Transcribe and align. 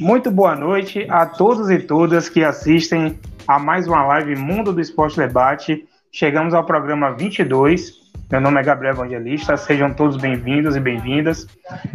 Muito 0.00 0.30
boa 0.30 0.54
noite 0.54 1.08
a 1.10 1.26
todos 1.26 1.68
e 1.70 1.78
todas 1.80 2.28
que 2.28 2.44
assistem 2.44 3.18
a 3.48 3.58
mais 3.58 3.88
uma 3.88 4.06
live 4.06 4.36
Mundo 4.36 4.72
do 4.72 4.80
Esporte 4.80 5.16
Debate. 5.16 5.88
Chegamos 6.12 6.54
ao 6.54 6.64
programa 6.64 7.10
22. 7.16 7.94
Meu 8.30 8.40
nome 8.40 8.60
é 8.60 8.62
Gabriel 8.62 8.94
Evangelista. 8.94 9.56
Sejam 9.56 9.92
todos 9.92 10.16
bem-vindos 10.16 10.76
e 10.76 10.80
bem-vindas. 10.80 11.48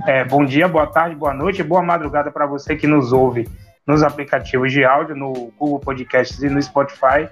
É, 0.06 0.26
bom 0.26 0.44
dia, 0.44 0.68
boa 0.68 0.86
tarde, 0.86 1.16
boa 1.16 1.34
noite, 1.34 1.64
boa 1.64 1.82
madrugada 1.82 2.30
para 2.30 2.46
você 2.46 2.76
que 2.76 2.88
nos 2.88 3.14
ouve 3.14 3.48
nos 3.88 4.04
aplicativos 4.04 4.74
de 4.74 4.84
áudio, 4.84 5.16
no 5.16 5.32
Google 5.58 5.80
Podcasts 5.80 6.44
e 6.44 6.50
no 6.50 6.62
Spotify. 6.62 7.30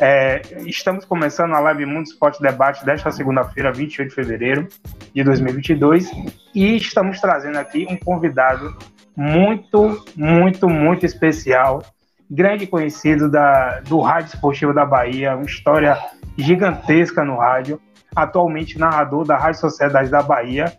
É, 0.00 0.42
estamos 0.66 1.04
começando 1.04 1.54
a 1.54 1.60
live 1.60 1.86
Mundo 1.86 2.06
Esporte 2.06 2.42
Debate 2.42 2.84
desta 2.84 3.12
segunda-feira, 3.12 3.70
28 3.70 4.08
de 4.08 4.14
fevereiro 4.14 4.68
de 5.14 5.22
2022, 5.22 6.10
e 6.52 6.76
estamos 6.76 7.20
trazendo 7.20 7.58
aqui 7.58 7.86
um 7.88 7.96
convidado 7.96 8.76
muito, 9.16 10.04
muito, 10.16 10.68
muito 10.68 11.04
especial, 11.04 11.82
grande 12.30 12.66
conhecido 12.66 13.30
da, 13.30 13.80
do 13.80 14.00
Rádio 14.00 14.34
Esportivo 14.34 14.72
da 14.72 14.86
Bahia, 14.86 15.34
uma 15.34 15.44
história 15.44 15.98
gigantesca 16.36 17.24
no 17.24 17.36
rádio, 17.36 17.80
atualmente 18.14 18.78
narrador 18.78 19.24
da 19.24 19.36
Rádio 19.36 19.60
Sociedade 19.60 20.10
da 20.10 20.22
Bahia. 20.22 20.72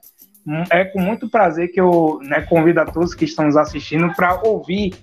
Hum, 0.46 0.64
é 0.72 0.86
com 0.86 1.00
muito 1.00 1.30
prazer 1.30 1.68
que 1.72 1.80
eu 1.80 2.20
né, 2.24 2.42
convido 2.42 2.80
a 2.80 2.86
todos 2.86 3.14
que 3.14 3.26
estão 3.26 3.46
nos 3.46 3.58
assistindo 3.58 4.12
para 4.16 4.42
ouvir 4.44 4.96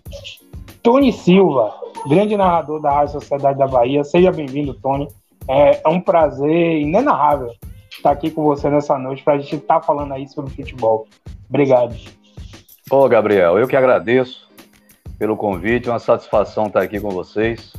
Tony 0.83 1.13
Silva, 1.13 1.73
grande 2.09 2.37
narrador 2.37 2.81
da 2.81 2.91
Rádio 2.91 3.21
Sociedade 3.21 3.59
da 3.59 3.67
Bahia. 3.67 4.03
Seja 4.03 4.33
bem-vindo, 4.33 4.75
Tony. 4.75 5.09
É, 5.47 5.81
é, 5.85 5.89
um 5.89 6.01
prazer 6.01 6.81
inenarrável 6.81 7.51
estar 7.91 8.11
aqui 8.11 8.31
com 8.31 8.43
você 8.43 8.69
nessa 8.69 8.99
noite 8.99 9.23
para 9.23 9.35
a 9.35 9.39
gente 9.39 9.57
estar 9.57 9.81
tá 9.81 9.87
falando 9.87 10.13
aí 10.13 10.29
sobre 10.29 10.51
futebol. 10.51 11.07
Obrigado. 11.49 11.95
Ô, 12.91 13.07
Gabriel, 13.07 13.59
eu 13.59 13.69
que 13.69 13.77
agradeço 13.77 14.49
pelo 15.19 15.37
convite, 15.37 15.91
uma 15.91 15.99
satisfação 15.99 16.69
estar 16.69 16.81
aqui 16.81 16.99
com 16.99 17.11
vocês. 17.11 17.75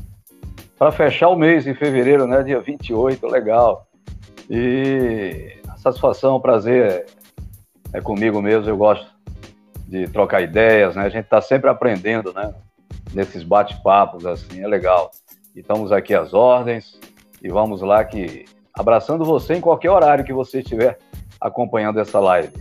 Para 0.77 0.91
fechar 0.91 1.29
o 1.29 1.35
mês 1.35 1.65
em 1.65 1.73
fevereiro, 1.73 2.27
né, 2.27 2.43
dia 2.43 2.61
28, 2.61 3.25
legal. 3.25 3.87
E 4.47 5.57
a 5.67 5.77
satisfação, 5.77 6.35
o 6.35 6.39
prazer 6.39 7.07
é, 7.93 7.97
é 7.97 8.01
comigo 8.01 8.39
mesmo, 8.39 8.69
eu 8.69 8.77
gosto 8.77 9.07
de 9.87 10.07
trocar 10.07 10.41
ideias, 10.41 10.95
né? 10.95 11.01
A 11.01 11.09
gente 11.09 11.23
está 11.23 11.41
sempre 11.41 11.71
aprendendo, 11.71 12.31
né? 12.31 12.53
Nesses 13.11 13.41
bate-papos, 13.41 14.27
assim, 14.27 14.61
é 14.61 14.67
legal. 14.67 15.09
E 15.55 15.61
estamos 15.61 15.91
aqui 15.91 16.13
às 16.13 16.35
ordens 16.35 16.99
e 17.41 17.49
vamos 17.49 17.81
lá 17.81 18.05
que 18.05 18.45
abraçando 18.75 19.25
você 19.25 19.55
em 19.55 19.61
qualquer 19.61 19.89
horário 19.89 20.23
que 20.23 20.33
você 20.33 20.59
estiver 20.59 20.99
acompanhando 21.41 21.99
essa 21.99 22.19
live. 22.19 22.53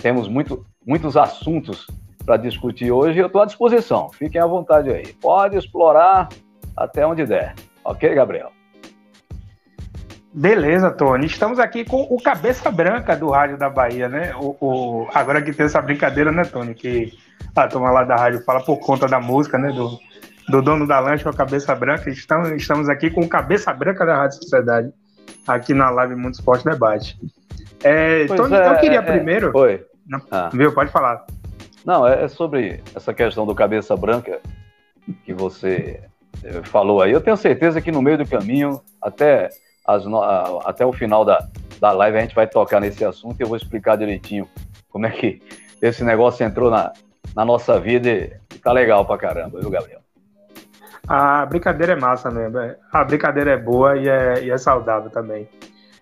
Temos 0.00 0.28
muito, 0.28 0.64
muitos 0.86 1.16
assuntos 1.16 1.86
para 2.24 2.36
discutir 2.36 2.90
hoje 2.90 3.18
eu 3.18 3.26
estou 3.26 3.42
à 3.42 3.46
disposição. 3.46 4.10
Fiquem 4.10 4.40
à 4.40 4.46
vontade 4.46 4.90
aí. 4.90 5.12
Pode 5.20 5.56
explorar 5.56 6.28
até 6.76 7.06
onde 7.06 7.26
der. 7.26 7.54
Ok, 7.84 8.14
Gabriel? 8.14 8.50
Beleza, 10.32 10.90
Tony. 10.90 11.26
Estamos 11.26 11.60
aqui 11.60 11.84
com 11.84 12.02
o 12.02 12.20
Cabeça 12.20 12.70
Branca 12.70 13.14
do 13.14 13.30
Rádio 13.30 13.56
da 13.56 13.70
Bahia, 13.70 14.08
né? 14.08 14.34
O, 14.34 14.56
o... 14.60 15.08
Agora 15.14 15.40
que 15.40 15.52
tem 15.52 15.66
essa 15.66 15.80
brincadeira, 15.80 16.32
né, 16.32 16.42
Tony? 16.44 16.74
Que 16.74 17.12
a 17.54 17.68
turma 17.68 17.90
lá 17.90 18.02
da 18.02 18.16
rádio 18.16 18.42
fala 18.42 18.60
por 18.60 18.78
conta 18.78 19.06
da 19.06 19.20
música, 19.20 19.58
né? 19.58 19.68
Do, 19.68 19.96
do 20.48 20.60
dono 20.60 20.88
da 20.88 20.98
lancha, 20.98 21.30
o 21.30 21.36
Cabeça 21.36 21.72
Branca. 21.74 22.10
Estamos, 22.10 22.50
estamos 22.50 22.88
aqui 22.88 23.10
com 23.10 23.20
o 23.20 23.28
Cabeça 23.28 23.72
Branca 23.72 24.04
da 24.04 24.16
Rádio 24.16 24.38
Sociedade, 24.38 24.92
aqui 25.46 25.72
na 25.72 25.88
live 25.90 26.16
Mundo 26.16 26.34
Esporte 26.34 26.64
Debate. 26.64 27.16
É, 27.84 28.26
Tony, 28.26 28.56
é, 28.56 28.68
eu 28.70 28.76
queria 28.78 28.98
é, 28.98 29.02
primeiro. 29.02 29.52
Oi. 29.54 29.84
Não, 30.06 30.20
ah. 30.30 30.50
Viu? 30.52 30.72
Pode 30.72 30.90
falar. 30.90 31.24
Não, 31.84 32.06
é, 32.06 32.24
é 32.24 32.28
sobre 32.28 32.82
essa 32.94 33.12
questão 33.12 33.46
do 33.46 33.54
cabeça 33.54 33.96
branca 33.96 34.40
que 35.24 35.32
você 35.32 36.00
eh, 36.42 36.62
falou 36.64 37.02
aí. 37.02 37.12
Eu 37.12 37.20
tenho 37.20 37.36
certeza 37.36 37.80
que 37.80 37.92
no 37.92 38.02
meio 38.02 38.18
do 38.18 38.26
caminho, 38.26 38.80
até, 39.02 39.50
as, 39.86 40.04
até 40.64 40.84
o 40.84 40.92
final 40.92 41.24
da, 41.24 41.46
da 41.78 41.92
live, 41.92 42.18
a 42.18 42.20
gente 42.20 42.34
vai 42.34 42.46
tocar 42.46 42.80
nesse 42.80 43.04
assunto 43.04 43.38
e 43.38 43.42
eu 43.42 43.48
vou 43.48 43.56
explicar 43.56 43.96
direitinho 43.96 44.48
como 44.88 45.06
é 45.06 45.10
que 45.10 45.42
esse 45.82 46.02
negócio 46.02 46.44
entrou 46.44 46.70
na, 46.70 46.92
na 47.34 47.44
nossa 47.44 47.78
vida 47.78 48.08
e, 48.08 48.32
e 48.54 48.58
tá 48.58 48.72
legal 48.72 49.04
pra 49.04 49.18
caramba, 49.18 49.60
viu, 49.60 49.68
Gabriel? 49.68 50.00
A 51.06 51.44
brincadeira 51.44 51.92
é 51.92 51.96
massa 51.96 52.30
mesmo. 52.30 52.58
É, 52.58 52.76
a 52.90 53.04
brincadeira 53.04 53.50
é 53.52 53.56
boa 53.56 53.96
e 53.96 54.08
é, 54.08 54.44
e 54.44 54.50
é 54.50 54.56
saudável 54.56 55.10
também. 55.10 55.46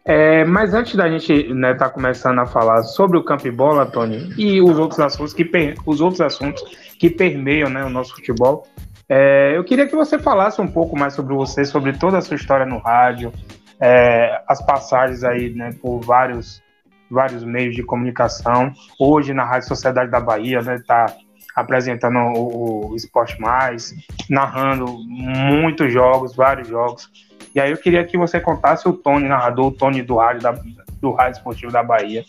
É, 0.05 0.45
mas 0.45 0.75
antes 0.75 0.97
da 0.97 1.09
gente 1.09 1.33
estar 1.33 1.55
né, 1.55 1.75
tá 1.75 1.89
começando 1.89 2.39
a 2.41 2.47
falar 2.47 2.83
sobre 2.83 3.17
o 3.17 3.23
campo 3.23 3.47
e 3.47 3.53
bola, 3.53 3.87
Tony, 3.87 4.33
e 4.37 4.61
os 4.61 4.79
outros 4.79 4.99
assuntos 4.99 5.33
que, 5.33 5.49
os 5.87 6.01
outros 6.01 6.21
assuntos 6.21 6.63
que 6.99 7.09
permeiam 7.09 7.71
né, 7.71 7.85
o 7.85 7.91
nosso 7.91 8.15
futebol, 8.15 8.67
é, 9.09 9.57
eu 9.57 9.63
queria 9.63 9.87
que 9.87 9.95
você 9.95 10.19
falasse 10.19 10.61
um 10.61 10.67
pouco 10.67 10.99
mais 10.99 11.15
sobre 11.15 11.35
você, 11.35 11.65
sobre 11.65 11.93
toda 11.93 12.19
a 12.19 12.21
sua 12.21 12.35
história 12.35 12.67
no 12.67 12.79
rádio, 12.79 13.33
é, 13.81 14.43
as 14.49 14.65
passagens 14.65 15.23
aí 15.23 15.55
né, 15.55 15.71
por 15.81 16.01
vários, 16.01 16.63
vários 17.11 17.45
meios 17.45 17.75
de 17.75 17.83
comunicação. 17.83 18.73
Hoje 18.99 19.33
na 19.33 19.45
Rádio 19.45 19.69
Sociedade 19.69 20.11
da 20.11 20.21
Bahia, 20.21 20.59
está 20.59 21.07
né, 21.07 21.15
apresentando 21.55 22.19
o, 22.19 22.91
o 22.91 22.97
Esporte 22.97 23.41
Mais, 23.41 23.95
narrando 24.29 24.87
muitos 25.07 25.93
jogos, 25.93 26.35
vários 26.35 26.69
jogos. 26.69 27.09
E 27.55 27.61
aí 27.61 27.71
eu 27.71 27.77
queria 27.77 28.05
que 28.05 28.17
você 28.17 28.41
contasse 28.41 28.89
o 28.89 28.93
Tony, 28.93 29.29
narrador, 29.29 29.67
o 29.67 29.71
Tony 29.71 30.03
do 30.03 30.17
rádio, 30.17 30.43
da, 30.43 30.55
do 31.01 31.13
rádio 31.13 31.39
esportivo 31.39 31.71
da 31.71 31.83
Bahia. 31.83 32.25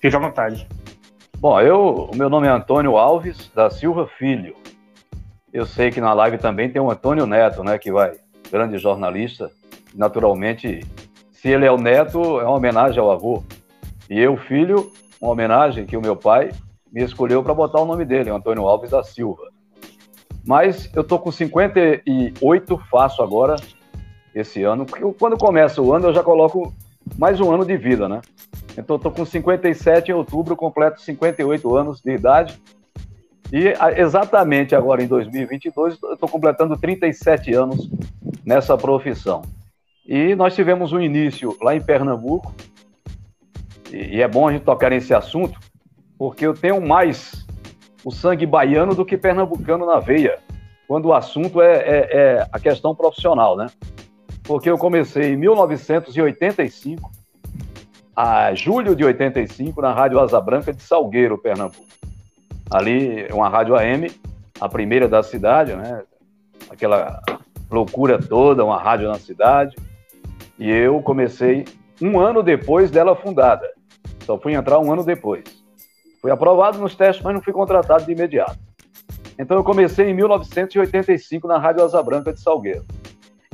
Fique 0.00 0.16
à 0.16 0.18
vontade. 0.18 0.66
Bom, 1.38 1.60
eu, 1.60 2.10
meu 2.14 2.28
nome 2.28 2.48
é 2.48 2.50
Antônio 2.50 2.96
Alves 2.96 3.50
da 3.54 3.70
Silva 3.70 4.08
Filho. 4.18 4.56
Eu 5.52 5.66
sei 5.66 5.90
que 5.90 6.00
na 6.00 6.12
live 6.12 6.38
também 6.38 6.68
tem 6.68 6.82
o 6.82 6.90
Antônio 6.90 7.26
Neto, 7.26 7.62
né, 7.62 7.78
que 7.78 7.92
vai, 7.92 8.12
grande 8.50 8.78
jornalista. 8.78 9.50
Naturalmente, 9.94 10.80
se 11.30 11.48
ele 11.48 11.64
é 11.64 11.70
o 11.70 11.78
neto, 11.78 12.40
é 12.40 12.44
uma 12.44 12.56
homenagem 12.56 12.98
ao 12.98 13.10
avô. 13.10 13.44
E 14.10 14.18
eu, 14.18 14.36
filho, 14.36 14.90
uma 15.20 15.30
homenagem 15.30 15.86
que 15.86 15.96
o 15.96 16.00
meu 16.00 16.16
pai 16.16 16.50
me 16.92 17.02
escolheu 17.02 17.42
para 17.42 17.54
botar 17.54 17.80
o 17.80 17.86
nome 17.86 18.04
dele, 18.04 18.30
Antônio 18.30 18.66
Alves 18.66 18.90
da 18.90 19.02
Silva. 19.02 19.44
Mas 20.44 20.90
eu 20.94 21.04
tô 21.04 21.18
com 21.18 21.30
58, 21.30 22.78
faço 22.90 23.22
agora 23.22 23.56
esse 24.36 24.62
ano, 24.62 24.84
porque 24.84 25.02
quando 25.18 25.38
começa 25.38 25.80
o 25.80 25.94
ano 25.94 26.08
eu 26.08 26.14
já 26.14 26.22
coloco 26.22 26.72
mais 27.16 27.40
um 27.40 27.50
ano 27.50 27.64
de 27.64 27.76
vida, 27.76 28.06
né? 28.08 28.20
Então 28.76 28.96
estou 28.96 29.10
com 29.10 29.24
57 29.24 30.10
em 30.10 30.14
outubro, 30.14 30.54
completo 30.54 31.00
58 31.00 31.74
anos 31.74 32.02
de 32.02 32.12
idade. 32.12 32.60
E 33.50 33.72
exatamente 33.98 34.74
agora 34.74 35.02
em 35.02 35.06
2022 35.06 35.98
eu 36.02 36.12
estou 36.12 36.28
completando 36.28 36.76
37 36.76 37.54
anos 37.54 37.88
nessa 38.44 38.76
profissão. 38.76 39.42
E 40.06 40.34
nós 40.34 40.54
tivemos 40.54 40.92
um 40.92 41.00
início 41.00 41.56
lá 41.62 41.74
em 41.74 41.80
Pernambuco, 41.80 42.54
e 43.90 44.20
é 44.20 44.28
bom 44.28 44.48
a 44.48 44.52
gente 44.52 44.64
tocar 44.64 44.90
nesse 44.90 45.14
assunto, 45.14 45.58
porque 46.18 46.46
eu 46.46 46.52
tenho 46.52 46.80
mais 46.80 47.46
o 48.04 48.10
sangue 48.10 48.46
baiano 48.46 48.94
do 48.94 49.04
que 49.04 49.16
pernambucano 49.16 49.86
na 49.86 49.98
veia, 49.98 50.38
quando 50.86 51.06
o 51.06 51.14
assunto 51.14 51.60
é, 51.60 51.76
é, 51.76 52.08
é 52.12 52.46
a 52.52 52.60
questão 52.60 52.94
profissional, 52.94 53.56
né? 53.56 53.66
Porque 54.46 54.70
eu 54.70 54.78
comecei 54.78 55.32
em 55.32 55.36
1985, 55.36 57.10
a 58.14 58.54
julho 58.54 58.94
de 58.94 59.04
85, 59.04 59.82
na 59.82 59.92
Rádio 59.92 60.20
Asa 60.20 60.40
Branca 60.40 60.72
de 60.72 60.82
Salgueiro, 60.82 61.36
Pernambuco. 61.36 61.84
Ali, 62.70 63.26
uma 63.32 63.48
rádio 63.48 63.76
AM, 63.76 64.10
a 64.60 64.68
primeira 64.68 65.08
da 65.08 65.22
cidade, 65.22 65.74
né? 65.74 66.02
Aquela 66.70 67.20
loucura 67.70 68.18
toda, 68.18 68.64
uma 68.64 68.80
rádio 68.80 69.08
na 69.08 69.18
cidade. 69.18 69.76
E 70.58 70.70
eu 70.70 71.02
comecei 71.02 71.64
um 72.00 72.18
ano 72.18 72.42
depois 72.42 72.90
dela 72.90 73.14
fundada. 73.14 73.68
Só 74.24 74.38
fui 74.38 74.54
entrar 74.54 74.78
um 74.78 74.92
ano 74.92 75.04
depois. 75.04 75.44
Fui 76.22 76.30
aprovado 76.30 76.78
nos 76.78 76.94
testes, 76.94 77.22
mas 77.22 77.34
não 77.34 77.42
fui 77.42 77.52
contratado 77.52 78.04
de 78.04 78.12
imediato. 78.12 78.58
Então 79.38 79.56
eu 79.56 79.64
comecei 79.64 80.08
em 80.08 80.14
1985 80.14 81.46
na 81.46 81.58
Rádio 81.58 81.84
Asa 81.84 82.02
Branca 82.02 82.32
de 82.32 82.40
Salgueiro. 82.40 82.84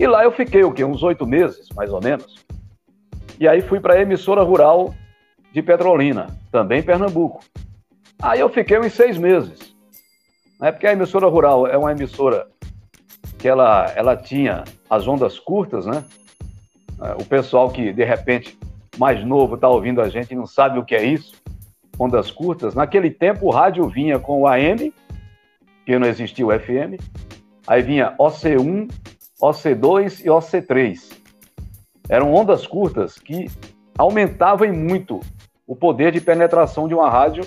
E 0.03 0.07
lá 0.09 0.25
eu 0.25 0.33
fiquei 0.33 0.65
o 0.65 0.73
quê? 0.73 0.85
Uns 0.85 1.01
oito 1.05 1.25
meses, 1.25 1.69
mais 1.77 1.93
ou 1.93 2.03
menos. 2.03 2.45
E 3.39 3.47
aí 3.47 3.63
fui 3.63 3.79
para 3.79 3.95
a 3.95 4.01
emissora 4.01 4.43
rural 4.43 4.93
de 5.53 5.63
Petrolina, 5.63 6.27
também 6.51 6.83
Pernambuco. 6.83 7.39
Aí 8.21 8.41
eu 8.41 8.49
fiquei 8.49 8.81
uns 8.81 8.95
seis 8.95 9.17
meses. 9.17 9.77
Né? 10.59 10.73
Porque 10.73 10.89
a 10.89 10.93
emissora 10.93 11.29
rural 11.29 11.69
é 11.69 11.79
uma 11.79 11.93
emissora 11.93 12.49
que 13.39 13.47
ela, 13.47 13.93
ela 13.95 14.17
tinha 14.17 14.65
as 14.91 15.07
ondas 15.07 15.39
curtas, 15.39 15.87
né? 15.87 16.05
É, 17.01 17.13
o 17.13 17.25
pessoal 17.25 17.71
que, 17.71 17.93
de 17.93 18.05
repente, 18.05 18.59
mais 18.99 19.25
novo 19.25 19.55
está 19.55 19.69
ouvindo 19.69 20.01
a 20.01 20.09
gente 20.09 20.33
e 20.33 20.37
não 20.37 20.49
sabe 20.49 20.81
o 20.81 20.85
que 20.85 20.97
é 20.97 21.05
isso, 21.05 21.41
ondas 21.97 22.29
curtas. 22.29 22.75
Naquele 22.75 23.09
tempo, 23.09 23.47
o 23.47 23.51
rádio 23.53 23.89
vinha 23.89 24.19
com 24.19 24.41
o 24.41 24.49
AM, 24.49 24.93
que 25.87 25.97
não 25.97 26.09
existia 26.09 26.45
o 26.45 26.51
FM, 26.51 27.01
aí 27.69 27.83
vinha 27.83 28.17
OC1, 28.19 28.91
OC2 29.43 30.21
e 30.21 30.29
OC3. 30.29 31.13
Eram 32.09 32.33
ondas 32.33 32.67
curtas 32.67 33.19
que 33.19 33.51
aumentavam 33.99 34.73
muito 34.73 35.19
o 35.67 35.75
poder 35.75 36.13
de 36.13 36.21
penetração 36.21 36.87
de 36.87 36.95
uma 36.95 37.11
rádio 37.11 37.45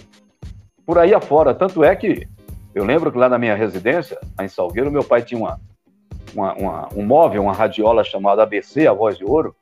por 0.86 1.00
aí 1.00 1.14
afora. 1.14 1.54
Tanto 1.54 1.84
é 1.84 1.96
que 1.96 2.28
Eu 2.74 2.84
lembro 2.84 3.10
que 3.10 3.18
lá 3.18 3.30
na 3.30 3.38
minha 3.38 3.56
residência, 3.56 4.20
em 4.42 4.50
Salgueiro, 4.50 4.92
meu 4.92 5.04
pai 5.04 5.22
tinha 5.22 5.40
uma, 5.40 5.58
uma, 6.34 6.54
uma, 6.56 6.90
um 6.94 7.06
móvel, 7.06 7.44
uma 7.44 7.54
radiola 7.54 8.04
chamada 8.04 8.44
ABC, 8.44 8.86
a 8.86 8.92
Voz 8.92 9.18
de 9.18 9.24
Ouro. 9.24 9.56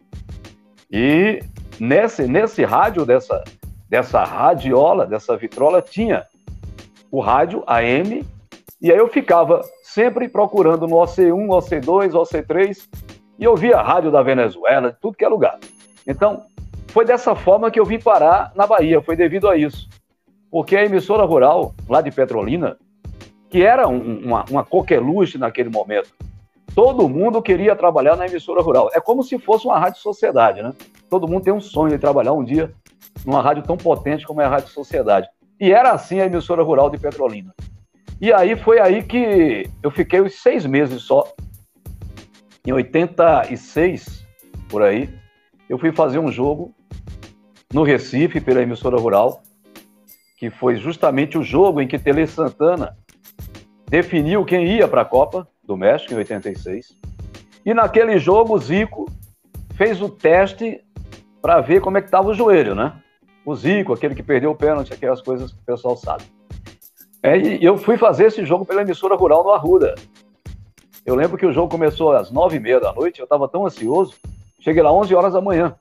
E 0.92 1.40
nesse, 1.80 2.26
nesse 2.28 2.64
rádio 2.64 3.06
dessa, 3.06 3.44
dessa 3.88 4.24
radiola, 4.24 5.06
dessa 5.06 5.38
vitrola, 5.38 5.80
tinha 5.80 6.26
o 7.12 7.20
rádio 7.20 7.64
AM, 7.68 8.26
e 8.84 8.92
aí 8.92 8.98
eu 8.98 9.08
ficava 9.08 9.62
sempre 9.82 10.28
procurando 10.28 10.86
no 10.86 10.98
OC1, 10.98 11.48
OC2, 11.48 12.12
OC3, 12.12 12.86
e 13.40 13.44
eu 13.46 13.56
via 13.56 13.82
rádio 13.82 14.12
da 14.12 14.22
Venezuela, 14.22 14.92
de 14.92 15.00
tudo 15.00 15.16
que 15.16 15.24
é 15.24 15.30
lugar. 15.30 15.58
Então, 16.06 16.44
foi 16.88 17.06
dessa 17.06 17.34
forma 17.34 17.72
que 17.72 17.80
eu 17.80 17.86
vim 17.86 17.98
parar 17.98 18.52
na 18.54 18.68
Bahia, 18.68 19.02
foi 19.02 19.16
devido 19.16 19.48
a 19.48 19.56
isso. 19.56 19.88
Porque 20.52 20.76
a 20.76 20.84
emissora 20.84 21.24
rural, 21.24 21.74
lá 21.88 22.02
de 22.02 22.12
Petrolina, 22.12 22.78
que 23.50 23.64
era 23.64 23.88
um, 23.88 24.20
uma, 24.26 24.44
uma 24.52 24.66
coqueluche 24.66 25.38
naquele 25.38 25.70
momento, 25.70 26.10
todo 26.76 27.08
mundo 27.08 27.42
queria 27.42 27.78
trabalhar 27.78 28.18
na 28.18 28.28
emissora 28.28 28.62
rural. 28.62 28.90
É 28.94 29.00
como 29.00 29.24
se 29.24 29.40
fosse 29.40 29.66
uma 29.66 29.80
rádio 29.80 30.02
sociedade, 30.02 30.62
né? 30.62 30.74
Todo 31.10 31.26
mundo 31.26 31.46
tem 31.46 31.54
um 31.54 31.62
sonho 31.62 31.92
de 31.92 32.00
trabalhar 32.00 32.34
um 32.34 32.44
dia 32.44 32.74
numa 33.26 33.42
rádio 33.42 33.64
tão 33.64 33.78
potente 33.78 34.28
como 34.28 34.42
é 34.42 34.46
a 34.46 34.50
Rádio 34.50 34.70
Sociedade. 34.70 35.30
E 35.58 35.72
era 35.72 35.92
assim 35.92 36.20
a 36.20 36.26
emissora 36.26 36.62
rural 36.64 36.90
de 36.90 36.98
Petrolina. 36.98 37.54
E 38.24 38.32
aí 38.32 38.56
foi 38.56 38.80
aí 38.80 39.04
que 39.04 39.70
eu 39.84 39.92
fiquei 39.92 40.22
os 40.22 40.42
seis 40.42 40.66
meses 40.66 41.02
só. 41.02 41.26
Em 42.66 42.72
86, 42.72 44.26
por 44.70 44.82
aí, 44.82 45.10
eu 45.68 45.78
fui 45.78 45.92
fazer 45.92 46.20
um 46.20 46.32
jogo 46.32 46.74
no 47.74 47.84
Recife, 47.84 48.40
pela 48.40 48.62
emissora 48.62 48.96
rural, 48.96 49.44
que 50.38 50.50
foi 50.50 50.78
justamente 50.78 51.38
o 51.38 51.44
jogo 51.44 51.82
em 51.82 51.88
que 51.88 52.00
Tele 52.00 52.26
Santana 52.26 52.96
definiu 53.90 54.46
quem 54.46 54.68
ia 54.68 54.88
para 54.88 55.02
a 55.02 55.06
Copa 55.06 55.46
do 55.62 55.76
México, 55.76 56.14
em 56.14 56.18
86. 56.20 56.98
E 57.66 57.74
naquele 57.74 58.18
jogo, 58.20 58.56
o 58.56 58.58
Zico 58.58 59.06
fez 59.76 60.02
o 60.02 60.08
teste 60.08 60.82
para 61.42 61.60
ver 61.60 61.82
como 61.82 61.98
é 61.98 62.02
que 62.02 62.08
estava 62.08 62.30
o 62.30 62.34
joelho, 62.34 62.74
né? 62.74 62.94
O 63.46 63.54
Zico, 63.54 63.92
aquele 63.92 64.16
que 64.16 64.24
perdeu 64.24 64.52
o 64.52 64.56
pênalti, 64.56 64.94
aquelas 64.94 65.22
coisas 65.22 65.52
que 65.52 65.60
o 65.60 65.66
pessoal 65.66 65.98
sabe. 65.98 66.24
É, 67.24 67.38
e 67.38 67.64
eu 67.64 67.78
fui 67.78 67.96
fazer 67.98 68.26
esse 68.26 68.46
jogo 68.46 68.66
pela 68.66 68.82
emissora 68.82 69.16
rural 69.16 69.46
no 69.46 69.52
Arruda. 69.52 69.96
Eu 71.06 71.16
lembro 71.16 71.38
que 71.38 71.46
o 71.46 71.54
jogo 71.54 71.70
começou 71.70 72.12
às 72.12 72.30
nove 72.30 72.58
e 72.58 72.60
meia 72.60 72.82
da 72.82 72.92
noite, 72.92 73.22
eu 73.22 73.24
estava 73.24 73.48
tão 73.48 73.66
ansioso, 73.66 74.16
cheguei 74.60 74.84
lá 74.84 74.90
às 74.90 74.96
onze 74.96 75.16
horas 75.16 75.32
da 75.32 75.40
manhã. 75.40 75.74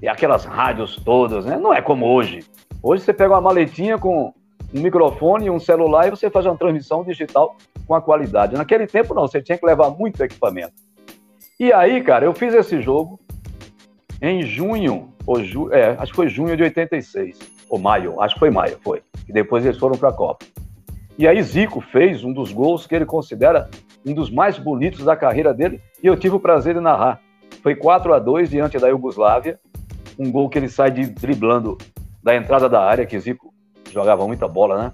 E 0.00 0.08
aquelas 0.08 0.46
rádios 0.46 0.96
todas, 0.96 1.44
né? 1.44 1.58
Não 1.58 1.72
é 1.72 1.82
como 1.82 2.06
hoje. 2.06 2.44
Hoje 2.82 3.04
você 3.04 3.12
pega 3.12 3.34
uma 3.34 3.42
maletinha 3.42 3.98
com 3.98 4.32
um 4.74 4.80
microfone 4.80 5.46
e 5.46 5.50
um 5.50 5.60
celular 5.60 6.06
e 6.06 6.10
você 6.10 6.30
faz 6.30 6.46
uma 6.46 6.56
transmissão 6.56 7.04
digital 7.04 7.56
com 7.86 7.94
a 7.94 8.00
qualidade. 8.00 8.56
Naquele 8.56 8.86
tempo 8.86 9.14
não, 9.14 9.28
você 9.28 9.42
tinha 9.42 9.58
que 9.58 9.66
levar 9.66 9.90
muito 9.90 10.22
equipamento. 10.22 10.72
E 11.60 11.72
aí, 11.72 12.02
cara, 12.02 12.24
eu 12.24 12.32
fiz 12.32 12.54
esse 12.54 12.80
jogo 12.80 13.20
em 14.20 14.42
junho, 14.42 15.12
ou 15.26 15.42
ju... 15.44 15.70
é, 15.72 15.94
acho 15.98 16.12
que 16.12 16.16
foi 16.16 16.28
junho 16.28 16.56
de 16.56 16.62
86, 16.62 17.38
ou 17.74 17.80
maio, 17.80 18.20
acho 18.20 18.34
que 18.34 18.40
foi 18.40 18.50
maio, 18.50 18.78
foi. 18.82 19.02
E 19.28 19.32
depois 19.32 19.64
eles 19.64 19.78
foram 19.78 19.98
para 19.98 20.10
a 20.10 20.12
Copa. 20.12 20.46
E 21.18 21.26
aí 21.26 21.42
Zico 21.42 21.80
fez 21.80 22.22
um 22.22 22.32
dos 22.32 22.52
gols 22.52 22.86
que 22.86 22.94
ele 22.94 23.04
considera 23.04 23.68
um 24.06 24.14
dos 24.14 24.30
mais 24.30 24.58
bonitos 24.58 25.04
da 25.04 25.16
carreira 25.16 25.52
dele, 25.52 25.80
e 26.02 26.06
eu 26.06 26.16
tive 26.16 26.36
o 26.36 26.40
prazer 26.40 26.74
de 26.74 26.80
narrar. 26.80 27.20
Foi 27.62 27.74
4 27.74 28.14
a 28.14 28.18
2 28.18 28.50
diante 28.50 28.78
da 28.78 28.88
Iugoslávia, 28.88 29.58
um 30.18 30.30
gol 30.30 30.48
que 30.48 30.58
ele 30.58 30.68
sai 30.68 30.90
de, 30.90 31.06
driblando 31.06 31.76
da 32.22 32.36
entrada 32.36 32.68
da 32.68 32.80
área, 32.80 33.06
que 33.06 33.18
Zico 33.18 33.52
jogava 33.90 34.24
muita 34.26 34.46
bola, 34.46 34.80
né? 34.80 34.92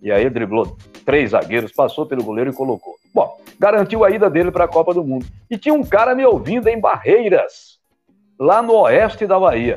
E 0.00 0.12
aí 0.12 0.22
ele 0.22 0.30
driblou 0.30 0.76
três 1.04 1.30
zagueiros, 1.30 1.72
passou 1.72 2.06
pelo 2.06 2.22
goleiro 2.22 2.50
e 2.50 2.54
colocou. 2.54 2.94
Bom, 3.12 3.36
garantiu 3.58 4.04
a 4.04 4.10
ida 4.10 4.30
dele 4.30 4.52
para 4.52 4.64
a 4.64 4.68
Copa 4.68 4.94
do 4.94 5.02
Mundo. 5.02 5.26
E 5.50 5.58
tinha 5.58 5.74
um 5.74 5.82
cara 5.82 6.14
me 6.14 6.24
ouvindo 6.24 6.68
em 6.68 6.80
Barreiras, 6.80 7.80
lá 8.38 8.62
no 8.62 8.74
oeste 8.82 9.26
da 9.26 9.38
Bahia. 9.38 9.76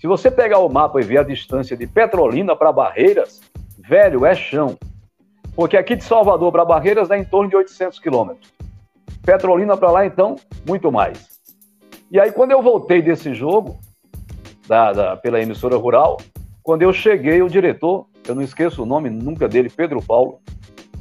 Se 0.00 0.06
você 0.06 0.30
pegar 0.30 0.60
o 0.60 0.68
mapa 0.70 0.98
e 0.98 1.04
ver 1.04 1.18
a 1.18 1.22
distância 1.22 1.76
de 1.76 1.86
Petrolina 1.86 2.56
para 2.56 2.72
Barreiras, 2.72 3.38
velho, 3.78 4.24
é 4.24 4.34
chão. 4.34 4.78
Porque 5.54 5.76
aqui 5.76 5.94
de 5.94 6.02
Salvador 6.02 6.50
para 6.50 6.64
Barreiras 6.64 7.08
dá 7.08 7.18
em 7.18 7.24
torno 7.24 7.50
de 7.50 7.56
800 7.56 7.98
quilômetros. 7.98 8.50
Petrolina 9.22 9.76
para 9.76 9.90
lá, 9.90 10.06
então, 10.06 10.36
muito 10.66 10.90
mais. 10.90 11.28
E 12.10 12.18
aí, 12.18 12.32
quando 12.32 12.52
eu 12.52 12.62
voltei 12.62 13.02
desse 13.02 13.34
jogo, 13.34 13.78
da, 14.66 14.90
da, 14.94 15.16
pela 15.18 15.38
emissora 15.38 15.76
rural, 15.76 16.16
quando 16.62 16.80
eu 16.80 16.94
cheguei, 16.94 17.42
o 17.42 17.48
diretor, 17.50 18.06
eu 18.26 18.34
não 18.34 18.42
esqueço 18.42 18.82
o 18.82 18.86
nome 18.86 19.10
nunca 19.10 19.46
dele, 19.46 19.68
Pedro 19.68 20.00
Paulo, 20.00 20.40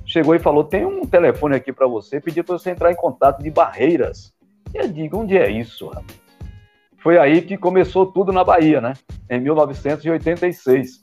chegou 0.05 0.35
e 0.35 0.39
falou: 0.39 0.65
tem 0.65 0.85
um 0.85 1.05
telefone 1.05 1.55
aqui 1.55 1.71
para 1.71 1.87
você, 1.87 2.19
pediu 2.19 2.43
para 2.43 2.57
você 2.57 2.71
entrar 2.71 2.91
em 2.91 2.95
contato 2.95 3.41
de 3.41 3.49
Barreiras. 3.49 4.33
E 4.73 4.77
eu 4.77 4.89
digo: 4.89 5.19
onde 5.19 5.37
é 5.37 5.49
isso, 5.49 5.87
rapaz? 5.87 6.18
Foi 7.01 7.17
aí 7.17 7.41
que 7.41 7.57
começou 7.57 8.05
tudo 8.05 8.31
na 8.31 8.43
Bahia, 8.43 8.81
né? 8.81 8.93
Em 9.29 9.39
1986. 9.39 11.01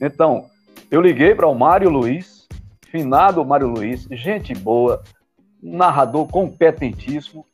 Então, 0.00 0.46
eu 0.90 1.00
liguei 1.00 1.34
para 1.34 1.48
o 1.48 1.54
Mário 1.54 1.90
Luiz, 1.90 2.46
finado 2.88 3.44
Mário 3.44 3.66
Luiz, 3.66 4.06
gente 4.10 4.54
boa, 4.54 5.02
narrador 5.60 6.28
competentíssimo, 6.28 7.44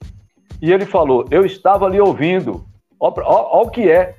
e 0.60 0.72
ele 0.72 0.84
falou: 0.84 1.24
Eu 1.30 1.44
estava 1.46 1.86
ali 1.86 2.00
ouvindo. 2.00 2.66
Olha 2.98 3.24
o 3.26 3.70
que 3.70 3.90
é 3.90 4.14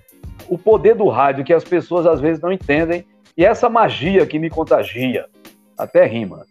o 0.50 0.58
poder 0.58 0.96
do 0.96 1.08
rádio, 1.08 1.44
que 1.44 1.54
as 1.54 1.64
pessoas 1.64 2.08
às 2.08 2.20
vezes 2.20 2.42
não 2.42 2.52
entendem, 2.52 3.06
e 3.38 3.46
essa 3.46 3.70
magia 3.70 4.26
que 4.26 4.40
me 4.40 4.50
contagia. 4.50 5.28
Até 5.78 6.06
rima. 6.06 6.46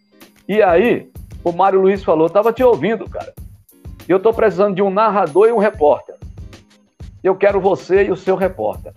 E 0.49 0.63
aí, 0.63 1.11
o 1.43 1.51
Mário 1.51 1.81
Luiz 1.81 2.05
falou: 2.05 2.29
Estava 2.29 2.53
te 2.53 2.63
ouvindo, 2.63 3.09
cara. 3.11 3.35
Eu 4.09 4.19
estou 4.19 4.33
precisando 4.33 4.77
de 4.77 4.83
um 4.83 4.91
narrador 4.91 5.49
e 5.49 5.53
um 5.53 5.59
repórter. 5.59 6.17
Eu 7.23 7.35
quero 7.37 7.61
você 7.61 8.05
e 8.05 8.11
o 8.11 8.17
seu 8.17 8.37
repórter. 8.37 8.93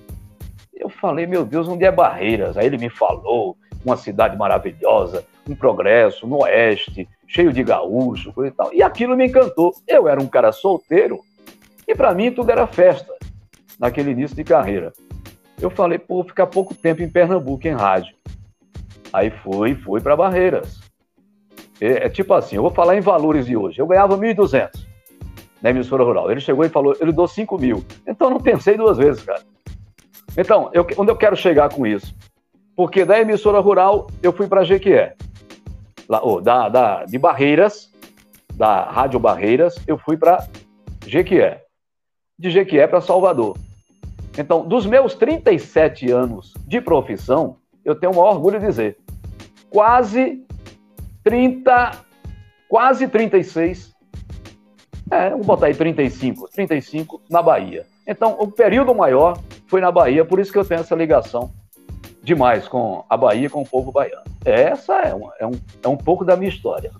Eu 0.74 0.90
falei, 0.90 1.26
meu 1.26 1.46
Deus, 1.46 1.68
onde 1.68 1.86
é 1.86 1.92
Barreiras? 1.92 2.58
Aí 2.58 2.66
ele 2.66 2.78
me 2.78 2.90
falou, 2.90 3.58
uma 3.86 3.98
cidade 3.98 4.38
maravilhosa, 4.38 5.26
um 5.48 5.56
progresso 5.56 6.26
no 6.26 6.44
oeste, 6.44 7.08
cheio 7.28 7.52
de 7.52 7.64
gaúcho, 7.64 8.32
coisa 8.34 8.52
e 8.52 8.56
tal. 8.56 8.74
E 8.74 8.82
aquilo 8.82 9.16
me 9.16 9.28
encantou. 9.28 9.74
Eu 9.88 10.08
era 10.08 10.22
um 10.22 10.28
cara 10.28 10.52
solteiro 10.52 11.20
e 11.88 11.94
para 11.94 12.14
mim 12.14 12.32
tudo 12.32 12.50
era 12.50 12.66
festa 12.66 13.14
naquele 13.78 14.12
início 14.12 14.36
de 14.36 14.44
carreira. 14.44 14.94
Eu 15.62 15.70
falei, 15.70 16.00
pô, 16.00 16.24
ficar 16.24 16.48
pouco 16.48 16.74
tempo 16.74 17.02
em 17.02 17.10
Pernambuco 17.10 17.68
em 17.68 17.74
rádio. 17.74 18.16
Aí 19.12 19.30
fui, 19.30 19.76
fui 19.76 20.02
para 20.02 20.16
Barreiras. 20.16 20.82
É, 21.80 22.06
é, 22.06 22.10
tipo 22.10 22.34
assim, 22.34 22.56
eu 22.56 22.62
vou 22.62 22.72
falar 22.72 22.96
em 22.96 23.02
valores 23.02 23.46
de 23.46 23.56
hoje. 23.56 23.80
Eu 23.80 23.88
ganhava 23.88 24.18
1.200 24.18 24.93
na 25.64 25.70
emissora 25.70 26.04
rural. 26.04 26.30
Ele 26.30 26.42
chegou 26.42 26.66
e 26.66 26.70
falou, 26.70 26.96
ele 27.00 27.14
dou 27.14 27.28
5 27.28 27.58
mil. 27.58 27.84
Então 28.06 28.28
eu 28.28 28.34
não 28.34 28.40
pensei 28.40 28.76
duas 28.76 28.98
vezes, 28.98 29.24
cara. 29.24 29.42
Então, 30.38 30.70
eu, 30.74 30.86
onde 30.98 31.10
eu 31.10 31.16
quero 31.16 31.38
chegar 31.38 31.70
com 31.70 31.88
isso? 31.88 32.14
Porque 32.76 33.06
da 33.06 33.20
emissora 33.20 33.60
rural 33.60 34.08
eu 34.22 34.34
fui 34.34 34.48
para 34.48 34.66
Jequié. 34.66 35.16
Lá, 36.10 36.20
oh, 36.22 36.42
da, 36.42 36.68
da, 36.68 37.06
de 37.06 37.18
Barreiras, 37.18 37.90
da 38.54 38.84
Rádio 38.84 39.20
Barreiras, 39.20 39.76
eu 39.88 39.98
fui 39.98 40.18
para 40.18 40.46
Jequié. 41.08 41.64
De 42.38 42.50
Jequié 42.52 42.86
para 42.86 43.00
Salvador. 43.00 43.58
Então, 44.38 44.68
dos 44.68 44.86
meus 44.86 45.14
37 45.14 46.12
anos 46.12 46.54
de 46.68 46.82
profissão, 46.82 47.58
eu 47.86 47.96
tenho 47.96 48.12
o 48.12 48.16
maior 48.16 48.34
orgulho 48.34 48.60
de 48.60 48.66
dizer, 48.66 48.98
quase 49.70 50.44
30, 51.24 51.92
quase 52.68 53.08
36 53.08 53.93
é, 55.14 55.30
vamos 55.30 55.46
botar 55.46 55.68
aí 55.68 55.76
35, 55.76 56.50
35 56.54 57.22
na 57.30 57.42
Bahia. 57.42 57.86
Então, 58.08 58.36
o 58.40 58.48
período 58.48 58.94
maior 58.94 59.40
foi 59.68 59.80
na 59.80 59.92
Bahia, 59.92 60.26
por 60.26 60.40
isso 60.40 60.52
que 60.52 60.58
eu 60.58 60.66
tenho 60.66 60.82
essa 60.82 60.96
ligação 60.96 61.52
demais 62.24 62.68
com 62.68 63.04
a 63.10 63.18
Bahia, 63.18 63.50
com 63.50 63.62
o 63.62 63.68
povo 63.68 63.92
baiano. 63.92 64.24
Essa 64.46 64.94
é, 65.02 65.14
uma, 65.14 65.34
é, 65.40 65.46
um, 65.46 65.52
é 65.84 65.88
um 65.88 65.98
pouco 65.98 66.24
da 66.24 66.36
minha 66.36 66.50
história. 66.50 66.92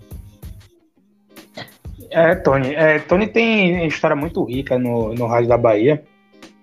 É, 2.10 2.34
Tony. 2.34 2.74
É, 2.74 2.98
Tony 3.00 3.26
tem 3.26 3.86
história 3.86 4.14
muito 4.14 4.44
rica 4.44 4.78
no, 4.78 5.14
no 5.14 5.26
Rádio 5.26 5.48
da 5.48 5.56
Bahia. 5.56 6.02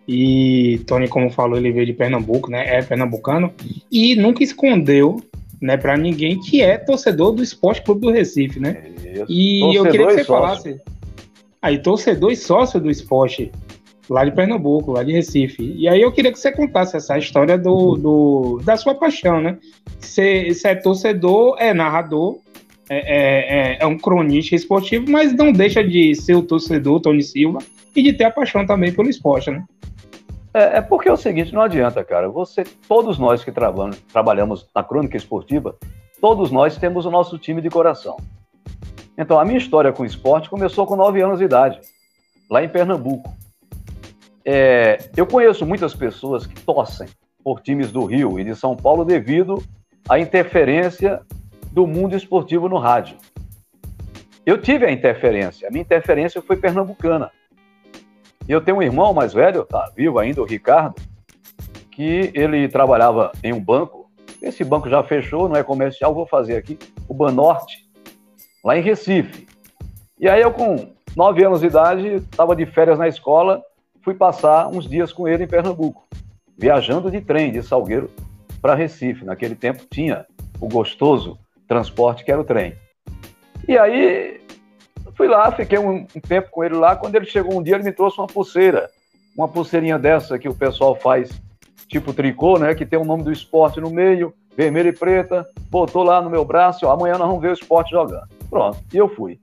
E 0.07 0.81
Tony, 0.87 1.07
como 1.07 1.29
falou, 1.29 1.57
ele 1.57 1.71
veio 1.71 1.85
de 1.85 1.93
Pernambuco, 1.93 2.49
né? 2.49 2.77
É 2.77 2.81
pernambucano. 2.81 3.53
E 3.91 4.15
nunca 4.15 4.43
escondeu, 4.43 5.21
né, 5.61 5.77
para 5.77 5.95
ninguém 5.95 6.39
que 6.39 6.61
é 6.61 6.77
torcedor 6.77 7.31
do 7.31 7.43
Esporte 7.43 7.81
Clube 7.81 8.01
do 8.01 8.11
Recife, 8.11 8.59
né? 8.59 8.83
Isso. 8.97 9.25
E 9.29 9.59
torcedor 9.59 9.85
eu 9.85 9.91
queria 9.91 10.07
que 10.07 10.13
você 10.13 10.23
falasse. 10.23 10.81
Aí, 11.61 11.77
torcedor 11.77 12.31
e 12.31 12.35
sócio 12.35 12.79
do 12.79 12.89
esporte, 12.89 13.51
lá 14.09 14.25
de 14.25 14.31
Pernambuco, 14.31 14.93
lá 14.93 15.03
de 15.03 15.11
Recife. 15.11 15.73
E 15.77 15.87
aí 15.87 16.01
eu 16.01 16.11
queria 16.11 16.31
que 16.31 16.39
você 16.39 16.51
contasse 16.51 16.97
essa 16.97 17.17
história 17.17 17.57
do, 17.57 17.95
do 17.95 18.61
da 18.63 18.75
sua 18.75 18.95
paixão, 18.95 19.39
né? 19.39 19.57
Você, 19.99 20.53
você 20.53 20.69
é 20.69 20.75
torcedor, 20.75 21.55
é 21.59 21.73
narrador, 21.73 22.39
é, 22.89 22.97
é, 22.97 23.75
é, 23.75 23.77
é, 23.79 23.85
um 23.85 23.97
cronista 23.97 24.55
esportivo, 24.55 25.09
mas 25.09 25.33
não 25.33 25.51
deixa 25.51 25.83
de 25.83 26.13
ser 26.15 26.35
o 26.35 26.41
torcedor, 26.41 26.99
Tony 26.99 27.23
Silva, 27.23 27.59
e 27.95 28.01
de 28.01 28.13
ter 28.13 28.25
a 28.25 28.31
paixão 28.31 28.65
também 28.65 28.91
pelo 28.91 29.09
esporte, 29.09 29.51
né? 29.51 29.63
É, 30.53 30.77
é 30.77 30.81
porque 30.81 31.07
é 31.07 31.13
o 31.13 31.17
seguinte, 31.17 31.53
não 31.53 31.61
adianta, 31.61 32.03
cara. 32.03 32.27
Você, 32.27 32.63
todos 32.87 33.17
nós 33.17 33.43
que 33.43 33.51
trabalhamos, 33.51 33.97
trabalhamos 34.11 34.67
na 34.75 34.83
crônica 34.83 35.15
esportiva, 35.15 35.75
todos 36.19 36.51
nós 36.51 36.75
temos 36.77 37.05
o 37.05 37.11
nosso 37.11 37.37
time 37.37 37.61
de 37.61 37.69
coração. 37.69 38.17
Então, 39.21 39.39
a 39.39 39.45
minha 39.45 39.59
história 39.59 39.93
com 39.93 40.01
o 40.01 40.05
esporte 40.05 40.49
começou 40.49 40.87
com 40.87 40.95
9 40.95 41.21
anos 41.21 41.37
de 41.37 41.45
idade, 41.45 41.79
lá 42.49 42.63
em 42.63 42.67
Pernambuco. 42.67 43.31
É, 44.43 44.97
eu 45.15 45.27
conheço 45.27 45.63
muitas 45.63 45.93
pessoas 45.93 46.47
que 46.47 46.59
torcem 46.61 47.07
por 47.43 47.61
times 47.61 47.91
do 47.91 48.03
Rio 48.03 48.39
e 48.39 48.43
de 48.43 48.55
São 48.55 48.75
Paulo 48.75 49.05
devido 49.05 49.63
à 50.09 50.17
interferência 50.17 51.21
do 51.71 51.85
mundo 51.85 52.15
esportivo 52.15 52.67
no 52.67 52.79
rádio. 52.79 53.15
Eu 54.43 54.59
tive 54.59 54.87
a 54.87 54.91
interferência, 54.91 55.67
a 55.67 55.71
minha 55.71 55.83
interferência 55.83 56.41
foi 56.41 56.57
pernambucana. 56.57 57.29
Eu 58.49 58.59
tenho 58.59 58.77
um 58.77 58.81
irmão 58.81 59.13
mais 59.13 59.33
velho, 59.33 59.63
tá 59.65 59.91
vivo 59.95 60.17
ainda, 60.17 60.41
o 60.41 60.45
Ricardo, 60.45 60.95
que 61.91 62.31
ele 62.33 62.67
trabalhava 62.67 63.31
em 63.43 63.53
um 63.53 63.63
banco. 63.63 64.09
Esse 64.41 64.63
banco 64.63 64.89
já 64.89 65.03
fechou, 65.03 65.47
não 65.47 65.57
é 65.57 65.61
comercial, 65.61 66.11
vou 66.11 66.25
fazer 66.25 66.55
aqui, 66.55 66.79
o 67.07 67.13
Banorte, 67.13 67.90
lá 68.63 68.77
em 68.77 68.81
Recife. 68.81 69.47
E 70.19 70.29
aí 70.29 70.41
eu, 70.41 70.51
com 70.51 70.93
nove 71.15 71.43
anos 71.43 71.61
de 71.61 71.67
idade, 71.67 72.07
estava 72.15 72.55
de 72.55 72.65
férias 72.65 72.97
na 72.97 73.07
escola, 73.07 73.61
fui 74.03 74.13
passar 74.13 74.67
uns 74.67 74.87
dias 74.87 75.11
com 75.11 75.27
ele 75.27 75.43
em 75.43 75.47
Pernambuco, 75.47 76.07
viajando 76.57 77.09
de 77.09 77.21
trem 77.21 77.51
de 77.51 77.63
Salgueiro 77.63 78.09
para 78.61 78.75
Recife. 78.75 79.25
Naquele 79.25 79.55
tempo 79.55 79.85
tinha 79.89 80.25
o 80.59 80.67
gostoso 80.67 81.37
transporte 81.67 82.23
que 82.23 82.31
era 82.31 82.41
o 82.41 82.45
trem. 82.45 82.75
E 83.67 83.77
aí 83.77 84.41
fui 85.15 85.27
lá, 85.27 85.51
fiquei 85.51 85.77
um, 85.77 86.05
um, 86.15 86.19
tempo 86.19 86.49
com 86.51 86.63
ele 86.63 86.75
lá. 86.75 86.95
Quando 86.95 87.15
ele 87.15 87.25
chegou 87.25 87.57
um 87.57 87.63
dia, 87.63 87.75
ele 87.75 87.83
me 87.83 87.91
trouxe 87.91 88.19
uma 88.19 88.27
pulseira, 88.27 88.89
uma 89.35 89.47
pulseirinha 89.47 89.97
dessa 89.97 90.37
que 90.37 90.49
o 90.49 90.55
pessoal 90.55 90.95
faz 90.95 91.31
tipo 91.87 92.13
tricô, 92.13 92.57
né? 92.57 92.73
Que 92.75 92.85
tem 92.85 92.99
o 92.99 93.05
nome 93.05 93.23
do 93.23 93.31
esporte 93.31 93.79
no 93.81 93.89
meio, 93.89 94.33
vermelha 94.55 94.89
e 94.89 94.93
preta. 94.93 95.47
Botou 95.69 96.03
lá 96.03 96.21
no 96.21 96.29
meu 96.29 96.45
braço, 96.45 96.85
ó, 96.85 96.91
amanhã 96.91 97.17
nós 97.17 97.27
vamos 97.27 97.41
ver 97.41 97.49
o 97.49 97.53
esporte 97.53 97.91
jogando. 97.91 98.40
Pronto, 98.51 98.79
e 98.93 98.97
eu 98.97 99.07
fui. 99.07 99.39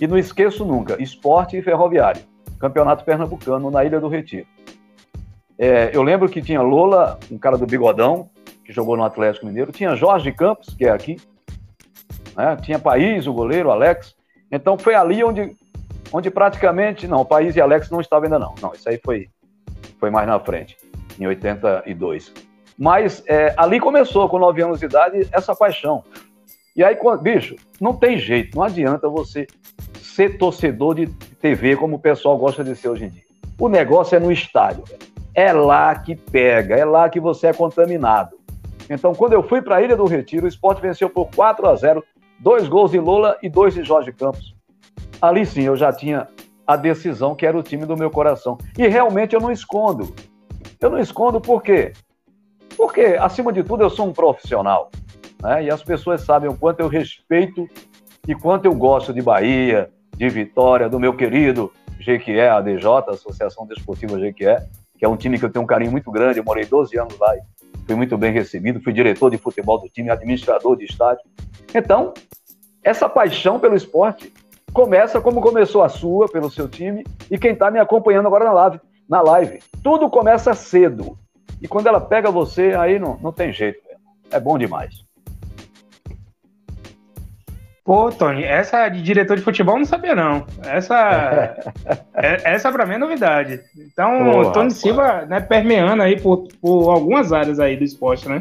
E 0.00 0.06
não 0.06 0.16
esqueço 0.16 0.64
nunca, 0.64 1.02
esporte 1.02 1.56
e 1.56 1.62
ferroviário, 1.62 2.22
campeonato 2.60 3.04
pernambucano 3.04 3.72
na 3.72 3.84
Ilha 3.84 3.98
do 3.98 4.06
Retiro. 4.06 4.46
É, 5.58 5.90
eu 5.92 6.02
lembro 6.02 6.28
que 6.28 6.40
tinha 6.40 6.62
Lola, 6.62 7.18
um 7.28 7.38
cara 7.38 7.58
do 7.58 7.66
bigodão, 7.66 8.30
que 8.64 8.72
jogou 8.72 8.96
no 8.96 9.02
Atlético 9.02 9.46
Mineiro, 9.46 9.72
tinha 9.72 9.96
Jorge 9.96 10.30
Campos, 10.30 10.72
que 10.74 10.84
é 10.84 10.90
aqui, 10.90 11.16
né? 12.36 12.56
tinha 12.62 12.78
País, 12.78 13.26
o 13.26 13.32
goleiro, 13.32 13.70
Alex. 13.70 14.14
Então 14.52 14.78
foi 14.78 14.94
ali 14.94 15.24
onde, 15.24 15.56
onde 16.12 16.30
praticamente, 16.30 17.08
não, 17.08 17.24
País 17.24 17.56
e 17.56 17.60
Alex 17.60 17.90
não 17.90 18.00
estavam 18.00 18.26
ainda 18.26 18.38
não. 18.38 18.54
Não, 18.62 18.72
isso 18.74 18.88
aí 18.88 19.00
foi, 19.02 19.28
foi 19.98 20.10
mais 20.10 20.28
na 20.28 20.38
frente, 20.38 20.76
em 21.18 21.26
82. 21.26 22.32
Mas 22.78 23.24
é, 23.26 23.54
ali 23.56 23.80
começou, 23.80 24.28
com 24.28 24.38
9 24.38 24.62
anos 24.62 24.78
de 24.78 24.84
idade, 24.84 25.26
essa 25.32 25.54
paixão. 25.56 26.04
E 26.76 26.84
aí, 26.84 26.96
bicho, 27.22 27.56
não 27.80 27.94
tem 27.94 28.18
jeito, 28.18 28.54
não 28.54 28.62
adianta 28.62 29.08
você 29.08 29.46
ser 30.02 30.36
torcedor 30.36 30.94
de 30.94 31.06
TV 31.40 31.74
como 31.74 31.96
o 31.96 31.98
pessoal 31.98 32.36
gosta 32.36 32.62
de 32.62 32.76
ser 32.76 32.90
hoje 32.90 33.06
em 33.06 33.08
dia. 33.08 33.22
O 33.58 33.68
negócio 33.68 34.14
é 34.14 34.20
no 34.20 34.30
estádio. 34.30 34.84
É 35.34 35.52
lá 35.52 35.94
que 35.94 36.14
pega, 36.14 36.76
é 36.76 36.84
lá 36.84 37.08
que 37.08 37.18
você 37.18 37.46
é 37.46 37.52
contaminado. 37.54 38.36
Então, 38.90 39.14
quando 39.14 39.32
eu 39.32 39.42
fui 39.42 39.62
para 39.62 39.76
a 39.76 39.82
Ilha 39.82 39.96
do 39.96 40.04
Retiro, 40.04 40.44
o 40.44 40.48
esporte 40.48 40.82
venceu 40.82 41.08
por 41.08 41.30
4 41.34 41.66
a 41.66 41.74
0 41.74 42.04
dois 42.38 42.68
gols 42.68 42.90
de 42.90 42.98
Lola 42.98 43.38
e 43.42 43.48
dois 43.48 43.72
de 43.72 43.82
Jorge 43.82 44.12
Campos. 44.12 44.54
Ali 45.20 45.46
sim 45.46 45.62
eu 45.62 45.76
já 45.76 45.90
tinha 45.92 46.28
a 46.66 46.76
decisão 46.76 47.34
que 47.34 47.46
era 47.46 47.56
o 47.56 47.62
time 47.62 47.86
do 47.86 47.96
meu 47.96 48.10
coração. 48.10 48.58
E 48.76 48.86
realmente 48.86 49.34
eu 49.34 49.40
não 49.40 49.50
escondo. 49.50 50.14
Eu 50.78 50.90
não 50.90 50.98
escondo 50.98 51.40
por 51.40 51.62
quê? 51.62 51.94
Porque, 52.76 53.16
acima 53.18 53.50
de 53.50 53.62
tudo, 53.62 53.82
eu 53.82 53.88
sou 53.88 54.06
um 54.06 54.12
profissional. 54.12 54.90
Né? 55.42 55.64
E 55.64 55.70
as 55.70 55.82
pessoas 55.82 56.22
sabem 56.22 56.48
o 56.48 56.56
quanto 56.56 56.80
eu 56.80 56.88
respeito 56.88 57.68
e 58.26 58.34
quanto 58.34 58.64
eu 58.64 58.74
gosto 58.74 59.12
de 59.12 59.22
Bahia, 59.22 59.90
de 60.16 60.28
Vitória, 60.28 60.88
do 60.88 60.98
meu 60.98 61.14
querido 61.14 61.72
GQE, 61.98 62.40
ADJ, 62.40 62.86
Associação 63.08 63.66
Desportiva 63.66 64.18
GQE, 64.18 64.56
que 64.98 65.04
é 65.04 65.08
um 65.08 65.16
time 65.16 65.38
que 65.38 65.44
eu 65.44 65.50
tenho 65.50 65.64
um 65.64 65.66
carinho 65.66 65.90
muito 65.90 66.10
grande. 66.10 66.38
Eu 66.38 66.44
morei 66.44 66.64
12 66.64 66.98
anos 66.98 67.18
lá 67.18 67.36
e 67.36 67.40
fui 67.86 67.94
muito 67.94 68.16
bem 68.16 68.32
recebido, 68.32 68.80
fui 68.80 68.92
diretor 68.92 69.30
de 69.30 69.38
futebol 69.38 69.78
do 69.78 69.88
time, 69.88 70.10
administrador 70.10 70.76
de 70.76 70.84
estádio. 70.84 71.24
Então, 71.74 72.12
essa 72.82 73.08
paixão 73.08 73.58
pelo 73.58 73.76
esporte 73.76 74.32
começa 74.72 75.20
como 75.20 75.40
começou 75.40 75.82
a 75.82 75.88
sua, 75.88 76.28
pelo 76.28 76.50
seu 76.50 76.68
time, 76.68 77.04
e 77.30 77.38
quem 77.38 77.52
está 77.52 77.70
me 77.70 77.78
acompanhando 77.78 78.26
agora 78.26 78.44
na 78.44 78.52
live, 78.52 78.80
na 79.08 79.22
live. 79.22 79.60
Tudo 79.82 80.10
começa 80.10 80.54
cedo. 80.54 81.16
E 81.62 81.68
quando 81.68 81.86
ela 81.86 82.00
pega 82.00 82.30
você, 82.30 82.74
aí 82.74 82.98
não, 82.98 83.16
não 83.18 83.32
tem 83.32 83.52
jeito. 83.52 83.80
É 84.30 84.38
bom 84.38 84.58
demais. 84.58 85.05
Pô, 87.86 88.10
Tony, 88.10 88.42
essa 88.42 88.88
de 88.88 89.00
diretor 89.00 89.36
de 89.36 89.44
futebol 89.44 89.78
não 89.78 89.84
sabia, 89.84 90.12
não. 90.12 90.44
Essa, 90.64 91.56
é, 92.14 92.52
essa 92.52 92.72
para 92.72 92.84
mim 92.84 92.94
é 92.94 92.98
novidade. 92.98 93.60
Então, 93.78 94.40
o 94.40 94.50
Tony 94.50 94.72
Silva 94.72 95.24
né, 95.24 95.38
permeando 95.38 96.02
aí 96.02 96.20
por, 96.20 96.48
por 96.60 96.90
algumas 96.90 97.32
áreas 97.32 97.60
aí 97.60 97.76
do 97.76 97.84
esporte, 97.84 98.28
né? 98.28 98.40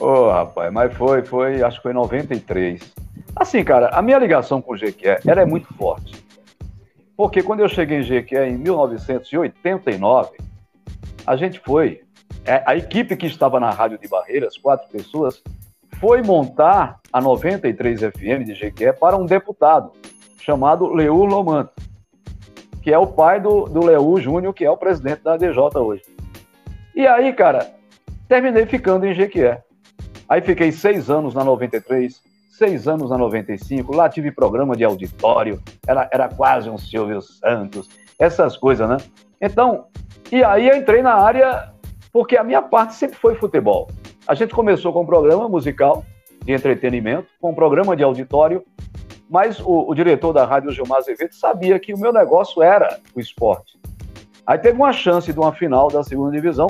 Ô, 0.00 0.06
oh, 0.06 0.30
rapaz, 0.32 0.72
mas 0.72 0.92
foi, 0.94 1.24
foi, 1.24 1.62
acho 1.62 1.76
que 1.76 1.84
foi 1.84 1.92
em 1.92 1.94
93. 1.94 2.92
Assim, 3.36 3.62
cara, 3.62 3.90
a 3.90 4.02
minha 4.02 4.18
ligação 4.18 4.60
com 4.60 4.72
o 4.74 4.76
GQE, 4.76 5.20
ela 5.24 5.42
é 5.42 5.46
muito 5.46 5.72
forte. 5.74 6.20
Porque 7.16 7.40
quando 7.40 7.60
eu 7.60 7.68
cheguei 7.68 7.98
em 7.98 8.02
GQE 8.02 8.36
em 8.36 8.58
1989, 8.58 10.30
a 11.24 11.36
gente 11.36 11.60
foi, 11.60 12.02
é, 12.44 12.64
a 12.66 12.74
equipe 12.74 13.16
que 13.16 13.26
estava 13.26 13.60
na 13.60 13.70
Rádio 13.70 13.96
de 13.96 14.08
Barreiras, 14.08 14.58
quatro 14.58 14.88
pessoas, 14.88 15.40
foi 16.00 16.22
montar 16.22 17.00
a 17.12 17.20
93 17.20 18.00
FM 18.00 18.44
de 18.44 18.54
Jequié 18.54 18.92
para 18.92 19.16
um 19.16 19.26
deputado 19.26 19.92
chamado 20.40 20.86
Leu 20.86 21.24
Lomanto, 21.24 21.72
que 22.82 22.92
é 22.92 22.98
o 22.98 23.06
pai 23.06 23.40
do, 23.40 23.64
do 23.64 23.84
Leu 23.84 24.18
Júnior, 24.20 24.54
que 24.54 24.64
é 24.64 24.70
o 24.70 24.76
presidente 24.76 25.22
da 25.22 25.36
DJ 25.36 25.58
hoje. 25.76 26.02
E 26.94 27.06
aí, 27.06 27.32
cara, 27.32 27.74
terminei 28.28 28.66
ficando 28.66 29.06
em 29.06 29.14
Jequié. 29.14 29.62
Aí 30.28 30.40
fiquei 30.40 30.72
seis 30.72 31.10
anos 31.10 31.34
na 31.34 31.42
93, 31.42 32.20
seis 32.50 32.86
anos 32.86 33.10
na 33.10 33.18
95, 33.18 33.94
lá 33.94 34.08
tive 34.08 34.30
programa 34.30 34.76
de 34.76 34.84
auditório, 34.84 35.60
era, 35.86 36.08
era 36.12 36.28
quase 36.28 36.68
um 36.68 36.78
Silvio 36.78 37.20
Santos, 37.20 37.88
essas 38.18 38.56
coisas, 38.56 38.88
né? 38.88 38.96
Então, 39.40 39.86
e 40.30 40.44
aí 40.44 40.68
eu 40.68 40.76
entrei 40.76 41.02
na 41.02 41.14
área, 41.14 41.72
porque 42.12 42.36
a 42.36 42.44
minha 42.44 42.60
parte 42.60 42.94
sempre 42.94 43.16
foi 43.16 43.34
futebol. 43.36 43.88
A 44.28 44.34
gente 44.34 44.54
começou 44.54 44.92
com 44.92 45.00
um 45.00 45.06
programa 45.06 45.48
musical 45.48 46.04
de 46.44 46.52
entretenimento, 46.52 47.28
com 47.40 47.50
um 47.50 47.54
programa 47.54 47.96
de 47.96 48.02
auditório, 48.02 48.62
mas 49.26 49.58
o, 49.58 49.88
o 49.88 49.94
diretor 49.94 50.34
da 50.34 50.44
rádio, 50.44 50.70
Gilmar 50.70 50.98
Azevedo, 50.98 51.34
sabia 51.34 51.78
que 51.80 51.94
o 51.94 51.98
meu 51.98 52.12
negócio 52.12 52.62
era 52.62 53.00
o 53.14 53.20
esporte. 53.20 53.80
Aí 54.46 54.58
teve 54.58 54.76
uma 54.76 54.92
chance 54.92 55.32
de 55.32 55.38
uma 55.40 55.54
final 55.54 55.88
da 55.88 56.04
segunda 56.04 56.30
divisão, 56.30 56.66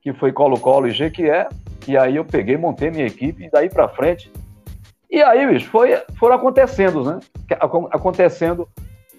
que 0.00 0.14
foi 0.14 0.32
Colo-Colo 0.32 0.88
e 0.88 0.92
Jequié, 0.92 1.50
e 1.86 1.94
aí 1.94 2.16
eu 2.16 2.24
peguei, 2.24 2.56
montei 2.56 2.90
minha 2.90 3.06
equipe, 3.06 3.44
e 3.44 3.50
daí 3.50 3.68
para 3.68 3.86
frente. 3.90 4.32
E 5.10 5.22
aí, 5.22 5.46
bicho, 5.46 5.68
foi, 5.68 5.94
foram 6.18 6.36
acontecendo, 6.36 7.04
né? 7.04 7.20
Acontecendo 7.90 8.66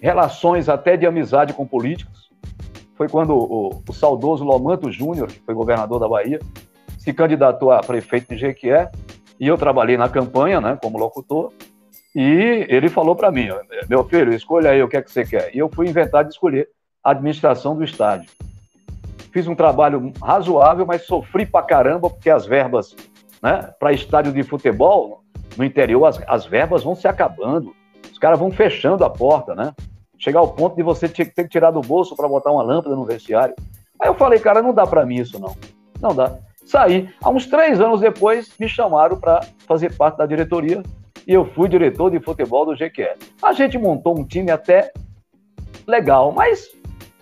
relações 0.02 0.68
até 0.68 0.96
de 0.96 1.06
amizade 1.06 1.52
com 1.52 1.64
políticos. 1.64 2.32
Foi 2.96 3.08
quando 3.08 3.32
o, 3.32 3.80
o 3.88 3.92
saudoso 3.92 4.42
Lomanto 4.42 4.90
Júnior, 4.90 5.28
que 5.28 5.38
foi 5.38 5.54
governador 5.54 6.00
da 6.00 6.08
Bahia, 6.08 6.40
se 7.00 7.14
candidatou 7.14 7.72
a 7.72 7.80
prefeito 7.80 8.28
de 8.28 8.38
Jequié, 8.38 8.90
e 9.40 9.48
eu 9.48 9.56
trabalhei 9.56 9.96
na 9.96 10.06
campanha, 10.06 10.60
né, 10.60 10.78
como 10.80 10.98
locutor, 10.98 11.50
e 12.14 12.66
ele 12.68 12.90
falou 12.90 13.16
para 13.16 13.30
mim, 13.30 13.48
meu 13.88 14.04
filho, 14.04 14.34
escolha 14.34 14.70
aí 14.70 14.82
o 14.82 14.88
que 14.88 14.98
é 14.98 15.02
que 15.02 15.10
você 15.10 15.24
quer. 15.24 15.50
E 15.54 15.58
eu 15.58 15.70
fui 15.72 15.88
inventar 15.88 16.24
de 16.24 16.30
escolher 16.30 16.68
a 17.02 17.12
administração 17.12 17.74
do 17.74 17.82
estádio. 17.82 18.30
Fiz 19.32 19.46
um 19.46 19.54
trabalho 19.54 20.12
razoável, 20.22 20.84
mas 20.84 21.06
sofri 21.06 21.46
pra 21.46 21.62
caramba, 21.62 22.10
porque 22.10 22.28
as 22.28 22.44
verbas 22.44 22.94
né, 23.42 23.72
para 23.78 23.92
estádio 23.92 24.32
de 24.32 24.42
futebol, 24.42 25.22
no 25.56 25.64
interior, 25.64 26.04
as, 26.04 26.20
as 26.26 26.44
verbas 26.44 26.82
vão 26.82 26.94
se 26.94 27.08
acabando. 27.08 27.74
Os 28.12 28.18
caras 28.18 28.38
vão 28.38 28.50
fechando 28.50 29.04
a 29.04 29.08
porta, 29.08 29.54
né? 29.54 29.72
Chegar 30.18 30.40
ao 30.40 30.48
ponto 30.48 30.76
de 30.76 30.82
você 30.82 31.08
ter 31.08 31.24
que 31.32 31.48
tirar 31.48 31.70
do 31.70 31.80
bolso 31.80 32.14
para 32.14 32.28
botar 32.28 32.50
uma 32.50 32.62
lâmpada 32.62 32.94
no 32.94 33.06
vestiário. 33.06 33.54
Aí 33.98 34.08
eu 34.08 34.14
falei, 34.14 34.38
cara, 34.38 34.60
não 34.60 34.74
dá 34.74 34.86
para 34.86 35.06
mim 35.06 35.16
isso, 35.16 35.38
não. 35.38 35.56
Não 35.98 36.14
dá 36.14 36.36
saí. 36.70 37.08
Há 37.20 37.28
uns 37.28 37.46
três 37.46 37.80
anos 37.80 38.00
depois, 38.00 38.52
me 38.58 38.68
chamaram 38.68 39.18
para 39.18 39.40
fazer 39.66 39.94
parte 39.96 40.18
da 40.18 40.26
diretoria 40.26 40.82
e 41.26 41.34
eu 41.34 41.44
fui 41.44 41.68
diretor 41.68 42.10
de 42.10 42.20
futebol 42.20 42.64
do 42.64 42.74
GQE. 42.74 43.08
A 43.42 43.52
gente 43.52 43.76
montou 43.76 44.18
um 44.18 44.24
time 44.24 44.50
até 44.50 44.92
legal, 45.86 46.32
mas 46.32 46.68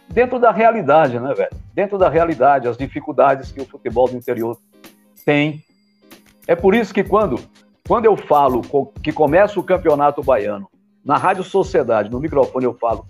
dentro 0.09 0.39
da 0.39 0.51
realidade, 0.51 1.19
né, 1.19 1.33
velho? 1.35 1.51
Dentro 1.75 1.97
da 1.97 2.09
realidade, 2.09 2.69
as 2.69 2.77
dificuldades 2.77 3.51
que 3.51 3.61
o 3.61 3.67
futebol 3.67 4.09
do 4.09 4.17
interior 4.17 4.59
tem. 5.25 5.63
É 6.47 6.55
por 6.55 6.75
isso 6.75 6.93
que 6.93 7.05
quando, 7.05 7.41
quando 7.87 8.05
eu 8.05 8.17
falo 8.17 8.63
que 9.03 9.13
começa 9.13 9.59
o 9.59 9.63
campeonato 9.63 10.23
baiano, 10.23 10.69
na 11.05 11.17
Rádio 11.17 11.45
Sociedade, 11.45 12.11
no 12.11 12.21
microfone 12.21 12.65
eu 12.67 12.75
falo, 12.75 13.07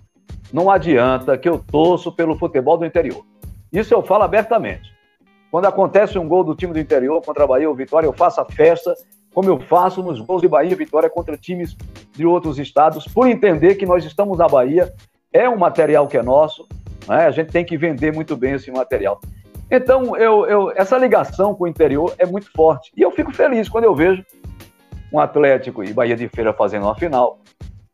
não 0.53 0.71
adianta 0.71 1.37
que 1.37 1.49
eu 1.49 1.59
torço 1.59 2.13
pelo 2.13 2.37
futebol 2.37 2.77
do 2.77 2.87
interior. 2.87 3.25
Isso 3.73 3.93
eu 3.93 4.03
falo 4.03 4.23
abertamente. 4.23 4.98
Quando 5.51 5.67
acontece 5.67 6.19
um 6.19 6.29
gol 6.29 6.45
do 6.45 6.55
time 6.55 6.73
do 6.73 6.79
interior 6.79 7.23
contra 7.23 7.45
a 7.45 7.47
Bahia 7.47 7.69
ou 7.69 7.75
Vitória, 7.75 8.07
eu 8.07 8.13
faço 8.13 8.41
a 8.41 8.45
festa 8.45 8.95
como 9.33 9.49
eu 9.49 9.61
faço 9.61 10.03
nos 10.03 10.21
gols 10.21 10.43
de 10.43 10.49
Bahia 10.49 10.75
Vitória 10.75 11.09
contra 11.09 11.37
times 11.37 11.77
de 12.13 12.27
outros 12.27 12.59
estados, 12.59 13.07
por 13.07 13.29
entender 13.29 13.77
que 13.77 13.87
nós 13.87 14.05
estamos 14.05 14.37
na 14.37 14.49
Bahia, 14.49 14.93
é 15.33 15.49
um 15.49 15.57
material 15.57 16.09
que 16.09 16.17
é 16.17 16.23
nosso, 16.23 16.67
né? 17.07 17.27
a 17.27 17.31
gente 17.31 17.53
tem 17.53 17.65
que 17.65 17.77
vender 17.77 18.13
muito 18.13 18.37
bem 18.37 18.55
esse 18.55 18.71
material. 18.71 19.21
Então, 19.71 20.17
eu, 20.17 20.47
eu, 20.47 20.73
essa 20.75 20.97
ligação 20.99 21.55
com 21.55 21.65
o 21.65 21.69
interior 21.69 22.15
é 22.19 22.27
muito 22.27 22.51
forte. 22.51 22.91
E 22.97 23.03
eu 23.03 23.11
fico 23.13 23.33
feliz 23.33 23.69
quando 23.69 23.85
eu 23.85 23.95
vejo 23.95 24.25
um 25.13 25.21
Atlético 25.21 25.85
e 25.85 25.93
Bahia 25.93 26.17
de 26.17 26.29
Feira 26.29 26.53
fazendo 26.53 26.85
uma 26.85 26.97
final. 26.97 27.39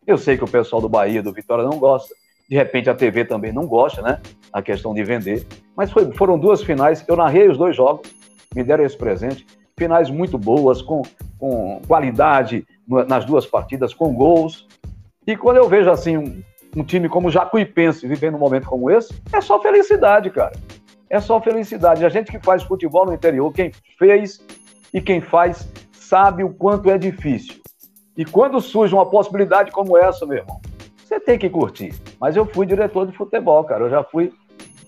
Eu 0.06 0.16
sei 0.16 0.38
que 0.38 0.44
o 0.44 0.48
pessoal 0.48 0.80
do 0.80 0.88
Bahia, 0.88 1.22
do 1.22 1.32
Vitória, 1.32 1.64
não 1.64 1.78
gosta. 1.78 2.14
De 2.48 2.56
repente 2.56 2.90
a 2.90 2.94
TV 2.94 3.24
também 3.24 3.52
não 3.52 3.66
gosta, 3.66 4.02
né? 4.02 4.20
A 4.52 4.62
questão 4.62 4.94
de 4.94 5.02
vender. 5.02 5.46
Mas 5.76 5.90
foi, 5.90 6.12
foram 6.12 6.38
duas 6.38 6.62
finais, 6.62 7.04
eu 7.08 7.16
narrei 7.16 7.48
os 7.48 7.58
dois 7.58 7.74
jogos, 7.74 8.10
me 8.54 8.62
deram 8.62 8.84
esse 8.84 8.96
presente. 8.96 9.46
Finais 9.76 10.08
muito 10.10 10.38
boas, 10.38 10.80
com, 10.80 11.02
com 11.38 11.80
qualidade 11.86 12.64
nas 13.08 13.24
duas 13.24 13.44
partidas, 13.46 13.92
com 13.92 14.14
gols. 14.14 14.68
E 15.26 15.36
quando 15.36 15.56
eu 15.56 15.68
vejo 15.68 15.90
assim 15.90 16.16
um, 16.16 16.42
um 16.76 16.84
time 16.84 17.08
como 17.08 17.28
o 17.28 17.30
Jacuipense 17.30 18.06
vivendo 18.06 18.36
um 18.36 18.38
momento 18.38 18.66
como 18.66 18.90
esse, 18.90 19.14
é 19.32 19.40
só 19.40 19.60
felicidade, 19.60 20.30
cara 20.30 20.52
é 21.14 21.20
só 21.20 21.40
felicidade. 21.40 22.04
A 22.04 22.08
gente 22.08 22.30
que 22.30 22.44
faz 22.44 22.62
futebol 22.62 23.06
no 23.06 23.14
interior, 23.14 23.52
quem 23.52 23.70
fez 23.98 24.44
e 24.92 25.00
quem 25.00 25.20
faz, 25.20 25.68
sabe 25.92 26.44
o 26.44 26.52
quanto 26.52 26.90
é 26.90 26.98
difícil. 26.98 27.62
E 28.16 28.24
quando 28.24 28.60
surge 28.60 28.94
uma 28.94 29.08
possibilidade 29.08 29.70
como 29.70 29.96
essa, 29.96 30.26
meu 30.26 30.38
irmão, 30.38 30.60
você 31.14 31.20
tem 31.20 31.38
que 31.38 31.48
curtir. 31.48 31.94
Mas 32.20 32.36
eu 32.36 32.46
fui 32.46 32.66
diretor 32.66 33.06
de 33.06 33.16
futebol, 33.16 33.64
cara. 33.64 33.84
Eu 33.84 33.90
já 33.90 34.02
fui, 34.02 34.32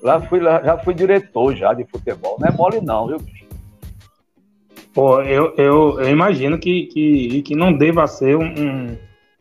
lá 0.03 0.21
fui, 0.21 0.41
já 0.41 0.79
fui 0.79 0.95
diretor 0.95 1.55
já 1.55 1.73
de 1.73 1.85
futebol. 1.85 2.37
Não 2.41 2.49
é 2.49 2.53
mole 2.53 2.81
não, 2.81 3.07
viu, 3.07 3.19
bicho? 3.19 3.47
Pô, 4.93 5.21
eu, 5.21 5.53
eu, 5.57 6.01
eu 6.01 6.09
imagino 6.09 6.59
que, 6.59 6.87
que, 6.87 7.43
que 7.43 7.55
não 7.55 7.73
deva 7.73 8.07
ser 8.07 8.37
um, 8.37 8.45
um, 8.45 8.97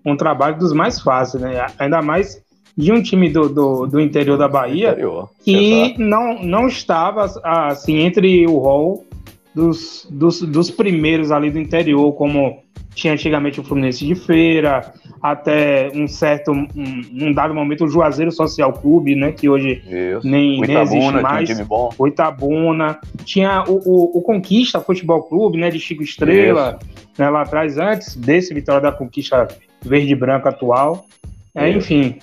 um 0.06 0.18
trabalho 0.18 0.58
dos 0.58 0.74
mais 0.74 1.00
fáceis, 1.00 1.42
né? 1.42 1.66
Ainda 1.80 2.02
mais 2.02 2.44
de 2.78 2.92
um 2.92 3.02
time 3.02 3.30
do, 3.30 3.48
do, 3.48 3.88
do 3.88 4.02
interior 4.02 4.38
da 4.38 4.50
Bahia 4.50 4.90
interior. 4.92 5.30
que 5.42 5.96
não, 5.98 6.44
não 6.44 6.68
estava 6.68 7.24
assim 7.42 8.00
entre 8.00 8.46
o 8.46 8.58
rol 8.58 9.06
dos, 9.54 10.06
dos, 10.12 10.42
dos 10.42 10.70
primeiros 10.70 11.32
ali 11.32 11.50
do 11.50 11.58
interior, 11.58 12.12
como 12.14 12.65
tinha 12.96 13.14
antigamente 13.14 13.60
o 13.60 13.64
Fluminense 13.64 14.06
de 14.06 14.16
Feira, 14.16 14.94
até 15.22 15.92
um 15.94 16.08
certo, 16.08 16.52
um, 16.52 16.68
um 17.14 17.34
dado 17.34 17.54
momento 17.54 17.84
o 17.84 17.88
Juazeiro 17.88 18.32
Social 18.32 18.72
Clube, 18.72 19.16
né, 19.16 19.34
que 19.34 19.50
hoje 19.50 19.84
Isso. 19.86 20.28
nem, 20.28 20.62
nem 20.62 20.78
existe 20.78 21.12
mais. 21.22 21.50
Tinha 21.50 21.68
um 21.70 21.90
o 21.98 22.08
Itabuna, 22.08 22.98
tinha 23.26 23.64
o, 23.68 23.74
o, 23.86 24.18
o, 24.20 24.22
Conquista 24.22 24.80
Futebol 24.80 25.24
Clube, 25.24 25.58
né, 25.58 25.70
de 25.70 25.80
Chico 25.80 26.02
Estrela, 26.02 26.80
né, 27.18 27.30
lá 27.30 27.42
atrás, 27.42 27.78
antes 27.78 28.16
desse 28.16 28.54
Vitória 28.54 28.82
da 28.82 28.92
Conquista 28.92 29.48
Verde 29.84 30.14
e 30.14 30.16
Branco 30.16 30.48
atual. 30.48 31.06
É, 31.54 31.70
enfim, 31.70 32.18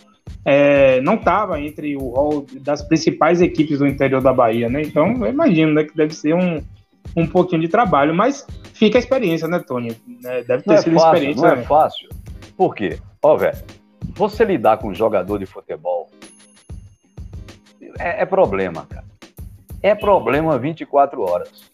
é, 0.45 1.01
não 1.03 1.15
estava 1.15 1.61
entre 1.61 1.97
o 1.97 2.09
rol 2.09 2.47
das 2.61 2.83
principais 2.83 3.41
equipes 3.41 3.79
do 3.79 3.87
interior 3.87 4.21
da 4.21 4.33
Bahia, 4.33 4.69
né? 4.69 4.83
Então, 4.83 5.25
eu 5.25 5.31
imagino 5.31 5.73
né, 5.75 5.85
que 5.85 5.97
deve 5.97 6.15
ser 6.15 6.35
um, 6.35 6.61
um 7.17 7.27
pouquinho 7.27 7.61
de 7.61 7.69
trabalho, 7.69 8.15
mas 8.15 8.47
fica 8.73 8.99
a 8.99 9.01
experiência, 9.01 9.49
né, 9.49 9.59
Tony? 9.59 9.97
É, 10.25 10.43
deve 10.45 10.63
ter 10.63 10.71
não 10.71 10.75
é 10.75 10.83
sido 10.83 10.97
é 10.97 10.99
fácil, 10.99 11.15
experiência. 11.15 11.43
Não 11.43 11.55
é 11.55 11.63
fácil. 11.63 12.09
Por 12.57 12.75
quê? 12.75 12.99
Ó, 13.23 13.37
velho, 13.37 13.59
você 14.15 14.45
lidar 14.45 14.79
com 14.79 14.89
um 14.89 14.95
jogador 14.95 15.39
de 15.39 15.47
futebol 15.47 16.09
é, 17.99 18.23
é 18.23 18.27
problema, 18.27 18.87
cara. 18.89 19.05
É 19.83 19.95
problema 19.95 20.59
24 20.59 21.23
horas. 21.23 21.71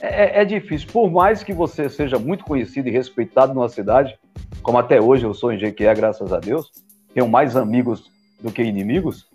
É, 0.00 0.40
é, 0.40 0.42
é 0.42 0.44
difícil. 0.44 0.88
Por 0.92 1.10
mais 1.10 1.42
que 1.42 1.52
você 1.52 1.88
seja 1.88 2.18
muito 2.18 2.44
conhecido 2.44 2.88
e 2.88 2.92
respeitado 2.92 3.54
numa 3.54 3.68
cidade, 3.68 4.18
como 4.62 4.78
até 4.78 5.00
hoje 5.00 5.24
eu 5.24 5.34
sou 5.34 5.52
em 5.52 5.58
Jequié, 5.58 5.94
graças 5.94 6.32
a 6.32 6.38
Deus, 6.38 6.70
tenho 7.14 7.28
mais 7.28 7.56
amigos 7.56 8.10
do 8.40 8.50
que 8.50 8.62
inimigos, 8.62 9.28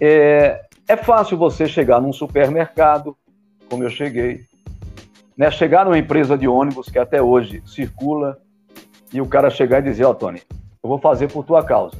é, 0.00 0.62
é 0.86 0.96
fácil 0.96 1.36
você 1.36 1.66
chegar 1.66 2.00
num 2.00 2.12
supermercado, 2.12 3.16
como 3.68 3.82
eu 3.82 3.90
cheguei, 3.90 4.42
né? 5.36 5.50
chegar 5.50 5.84
numa 5.84 5.98
empresa 5.98 6.36
de 6.36 6.48
ônibus 6.48 6.88
que 6.88 6.98
até 6.98 7.22
hoje 7.22 7.62
circula, 7.66 8.38
e 9.12 9.20
o 9.20 9.26
cara 9.26 9.48
chegar 9.48 9.78
e 9.78 9.82
dizer, 9.82 10.04
ó, 10.04 10.10
oh, 10.10 10.14
Tony, 10.14 10.42
eu 10.82 10.88
vou 10.88 10.98
fazer 10.98 11.32
por 11.32 11.44
tua 11.44 11.64
causa. 11.64 11.96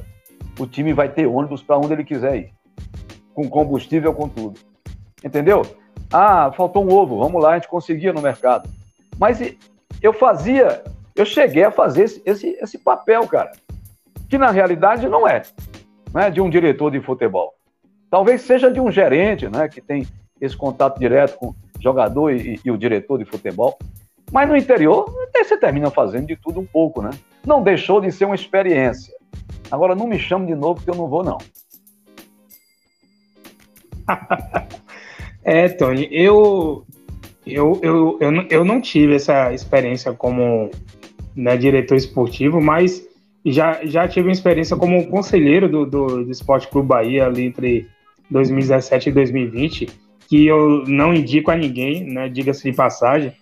O 0.59 0.67
time 0.67 0.93
vai 0.93 1.09
ter 1.09 1.25
ônibus 1.25 1.63
para 1.63 1.77
onde 1.77 1.93
ele 1.93 2.03
quiser 2.03 2.35
ir. 2.37 2.53
Com 3.33 3.49
combustível, 3.49 4.13
com 4.13 4.29
tudo. 4.29 4.59
Entendeu? 5.23 5.63
Ah, 6.11 6.51
faltou 6.55 6.85
um 6.85 6.93
ovo, 6.93 7.17
vamos 7.17 7.41
lá, 7.41 7.51
a 7.51 7.55
gente 7.55 7.67
conseguia 7.67 8.13
no 8.13 8.21
mercado. 8.21 8.69
Mas 9.17 9.39
eu 10.01 10.13
fazia, 10.13 10.83
eu 11.15 11.25
cheguei 11.25 11.63
a 11.63 11.71
fazer 11.71 12.03
esse, 12.03 12.21
esse, 12.25 12.47
esse 12.61 12.77
papel, 12.77 13.27
cara 13.27 13.51
que 14.29 14.37
na 14.37 14.51
realidade 14.51 15.09
não 15.09 15.27
é, 15.27 15.41
né, 16.13 16.29
de 16.29 16.39
um 16.39 16.49
diretor 16.49 16.91
de 16.91 17.01
futebol. 17.01 17.53
Talvez 18.09 18.41
seja 18.41 18.71
de 18.71 18.79
um 18.79 18.91
gerente, 18.91 19.49
né, 19.49 19.67
que 19.67 19.81
tem 19.81 20.07
esse 20.39 20.55
contato 20.55 20.99
direto 20.99 21.37
com 21.37 21.47
o 21.47 21.55
jogador 21.79 22.31
e, 22.31 22.59
e 22.63 22.71
o 22.71 22.77
diretor 22.77 23.17
de 23.17 23.25
futebol. 23.25 23.77
Mas 24.31 24.47
no 24.47 24.55
interior, 24.55 25.11
você 25.33 25.57
termina 25.57 25.89
fazendo 25.89 26.27
de 26.27 26.35
tudo 26.35 26.59
um 26.59 26.65
pouco, 26.65 27.01
né? 27.01 27.09
Não 27.45 27.63
deixou 27.63 27.99
de 27.99 28.11
ser 28.11 28.25
uma 28.25 28.35
experiência. 28.35 29.13
Agora, 29.71 29.95
não 29.95 30.07
me 30.07 30.19
chame 30.19 30.47
de 30.47 30.55
novo 30.55 30.83
que 30.83 30.89
eu 30.89 30.95
não 30.95 31.07
vou, 31.07 31.23
não. 31.23 31.37
é, 35.43 35.69
Tony, 35.69 36.07
eu, 36.11 36.85
eu, 37.45 37.79
eu, 37.81 38.17
eu, 38.19 38.47
eu 38.49 38.65
não 38.65 38.81
tive 38.81 39.15
essa 39.15 39.53
experiência 39.53 40.13
como 40.13 40.69
né, 41.35 41.57
diretor 41.57 41.95
esportivo, 41.95 42.61
mas 42.61 43.07
já, 43.45 43.85
já 43.85 44.07
tive 44.07 44.27
uma 44.27 44.33
experiência 44.33 44.75
como 44.75 45.07
conselheiro 45.07 45.69
do, 45.69 45.85
do, 45.85 46.25
do 46.25 46.31
Esporte 46.31 46.67
Clube 46.67 46.87
Bahia 46.87 47.25
ali 47.25 47.45
entre 47.45 47.87
2017 48.29 49.09
e 49.09 49.11
2020, 49.11 49.87
que 50.29 50.45
eu 50.45 50.83
não 50.85 51.11
indico 51.11 51.49
a 51.49 51.55
ninguém, 51.55 52.03
né, 52.03 52.29
diga-se 52.29 52.69
de 52.69 52.75
passagem. 52.75 53.33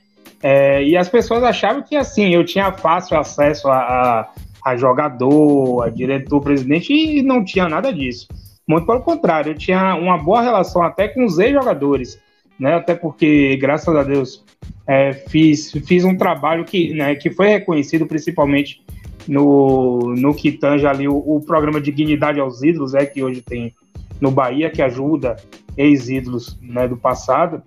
É, 0.42 0.82
e 0.82 0.96
as 0.96 1.10
pessoas 1.10 1.44
achavam 1.44 1.84
que 1.84 1.98
assim, 1.98 2.34
eu 2.34 2.46
tinha 2.46 2.72
fácil 2.72 3.20
acesso 3.20 3.68
a, 3.68 3.78
a, 3.78 4.30
a 4.64 4.78
jogador, 4.78 5.84
a 5.84 5.90
diretor, 5.90 6.40
presidente, 6.40 6.94
e 6.94 7.22
não 7.22 7.44
tinha 7.44 7.68
nada 7.68 7.92
disso. 7.92 8.28
Muito 8.66 8.88
pelo 8.88 9.02
contrário, 9.02 9.52
eu 9.52 9.58
tinha 9.58 9.96
uma 9.96 10.18
boa 10.18 10.42
relação 10.42 10.82
até 10.82 11.10
com 11.10 11.26
os 11.26 11.38
ex-jogadores, 11.40 12.20
né? 12.58 12.76
Até 12.76 12.96
porque, 12.96 13.58
graças 13.58 13.94
a 13.94 14.04
Deus, 14.04 14.46
é, 14.88 15.12
fiz, 15.12 15.72
fiz 15.86 16.06
um 16.06 16.16
trabalho 16.16 16.64
que, 16.64 16.94
né, 16.94 17.16
que 17.16 17.30
foi 17.30 17.50
reconhecido 17.50 18.06
principalmente 18.06 18.82
no, 19.28 20.14
no 20.16 20.34
que 20.34 20.54
tange 20.54 20.88
ali 20.88 21.08
o, 21.08 21.16
o, 21.16 21.42
programa 21.42 21.82
Dignidade 21.82 22.40
aos 22.40 22.64
Ídolos, 22.64 22.94
é 22.94 23.06
que 23.06 23.22
hoje 23.22 23.42
tem 23.42 23.74
no 24.20 24.32
Bahia, 24.32 24.70
que 24.70 24.82
ajuda 24.82 25.36
ex-ídolos 25.78 26.58
né, 26.62 26.88
do 26.88 26.98
passado. 26.98 27.62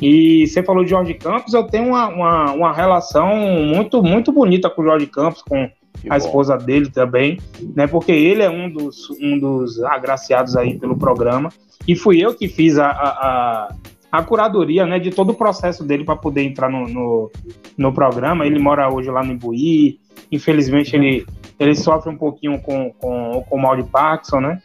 E 0.00 0.46
você 0.46 0.62
falou 0.62 0.84
de 0.84 0.90
Jorge 0.90 1.14
Campos, 1.14 1.52
eu 1.52 1.64
tenho 1.64 1.88
uma, 1.88 2.08
uma, 2.08 2.52
uma 2.52 2.72
relação 2.72 3.34
muito, 3.36 4.02
muito 4.02 4.30
bonita 4.30 4.70
com 4.70 4.82
o 4.82 4.84
Jorge 4.84 5.06
Campos, 5.06 5.42
com 5.42 5.68
que 6.00 6.08
a 6.08 6.10
bom. 6.10 6.16
esposa 6.16 6.56
dele 6.56 6.90
também, 6.90 7.38
né? 7.74 7.86
Porque 7.86 8.12
ele 8.12 8.42
é 8.42 8.50
um 8.50 8.70
dos, 8.70 9.10
um 9.20 9.38
dos 9.38 9.82
agraciados 9.82 10.56
aí 10.56 10.78
pelo 10.78 10.96
programa. 10.96 11.50
E 11.88 11.96
fui 11.96 12.22
eu 12.24 12.34
que 12.34 12.48
fiz 12.48 12.78
a, 12.78 12.90
a, 12.90 13.74
a 14.12 14.22
curadoria 14.22 14.86
né, 14.86 14.98
de 14.98 15.10
todo 15.10 15.30
o 15.30 15.34
processo 15.34 15.82
dele 15.82 16.04
para 16.04 16.16
poder 16.16 16.42
entrar 16.42 16.70
no, 16.70 16.86
no, 16.86 17.30
no, 17.76 17.92
programa. 17.92 18.46
Ele 18.46 18.58
mora 18.58 18.92
hoje 18.92 19.10
lá 19.10 19.22
no 19.22 19.32
Imbuí, 19.32 19.98
Infelizmente, 20.30 20.96
ele, 20.96 21.26
ele 21.58 21.74
sofre 21.74 22.10
um 22.10 22.16
pouquinho 22.16 22.60
com, 22.60 22.90
com, 22.92 23.44
com 23.48 23.56
o 23.56 23.60
mal 23.60 23.76
de 23.76 23.84
Parkinson, 23.84 24.40
né? 24.40 24.62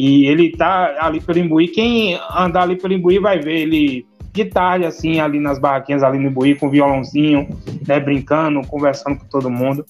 E 0.00 0.26
ele 0.26 0.50
tá 0.56 0.96
ali 1.00 1.20
pelo 1.20 1.38
Imbuí. 1.38 1.68
Quem 1.68 2.18
andar 2.34 2.62
ali 2.62 2.76
pelo 2.76 2.94
Imbuí 2.94 3.18
vai 3.18 3.38
ver 3.38 3.60
ele 3.60 4.06
de 4.32 4.44
tarde, 4.44 4.86
assim, 4.86 5.20
ali 5.20 5.38
nas 5.38 5.58
barraquinhas 5.58 6.02
ali 6.02 6.18
no 6.18 6.28
Imbuí, 6.28 6.54
com 6.54 6.70
violãozinho, 6.70 7.48
né? 7.86 8.00
Brincando, 8.00 8.66
conversando 8.66 9.18
com 9.18 9.26
todo 9.26 9.50
mundo. 9.50 9.84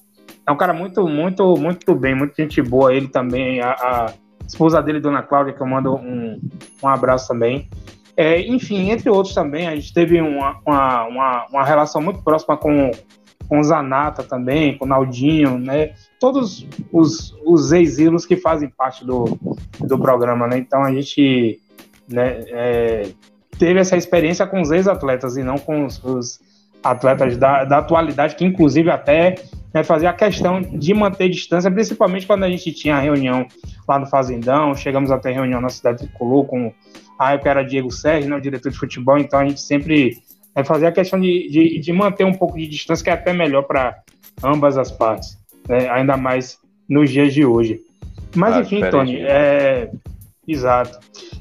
É 0.47 0.51
um 0.51 0.57
cara 0.57 0.73
muito, 0.73 1.07
muito, 1.07 1.57
muito 1.57 1.95
bem, 1.95 2.15
muito 2.15 2.35
gente 2.37 2.61
boa. 2.61 2.93
Ele 2.93 3.07
também, 3.07 3.61
a, 3.61 3.71
a 3.71 4.13
esposa 4.47 4.83
dele, 4.83 4.99
Dona 4.99 5.23
Cláudia, 5.23 5.53
que 5.53 5.63
eu 5.63 5.67
mando 5.67 5.95
um, 5.95 6.41
um 6.83 6.89
abraço 6.89 7.29
também. 7.29 7.69
É, 8.17 8.41
enfim, 8.41 8.91
entre 8.91 9.09
outros 9.09 9.35
também, 9.35 9.69
a 9.69 9.77
gente 9.77 9.95
teve 9.95 10.21
uma, 10.21 10.59
uma, 10.67 11.07
uma, 11.07 11.47
uma 11.51 11.65
relação 11.65 12.03
muito 12.03 12.23
próxima 12.23 12.57
com 12.57 12.91
com 13.51 13.59
o 13.59 13.65
Zanata 13.65 14.23
também, 14.23 14.79
com 14.79 14.85
o 14.85 14.89
Naldinho, 14.89 15.59
né? 15.59 15.91
Todos 16.21 16.67
os, 16.93 17.35
os 17.45 17.73
ex-ídolos 17.73 18.27
que 18.27 18.37
fazem 18.37 18.69
parte 18.69 19.05
do, 19.05 19.39
do 19.81 19.99
programa, 19.99 20.47
né? 20.47 20.59
Então 20.59 20.85
a 20.85 20.93
gente 20.93 21.59
né, 22.07 22.45
é, 22.49 23.11
teve 23.59 23.81
essa 23.81 23.97
experiência 23.97 24.47
com 24.47 24.61
os 24.61 24.71
ex-atletas 24.71 25.37
e 25.37 25.43
não 25.43 25.57
com 25.57 25.87
os, 25.87 26.03
os 26.05 26.41
atletas 26.83 27.37
da, 27.37 27.65
da, 27.65 27.79
atualidade, 27.79 28.37
que 28.37 28.45
inclusive 28.45 28.91
até 28.91 29.35
né, 29.73 29.83
fazia 29.83 30.11
a 30.11 30.15
questão 30.15 30.61
de 30.61 30.93
manter 30.95 31.29
distância, 31.29 31.71
principalmente 31.71 32.27
quando 32.27 32.45
a 32.45 32.51
gente 32.51 32.73
tinha 32.73 32.99
reunião 32.99 33.47
lá 33.89 33.99
no 33.99 34.07
Fazendão, 34.07 34.75
chegamos 34.75 35.11
até 35.11 35.31
reunião 35.31 35.61
na 35.61 35.69
cidade 35.69 36.03
de 36.03 36.09
Tricolor 36.09 36.47
com 36.47 36.73
a 37.19 37.35
época 37.35 37.51
era 37.51 37.63
Diego 37.63 37.91
Sérgio, 37.91 38.31
né, 38.31 38.37
o 38.37 38.41
diretor 38.41 38.71
de 38.71 38.79
futebol, 38.79 39.19
então 39.19 39.41
a 39.41 39.47
gente 39.47 39.61
sempre 39.61 40.19
É 40.57 40.65
fazer 40.65 40.87
a 40.87 40.93
questão 40.93 41.21
de, 41.21 41.49
de, 41.49 41.79
de 41.79 41.93
manter 41.93 42.25
um 42.25 42.35
pouco 42.35 42.59
de 42.59 42.67
distância, 42.67 43.05
que 43.05 43.11
é 43.11 43.13
até 43.13 43.33
melhor 43.33 43.63
para 43.63 44.03
ambas 44.43 44.77
as 44.77 44.91
partes, 44.91 45.39
né? 45.71 45.89
ainda 45.89 46.17
mais 46.17 46.59
nos 46.89 47.11
dias 47.11 47.33
de 47.33 47.45
hoje. 47.45 47.81
Mas 48.35 48.57
ah, 48.57 48.61
enfim, 48.61 48.81
Tony, 48.91 49.21
é... 49.21 49.91
exato. 50.47 50.99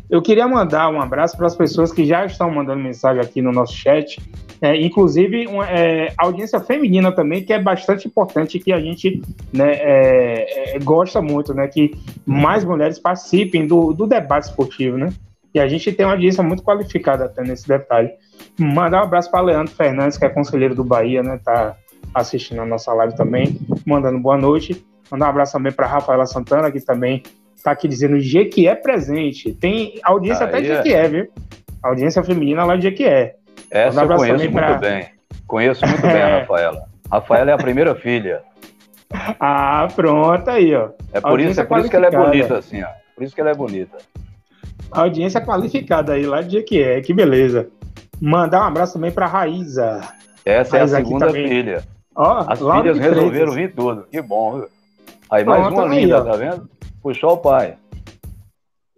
Eu 0.09 0.21
queria 0.21 0.47
mandar 0.47 0.89
um 0.89 1.01
abraço 1.01 1.35
para 1.35 1.47
as 1.47 1.55
pessoas 1.55 1.91
que 1.91 2.05
já 2.05 2.25
estão 2.25 2.49
mandando 2.49 2.81
mensagem 2.81 3.21
aqui 3.21 3.41
no 3.41 3.51
nosso 3.51 3.73
chat, 3.73 4.19
é, 4.61 4.75
inclusive 4.79 5.47
uma, 5.47 5.69
é, 5.69 6.13
audiência 6.17 6.59
feminina 6.59 7.11
também, 7.11 7.43
que 7.43 7.53
é 7.53 7.59
bastante 7.59 8.07
importante, 8.07 8.59
que 8.59 8.73
a 8.73 8.79
gente 8.79 9.21
né, 9.53 9.73
é, 9.73 10.75
é, 10.75 10.79
gosta 10.79 11.21
muito, 11.21 11.53
né, 11.53 11.67
que 11.67 11.91
mais 12.25 12.63
mulheres 12.65 12.99
participem 12.99 13.67
do, 13.67 13.93
do 13.93 14.05
debate 14.05 14.47
esportivo, 14.47 14.97
né? 14.97 15.13
E 15.53 15.59
a 15.59 15.67
gente 15.67 15.91
tem 15.91 16.05
uma 16.05 16.13
audiência 16.13 16.43
muito 16.43 16.61
qualificada 16.61 17.25
até 17.25 17.41
nesse 17.41 17.67
detalhe. 17.67 18.11
Mandar 18.59 19.01
um 19.01 19.05
abraço 19.05 19.31
para 19.31 19.41
Leandro 19.41 19.73
Fernandes, 19.73 20.17
que 20.17 20.25
é 20.25 20.29
conselheiro 20.29 20.75
do 20.75 20.83
Bahia, 20.83 21.23
né? 21.23 21.39
Tá 21.43 21.75
assistindo 22.13 22.61
a 22.61 22.65
nossa 22.65 22.93
live 22.93 23.15
também, 23.15 23.59
mandando 23.85 24.19
boa 24.19 24.37
noite. 24.37 24.85
Mandar 25.11 25.27
um 25.27 25.29
abraço 25.29 25.53
também 25.53 25.71
para 25.71 25.87
Rafaela 25.87 26.25
Santana, 26.25 26.71
que 26.71 26.79
também 26.79 27.23
está 27.55 27.71
aqui 27.71 27.87
dizendo 27.87 28.19
Jequié 28.19 28.75
presente. 28.75 29.53
Tem 29.53 29.99
audiência 30.03 30.45
Aí 30.45 30.49
até 30.49 30.61
de 30.61 30.71
é. 30.71 30.75
Jequié, 30.75 31.07
viu? 31.07 31.27
Audiência 31.81 32.23
feminina 32.23 32.63
lá 32.63 32.75
de 32.75 32.83
Jequié. 32.83 33.35
Essa 33.71 34.01
eu 34.01 34.07
conheço 34.07 34.37
muito 34.37 34.53
pra... 34.53 34.73
bem. 34.75 35.07
Conheço 35.47 35.85
muito 35.85 36.01
bem 36.01 36.21
a 36.21 36.39
Rafaela. 36.39 36.83
Rafaela 37.11 37.51
é 37.51 37.53
a 37.53 37.57
primeira 37.57 37.95
filha. 37.95 38.41
Ah, 39.39 39.87
pronto 39.95 40.47
aí, 40.51 40.75
ó. 40.75 40.89
É 41.11 41.19
por, 41.19 41.39
isso, 41.39 41.59
é 41.59 41.63
por 41.63 41.79
isso 41.79 41.89
que 41.89 41.95
ela 41.95 42.05
é 42.05 42.11
bonita, 42.11 42.59
assim, 42.59 42.83
ó. 42.83 42.87
Por 43.15 43.23
isso 43.23 43.33
que 43.33 43.41
ela 43.41 43.49
é 43.49 43.55
bonita. 43.55 43.97
Audiência 44.91 45.41
qualificada 45.41 46.13
aí, 46.13 46.27
lá 46.27 46.43
de 46.43 46.51
Jequié, 46.51 47.01
que 47.01 47.11
beleza. 47.11 47.69
Mandar 48.21 48.61
um 48.61 48.65
abraço 48.65 48.93
também 48.93 49.09
para 49.09 49.25
Raíza. 49.25 50.01
Essa 50.45 50.77
Raíza 50.77 50.97
é 50.97 51.01
a 51.01 51.03
segunda 51.03 51.31
filha. 51.31 51.83
Ó, 52.19 52.45
As 52.49 52.59
filhas 52.59 52.97
resolveram 52.97 53.53
vir 53.53 53.73
tudo. 53.73 54.05
Que 54.11 54.21
bom, 54.21 54.55
viu? 54.55 54.67
Aí 55.31 55.45
mais 55.45 55.61
Pronto, 55.61 55.79
uma 55.79 55.93
aí, 55.93 56.01
linda, 56.01 56.19
ó. 56.19 56.25
tá 56.25 56.35
vendo? 56.35 56.69
Puxou 57.01 57.31
o 57.31 57.37
pai. 57.37 57.75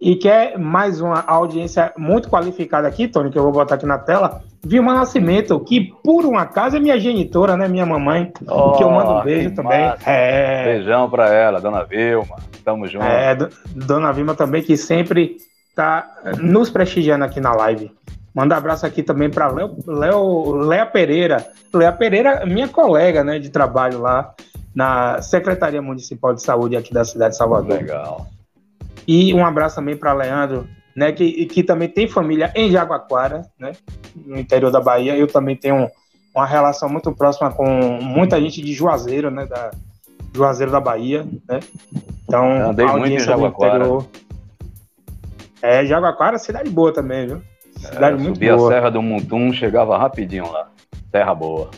E 0.00 0.16
quer 0.16 0.58
mais 0.58 1.00
uma 1.00 1.22
audiência 1.24 1.92
muito 1.96 2.28
qualificada 2.28 2.88
aqui, 2.88 3.06
Tony, 3.06 3.30
que 3.30 3.38
eu 3.38 3.44
vou 3.44 3.52
botar 3.52 3.76
aqui 3.76 3.86
na 3.86 3.96
tela. 3.98 4.42
Vilma 4.64 4.92
Nascimento, 4.92 5.60
que 5.60 5.92
por 6.02 6.26
um 6.26 6.36
acaso 6.36 6.76
é 6.76 6.80
minha 6.80 6.98
genitora, 6.98 7.56
né? 7.56 7.68
Minha 7.68 7.86
mamãe. 7.86 8.32
Oh, 8.48 8.72
que 8.72 8.82
eu 8.82 8.90
mando 8.90 9.12
um 9.12 9.22
beijo 9.22 9.54
também. 9.54 9.92
É... 10.04 10.64
Beijão 10.64 11.08
pra 11.08 11.32
ela, 11.32 11.60
dona 11.60 11.84
Vilma. 11.84 12.36
Tamo 12.64 12.88
junto. 12.88 13.04
É, 13.04 13.36
dona 13.72 14.10
Vilma 14.10 14.34
também, 14.34 14.64
que 14.64 14.76
sempre 14.76 15.36
tá 15.76 16.04
nos 16.40 16.70
prestigiando 16.70 17.24
aqui 17.24 17.40
na 17.40 17.52
live. 17.52 17.92
Manda 18.34 18.56
abraço 18.56 18.86
aqui 18.86 19.02
também 19.02 19.28
para 19.28 19.48
Léo, 19.48 19.76
Léo, 19.86 20.52
Léa 20.52 20.86
Pereira. 20.86 21.46
Léa 21.72 21.92
Pereira, 21.92 22.46
minha 22.46 22.68
colega 22.68 23.22
né, 23.22 23.38
de 23.38 23.50
trabalho 23.50 24.00
lá 24.00 24.34
na 24.74 25.20
Secretaria 25.20 25.82
Municipal 25.82 26.34
de 26.34 26.42
Saúde 26.42 26.76
aqui 26.76 26.94
da 26.94 27.04
cidade 27.04 27.32
de 27.32 27.36
Salvador. 27.36 27.78
Legal. 27.78 28.26
E 29.06 29.34
um 29.34 29.44
abraço 29.44 29.76
também 29.76 29.96
para 29.96 30.14
Leandro, 30.14 30.66
né, 30.96 31.12
que, 31.12 31.46
que 31.46 31.62
também 31.62 31.88
tem 31.88 32.08
família 32.08 32.50
em 32.54 32.70
Jaguaquara, 32.70 33.42
né, 33.58 33.72
no 34.14 34.38
interior 34.38 34.70
da 34.70 34.80
Bahia. 34.80 35.16
Eu 35.16 35.26
também 35.26 35.56
tenho 35.56 35.90
uma 36.34 36.46
relação 36.46 36.88
muito 36.88 37.12
próxima 37.12 37.50
com 37.50 37.66
muita 38.00 38.40
gente 38.40 38.62
de 38.62 38.72
Juazeiro, 38.72 39.30
né, 39.30 39.44
da 39.44 39.70
Juazeiro 40.34 40.72
da 40.72 40.80
Bahia, 40.80 41.26
né. 41.46 41.60
Então, 42.24 42.70
Andei 42.70 42.86
a 42.86 42.96
muito 42.96 43.12
em 43.12 43.18
Jaguaquara. 43.18 43.76
Interior... 43.76 44.06
É, 45.60 45.84
Jaguaquara, 45.84 46.38
cidade 46.38 46.70
boa 46.70 46.92
também, 46.92 47.26
viu? 47.26 47.42
Cidade 47.82 48.14
é, 48.14 48.18
muito 48.18 48.34
subia 48.34 48.56
boa. 48.56 48.68
a 48.68 48.74
Serra 48.74 48.90
do 48.90 49.02
Muntum, 49.02 49.52
chegava 49.52 49.98
rapidinho 49.98 50.50
lá. 50.50 50.68
Terra 51.10 51.34
boa. 51.34 51.70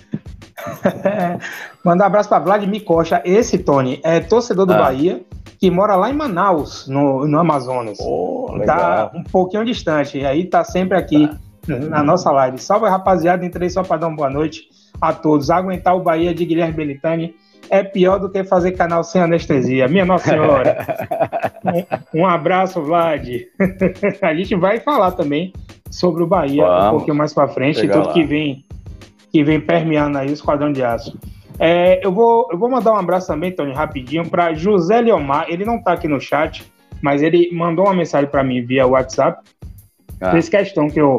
Mandar 1.85 2.05
um 2.05 2.07
abraço 2.07 2.29
para 2.29 2.39
Vladimir 2.39 2.85
Costa. 2.85 3.23
Esse, 3.25 3.59
Tony, 3.59 4.01
é 4.03 4.21
torcedor 4.21 4.67
do 4.67 4.73
ah. 4.75 4.79
Bahia, 4.79 5.23
que 5.59 5.71
mora 5.71 5.97
lá 5.97 6.11
em 6.11 6.15
Manaus, 6.15 6.87
no, 6.87 7.27
no 7.27 7.39
Amazonas. 7.39 7.99
Oh, 8.01 8.59
tá 8.65 9.11
um 9.15 9.23
pouquinho 9.23 9.65
distante. 9.65 10.19
E 10.19 10.27
aí 10.27 10.45
tá 10.45 10.63
sempre 10.63 10.97
aqui 10.97 11.29
tá. 11.67 11.79
na 11.79 12.03
nossa 12.03 12.31
live. 12.31 12.59
Salve, 12.59 12.87
rapaziada. 12.87 13.45
Entrei 13.45 13.71
só 13.71 13.83
para 13.83 13.99
dar 13.99 14.09
uma 14.09 14.17
boa 14.17 14.31
noite 14.31 14.69
a 15.01 15.13
todos. 15.13 15.51
Aguentar 15.51 15.97
o 15.97 16.03
Bahia 16.03 16.35
de 16.35 16.45
Guilherme 16.45 16.75
Belitani 16.75 17.35
é 17.71 17.83
pior 17.83 18.19
do 18.19 18.31
que 18.31 18.45
fazer 18.45 18.73
canal 18.73 19.03
sem 19.03 19.21
anestesia. 19.21 19.89
Minha 19.89 20.05
Nossa 20.05 20.31
Senhora. 20.31 20.77
um, 22.15 22.21
um 22.21 22.27
abraço, 22.27 22.83
Vlad. 22.83 23.27
a 24.23 24.35
gente 24.35 24.55
vai 24.55 24.81
falar 24.81 25.13
também 25.13 25.53
sobre 25.95 26.25
o 26.25 26.27
Bahia 26.27 26.67
Vamos. 26.67 26.87
um 26.87 26.91
pouquinho 26.91 27.17
mais 27.17 27.33
para 27.33 27.47
frente, 27.47 27.79
Chega 27.79 27.93
tudo 27.93 28.09
lá. 28.09 28.13
que 28.13 28.25
vem 28.25 28.65
que 29.31 29.43
vem 29.43 29.61
permeando 29.61 30.19
aí 30.19 30.29
o 30.29 30.33
Esquadrão 30.33 30.73
de 30.73 30.83
Aço. 30.83 31.19
É, 31.59 32.05
eu, 32.05 32.13
vou, 32.13 32.49
eu 32.53 32.59
vou 32.59 32.71
mandar 32.71 32.93
um 32.93 32.97
abraço 32.97 33.27
também, 33.27 33.51
Tony, 33.51 33.73
rapidinho, 33.73 34.29
para 34.29 34.55
José 34.55 35.01
Leomar. 35.01 35.47
Ele 35.49 35.65
não 35.65 35.77
está 35.77 35.93
aqui 35.93 36.07
no 36.07 36.21
chat, 36.21 36.65
mas 37.03 37.21
ele 37.21 37.51
mandou 37.53 37.85
uma 37.85 37.95
mensagem 37.95 38.31
para 38.31 38.45
mim 38.45 38.63
via 38.63 38.87
WhatsApp. 38.87 39.43
Ah. 40.21 40.31
Fez 40.31 40.49
questão 40.49 40.89
que 40.89 41.01
eu, 41.01 41.19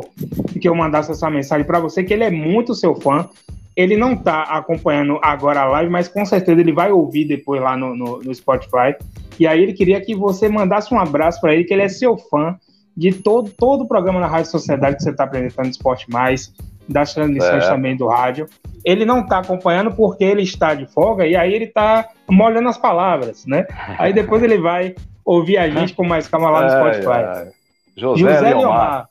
que 0.62 0.68
eu 0.68 0.74
mandasse 0.74 1.12
essa 1.12 1.30
mensagem 1.30 1.66
para 1.66 1.80
você, 1.80 2.06
que 2.06 2.14
ele 2.14 2.24
é 2.24 2.32
muito 2.32 2.74
seu 2.74 2.96
fã. 2.96 3.28
Ele 3.76 3.98
não 3.98 4.14
está 4.14 4.44
acompanhando 4.44 5.20
agora 5.22 5.62
a 5.62 5.66
live, 5.66 5.92
mas 5.92 6.08
com 6.08 6.26
certeza 6.26 6.62
ele 6.62 6.72
vai 6.72 6.92
ouvir 6.92 7.26
depois 7.26 7.62
lá 7.62 7.76
no, 7.76 7.94
no, 7.96 8.22
no 8.22 8.34
Spotify. 8.34 8.96
E 9.38 9.46
aí 9.46 9.62
ele 9.62 9.74
queria 9.74 10.00
que 10.00 10.16
você 10.16 10.48
mandasse 10.48 10.94
um 10.94 11.00
abraço 11.00 11.42
para 11.42 11.54
ele, 11.54 11.66
que 11.66 11.74
ele 11.74 11.84
é 11.84 11.90
seu 11.90 12.18
fã 12.18 12.58
de 12.96 13.14
todo, 13.14 13.50
todo 13.52 13.84
o 13.84 13.88
programa 13.88 14.20
na 14.20 14.28
Rádio 14.28 14.52
Sociedade 14.52 14.98
que 14.98 15.04
você 15.04 15.10
está 15.12 15.26
apresentando 15.26 15.68
Esporte 15.68 16.10
Mais, 16.10 16.54
das 16.88 17.14
transmissões 17.14 17.64
é. 17.64 17.68
também 17.68 17.96
do 17.96 18.08
rádio. 18.08 18.48
Ele 18.84 19.06
não 19.06 19.22
está 19.22 19.40
acompanhando 19.40 19.92
porque 19.92 20.24
ele 20.24 20.44
está 20.44 20.74
de 20.76 20.86
folga 20.86 21.26
e 21.26 21.36
aí 21.36 21.54
ele 21.54 21.66
está 21.66 22.08
molhando 22.30 22.70
as 22.70 22.78
palavras, 22.78 23.46
né? 23.46 23.66
Aí 23.98 24.14
depois 24.14 24.44
ele 24.44 24.60
vai 24.60 24.96
ouvir 25.24 25.58
a 25.58 25.68
gente 25.70 25.94
com 25.94 26.06
mais 26.06 26.28
calma 26.28 26.50
lá 26.50 26.62
no 26.62 26.70
Spotify. 26.94 27.20
É, 27.20 27.48
é. 27.48 27.52
José, 27.98 28.22
José 28.22 28.42
Leomar, 28.42 29.10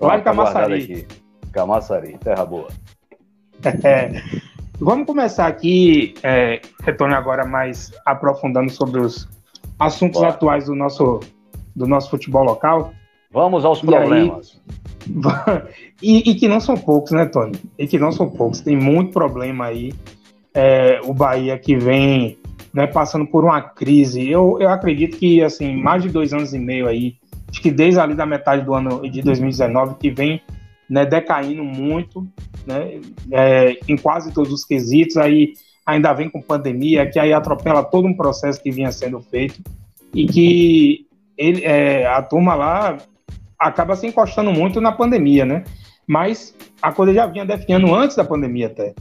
lá 0.00 0.16
de 0.16 0.22
Camaçari. 0.22 1.06
Camaçari, 1.52 2.18
terra 2.18 2.44
boa. 2.44 2.68
É. 3.82 4.20
Vamos 4.78 5.06
começar 5.06 5.46
aqui, 5.46 6.14
é, 6.22 6.60
retorno 6.82 7.14
agora 7.14 7.46
mais 7.46 7.92
aprofundando 8.04 8.70
sobre 8.70 9.00
os 9.00 9.26
assuntos 9.78 10.20
Bora. 10.20 10.34
atuais 10.34 10.66
do 10.66 10.74
nosso, 10.74 11.20
do 11.74 11.86
nosso 11.86 12.10
futebol 12.10 12.44
local. 12.44 12.92
Vamos 13.34 13.64
aos 13.64 13.80
problemas. 13.80 14.60
Aí, 15.04 15.62
e, 16.00 16.30
e, 16.30 16.34
que 16.36 16.46
não 16.46 16.60
são 16.60 16.76
poucos, 16.76 17.10
né, 17.10 17.26
Tony? 17.26 17.58
E 17.76 17.84
que 17.88 17.98
não 17.98 18.12
são 18.12 18.30
poucos. 18.30 18.60
Tem 18.60 18.76
muito 18.76 19.12
problema 19.12 19.66
aí. 19.66 19.92
É, 20.54 21.00
o 21.02 21.12
Bahia 21.12 21.58
que 21.58 21.76
vem 21.76 22.38
né, 22.72 22.86
passando 22.86 23.26
por 23.26 23.42
uma 23.42 23.60
crise. 23.60 24.24
Eu, 24.30 24.56
eu 24.60 24.68
acredito 24.68 25.16
que, 25.16 25.42
assim, 25.42 25.76
mais 25.76 26.04
de 26.04 26.10
dois 26.10 26.32
anos 26.32 26.54
e 26.54 26.58
meio 26.60 26.86
aí, 26.86 27.16
acho 27.50 27.60
que 27.60 27.72
desde 27.72 27.98
ali 27.98 28.14
da 28.14 28.24
metade 28.24 28.64
do 28.64 28.72
ano 28.72 29.02
de 29.10 29.20
2019, 29.20 29.96
que 29.96 30.10
vem 30.10 30.40
né, 30.88 31.04
decaindo 31.04 31.64
muito, 31.64 32.24
né, 32.64 33.00
é, 33.32 33.76
em 33.88 33.96
quase 33.96 34.32
todos 34.32 34.52
os 34.52 34.64
quesitos. 34.64 35.16
Aí 35.16 35.54
ainda 35.84 36.12
vem 36.12 36.30
com 36.30 36.40
pandemia, 36.40 37.10
que 37.10 37.18
aí 37.18 37.32
atropela 37.32 37.82
todo 37.82 38.06
um 38.06 38.14
processo 38.14 38.62
que 38.62 38.70
vinha 38.70 38.92
sendo 38.92 39.20
feito 39.20 39.60
e 40.14 40.24
que 40.26 41.06
ele, 41.36 41.64
é, 41.64 42.06
a 42.06 42.22
turma 42.22 42.54
lá 42.54 42.96
acaba 43.58 43.96
se 43.96 44.06
encostando 44.06 44.52
muito 44.52 44.80
na 44.80 44.92
pandemia, 44.92 45.44
né? 45.44 45.64
Mas 46.06 46.54
a 46.82 46.92
coisa 46.92 47.14
já 47.14 47.26
vinha 47.26 47.44
definhando 47.44 47.94
antes 47.94 48.16
da 48.16 48.24
pandemia 48.24 48.66
até. 48.66 48.94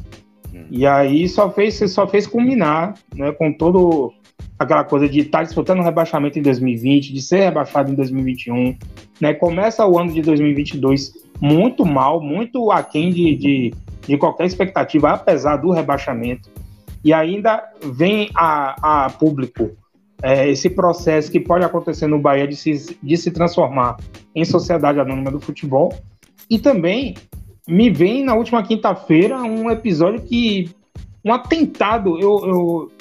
Hum. 0.53 0.65
E 0.69 0.85
aí 0.85 1.27
só 1.27 1.49
fez, 1.49 1.79
só 1.91 2.07
fez 2.07 2.25
culminar, 2.25 2.93
né, 3.13 3.31
com 3.31 3.51
todo 3.51 4.13
aquela 4.57 4.83
coisa 4.83 5.09
de 5.09 5.19
estar 5.19 5.39
tá 5.39 5.43
disputando 5.43 5.79
o 5.79 5.83
rebaixamento 5.83 6.39
em 6.39 6.41
2020, 6.41 7.13
de 7.13 7.21
ser 7.21 7.41
rebaixado 7.41 7.91
em 7.91 7.95
2021, 7.95 8.77
né? 9.19 9.33
Começa 9.33 9.85
o 9.85 9.99
ano 9.99 10.11
de 10.11 10.21
2022 10.21 11.13
muito 11.41 11.85
mal, 11.85 12.21
muito 12.21 12.71
aquém 12.71 13.11
de, 13.11 13.35
de, 13.35 13.73
de 14.07 14.17
qualquer 14.17 14.45
expectativa, 14.45 15.11
apesar 15.11 15.57
do 15.57 15.71
rebaixamento. 15.71 16.49
E 17.03 17.11
ainda 17.11 17.61
vem 17.83 18.29
a, 18.33 19.05
a 19.05 19.09
público 19.09 19.71
é, 20.23 20.49
esse 20.49 20.69
processo 20.69 21.29
que 21.29 21.39
pode 21.39 21.65
acontecer 21.65 22.07
no 22.07 22.17
Bahia 22.17 22.47
de 22.47 22.55
se, 22.55 22.97
de 23.03 23.17
se 23.17 23.29
transformar 23.29 23.97
em 24.33 24.45
sociedade 24.45 24.97
anônima 24.97 25.29
do 25.29 25.41
futebol. 25.41 25.93
E 26.49 26.57
também 26.57 27.15
me 27.67 27.89
vem 27.89 28.23
na 28.23 28.33
última 28.33 28.63
quinta-feira 28.63 29.37
um 29.43 29.69
episódio 29.69 30.21
que. 30.21 30.71
Um 31.25 31.31
atentado, 31.31 32.19
eu, 32.19 32.45
eu, 32.45 32.91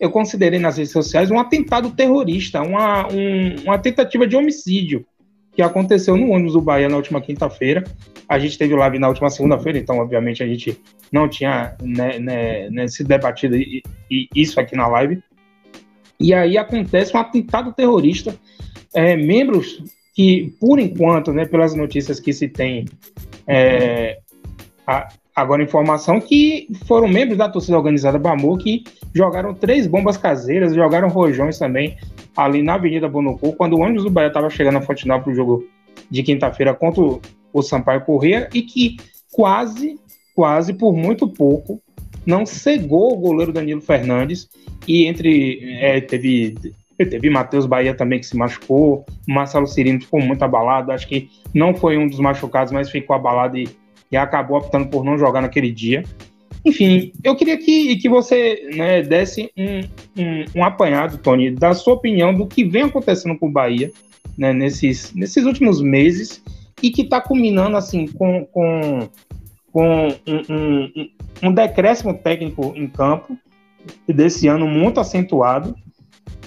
eu 0.00 0.10
considerei 0.10 0.58
nas 0.58 0.76
redes 0.76 0.90
sociais 0.90 1.30
um 1.30 1.38
atentado 1.38 1.88
terrorista, 1.90 2.60
uma, 2.60 3.06
um, 3.06 3.62
uma 3.64 3.78
tentativa 3.78 4.26
de 4.26 4.34
homicídio 4.34 5.06
que 5.54 5.62
aconteceu 5.62 6.16
no 6.16 6.30
ônibus 6.30 6.54
do 6.54 6.60
Bahia 6.60 6.88
na 6.88 6.96
última 6.96 7.20
quinta-feira. 7.20 7.84
A 8.28 8.40
gente 8.40 8.58
teve 8.58 8.74
live 8.74 8.98
na 8.98 9.08
última 9.08 9.30
segunda-feira, 9.30 9.78
então, 9.78 9.98
obviamente, 9.98 10.42
a 10.42 10.46
gente 10.48 10.80
não 11.12 11.28
tinha 11.28 11.76
né, 11.80 12.18
né, 12.18 12.70
né, 12.70 12.88
se 12.88 13.04
debatido 13.04 13.56
isso 14.34 14.58
aqui 14.58 14.74
na 14.74 14.88
live. 14.88 15.22
E 16.18 16.32
aí 16.32 16.56
acontece 16.56 17.16
um 17.16 17.20
atentado 17.20 17.72
terrorista. 17.72 18.34
É, 18.94 19.16
membros 19.16 19.82
que, 20.14 20.54
por 20.60 20.78
enquanto, 20.78 21.32
né, 21.32 21.44
pelas 21.44 21.74
notícias 21.74 22.20
que 22.20 22.32
se 22.32 22.48
tem, 22.48 22.84
é, 23.46 24.18
agora, 25.34 25.62
informação 25.62 26.20
que 26.20 26.68
foram 26.86 27.08
membros 27.08 27.36
da 27.36 27.48
torcida 27.48 27.76
organizada 27.76 28.18
Bamu 28.18 28.56
que 28.56 28.84
jogaram 29.12 29.52
três 29.52 29.86
bombas 29.86 30.16
caseiras, 30.16 30.74
jogaram 30.74 31.08
rojões 31.08 31.58
também 31.58 31.96
ali 32.36 32.62
na 32.62 32.74
Avenida 32.74 33.08
Bonocu, 33.08 33.52
quando 33.54 33.74
o 33.74 33.80
ônibus 33.80 34.04
do 34.04 34.10
Bahia 34.10 34.28
estava 34.28 34.48
chegando 34.48 34.78
a 34.78 34.82
Fontenal 34.82 35.20
para 35.20 35.32
o 35.32 35.34
jogo 35.34 35.66
de 36.10 36.22
quinta-feira 36.22 36.74
contra 36.74 37.02
o 37.52 37.62
Sampaio 37.62 38.02
Corrêa 38.02 38.48
e 38.54 38.62
que 38.62 38.96
quase, 39.32 39.98
quase 40.34 40.72
por 40.72 40.94
muito 40.94 41.28
pouco 41.28 41.80
não 42.26 42.46
cegou 42.46 43.12
o 43.12 43.16
goleiro 43.16 43.52
Danilo 43.52 43.80
Fernandes 43.80 44.48
e 44.86 45.06
entre 45.06 45.60
é, 45.80 46.00
teve 46.00 46.54
teve 46.96 47.28
Matheus 47.28 47.66
Bahia 47.66 47.94
também 47.94 48.20
que 48.20 48.26
se 48.26 48.36
machucou, 48.36 49.04
Marcelo 49.26 49.66
Cirino 49.66 50.00
ficou 50.00 50.20
muito 50.20 50.42
abalado, 50.44 50.92
acho 50.92 51.08
que 51.08 51.28
não 51.52 51.74
foi 51.74 51.98
um 51.98 52.06
dos 52.06 52.20
machucados, 52.20 52.72
mas 52.72 52.88
ficou 52.88 53.16
abalado 53.16 53.58
e, 53.58 53.68
e 54.12 54.16
acabou 54.16 54.58
optando 54.58 54.86
por 54.88 55.04
não 55.04 55.18
jogar 55.18 55.40
naquele 55.40 55.72
dia. 55.72 56.04
Enfim, 56.64 57.12
eu 57.22 57.36
queria 57.36 57.58
que, 57.58 57.96
que 57.96 58.08
você 58.08 58.70
né, 58.74 59.02
desse 59.02 59.50
um, 59.56 59.80
um, 60.16 60.44
um, 60.56 60.64
apanhado, 60.64 61.18
Tony, 61.18 61.50
da 61.50 61.74
sua 61.74 61.94
opinião 61.94 62.32
do 62.32 62.46
que 62.46 62.64
vem 62.64 62.84
acontecendo 62.84 63.38
com 63.38 63.48
o 63.48 63.52
Bahia 63.52 63.90
né, 64.38 64.52
nesses, 64.52 65.12
nesses 65.14 65.44
últimos 65.44 65.82
meses 65.82 66.42
e 66.82 66.90
que 66.90 67.02
está 67.02 67.20
culminando 67.20 67.76
assim 67.76 68.06
com, 68.06 68.46
com, 68.46 69.08
com 69.70 70.08
um, 70.26 71.08
um, 71.42 71.52
decréscimo 71.52 72.14
técnico 72.14 72.72
em 72.76 72.86
campo 72.86 73.36
desse 74.08 74.48
ano 74.48 74.66
muito 74.66 75.00
acentuado, 75.00 75.74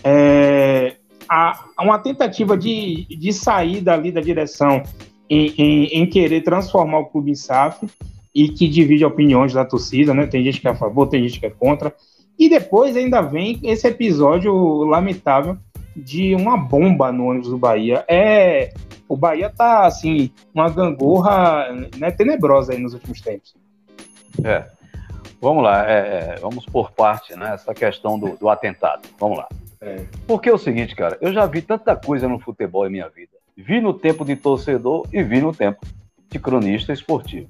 é, 0.04 0.96
a, 1.30 1.66
uma 1.80 2.00
tentativa 2.00 2.58
de, 2.58 3.06
de 3.06 3.34
sair 3.34 3.82
dali 3.82 4.12
da 4.12 4.22
direção 4.22 4.82
em, 5.30 5.54
em, 5.58 5.86
em, 5.86 6.06
querer 6.06 6.42
transformar 6.42 7.00
o 7.00 7.06
clube 7.06 7.32
em 7.32 7.36
SAF 7.36 7.88
e 8.34 8.50
que 8.50 8.68
divide 8.68 9.04
opiniões 9.04 9.54
da 9.54 9.66
torcida, 9.66 10.14
né? 10.14 10.26
Tem 10.26 10.44
gente 10.44 10.62
que 10.62 10.68
é 10.68 10.72
a 10.72 10.76
favor, 10.76 11.08
tem 11.08 11.28
gente 11.28 11.40
que 11.40 11.46
é 11.46 11.50
contra. 11.50 11.94
E 12.40 12.48
depois 12.48 12.96
ainda 12.96 13.22
vem 13.22 13.60
esse 13.64 13.88
episódio 13.88 14.54
lamentável 14.84 15.58
de 15.96 16.36
uma 16.36 16.56
bomba 16.56 17.12
no 17.12 17.26
ônibus 17.26 17.50
do 17.50 17.58
Bahia. 17.58 18.06
É, 18.08 18.72
o 19.10 19.18
Bahia 19.18 19.50
tá 19.50 19.86
assim, 19.86 20.30
uma 20.54 20.70
gangorra 20.70 21.68
né, 21.98 22.12
tenebrosa 22.12 22.74
aí 22.74 22.80
nos 22.80 22.94
últimos 22.94 23.22
tempos. 23.22 23.56
É. 24.44 24.77
Vamos 25.40 25.64
lá, 25.64 25.90
é, 25.90 25.98
é, 25.98 26.36
vamos 26.40 26.66
por 26.66 26.92
parte, 26.92 27.36
né? 27.36 27.54
Essa 27.54 27.74
questão 27.74 28.18
do, 28.18 28.36
do 28.38 28.50
atentado. 28.50 29.08
Vamos 29.20 29.38
lá. 29.38 29.48
É. 29.80 30.06
Porque 30.26 30.50
é 30.50 30.54
o 30.54 30.58
seguinte, 30.58 30.96
cara, 30.96 31.18
eu 31.22 31.32
já 31.32 31.46
vi 31.46 31.62
tanta 31.62 31.96
coisa 31.96 32.28
no 32.28 32.40
futebol 32.40 32.88
em 32.88 32.92
minha 32.92 33.08
vida. 33.08 33.38
Vi 33.56 33.80
no 33.80 33.94
tempo 33.94 34.26
de 34.26 34.36
torcedor 34.36 35.08
e 35.14 35.22
vi 35.22 35.40
no 35.40 35.54
tempo 35.54 35.86
de 36.30 36.40
cronista 36.40 36.92
esportivo. 36.92 37.50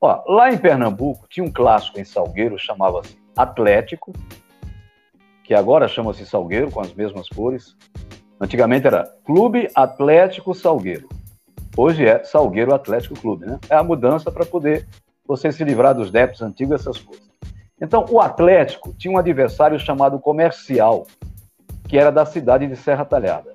Ó, 0.00 0.22
lá 0.26 0.52
em 0.52 0.58
Pernambuco 0.58 1.26
tinha 1.28 1.44
um 1.44 1.50
clássico 1.50 1.98
em 1.98 2.04
Salgueiro, 2.04 2.58
chamava-se 2.58 3.16
Atlético, 3.36 4.12
que 5.44 5.54
agora 5.54 5.88
chama-se 5.88 6.26
Salgueiro, 6.26 6.70
com 6.70 6.80
as 6.80 6.92
mesmas 6.92 7.28
cores. 7.28 7.76
Antigamente 8.40 8.86
era 8.86 9.04
Clube 9.24 9.68
Atlético 9.74 10.54
Salgueiro. 10.54 11.08
Hoje 11.76 12.06
é 12.06 12.22
Salgueiro 12.24 12.74
Atlético 12.74 13.18
Clube, 13.18 13.46
né? 13.46 13.58
É 13.68 13.76
a 13.76 13.82
mudança 13.82 14.30
para 14.30 14.44
poder 14.44 14.86
você 15.26 15.50
se 15.50 15.64
livrar 15.64 15.94
dos 15.94 16.10
débitos 16.10 16.42
antigos, 16.42 16.80
essas 16.80 16.98
coisas. 16.98 17.24
Então, 17.80 18.06
o 18.08 18.20
Atlético 18.20 18.92
tinha 18.92 19.12
um 19.12 19.18
adversário 19.18 19.78
chamado 19.78 20.18
Comercial, 20.18 21.06
que 21.88 21.98
era 21.98 22.10
da 22.10 22.24
cidade 22.24 22.66
de 22.66 22.76
Serra 22.76 23.04
Talhada. 23.04 23.54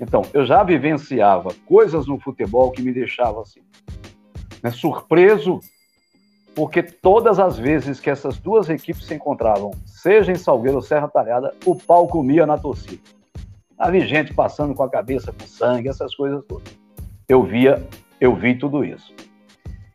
Então, 0.00 0.22
eu 0.32 0.44
já 0.44 0.62
vivenciava 0.62 1.50
coisas 1.66 2.06
no 2.06 2.18
futebol 2.18 2.70
que 2.70 2.82
me 2.82 2.92
deixavam 2.92 3.42
assim, 3.42 3.60
né, 4.62 4.70
surpreso, 4.70 5.60
porque 6.54 6.82
todas 6.82 7.38
as 7.38 7.58
vezes 7.58 8.00
que 8.00 8.10
essas 8.10 8.38
duas 8.38 8.68
equipes 8.68 9.06
se 9.06 9.14
encontravam, 9.14 9.72
seja 9.84 10.32
em 10.32 10.36
Salgueiro 10.36 10.76
ou 10.76 10.82
Serra 10.82 11.08
Talhada, 11.08 11.54
o 11.64 11.76
pau 11.76 12.08
comia 12.08 12.46
na 12.46 12.58
torcida. 12.58 13.02
Havia 13.78 14.06
gente 14.06 14.32
passando 14.32 14.74
com 14.74 14.82
a 14.82 14.90
cabeça 14.90 15.32
com 15.32 15.46
sangue, 15.46 15.88
essas 15.88 16.14
coisas 16.14 16.44
todas. 16.46 16.72
Eu 17.28 17.42
via, 17.42 17.84
eu 18.20 18.34
vi 18.34 18.56
tudo 18.56 18.84
isso. 18.84 19.12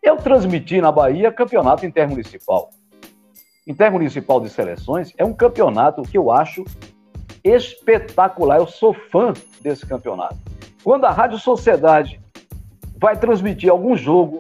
Eu 0.02 0.16
transmiti 0.16 0.80
na 0.80 0.92
Bahia 0.92 1.32
campeonato 1.32 1.86
intermunicipal. 1.86 2.70
Intermunicipal 3.68 4.40
de 4.40 4.50
Seleções 4.50 5.14
é 5.18 5.26
um 5.26 5.34
campeonato 5.34 6.02
que 6.04 6.18
eu 6.18 6.32
acho 6.32 6.64
espetacular. 7.44 8.58
Eu 8.58 8.68
sou 8.68 8.94
fã 8.94 9.34
desse 9.62 9.86
campeonato. 9.86 10.38
Quando 10.84 11.06
a 11.06 11.12
Rádio 11.12 11.38
Sociedade 11.38 12.20
vai 12.98 13.18
transmitir 13.18 13.70
algum 13.70 13.96
jogo 13.96 14.40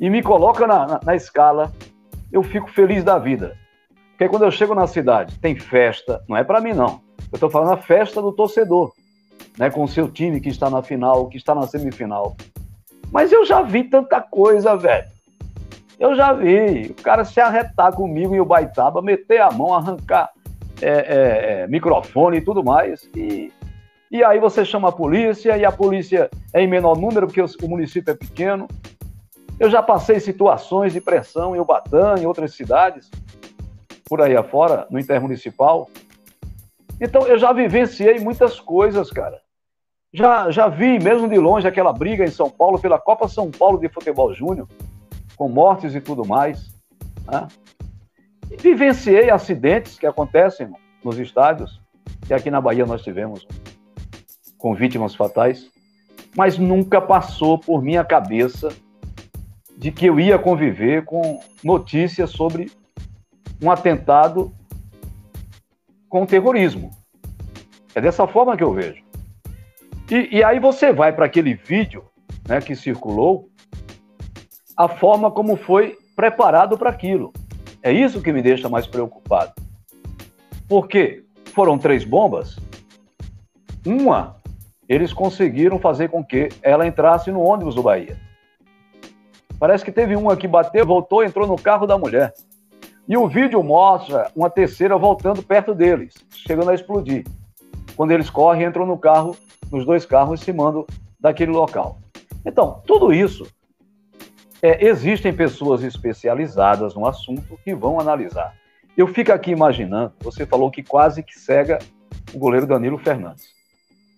e 0.00 0.08
me 0.08 0.22
coloca 0.22 0.66
na, 0.66 0.86
na, 0.86 1.00
na 1.04 1.16
escala, 1.16 1.72
eu 2.32 2.42
fico 2.42 2.70
feliz 2.70 3.02
da 3.02 3.18
vida. 3.18 3.56
Porque 4.10 4.28
quando 4.28 4.44
eu 4.44 4.50
chego 4.50 4.74
na 4.74 4.86
cidade, 4.86 5.38
tem 5.40 5.56
festa, 5.56 6.22
não 6.28 6.36
é 6.36 6.44
para 6.44 6.60
mim 6.60 6.72
não. 6.72 7.00
Eu 7.32 7.36
estou 7.36 7.50
falando 7.50 7.72
a 7.72 7.76
festa 7.76 8.22
do 8.22 8.32
torcedor, 8.32 8.92
né, 9.58 9.68
com 9.68 9.82
o 9.82 9.88
seu 9.88 10.08
time 10.08 10.40
que 10.40 10.48
está 10.48 10.70
na 10.70 10.82
final, 10.82 11.28
que 11.28 11.36
está 11.36 11.54
na 11.54 11.66
semifinal. 11.66 12.36
Mas 13.12 13.32
eu 13.32 13.44
já 13.44 13.62
vi 13.62 13.84
tanta 13.84 14.20
coisa, 14.20 14.76
velho. 14.76 15.06
Eu 15.98 16.14
já 16.14 16.32
vi. 16.32 16.88
O 16.90 17.02
cara 17.02 17.24
se 17.24 17.40
arretar 17.40 17.92
comigo 17.92 18.34
e 18.34 18.40
o 18.40 18.44
Baitaba, 18.44 19.00
meter 19.00 19.40
a 19.40 19.50
mão, 19.50 19.74
arrancar 19.74 20.30
é, 20.82 20.88
é, 20.88 21.62
é, 21.62 21.66
microfone 21.66 22.38
e 22.38 22.40
tudo 22.40 22.62
mais. 22.62 23.08
E, 23.14 23.52
e 24.10 24.22
aí 24.22 24.38
você 24.38 24.64
chama 24.64 24.88
a 24.88 24.92
polícia, 24.92 25.56
e 25.56 25.64
a 25.64 25.72
polícia 25.72 26.30
é 26.52 26.60
em 26.60 26.66
menor 26.66 26.96
número, 26.96 27.26
porque 27.26 27.40
o 27.40 27.68
município 27.68 28.10
é 28.10 28.14
pequeno. 28.14 28.68
Eu 29.58 29.70
já 29.70 29.82
passei 29.82 30.20
situações 30.20 30.92
de 30.92 31.00
pressão 31.00 31.56
em 31.56 31.60
Ubatã, 31.60 32.14
em 32.18 32.26
outras 32.26 32.54
cidades, 32.54 33.10
por 34.04 34.20
aí 34.20 34.36
afora, 34.36 34.86
no 34.90 34.98
intermunicipal. 34.98 35.88
Então, 37.00 37.26
eu 37.26 37.38
já 37.38 37.52
vivenciei 37.52 38.18
muitas 38.20 38.60
coisas, 38.60 39.10
cara. 39.10 39.40
Já, 40.12 40.50
já 40.50 40.68
vi, 40.68 40.98
mesmo 40.98 41.28
de 41.28 41.36
longe, 41.38 41.66
aquela 41.66 41.92
briga 41.92 42.24
em 42.24 42.30
São 42.30 42.48
Paulo 42.48 42.78
pela 42.78 42.98
Copa 42.98 43.28
São 43.28 43.50
Paulo 43.50 43.78
de 43.78 43.88
Futebol 43.88 44.32
Júnior, 44.32 44.68
com 45.36 45.48
mortes 45.48 45.94
e 45.94 46.00
tudo 46.00 46.26
mais. 46.26 46.74
Né? 47.26 47.46
E 48.50 48.56
vivenciei 48.56 49.30
acidentes 49.30 49.98
que 49.98 50.06
acontecem 50.06 50.68
nos 51.04 51.18
estádios, 51.18 51.80
e 52.28 52.34
aqui 52.34 52.50
na 52.50 52.60
Bahia 52.60 52.86
nós 52.86 53.02
tivemos 53.02 53.46
com 54.56 54.74
vítimas 54.74 55.14
fatais, 55.14 55.70
mas 56.36 56.58
nunca 56.58 57.00
passou 57.00 57.58
por 57.58 57.82
minha 57.82 58.04
cabeça 58.04 58.68
de 59.76 59.92
que 59.92 60.06
eu 60.06 60.18
ia 60.18 60.38
conviver 60.38 61.04
com 61.04 61.40
notícias 61.62 62.30
sobre 62.30 62.70
um 63.62 63.70
atentado 63.70 64.52
com 66.08 66.24
terrorismo. 66.24 66.90
É 67.94 68.00
dessa 68.00 68.26
forma 68.26 68.56
que 68.56 68.64
eu 68.64 68.72
vejo. 68.72 69.05
E, 70.10 70.36
e 70.38 70.44
aí 70.44 70.60
você 70.60 70.92
vai 70.92 71.12
para 71.12 71.26
aquele 71.26 71.54
vídeo 71.54 72.04
né, 72.48 72.60
que 72.60 72.76
circulou, 72.76 73.48
a 74.76 74.88
forma 74.88 75.30
como 75.30 75.56
foi 75.56 75.96
preparado 76.14 76.76
para 76.78 76.90
aquilo. 76.90 77.32
É 77.82 77.92
isso 77.92 78.22
que 78.22 78.32
me 78.32 78.42
deixa 78.42 78.68
mais 78.68 78.86
preocupado. 78.86 79.52
Porque 80.68 81.24
foram 81.54 81.78
três 81.78 82.04
bombas, 82.04 82.56
uma 83.84 84.36
eles 84.88 85.12
conseguiram 85.12 85.78
fazer 85.78 86.08
com 86.08 86.24
que 86.24 86.48
ela 86.62 86.86
entrasse 86.86 87.30
no 87.30 87.40
ônibus 87.40 87.74
do 87.74 87.82
Bahia. 87.82 88.16
Parece 89.58 89.84
que 89.84 89.90
teve 89.90 90.14
uma 90.14 90.36
que 90.36 90.46
bateu, 90.46 90.86
voltou, 90.86 91.24
entrou 91.24 91.46
no 91.46 91.56
carro 91.56 91.86
da 91.86 91.98
mulher. 91.98 92.32
E 93.08 93.16
o 93.16 93.26
vídeo 93.26 93.62
mostra 93.62 94.30
uma 94.34 94.50
terceira 94.50 94.96
voltando 94.96 95.42
perto 95.42 95.74
deles, 95.74 96.14
chegando 96.30 96.70
a 96.70 96.74
explodir. 96.74 97.24
Quando 97.96 98.10
eles 98.10 98.30
correm, 98.30 98.66
entram 98.66 98.86
no 98.86 98.98
carro 98.98 99.36
nos 99.70 99.84
dois 99.84 100.06
carros 100.06 100.40
se 100.40 100.52
mandam 100.52 100.86
daquele 101.18 101.50
local. 101.50 101.98
Então, 102.44 102.80
tudo 102.86 103.12
isso, 103.12 103.46
é, 104.62 104.86
existem 104.86 105.32
pessoas 105.34 105.82
especializadas 105.82 106.94
no 106.94 107.06
assunto 107.06 107.58
que 107.64 107.74
vão 107.74 107.98
analisar. 107.98 108.54
Eu 108.96 109.06
fico 109.08 109.32
aqui 109.32 109.50
imaginando, 109.50 110.12
você 110.20 110.46
falou 110.46 110.70
que 110.70 110.82
quase 110.82 111.22
que 111.22 111.38
cega 111.38 111.78
o 112.32 112.38
goleiro 112.38 112.66
Danilo 112.66 112.98
Fernandes. 112.98 113.48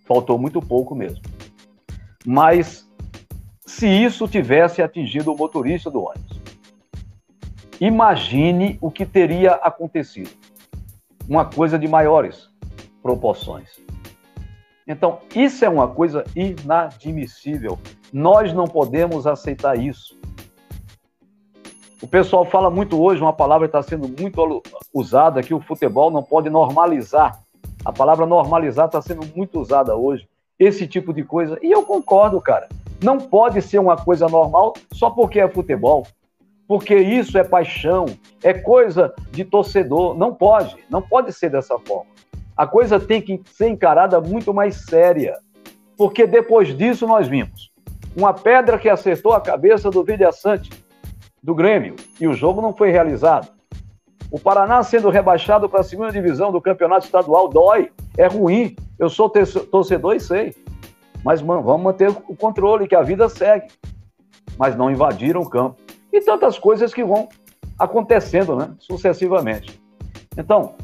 Faltou 0.07 0.39
muito 0.39 0.61
pouco 0.61 0.95
mesmo. 0.95 1.23
Mas 2.25 2.89
se 3.67 3.87
isso 3.89 4.29
tivesse 4.29 4.83
atingido 4.83 5.33
o 5.33 5.37
motorista 5.37 5.91
do 5.91 6.03
ônibus, 6.03 6.41
imagine 7.81 8.79
o 8.81 8.91
que 8.91 9.05
teria 9.05 9.53
acontecido. 9.53 10.31
Uma 11.29 11.45
coisa 11.45 11.79
de 11.79 11.87
maiores 11.89 12.48
proporções. 13.03 13.69
Então, 14.87 15.19
isso 15.35 15.65
é 15.65 15.69
uma 15.69 15.87
coisa 15.87 16.25
inadmissível. 16.35 17.79
Nós 18.13 18.55
não 18.55 18.67
podemos 18.67 19.27
aceitar 19.27 19.79
isso. 19.79 20.19
O 22.01 22.07
pessoal 22.07 22.45
fala 22.47 22.71
muito 22.71 23.01
hoje, 23.01 23.21
uma 23.21 23.33
palavra 23.33 23.67
está 23.67 23.83
sendo 23.83 24.09
muito 24.09 24.63
usada, 24.95 25.43
que 25.43 25.53
o 25.53 25.61
futebol 25.61 26.11
não 26.11 26.23
pode 26.23 26.49
normalizar. 26.49 27.43
A 27.85 27.93
palavra 27.93 28.25
normalizar 28.25 28.87
está 28.87 29.03
sendo 29.03 29.27
muito 29.37 29.61
usada 29.61 29.95
hoje. 29.97 30.29
Esse 30.59 30.87
tipo 30.87 31.13
de 31.13 31.23
coisa. 31.23 31.59
E 31.61 31.71
eu 31.71 31.85
concordo, 31.85 32.41
cara. 32.41 32.69
Não 33.03 33.19
pode 33.19 33.61
ser 33.63 33.79
uma 33.79 33.97
coisa 33.97 34.27
normal 34.27 34.75
só 34.93 35.11
porque 35.11 35.39
é 35.39 35.49
futebol. 35.49 36.07
Porque 36.67 36.97
isso 36.97 37.37
é 37.39 37.45
paixão, 37.45 38.07
é 38.43 38.53
coisa 38.53 39.13
de 39.31 39.45
torcedor. 39.45 40.17
Não 40.17 40.35
pode, 40.35 40.77
não 40.89 41.03
pode 41.03 41.33
ser 41.33 41.51
dessa 41.51 41.79
forma. 41.79 42.18
A 42.59 42.67
coisa 42.67 42.99
tem 42.99 43.23
que 43.23 43.41
ser 43.47 43.69
encarada 43.69 44.21
muito 44.21 44.53
mais 44.53 44.85
séria. 44.85 45.39
Porque 45.97 46.27
depois 46.27 46.77
disso 46.77 47.07
nós 47.07 47.29
vimos 47.29 47.71
uma 48.17 48.35
pedra 48.35 48.77
que 48.77 48.89
acertou 48.89 49.33
a 49.33 49.41
cabeça 49.41 49.91
do 49.91 50.03
Vilha 50.03 50.31
do 51.41 51.55
Grêmio, 51.55 51.95
e 52.21 52.27
o 52.27 52.33
jogo 52.33 52.61
não 52.61 52.75
foi 52.75 52.91
realizado. 52.91 53.49
O 54.29 54.41
Paraná 54.41 54.83
sendo 54.83 55.09
rebaixado 55.09 55.69
para 55.69 55.81
a 55.81 55.85
segunda 55.85 56.11
divisão 56.11 56.51
do 56.51 56.61
campeonato 56.61 57.07
estadual 57.07 57.49
dói, 57.49 57.93
é 58.17 58.27
ruim. 58.27 58.75
Eu 58.99 59.09
sou 59.09 59.31
torcedor 59.31 60.17
e 60.17 60.21
sei. 60.21 60.55
Mas 61.25 61.41
vamos 61.41 61.81
manter 61.81 62.11
o 62.11 62.37
controle, 62.37 62.89
que 62.89 62.97
a 62.97 63.03
vida 63.03 63.29
segue. 63.29 63.69
Mas 64.59 64.77
não 64.77 64.91
invadiram 64.91 65.41
o 65.41 65.49
campo. 65.49 65.81
E 66.13 66.21
tantas 66.21 66.59
coisas 66.59 66.93
que 66.93 67.05
vão 67.05 67.29
acontecendo 67.79 68.57
né, 68.57 68.71
sucessivamente. 68.81 69.81
Então, 70.37 70.75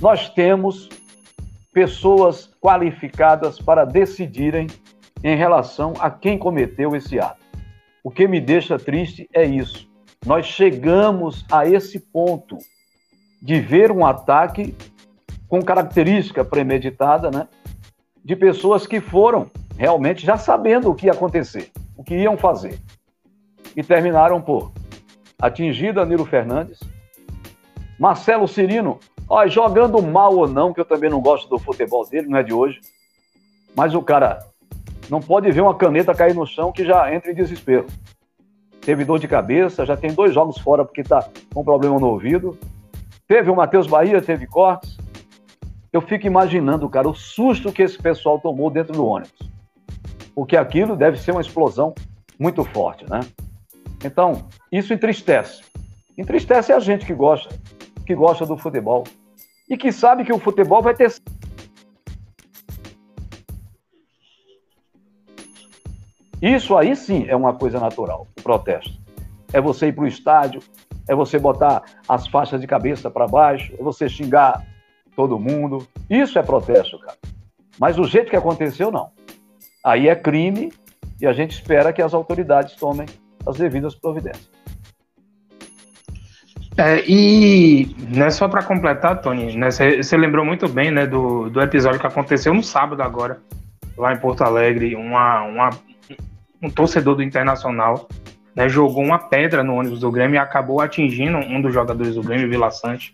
nós 0.00 0.30
temos 0.30 0.88
pessoas 1.72 2.50
qualificadas 2.60 3.60
para 3.60 3.84
decidirem 3.84 4.66
em 5.22 5.36
relação 5.36 5.94
a 6.00 6.10
quem 6.10 6.38
cometeu 6.38 6.94
esse 6.94 7.18
ato. 7.18 7.42
O 8.02 8.10
que 8.10 8.26
me 8.26 8.40
deixa 8.40 8.78
triste 8.78 9.28
é 9.32 9.44
isso. 9.44 9.88
Nós 10.24 10.46
chegamos 10.46 11.44
a 11.50 11.66
esse 11.66 12.00
ponto 12.00 12.58
de 13.40 13.60
ver 13.60 13.90
um 13.92 14.04
ataque 14.04 14.74
com 15.48 15.62
característica 15.62 16.44
premeditada, 16.44 17.30
né? 17.30 17.48
De 18.24 18.36
pessoas 18.36 18.86
que 18.86 19.00
foram 19.00 19.50
realmente 19.76 20.26
já 20.26 20.36
sabendo 20.36 20.90
o 20.90 20.94
que 20.94 21.06
ia 21.06 21.12
acontecer, 21.12 21.70
o 21.96 22.02
que 22.02 22.14
iam 22.16 22.36
fazer. 22.36 22.78
E 23.76 23.82
terminaram 23.82 24.40
por 24.42 24.72
atingir 25.40 25.94
Danilo 25.94 26.24
Fernandes, 26.24 26.80
Marcelo 27.98 28.48
Cirino, 28.48 28.98
ó, 29.28 29.46
jogando 29.46 30.02
mal 30.02 30.34
ou 30.36 30.48
não, 30.48 30.72
que 30.72 30.80
eu 30.80 30.84
também 30.84 31.10
não 31.10 31.20
gosto 31.20 31.48
do 31.48 31.58
futebol 31.58 32.06
dele, 32.08 32.28
não 32.28 32.38
é 32.38 32.42
de 32.42 32.52
hoje, 32.52 32.80
mas 33.74 33.94
o 33.94 34.02
cara 34.02 34.38
não 35.08 35.20
pode 35.20 35.50
ver 35.50 35.60
uma 35.60 35.74
caneta 35.74 36.14
cair 36.14 36.34
no 36.34 36.46
chão 36.46 36.72
que 36.72 36.84
já 36.84 37.12
entra 37.14 37.30
em 37.30 37.34
desespero. 37.34 37.86
Teve 38.80 39.04
dor 39.04 39.18
de 39.18 39.28
cabeça, 39.28 39.84
já 39.84 39.96
tem 39.96 40.12
dois 40.12 40.32
jogos 40.32 40.58
fora 40.58 40.84
porque 40.84 41.02
está 41.02 41.28
com 41.52 41.64
problema 41.64 41.98
no 41.98 42.08
ouvido, 42.08 42.58
Teve 43.28 43.50
o 43.50 43.54
Matheus 43.54 43.86
Bahia, 43.86 44.22
teve 44.22 44.46
cortes. 44.46 44.96
Eu 45.92 46.00
fico 46.00 46.26
imaginando, 46.26 46.88
cara, 46.88 47.06
o 47.06 47.14
susto 47.14 47.70
que 47.70 47.82
esse 47.82 47.98
pessoal 47.98 48.40
tomou 48.40 48.70
dentro 48.70 48.94
do 48.94 49.04
ônibus. 49.04 49.38
Porque 50.34 50.56
aquilo 50.56 50.96
deve 50.96 51.18
ser 51.18 51.32
uma 51.32 51.42
explosão 51.42 51.94
muito 52.38 52.64
forte, 52.64 53.04
né? 53.08 53.20
Então, 54.02 54.48
isso 54.72 54.94
entristece. 54.94 55.62
Entristece 56.16 56.72
a 56.72 56.80
gente 56.80 57.04
que 57.04 57.12
gosta, 57.12 57.54
que 58.06 58.14
gosta 58.14 58.46
do 58.46 58.56
futebol. 58.56 59.04
E 59.68 59.76
que 59.76 59.92
sabe 59.92 60.24
que 60.24 60.32
o 60.32 60.38
futebol 60.38 60.82
vai 60.82 60.94
ter. 60.94 61.12
Isso 66.40 66.76
aí 66.76 66.94
sim 66.94 67.26
é 67.28 67.34
uma 67.34 67.52
coisa 67.52 67.80
natural, 67.80 68.26
o 68.38 68.42
protesto. 68.42 68.96
É 69.52 69.60
você 69.60 69.88
ir 69.88 69.92
para 69.92 70.04
o 70.04 70.06
estádio, 70.06 70.62
é 71.08 71.14
você 71.14 71.38
botar 71.38 71.82
as 72.08 72.28
faixas 72.28 72.60
de 72.60 72.66
cabeça 72.66 73.10
para 73.10 73.26
baixo, 73.26 73.74
é 73.78 73.82
você 73.82 74.08
xingar 74.08 74.64
todo 75.16 75.38
mundo. 75.38 75.86
Isso 76.08 76.38
é 76.38 76.42
protesto, 76.42 76.98
cara. 77.00 77.18
Mas 77.78 77.98
o 77.98 78.04
jeito 78.04 78.30
que 78.30 78.36
aconteceu, 78.36 78.90
não. 78.92 79.10
Aí 79.84 80.08
é 80.08 80.14
crime 80.14 80.72
e 81.20 81.26
a 81.26 81.32
gente 81.32 81.52
espera 81.52 81.92
que 81.92 82.02
as 82.02 82.14
autoridades 82.14 82.76
tomem 82.76 83.06
as 83.44 83.56
devidas 83.56 83.94
providências. 83.94 84.48
É, 86.78 87.04
e 87.08 87.94
né, 88.08 88.30
só 88.30 88.46
para 88.46 88.62
completar, 88.62 89.20
Tony, 89.20 89.56
né, 89.56 89.68
você 89.70 90.16
lembrou 90.16 90.44
muito 90.44 90.68
bem 90.68 90.92
né, 90.92 91.06
do, 91.06 91.50
do 91.50 91.60
episódio 91.60 91.98
que 91.98 92.06
aconteceu 92.06 92.54
no 92.54 92.62
sábado 92.62 93.02
agora, 93.02 93.40
lá 93.96 94.12
em 94.12 94.16
Porto 94.16 94.42
Alegre, 94.42 94.94
uma, 94.94 95.42
uma, 95.42 95.70
um 96.62 96.70
torcedor 96.70 97.16
do 97.16 97.22
Internacional 97.22 98.08
né, 98.58 98.68
jogou 98.68 99.04
uma 99.04 99.20
pedra 99.20 99.62
no 99.62 99.74
ônibus 99.74 100.00
do 100.00 100.10
Grêmio 100.10 100.34
e 100.34 100.38
acabou 100.38 100.80
atingindo 100.80 101.38
um 101.38 101.62
dos 101.62 101.72
jogadores 101.72 102.16
do 102.16 102.22
Grêmio, 102.24 102.48
Vila 102.48 102.72
Sante. 102.72 103.12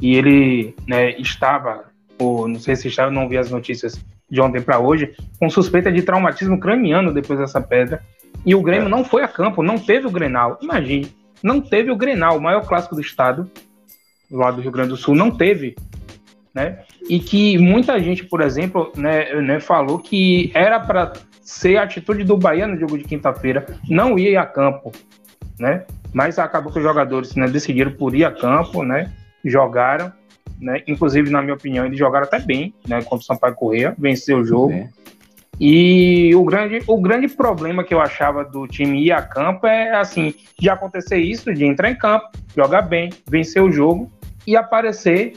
E 0.00 0.14
ele 0.14 0.72
né, 0.86 1.18
estava, 1.18 1.86
ou 2.16 2.46
não 2.46 2.60
sei 2.60 2.76
se 2.76 2.86
estava, 2.86 3.10
não 3.10 3.28
vi 3.28 3.36
as 3.36 3.50
notícias 3.50 4.00
de 4.30 4.40
ontem 4.40 4.62
para 4.62 4.78
hoje, 4.78 5.12
com 5.40 5.50
suspeita 5.50 5.90
de 5.90 6.02
traumatismo 6.02 6.60
craniano 6.60 7.12
depois 7.12 7.40
dessa 7.40 7.60
pedra. 7.60 8.04
E 8.46 8.54
o 8.54 8.62
Grêmio 8.62 8.86
é. 8.86 8.88
não 8.88 9.04
foi 9.04 9.24
a 9.24 9.28
campo, 9.28 9.64
não 9.64 9.78
teve 9.80 10.06
o 10.06 10.12
Grenal. 10.12 10.58
Imagine, 10.62 11.12
não 11.44 11.60
teve 11.60 11.90
o 11.90 11.96
Grenal, 11.96 12.38
o 12.38 12.40
maior 12.40 12.66
clássico 12.66 12.94
do 12.94 13.02
estado, 13.02 13.50
lá 14.30 14.50
do 14.50 14.62
Rio 14.62 14.72
Grande 14.72 14.88
do 14.88 14.96
Sul, 14.96 15.14
não 15.14 15.30
teve. 15.30 15.76
Né? 16.54 16.78
E 17.08 17.20
que 17.20 17.58
muita 17.58 18.00
gente, 18.00 18.24
por 18.24 18.40
exemplo, 18.40 18.90
né, 18.96 19.34
né 19.42 19.60
falou 19.60 19.98
que 19.98 20.50
era 20.54 20.80
para 20.80 21.12
ser 21.42 21.76
a 21.76 21.82
atitude 21.82 22.24
do 22.24 22.38
Bahia 22.38 22.66
no 22.66 22.78
jogo 22.78 22.96
de 22.96 23.04
quinta-feira, 23.04 23.66
não 23.88 24.18
ia 24.18 24.40
a 24.40 24.46
campo, 24.46 24.90
né? 25.58 25.84
Mas 26.12 26.38
acabou 26.38 26.72
que 26.72 26.78
os 26.78 26.84
jogadores 26.84 27.34
né, 27.34 27.46
decidiram 27.46 27.92
por 27.92 28.14
ir 28.14 28.24
a 28.24 28.30
campo, 28.30 28.82
né? 28.82 29.12
Jogaram, 29.44 30.10
né? 30.58 30.82
Inclusive, 30.86 31.28
na 31.28 31.42
minha 31.42 31.54
opinião, 31.54 31.84
eles 31.84 31.98
jogaram 31.98 32.24
até 32.24 32.38
bem, 32.38 32.72
né? 32.88 33.02
Contra 33.02 33.18
o 33.18 33.22
Sampaio 33.22 33.54
Correia, 33.54 33.94
venceu 33.98 34.38
o 34.38 34.44
jogo. 34.44 34.88
E 35.60 36.34
o 36.34 36.44
grande, 36.44 36.82
o 36.86 37.00
grande 37.00 37.28
problema 37.28 37.84
que 37.84 37.94
eu 37.94 38.00
achava 38.00 38.44
do 38.44 38.66
time 38.66 39.04
ir 39.04 39.12
a 39.12 39.22
campo 39.22 39.66
é 39.66 39.94
assim, 39.94 40.34
de 40.58 40.68
acontecer 40.68 41.18
isso, 41.18 41.52
de 41.54 41.64
entrar 41.64 41.90
em 41.90 41.96
campo, 41.96 42.26
jogar 42.56 42.82
bem, 42.82 43.10
vencer 43.28 43.62
o 43.62 43.70
jogo 43.70 44.10
e 44.46 44.56
aparecer 44.56 45.34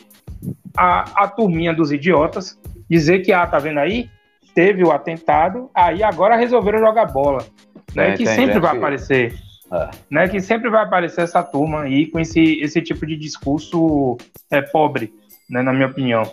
a, 0.76 1.24
a 1.24 1.28
turminha 1.28 1.74
dos 1.74 1.92
idiotas, 1.92 2.60
dizer 2.90 3.20
que, 3.20 3.32
ah, 3.32 3.46
tá 3.46 3.60
vendo 3.60 3.80
aí? 3.80 4.10
teve 4.58 4.84
o 4.84 4.92
atentado, 4.92 5.70
aí 5.72 6.02
agora 6.02 6.36
resolveram 6.36 6.80
jogar 6.80 7.06
bola. 7.06 7.46
Né, 7.94 8.14
é, 8.14 8.18
que 8.18 8.26
sempre 8.26 8.60
vai 8.60 8.76
aparecer. 8.76 9.36
É. 9.72 9.90
Né, 10.10 10.28
que 10.28 10.42
sempre 10.42 10.68
vai 10.68 10.84
aparecer 10.84 11.22
essa 11.22 11.44
turma 11.44 11.82
aí 11.82 12.08
com 12.08 12.20
esse, 12.20 12.60
esse 12.60 12.82
tipo 12.82 13.06
de 13.06 13.16
discurso 13.16 14.18
é, 14.50 14.60
pobre, 14.60 15.14
né, 15.48 15.62
na 15.62 15.72
minha 15.72 15.86
opinião. 15.86 16.24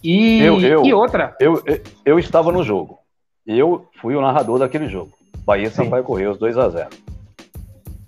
E, 0.00 0.40
eu, 0.42 0.60
eu, 0.60 0.86
e 0.86 0.94
outra. 0.94 1.34
Eu, 1.40 1.60
eu, 1.66 1.80
eu, 2.04 2.18
estava 2.20 2.52
no 2.52 2.62
jogo. 2.62 3.00
Eu 3.46 3.86
fui 4.00 4.16
o 4.16 4.20
narrador 4.20 4.58
daquele 4.58 4.88
jogo. 4.88 5.12
Bahia 5.44 5.70
Sampaio 5.70 6.02
Correia, 6.02 6.32
os 6.32 6.38
2 6.38 6.58
a 6.58 6.68
0 6.68 6.88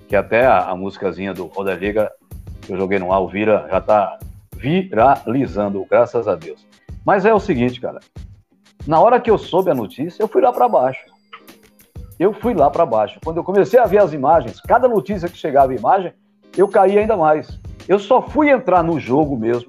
Que 0.08 0.16
até 0.16 0.44
a, 0.44 0.70
a 0.70 0.76
músicazinha 0.76 1.32
do 1.32 1.46
Roda 1.46 1.74
Liga 1.74 2.10
que 2.62 2.72
eu 2.72 2.76
joguei 2.76 2.98
no 2.98 3.12
Alvira 3.12 3.66
já 3.70 3.78
está 3.78 4.18
viralizando, 4.56 5.86
graças 5.88 6.26
a 6.26 6.34
Deus. 6.34 6.66
Mas 7.04 7.24
é 7.24 7.32
o 7.32 7.38
seguinte, 7.38 7.80
cara. 7.80 8.00
Na 8.86 9.00
hora 9.00 9.20
que 9.20 9.30
eu 9.30 9.38
soube 9.38 9.70
a 9.70 9.74
notícia, 9.74 10.22
eu 10.22 10.28
fui 10.28 10.42
lá 10.42 10.52
para 10.52 10.68
baixo. 10.68 11.04
Eu 12.18 12.32
fui 12.32 12.52
lá 12.52 12.68
para 12.68 12.84
baixo. 12.84 13.20
Quando 13.24 13.36
eu 13.36 13.44
comecei 13.44 13.78
a 13.78 13.86
ver 13.86 13.98
as 13.98 14.12
imagens, 14.12 14.60
cada 14.60 14.88
notícia 14.88 15.28
que 15.28 15.38
chegava 15.38 15.74
imagem, 15.74 16.12
eu 16.56 16.66
caí 16.66 16.98
ainda 16.98 17.16
mais. 17.16 17.60
Eu 17.86 17.98
só 18.00 18.20
fui 18.20 18.50
entrar 18.50 18.82
no 18.82 18.98
jogo 18.98 19.36
mesmo. 19.36 19.68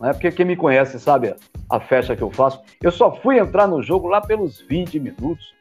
Né? 0.00 0.12
Porque 0.12 0.30
quem 0.30 0.46
me 0.46 0.56
conhece 0.56 0.98
sabe 0.98 1.34
a 1.68 1.80
festa 1.80 2.16
que 2.16 2.22
eu 2.22 2.30
faço. 2.30 2.60
Eu 2.82 2.90
só 2.90 3.10
fui 3.10 3.38
entrar 3.38 3.66
no 3.66 3.82
jogo 3.82 4.08
lá 4.08 4.20
pelos 4.20 4.60
20 4.60 5.00
minutos. 5.00 5.54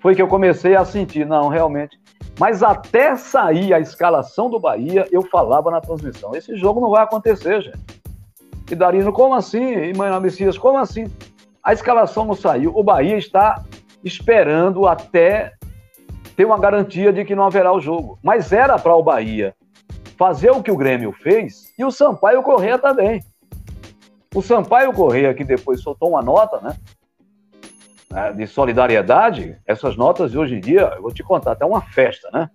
Foi 0.00 0.14
que 0.14 0.22
eu 0.22 0.28
comecei 0.28 0.76
a 0.76 0.84
sentir, 0.84 1.26
não, 1.26 1.48
realmente. 1.48 1.98
Mas 2.38 2.62
até 2.62 3.16
sair 3.16 3.72
a 3.72 3.80
escalação 3.80 4.50
do 4.50 4.60
Bahia, 4.60 5.06
eu 5.10 5.22
falava 5.22 5.70
na 5.70 5.80
transmissão: 5.80 6.34
esse 6.34 6.56
jogo 6.56 6.80
não 6.80 6.90
vai 6.90 7.02
acontecer, 7.02 7.62
gente. 7.62 7.78
E 8.70 8.74
Darino, 8.74 9.12
como 9.12 9.34
assim? 9.34 9.72
E 9.74 9.96
Mãe 9.96 10.20
Messias, 10.20 10.58
como 10.58 10.78
assim? 10.78 11.06
A 11.62 11.72
escalação 11.72 12.24
não 12.24 12.34
saiu. 12.34 12.72
O 12.74 12.82
Bahia 12.82 13.16
está 13.16 13.64
esperando 14.04 14.86
até 14.86 15.52
ter 16.36 16.44
uma 16.44 16.58
garantia 16.58 17.12
de 17.12 17.24
que 17.24 17.34
não 17.34 17.44
haverá 17.44 17.72
o 17.72 17.80
jogo. 17.80 18.18
Mas 18.22 18.52
era 18.52 18.78
para 18.78 18.94
o 18.94 19.02
Bahia 19.02 19.54
fazer 20.18 20.50
o 20.50 20.62
que 20.62 20.70
o 20.70 20.76
Grêmio 20.76 21.12
fez 21.12 21.72
e 21.78 21.84
o 21.84 21.90
Sampaio 21.90 22.42
Correia 22.42 22.78
também. 22.78 23.22
O 24.36 24.42
Sampaio 24.42 24.92
Correia, 24.92 25.32
que 25.32 25.42
depois 25.42 25.80
soltou 25.80 26.10
uma 26.10 26.20
nota, 26.20 26.60
né? 26.60 26.76
né 28.10 28.32
de 28.34 28.46
solidariedade, 28.46 29.56
essas 29.66 29.96
notas 29.96 30.32
de 30.32 30.36
hoje 30.36 30.56
em 30.56 30.60
dia, 30.60 30.92
eu 30.94 31.00
vou 31.00 31.10
te 31.10 31.22
contar, 31.22 31.52
até 31.52 31.64
uma 31.64 31.80
festa, 31.80 32.28
né? 32.30 32.50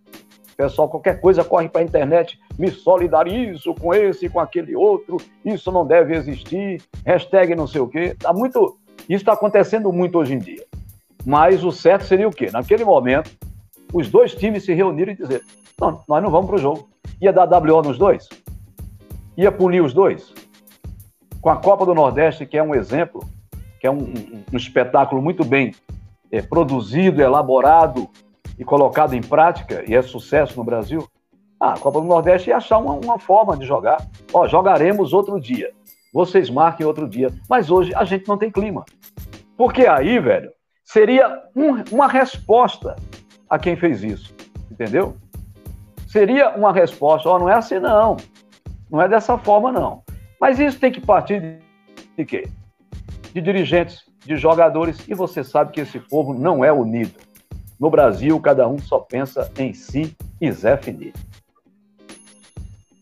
Pessoal, 0.56 0.88
qualquer 0.88 1.20
coisa 1.20 1.44
corre 1.44 1.68
para 1.68 1.82
a 1.82 1.84
internet, 1.84 2.40
me 2.56 2.70
solidarizo 2.70 3.74
com 3.74 3.96
esse, 3.96 4.30
com 4.30 4.40
aquele 4.40 4.76
outro, 4.76 5.18
isso 5.44 5.72
não 5.72 5.84
deve 5.84 6.16
existir, 6.16 6.84
hashtag 7.04 7.56
não 7.56 7.66
sei 7.66 7.82
o 7.82 7.88
quê. 7.88 8.16
Tá 8.20 8.32
muito, 8.32 8.78
isso 9.10 9.24
está 9.24 9.34
acontecendo 9.34 9.92
muito 9.92 10.20
hoje 10.20 10.36
em 10.36 10.40
dia. 10.40 10.64
Mas 11.26 11.64
o 11.64 11.72
certo 11.72 12.06
seria 12.06 12.28
o 12.28 12.32
quê? 12.32 12.52
Naquele 12.54 12.86
momento, 12.86 13.32
os 13.92 14.08
dois 14.08 14.36
times 14.36 14.66
se 14.66 14.74
reuniram 14.76 15.14
e 15.14 15.16
dizer: 15.16 15.42
não, 15.80 16.00
nós 16.08 16.22
não 16.22 16.30
vamos 16.30 16.46
para 16.46 16.58
o 16.58 16.60
jogo. 16.60 16.88
Ia 17.20 17.34
dar 17.34 17.50
WO 17.52 17.82
nos 17.82 17.98
dois? 17.98 18.30
Ia 19.36 19.52
punir 19.52 19.82
os 19.82 19.96
dois? 19.96 20.32
Com 21.42 21.50
a 21.50 21.58
Copa 21.58 21.86
do 21.86 21.96
Nordeste, 21.96 22.46
que 22.46 22.58
é 22.58 22.64
um 22.64 22.76
exemplo, 22.76 23.28
que 23.80 23.88
é 23.88 23.92
um, 23.92 23.98
um, 23.98 24.44
um 24.54 24.58
espetáculo 24.58 25.22
muito 25.22 25.44
bem 25.44 25.74
é, 26.32 26.42
produzido, 26.42 27.22
elaborado, 27.22 28.10
e 28.62 28.64
colocado 28.64 29.16
em 29.16 29.22
prática 29.22 29.84
e 29.88 29.96
é 29.96 30.02
sucesso 30.04 30.56
no 30.56 30.64
Brasil, 30.64 31.08
a 31.60 31.74
Copa 31.80 32.00
do 32.00 32.06
Nordeste 32.06 32.52
ia 32.52 32.58
achar 32.58 32.78
uma, 32.78 32.94
uma 32.94 33.18
forma 33.18 33.58
de 33.58 33.66
jogar. 33.66 34.08
Ó, 34.32 34.48
jogaremos 34.48 35.14
outro 35.14 35.40
dia. 35.40 35.72
Vocês 36.14 36.48
marquem 36.48 36.86
outro 36.86 37.10
dia. 37.10 37.30
Mas 37.50 37.72
hoje 37.72 37.92
a 37.96 38.04
gente 38.04 38.28
não 38.28 38.38
tem 38.38 38.52
clima. 38.52 38.86
Porque 39.58 39.88
aí, 39.88 40.20
velho, 40.20 40.52
seria 40.84 41.42
um, 41.56 41.84
uma 41.92 42.08
resposta 42.08 42.96
a 43.50 43.58
quem 43.58 43.76
fez 43.76 44.04
isso. 44.04 44.32
Entendeu? 44.70 45.16
Seria 46.08 46.52
uma 46.52 46.72
resposta. 46.72 47.30
Ó, 47.30 47.40
não 47.40 47.50
é 47.50 47.56
assim, 47.56 47.80
não. 47.80 48.18
Não 48.92 49.02
é 49.02 49.08
dessa 49.08 49.40
forma, 49.40 49.72
não. 49.72 50.04
Mas 50.42 50.60
isso 50.60 50.80
tem 50.80 50.92
que 50.92 51.00
partir 51.00 51.60
de 52.18 52.26
quê? 52.26 52.48
De 53.32 53.40
dirigentes, 53.40 54.02
de 54.26 54.36
jogadores. 54.36 55.08
E 55.08 55.14
você 55.14 55.44
sabe 55.44 55.72
que 55.72 55.82
esse 55.82 56.00
povo 56.00 56.34
não 56.34 56.66
é 56.66 56.74
unido. 56.74 57.14
No 57.80 57.92
Brasil, 57.92 58.40
cada 58.40 58.68
um 58.68 58.80
só 58.80 58.98
pensa 58.98 59.52
em 59.60 59.72
si 59.72 60.18
e 60.42 60.52
Zé 60.52 60.78
Fini. 60.78 61.14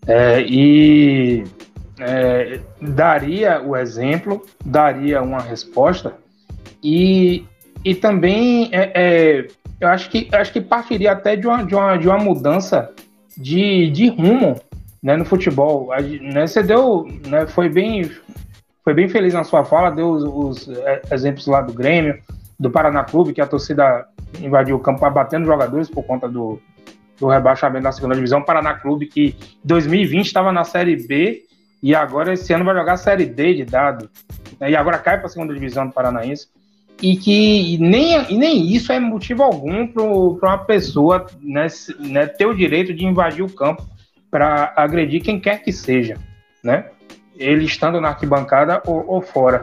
É, 0.05 0.41
e 0.41 1.45
é, 1.99 2.59
daria 2.81 3.61
o 3.61 3.75
exemplo, 3.75 4.45
daria 4.65 5.21
uma 5.21 5.39
resposta, 5.39 6.15
e, 6.81 7.45
e 7.85 7.93
também 7.93 8.69
é, 8.71 8.91
é, 8.95 9.47
eu 9.79 9.87
acho 9.89 10.09
que, 10.09 10.27
acho 10.31 10.51
que 10.51 10.61
partiria 10.61 11.11
até 11.11 11.35
de 11.35 11.45
uma, 11.45 11.63
de 11.63 11.75
uma, 11.75 11.97
de 11.97 12.07
uma 12.07 12.17
mudança 12.17 12.91
de, 13.37 13.89
de 13.91 14.07
rumo 14.07 14.59
né, 15.01 15.15
no 15.15 15.25
futebol. 15.25 15.91
A, 15.91 16.01
né, 16.01 16.45
você 16.45 16.61
deu, 16.61 17.07
né, 17.27 17.47
foi, 17.47 17.69
bem, 17.69 18.09
foi 18.83 18.93
bem 18.93 19.07
feliz 19.07 19.33
na 19.33 19.43
sua 19.43 19.63
fala, 19.63 19.89
deu 19.89 20.09
os, 20.09 20.67
os 20.67 20.77
é, 20.77 21.01
exemplos 21.11 21.47
lá 21.47 21.61
do 21.61 21.73
Grêmio, 21.73 22.19
do 22.59 22.69
Paraná 22.69 23.03
Clube, 23.03 23.33
que 23.33 23.41
a 23.41 23.47
torcida 23.47 24.05
invadiu 24.41 24.75
o 24.75 24.79
campo 24.79 25.09
batendo 25.09 25.45
jogadores 25.45 25.89
por 25.89 26.03
conta 26.03 26.27
do, 26.27 26.59
do 27.19 27.27
rebaixamento 27.27 27.83
da 27.83 27.91
segunda 27.91 28.15
divisão. 28.15 28.41
Paraná 28.41 28.73
Clube, 28.73 29.07
que 29.07 29.35
2020 29.63 30.25
estava 30.25 30.51
na 30.51 30.63
Série 30.63 30.95
B 30.95 31.43
e 31.81 31.95
agora 31.95 32.33
esse 32.33 32.51
ano 32.53 32.65
vai 32.65 32.75
jogar 32.75 32.93
a 32.93 32.97
Série 32.97 33.25
D 33.25 33.53
de 33.55 33.65
dado. 33.65 34.09
Né, 34.59 34.71
e 34.71 34.75
agora 34.75 34.97
cai 34.97 35.17
para 35.17 35.27
a 35.27 35.29
segunda 35.29 35.53
divisão 35.53 35.87
do 35.87 35.93
Paranaense. 35.93 36.47
E 37.01 37.15
que 37.15 37.77
nem, 37.77 38.29
e 38.29 38.37
nem 38.37 38.73
isso 38.73 38.91
é 38.91 38.99
motivo 38.99 39.41
algum 39.41 39.87
para 39.87 40.49
uma 40.49 40.57
pessoa 40.57 41.25
né, 41.41 41.67
né, 41.97 42.25
ter 42.25 42.45
o 42.45 42.53
direito 42.53 42.93
de 42.93 43.05
invadir 43.05 43.41
o 43.41 43.49
campo 43.49 43.87
para 44.29 44.73
agredir 44.75 45.21
quem 45.21 45.39
quer 45.39 45.63
que 45.63 45.71
seja, 45.71 46.17
né? 46.63 46.85
Ele 47.35 47.65
estando 47.65 48.01
na 48.01 48.09
arquibancada 48.09 48.81
ou, 48.85 49.05
ou 49.07 49.21
fora. 49.21 49.61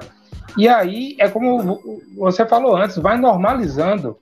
E 0.56 0.68
aí 0.68 1.16
é 1.18 1.28
como 1.28 1.80
você 2.16 2.46
falou 2.46 2.76
antes, 2.76 2.96
vai 2.96 3.18
normalizando 3.18 4.18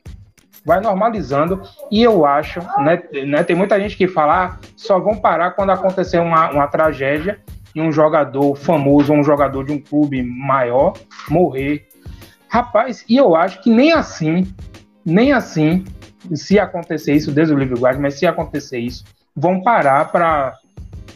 vai 0.65 0.81
normalizando 0.81 1.61
e 1.91 2.03
eu 2.03 2.25
acho, 2.25 2.61
né, 2.79 3.03
né 3.27 3.45
tem 3.45 3.55
muita 3.55 3.79
gente 3.79 3.97
que 3.97 4.09
fala, 4.09 4.45
ah, 4.45 4.59
só 4.77 4.99
vão 4.99 5.17
parar 5.17 5.51
quando 5.51 5.71
acontecer 5.71 6.19
uma, 6.19 6.51
uma 6.51 6.67
tragédia 6.67 7.39
e 7.75 7.81
um 7.81 7.93
jogador 7.93 8.55
famoso, 8.57 9.13
um 9.13 9.23
jogador 9.23 9.65
de 9.65 9.73
um 9.73 9.81
clube 9.81 10.23
maior 10.23 10.95
morrer. 11.29 11.87
Rapaz, 12.49 13.05
e 13.09 13.17
eu 13.17 13.35
acho 13.35 13.61
que 13.63 13.69
nem 13.69 13.93
assim, 13.93 14.47
nem 15.05 15.33
assim, 15.33 15.85
se 16.33 16.59
acontecer 16.59 17.13
isso, 17.13 17.33
Deus 17.33 17.51
o 17.51 17.57
livre 17.57 17.79
guarde, 17.79 18.01
mas 18.01 18.15
se 18.15 18.27
acontecer 18.27 18.79
isso, 18.79 19.05
vão 19.35 19.63
parar 19.63 20.11
para 20.11 20.55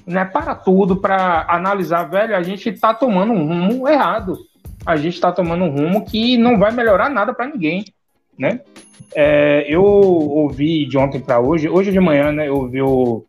né, 0.07 0.25
para 0.25 0.55
tudo, 0.55 0.97
para 0.97 1.45
analisar, 1.49 2.05
velho, 2.05 2.35
a 2.35 2.43
gente 2.43 2.71
está 2.71 2.95
tomando 2.95 3.33
um 3.33 3.47
rumo 3.47 3.87
errado. 3.87 4.39
A 4.87 4.97
gente 4.97 5.15
está 5.15 5.31
tomando 5.31 5.65
um 5.65 5.71
rumo 5.71 6.05
que 6.07 6.39
não 6.39 6.59
vai 6.59 6.73
melhorar 6.73 7.11
nada 7.11 7.35
para 7.35 7.47
ninguém, 7.47 7.85
né? 8.39 8.61
É, 9.15 9.67
eu 9.69 9.83
ouvi 9.83 10.87
de 10.87 10.97
ontem 10.97 11.21
para 11.21 11.41
hoje, 11.41 11.69
hoje 11.69 11.93
de 11.93 12.01
manhã, 12.01 12.33
né, 12.33 12.49
eu 12.49 12.57
ouvi 12.57 12.81
o, 12.81 13.25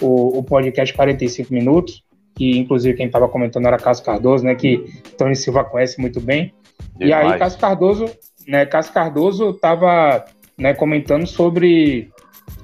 o, 0.00 0.38
o, 0.38 0.42
podcast 0.42 0.94
45 0.94 1.52
Minutos, 1.52 2.02
que 2.34 2.58
inclusive 2.58 2.96
quem 2.96 3.06
estava 3.06 3.28
comentando 3.28 3.66
era 3.66 3.76
Cássio 3.76 4.04
Cardoso, 4.04 4.44
né, 4.44 4.54
que 4.54 4.84
Tony 5.16 5.36
Silva 5.36 5.64
conhece 5.64 6.00
muito 6.00 6.20
bem. 6.20 6.52
Demais. 6.96 7.28
E 7.28 7.32
aí 7.32 7.38
Cássio 7.38 7.60
Cardoso, 7.60 8.06
né, 8.46 8.66
Cássio 8.66 8.92
Cardoso 8.92 9.50
estava 9.50 10.24
né, 10.58 10.74
comentando 10.74 11.26
sobre 11.26 12.10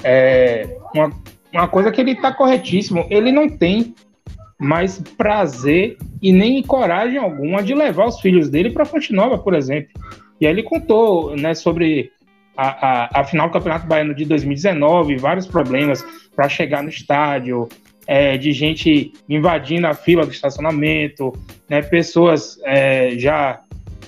é, 0.04 0.76
uma, 0.94 1.10
uma 1.52 1.68
coisa 1.68 1.90
que 1.90 2.00
ele 2.00 2.12
está 2.12 2.32
corretíssimo, 2.32 3.06
ele 3.10 3.30
não 3.30 3.48
tem 3.48 3.94
mais 4.58 4.98
prazer 5.18 5.96
e 6.20 6.32
nem 6.32 6.62
coragem 6.62 7.18
alguma 7.18 7.62
de 7.62 7.74
levar 7.74 8.06
os 8.06 8.20
filhos 8.20 8.48
dele 8.48 8.70
para 8.70 8.84
Fonte 8.84 9.12
Nova, 9.12 9.36
por 9.36 9.54
exemplo. 9.54 9.90
E 10.40 10.46
aí 10.46 10.52
ele 10.52 10.62
contou 10.62 11.36
né, 11.36 11.54
sobre 11.54 12.12
a, 12.56 12.68
a, 12.68 13.20
a 13.20 13.24
final 13.24 13.48
do 13.48 13.52
Campeonato 13.52 13.86
Baiano 13.86 14.14
de 14.14 14.24
2019, 14.24 15.16
vários 15.16 15.46
problemas 15.46 16.04
para 16.34 16.48
chegar 16.48 16.82
no 16.82 16.88
estádio, 16.88 17.68
é, 18.06 18.36
de 18.36 18.52
gente 18.52 19.12
invadindo 19.28 19.86
a 19.86 19.94
fila 19.94 20.24
do 20.24 20.32
estacionamento, 20.32 21.32
né, 21.68 21.82
pessoas 21.82 22.58
é, 22.64 23.18
já 23.18 23.60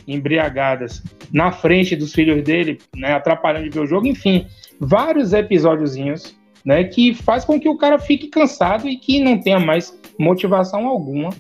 embriagadas 0.07 1.03
na 1.33 1.51
frente 1.51 1.97
dos 1.97 2.13
filhos 2.13 2.43
dele, 2.43 2.79
né, 2.95 3.13
atrapalhando 3.13 3.69
de 3.69 3.71
ver 3.71 3.85
o 3.85 3.87
jogo, 3.87 4.07
enfim, 4.07 4.47
vários 4.79 5.33
episódiozinhos 5.33 6.37
né, 6.65 6.85
que 6.85 7.13
faz 7.15 7.45
com 7.45 7.61
que 7.61 7.69
o 7.69 7.77
cara 7.77 7.99
fique 7.99 8.29
cansado 8.29 8.89
e 8.89 8.97
que 8.97 9.23
não 9.23 9.39
tenha 9.39 9.61
mais 9.61 9.97
motivação 10.19 10.87
alguma 10.87 11.31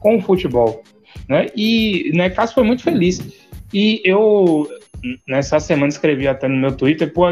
com 0.00 0.16
o 0.16 0.20
futebol. 0.20 0.82
Né? 1.28 1.46
E 1.56 2.10
né, 2.14 2.28
Cássio 2.28 2.54
foi 2.54 2.64
muito 2.64 2.82
feliz. 2.82 3.22
E 3.72 4.00
eu, 4.04 4.68
nessa 5.26 5.60
semana 5.60 5.88
escrevi 5.88 6.26
até 6.26 6.48
no 6.48 6.56
meu 6.56 6.72
Twitter, 6.72 7.12
pô, 7.12 7.26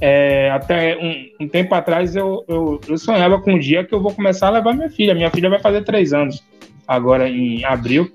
é, 0.00 0.50
até 0.50 0.96
um, 0.96 1.44
um, 1.44 1.48
tempo 1.48 1.74
atrás 1.74 2.14
eu, 2.14 2.44
eu, 2.48 2.80
eu, 2.86 2.98
sonhava 2.98 3.40
com 3.40 3.54
um 3.54 3.58
dia 3.58 3.84
que 3.84 3.92
eu 3.92 4.00
vou 4.00 4.14
começar 4.14 4.48
a 4.48 4.52
levar 4.52 4.72
minha 4.72 4.90
filha. 4.90 5.14
Minha 5.14 5.30
filha 5.30 5.50
vai 5.50 5.58
fazer 5.58 5.82
três 5.82 6.12
anos 6.12 6.42
agora 6.86 7.28
em 7.28 7.64
abril. 7.64 8.10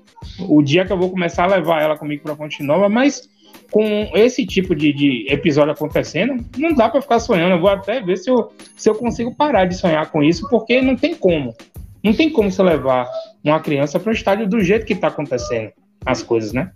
O 0.48 0.62
dia 0.62 0.86
que 0.86 0.92
eu 0.92 0.98
vou 0.98 1.10
começar 1.10 1.44
a 1.44 1.56
levar 1.56 1.82
ela 1.82 1.98
comigo 1.98 2.22
para 2.22 2.34
Fonte 2.34 2.62
Nova, 2.62 2.88
mas 2.88 3.28
com 3.74 4.08
esse 4.14 4.46
tipo 4.46 4.72
de, 4.72 4.92
de 4.92 5.26
episódio 5.28 5.72
acontecendo, 5.72 6.36
não 6.56 6.72
dá 6.72 6.88
para 6.88 7.02
ficar 7.02 7.18
sonhando. 7.18 7.56
Eu 7.56 7.60
vou 7.60 7.68
até 7.68 8.00
ver 8.00 8.16
se 8.16 8.30
eu, 8.30 8.52
se 8.76 8.88
eu 8.88 8.94
consigo 8.94 9.34
parar 9.34 9.64
de 9.64 9.74
sonhar 9.74 10.12
com 10.12 10.22
isso, 10.22 10.48
porque 10.48 10.80
não 10.80 10.94
tem 10.94 11.12
como. 11.12 11.52
Não 12.00 12.14
tem 12.14 12.30
como 12.30 12.52
você 12.52 12.62
levar 12.62 13.10
uma 13.42 13.58
criança 13.58 13.98
para 13.98 14.10
o 14.10 14.12
estádio 14.12 14.48
do 14.48 14.62
jeito 14.62 14.86
que 14.86 14.92
está 14.92 15.08
acontecendo 15.08 15.72
as 16.06 16.22
coisas, 16.22 16.52
né? 16.52 16.70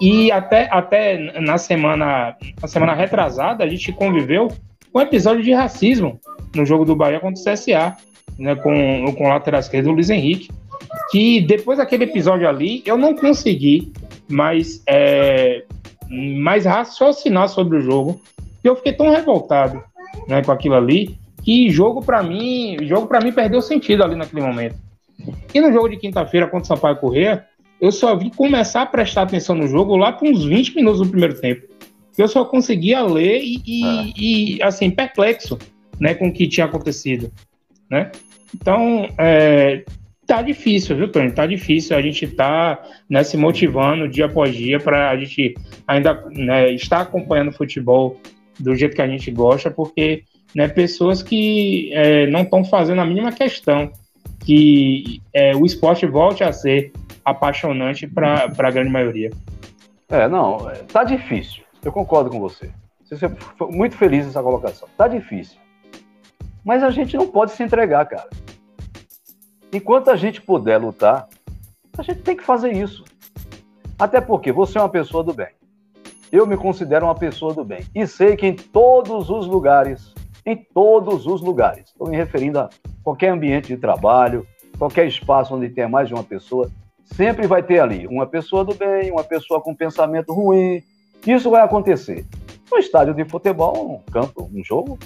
E 0.00 0.32
até, 0.32 0.68
até 0.72 1.40
na 1.40 1.56
semana 1.56 2.34
na 2.60 2.66
semana 2.66 2.94
retrasada, 2.94 3.62
a 3.62 3.68
gente 3.68 3.92
conviveu 3.92 4.48
com 4.92 4.98
um 4.98 5.02
episódio 5.02 5.44
de 5.44 5.52
racismo 5.52 6.18
no 6.52 6.66
jogo 6.66 6.84
do 6.84 6.96
Bahia 6.96 7.20
contra 7.20 7.40
o 7.40 7.44
CSA, 7.44 7.96
né, 8.36 8.56
com, 8.56 9.14
com 9.16 9.24
o 9.24 9.28
lateral 9.28 9.60
esquerdo 9.60 9.92
Luiz 9.92 10.10
Henrique, 10.10 10.48
que 11.12 11.42
depois 11.42 11.78
daquele 11.78 12.04
episódio 12.04 12.48
ali, 12.48 12.82
eu 12.84 12.98
não 12.98 13.14
consegui 13.14 13.92
mais, 14.28 14.82
é, 14.88 15.62
mais 16.10 16.64
raciocinar 16.64 17.48
sobre 17.48 17.78
o 17.78 17.80
jogo, 17.80 18.20
e 18.62 18.66
eu 18.66 18.76
fiquei 18.76 18.92
tão 18.92 19.10
revoltado 19.10 19.82
né, 20.28 20.42
com 20.42 20.52
aquilo 20.52 20.74
ali, 20.74 21.18
que 21.42 21.70
jogo 21.70 22.02
para 22.02 22.22
mim, 22.22 22.76
jogo 22.82 23.06
para 23.06 23.20
mim 23.20 23.32
perdeu 23.32 23.62
sentido 23.62 24.02
ali 24.02 24.14
naquele 24.14 24.42
momento. 24.42 24.76
E 25.54 25.60
no 25.60 25.72
jogo 25.72 25.88
de 25.88 25.96
quinta-feira 25.96 26.46
contra 26.46 26.64
o 26.64 26.66
Sampaio 26.66 26.96
Corrêa, 26.96 27.46
eu 27.80 27.90
só 27.90 28.14
vi 28.14 28.30
começar 28.30 28.82
a 28.82 28.86
prestar 28.86 29.22
atenção 29.22 29.54
no 29.54 29.66
jogo 29.66 29.96
lá 29.96 30.12
com 30.12 30.28
uns 30.28 30.44
20 30.44 30.76
minutos 30.76 31.00
do 31.00 31.08
primeiro 31.08 31.40
tempo. 31.40 31.66
Eu 32.18 32.28
só 32.28 32.44
conseguia 32.44 33.02
ler 33.02 33.40
e, 33.42 33.62
e, 33.66 33.84
ah. 33.84 34.12
e 34.16 34.62
assim, 34.62 34.90
perplexo 34.90 35.58
né, 35.98 36.14
com 36.14 36.28
o 36.28 36.32
que 36.32 36.46
tinha 36.46 36.66
acontecido. 36.66 37.32
Né? 37.90 38.10
Então, 38.54 39.08
é, 39.16 39.84
tá 40.30 40.42
difícil, 40.42 40.96
viu, 40.96 41.10
Tony? 41.10 41.32
Tá 41.32 41.44
difícil. 41.44 41.96
A 41.96 42.00
gente 42.00 42.24
tá 42.28 42.80
né, 43.08 43.24
se 43.24 43.36
motivando 43.36 44.08
dia 44.08 44.26
após 44.26 44.54
dia 44.54 44.78
para 44.78 45.10
a 45.10 45.16
gente 45.16 45.56
ainda 45.88 46.24
né, 46.30 46.70
estar 46.70 47.00
acompanhando 47.00 47.48
o 47.48 47.52
futebol 47.52 48.16
do 48.56 48.76
jeito 48.76 48.94
que 48.94 49.02
a 49.02 49.08
gente 49.08 49.28
gosta, 49.32 49.72
porque 49.72 50.22
né, 50.54 50.68
pessoas 50.68 51.20
que 51.20 51.90
é, 51.92 52.28
não 52.28 52.42
estão 52.42 52.64
fazendo 52.64 53.00
a 53.00 53.04
mínima 53.04 53.32
questão 53.32 53.90
que 54.44 55.20
é, 55.34 55.54
o 55.56 55.66
esporte 55.66 56.06
volte 56.06 56.44
a 56.44 56.52
ser 56.52 56.92
apaixonante 57.24 58.06
para 58.06 58.44
a 58.56 58.70
grande 58.70 58.90
maioria. 58.90 59.30
É, 60.08 60.28
não, 60.28 60.70
tá 60.92 61.02
difícil. 61.02 61.64
Eu 61.84 61.90
concordo 61.90 62.30
com 62.30 62.38
você. 62.38 62.70
Você 63.04 63.28
foi 63.58 63.70
muito 63.72 63.96
feliz 63.96 64.26
nessa 64.26 64.40
colocação. 64.40 64.88
Tá 64.96 65.08
difícil. 65.08 65.58
Mas 66.64 66.84
a 66.84 66.90
gente 66.90 67.16
não 67.16 67.26
pode 67.26 67.50
se 67.50 67.62
entregar, 67.64 68.06
cara. 68.06 68.28
Enquanto 69.72 70.10
a 70.10 70.16
gente 70.16 70.42
puder 70.42 70.78
lutar, 70.78 71.28
a 71.96 72.02
gente 72.02 72.22
tem 72.22 72.36
que 72.36 72.42
fazer 72.42 72.72
isso. 72.72 73.04
Até 73.98 74.20
porque 74.20 74.50
você 74.50 74.78
é 74.78 74.80
uma 74.80 74.88
pessoa 74.88 75.22
do 75.22 75.32
bem. 75.32 75.48
Eu 76.32 76.46
me 76.46 76.56
considero 76.56 77.06
uma 77.06 77.14
pessoa 77.14 77.54
do 77.54 77.64
bem. 77.64 77.84
E 77.94 78.06
sei 78.06 78.36
que 78.36 78.46
em 78.46 78.54
todos 78.54 79.30
os 79.30 79.46
lugares, 79.46 80.14
em 80.44 80.56
todos 80.56 81.26
os 81.26 81.40
lugares, 81.40 81.86
estou 81.86 82.08
me 82.08 82.16
referindo 82.16 82.58
a 82.58 82.70
qualquer 83.02 83.28
ambiente 83.28 83.68
de 83.68 83.76
trabalho, 83.76 84.46
qualquer 84.78 85.06
espaço 85.06 85.54
onde 85.54 85.68
tenha 85.68 85.88
mais 85.88 86.08
de 86.08 86.14
uma 86.14 86.24
pessoa, 86.24 86.70
sempre 87.04 87.46
vai 87.46 87.62
ter 87.62 87.80
ali 87.80 88.06
uma 88.06 88.26
pessoa 88.26 88.64
do 88.64 88.74
bem, 88.74 89.10
uma 89.10 89.24
pessoa 89.24 89.60
com 89.60 89.74
pensamento 89.74 90.32
ruim. 90.32 90.82
Isso 91.26 91.50
vai 91.50 91.62
acontecer. 91.62 92.24
No 92.70 92.78
estádio 92.78 93.14
de 93.14 93.24
futebol, 93.24 94.02
um 94.06 94.12
campo, 94.12 94.48
um 94.52 94.64
jogo, 94.64 94.98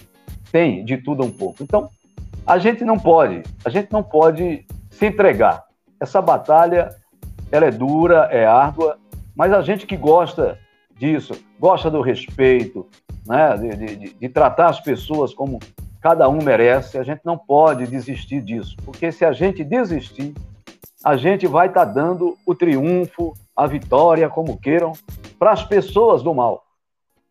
tem 0.52 0.84
de 0.84 0.98
tudo 0.98 1.24
um 1.24 1.30
pouco. 1.30 1.62
Então, 1.62 1.90
a 2.46 2.58
gente 2.58 2.84
não 2.84 2.98
pode, 2.98 3.42
a 3.64 3.70
gente 3.70 3.90
não 3.90 4.02
pode 4.02 4.66
se 4.90 5.06
entregar. 5.06 5.64
Essa 5.98 6.20
batalha, 6.20 6.90
ela 7.50 7.66
é 7.66 7.70
dura, 7.70 8.28
é 8.30 8.44
árdua, 8.44 8.98
mas 9.34 9.52
a 9.52 9.62
gente 9.62 9.86
que 9.86 9.96
gosta 9.96 10.58
disso, 10.96 11.34
gosta 11.58 11.90
do 11.90 12.00
respeito, 12.00 12.86
né, 13.26 13.56
de, 13.56 13.96
de, 13.96 14.14
de 14.14 14.28
tratar 14.28 14.68
as 14.68 14.80
pessoas 14.80 15.32
como 15.32 15.58
cada 16.00 16.28
um 16.28 16.42
merece, 16.42 16.98
a 16.98 17.02
gente 17.02 17.22
não 17.24 17.38
pode 17.38 17.86
desistir 17.86 18.42
disso, 18.42 18.76
porque 18.84 19.10
se 19.10 19.24
a 19.24 19.32
gente 19.32 19.64
desistir, 19.64 20.34
a 21.02 21.16
gente 21.16 21.46
vai 21.46 21.68
estar 21.68 21.86
tá 21.86 21.92
dando 21.92 22.36
o 22.46 22.54
triunfo, 22.54 23.32
a 23.56 23.66
vitória, 23.66 24.28
como 24.28 24.58
queiram, 24.58 24.92
para 25.38 25.52
as 25.52 25.64
pessoas 25.64 26.22
do 26.22 26.34
mal. 26.34 26.64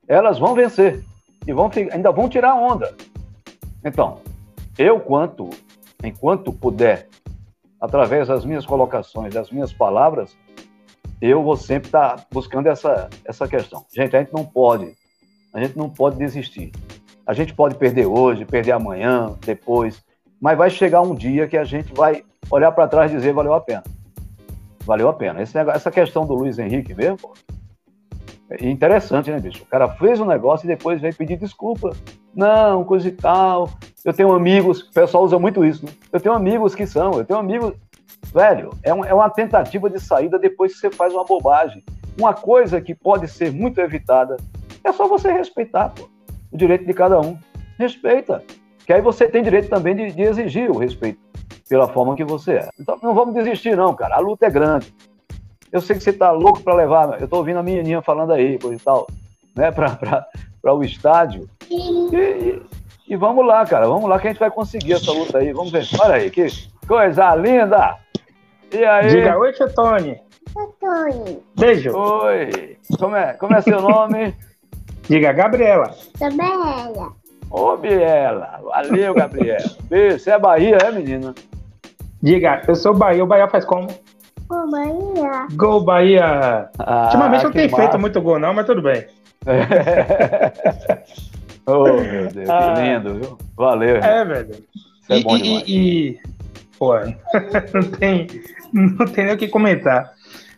Elas 0.07 0.39
vão 0.39 0.55
vencer 0.55 1.03
e 1.45 1.53
vão, 1.53 1.69
ainda 1.91 2.11
vão 2.11 2.27
tirar 2.27 2.55
onda. 2.55 2.95
Então, 3.83 4.19
eu, 4.77 4.99
quanto, 4.99 5.49
enquanto 6.03 6.51
puder, 6.51 7.07
através 7.79 8.27
das 8.27 8.45
minhas 8.45 8.65
colocações, 8.65 9.33
das 9.33 9.51
minhas 9.51 9.71
palavras, 9.71 10.35
eu 11.21 11.43
vou 11.43 11.55
sempre 11.55 11.87
estar 11.87 12.15
tá 12.15 12.25
buscando 12.31 12.67
essa, 12.67 13.09
essa 13.25 13.47
questão. 13.47 13.85
Gente, 13.93 14.15
a 14.15 14.19
gente 14.19 14.33
não 14.33 14.45
pode, 14.45 14.93
a 15.53 15.63
gente 15.63 15.77
não 15.77 15.89
pode 15.89 16.17
desistir. 16.17 16.71
A 17.25 17.33
gente 17.33 17.53
pode 17.53 17.75
perder 17.75 18.05
hoje, 18.05 18.45
perder 18.45 18.73
amanhã, 18.73 19.33
depois, 19.45 20.03
mas 20.41 20.57
vai 20.57 20.69
chegar 20.69 21.01
um 21.01 21.15
dia 21.15 21.47
que 21.47 21.55
a 21.55 21.63
gente 21.63 21.93
vai 21.93 22.23
olhar 22.51 22.71
para 22.73 22.87
trás 22.87 23.11
e 23.11 23.15
dizer 23.15 23.33
valeu 23.33 23.53
a 23.53 23.61
pena. 23.61 23.83
Valeu 24.85 25.07
a 25.07 25.13
pena. 25.13 25.41
Esse 25.41 25.55
negócio, 25.55 25.77
essa 25.77 25.91
questão 25.91 26.25
do 26.25 26.33
Luiz 26.33 26.59
Henrique 26.59 26.93
mesmo, 26.93 27.33
é 28.59 28.69
interessante, 28.69 29.31
né, 29.31 29.39
bicho? 29.39 29.63
O 29.63 29.65
cara 29.65 29.87
fez 29.89 30.19
um 30.19 30.25
negócio 30.25 30.65
e 30.65 30.67
depois 30.67 31.01
veio 31.01 31.15
pedir 31.15 31.37
desculpa. 31.37 31.95
Não, 32.35 32.83
coisa 32.83 33.07
e 33.07 33.11
tal. 33.11 33.69
Eu 34.03 34.13
tenho 34.13 34.31
amigos, 34.31 34.81
o 34.81 34.93
pessoal 34.93 35.23
usa 35.23 35.39
muito 35.39 35.63
isso, 35.63 35.85
né? 35.85 35.91
Eu 36.11 36.19
tenho 36.19 36.35
amigos 36.35 36.75
que 36.75 36.85
são, 36.85 37.13
eu 37.13 37.25
tenho 37.25 37.39
amigos. 37.39 37.73
Velho, 38.33 38.71
é, 38.83 38.93
um, 38.93 39.03
é 39.03 39.13
uma 39.13 39.29
tentativa 39.29 39.89
de 39.89 39.99
saída 39.99 40.39
depois 40.39 40.73
que 40.73 40.79
você 40.79 40.91
faz 40.91 41.13
uma 41.13 41.23
bobagem. 41.23 41.83
Uma 42.17 42.33
coisa 42.33 42.79
que 42.79 42.93
pode 42.93 43.27
ser 43.27 43.51
muito 43.51 43.79
evitada 43.79 44.37
é 44.83 44.91
só 44.91 45.07
você 45.07 45.31
respeitar, 45.31 45.89
pô 45.89 46.13
o 46.53 46.57
direito 46.57 46.85
de 46.85 46.93
cada 46.93 47.19
um. 47.19 47.37
Respeita. 47.77 48.43
Que 48.85 48.93
aí 48.93 49.01
você 49.01 49.27
tem 49.27 49.41
direito 49.41 49.69
também 49.69 49.95
de, 49.95 50.11
de 50.11 50.21
exigir 50.21 50.69
o 50.69 50.77
respeito 50.77 51.19
pela 51.67 51.87
forma 51.87 52.15
que 52.15 52.23
você 52.23 52.53
é. 52.53 52.69
Então 52.79 52.97
não 53.01 53.15
vamos 53.15 53.33
desistir, 53.33 53.75
não, 53.75 53.93
cara. 53.95 54.15
A 54.15 54.19
luta 54.19 54.45
é 54.45 54.49
grande. 54.49 54.93
Eu 55.73 55.81
sei 55.81 55.97
que 55.97 56.03
você 56.03 56.13
tá 56.13 56.29
louco 56.29 56.61
para 56.61 56.75
levar. 56.75 57.19
Eu 57.19 57.27
tô 57.27 57.37
ouvindo 57.37 57.57
a 57.57 57.63
menininha 57.63 57.99
falando 57.99 58.31
aí, 58.31 58.59
coisa 58.59 58.75
e 58.75 58.79
tal, 58.79 59.07
né, 59.55 59.71
para 59.71 60.27
o 60.63 60.83
estádio. 60.83 61.49
E, 61.67 62.15
e, 62.15 62.61
e, 63.09 63.15
vamos 63.15 63.43
lá, 63.43 63.65
cara. 63.65 63.87
Vamos 63.87 64.07
lá 64.07 64.19
que 64.19 64.27
a 64.27 64.29
gente 64.31 64.39
vai 64.39 64.51
conseguir 64.51 64.93
essa 64.93 65.11
luta 65.11 65.39
aí. 65.39 65.51
Vamos 65.51 65.71
ver. 65.71 65.87
Olha 65.99 66.15
aí, 66.15 66.29
que 66.29 66.45
coisa 66.87 67.33
linda! 67.33 67.97
E 68.71 68.85
aí? 68.85 69.07
Diga 69.07 69.35
oi, 69.39 69.51
Tony. 69.73 70.21
Oi, 70.55 70.67
Tony. 70.79 71.39
Beijo. 71.59 71.97
Oi. 71.97 72.77
Como 72.99 73.15
é, 73.15 73.33
como 73.33 73.55
é 73.55 73.61
seu 73.61 73.81
nome? 73.81 74.35
Diga, 75.09 75.33
Gabriela. 75.33 75.95
Gabriela. 76.19 77.13
Ô, 77.49 77.75
Biela. 77.77 78.59
Valeu, 78.63 79.15
Gabriela. 79.15 79.75
Beijo. 79.85 80.19
Você 80.19 80.29
é 80.29 80.37
Bahia, 80.37 80.77
é, 80.83 80.91
menina? 80.91 81.33
Dia, 82.21 82.61
eu 82.67 82.75
sou 82.75 82.93
Bahia. 82.93 83.23
O 83.23 83.27
Bahia 83.27 83.47
faz 83.47 83.65
como? 83.65 83.87
Gol 84.53 84.69
Bahia. 84.69 85.47
Gol 85.53 85.83
Bahia. 85.83 86.69
Ah, 86.79 87.03
Ultimamente 87.05 87.43
não 87.43 87.51
tem 87.51 87.69
massa. 87.69 87.81
feito 87.81 87.99
muito 87.99 88.21
gol, 88.21 88.39
não, 88.39 88.53
mas 88.53 88.65
tudo 88.65 88.81
bem. 88.81 89.05
oh, 91.65 91.83
meu 91.83 92.27
Deus, 92.27 92.49
ah, 92.49 92.73
que 92.73 92.81
lindo, 92.81 93.15
viu? 93.15 93.37
Valeu. 93.57 93.97
É, 93.97 94.23
velho. 94.23 94.55
É 95.09 95.17
e, 95.17 95.21
e, 95.21 95.63
e, 95.67 96.19
Pô, 96.77 96.93
não 97.73 97.83
tem, 97.97 98.27
não 98.71 99.05
tem 99.05 99.25
nem 99.25 99.33
o 99.33 99.37
que 99.37 99.47
comentar. 99.47 100.13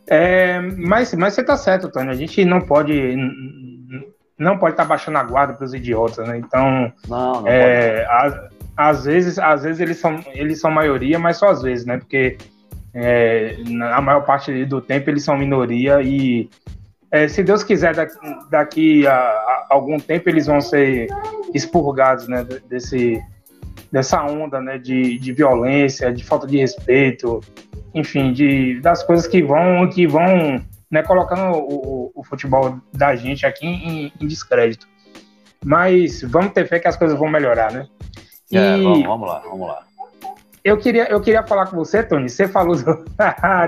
É, 0.08 0.60
mas, 0.60 1.14
mas 1.16 1.34
você 1.34 1.44
tá 1.44 1.58
certo, 1.58 1.90
Tony. 1.90 2.10
A 2.10 2.16
gente 2.16 2.46
não 2.46 2.62
pode 2.62 3.16
não 4.38 4.58
pode 4.58 4.74
estar 4.74 4.84
tá 4.84 4.90
baixando 4.90 5.18
a 5.18 5.24
guarda 5.24 5.54
para 5.54 5.66
os 5.66 5.74
idiotas, 5.74 6.28
né? 6.28 6.38
Então, 6.38 6.92
não, 7.08 7.42
não 7.42 7.48
é, 7.48 8.06
a, 8.06 8.50
às 8.76 9.06
vezes, 9.06 9.40
às 9.40 9.64
vezes 9.64 9.80
eles 9.80 9.98
são, 9.98 10.20
eles 10.34 10.60
são 10.60 10.70
maioria, 10.70 11.18
mas 11.18 11.38
só 11.38 11.48
às 11.48 11.62
vezes, 11.62 11.86
né? 11.86 11.98
Porque 11.98 12.38
é, 12.96 13.58
a 13.92 14.02
maior 14.02 14.22
parte 14.22 14.64
do 14.66 14.80
tempo 14.80 15.10
eles 15.10 15.24
são 15.24 15.38
minoria 15.38 16.02
e 16.02 16.50
é, 17.12 17.28
se 17.28 17.44
Deus 17.44 17.62
quiser 17.62 17.94
daqui, 17.94 18.18
daqui 18.50 19.08
a, 19.08 19.14
a, 19.14 19.68
algum 19.70 20.00
tempo 20.00 20.30
eles 20.30 20.48
vão 20.48 20.62
ser 20.62 21.08
expurgados, 21.54 22.28
né? 22.28 22.46
Desse 22.70 23.22
dessa 23.92 24.24
onda, 24.24 24.62
né? 24.62 24.78
De, 24.78 25.20
de 25.20 25.34
violência, 25.34 26.14
de 26.14 26.24
falta 26.24 26.48
de 26.48 26.58
respeito, 26.58 27.42
enfim, 27.94 28.32
de 28.32 28.80
das 28.80 29.04
coisas 29.04 29.28
que 29.28 29.44
vão 29.44 29.90
que 29.90 30.08
vão 30.08 30.62
né, 30.90 31.04
colocando 31.04 31.58
o, 31.58 32.12
o, 32.16 32.24
futebol 32.24 32.80
da 32.94 33.16
gente 33.16 33.46
aqui 33.46 33.66
em, 33.66 34.14
em, 34.22 34.28
descrédito. 34.28 34.88
Mas 35.64 36.22
vamos 36.22 36.54
ter 36.54 36.66
fé 36.68 36.80
que 36.80 36.88
as 36.88 36.96
coisas 36.96 37.18
vão 37.18 37.28
melhorar, 37.28 37.74
né? 37.74 37.88
E 38.50 38.58
é, 38.58 38.78
vamos, 38.78 39.04
vamos, 39.04 39.28
lá, 39.28 39.40
vamos 39.40 39.68
lá. 39.68 39.84
Eu 40.66 40.78
queria, 40.78 41.08
eu 41.12 41.22
queria 41.22 41.44
falar 41.44 41.68
com 41.68 41.76
você, 41.76 42.02
Tony. 42.02 42.28
Você 42.28 42.48
falou 42.48 42.76
do, 42.76 43.06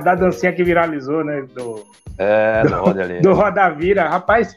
da 0.04 0.16
dancinha 0.16 0.52
que 0.52 0.64
viralizou, 0.64 1.24
né? 1.24 1.46
Do, 1.54 1.86
é, 2.18 2.64
do, 2.64 2.74
Roda 2.76 3.22
do 3.22 3.34
Roda 3.34 3.70
Vira. 3.70 4.10
Rapaz, 4.10 4.56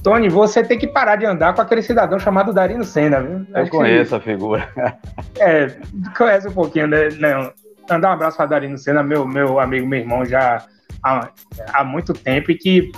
Tony, 0.00 0.28
você 0.28 0.62
tem 0.62 0.78
que 0.78 0.86
parar 0.86 1.16
de 1.16 1.26
andar 1.26 1.52
com 1.52 1.60
aquele 1.60 1.82
cidadão 1.82 2.16
chamado 2.16 2.52
Darino 2.52 2.84
Senna, 2.84 3.20
viu? 3.20 3.44
Eu 3.52 3.62
Acho 3.62 3.70
conheço 3.72 4.10
que, 4.10 4.14
a 4.14 4.20
figura. 4.20 4.68
É, 5.40 5.68
conhece 6.16 6.46
um 6.46 6.52
pouquinho, 6.52 6.86
né? 6.86 7.08
Não, 7.18 7.52
andar 7.90 8.10
um 8.10 8.12
abraço 8.12 8.36
para 8.36 8.46
Darino 8.46 8.78
Senna, 8.78 9.02
meu, 9.02 9.26
meu 9.26 9.58
amigo, 9.58 9.86
meu 9.86 9.98
irmão, 9.98 10.24
já 10.24 10.64
há, 11.02 11.28
há 11.72 11.82
muito 11.82 12.12
tempo 12.12 12.52
e 12.52 12.54
que 12.54 12.92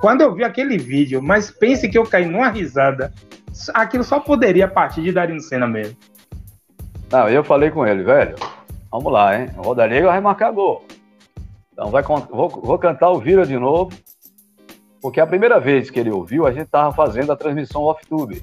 quando 0.00 0.22
eu 0.22 0.32
vi 0.32 0.44
aquele 0.44 0.78
vídeo, 0.78 1.20
mas 1.20 1.50
pense 1.50 1.88
que 1.88 1.98
eu 1.98 2.04
caí 2.04 2.24
numa 2.24 2.48
risada, 2.48 3.12
aquilo 3.74 4.04
só 4.04 4.20
poderia 4.20 4.68
partir 4.68 5.02
de 5.02 5.12
Darino 5.12 5.40
Senna 5.40 5.66
mesmo. 5.66 5.96
Não, 7.10 7.28
eu 7.28 7.42
falei 7.42 7.70
com 7.70 7.86
ele, 7.86 8.02
velho, 8.02 8.36
vamos 8.90 9.10
lá, 9.10 9.38
hein? 9.38 9.48
O 9.56 9.62
Rodallega 9.62 10.08
vai 10.08 10.20
marcar 10.20 10.50
gol. 10.50 10.84
Então 11.72 11.90
vai, 11.90 12.02
vou, 12.02 12.48
vou 12.48 12.78
cantar 12.78 13.10
o 13.10 13.18
Vira 13.18 13.46
de 13.46 13.58
novo, 13.58 13.96
porque 15.00 15.20
a 15.20 15.26
primeira 15.26 15.58
vez 15.58 15.90
que 15.90 15.98
ele 15.98 16.10
ouviu, 16.10 16.46
a 16.46 16.52
gente 16.52 16.66
estava 16.66 16.92
fazendo 16.92 17.32
a 17.32 17.36
transmissão 17.36 17.82
off-tube. 17.82 18.42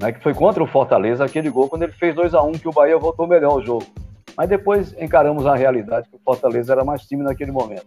Né, 0.00 0.12
que 0.12 0.20
foi 0.20 0.34
contra 0.34 0.62
o 0.62 0.66
Fortaleza 0.66 1.24
aquele 1.24 1.48
gol 1.48 1.68
quando 1.68 1.84
ele 1.84 1.92
fez 1.92 2.14
2 2.14 2.34
a 2.34 2.42
1 2.42 2.48
um, 2.48 2.52
que 2.52 2.68
o 2.68 2.72
Bahia 2.72 2.98
voltou 2.98 3.26
melhor 3.26 3.52
ao 3.52 3.62
jogo. 3.62 3.86
Mas 4.36 4.48
depois 4.48 4.94
encaramos 5.00 5.46
a 5.46 5.54
realidade 5.54 6.08
que 6.08 6.16
o 6.16 6.20
Fortaleza 6.24 6.72
era 6.72 6.84
mais 6.84 7.02
time 7.02 7.22
naquele 7.22 7.52
momento. 7.52 7.86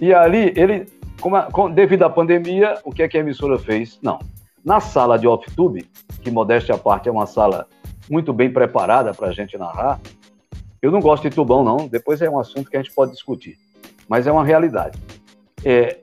E 0.00 0.14
ali, 0.14 0.52
ele, 0.56 0.86
com 1.20 1.34
a, 1.34 1.42
com, 1.50 1.70
devido 1.70 2.04
à 2.04 2.10
pandemia, 2.10 2.78
o 2.84 2.92
que 2.92 3.02
é 3.02 3.08
que 3.08 3.16
a 3.16 3.20
emissora 3.20 3.58
fez? 3.58 3.98
Não. 4.02 4.18
Na 4.64 4.78
sala 4.80 5.18
de 5.18 5.26
off-tube, 5.26 5.90
que 6.22 6.30
modéstia 6.30 6.74
à 6.74 6.78
parte 6.78 7.08
é 7.08 7.12
uma 7.12 7.26
sala 7.26 7.66
muito 8.10 8.32
bem 8.32 8.52
preparada 8.52 9.14
para 9.14 9.28
a 9.28 9.32
gente 9.32 9.56
narrar, 9.56 10.00
eu 10.82 10.90
não 10.90 11.00
gosto 11.00 11.28
de 11.28 11.34
tubão, 11.34 11.62
não. 11.62 11.86
Depois 11.86 12.20
é 12.20 12.28
um 12.28 12.38
assunto 12.38 12.70
que 12.70 12.76
a 12.76 12.82
gente 12.82 12.94
pode 12.94 13.12
discutir. 13.12 13.56
Mas 14.08 14.26
é 14.26 14.32
uma 14.32 14.44
realidade. 14.44 14.98
É, 15.64 15.98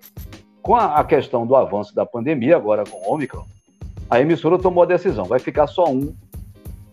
com 0.62 0.76
a, 0.76 1.00
a 1.00 1.04
questão 1.04 1.46
do 1.46 1.56
avanço 1.56 1.94
da 1.94 2.06
pandemia, 2.06 2.56
agora 2.56 2.84
com 2.84 2.98
o 2.98 3.14
Omicron, 3.14 3.46
a 4.10 4.22
emissora 4.22 4.58
tomou 4.58 4.84
a 4.84 4.88
decisão. 4.88 5.26
Vai 5.26 5.40
ficar 5.40 5.68
só 5.68 5.86
um 5.90 6.16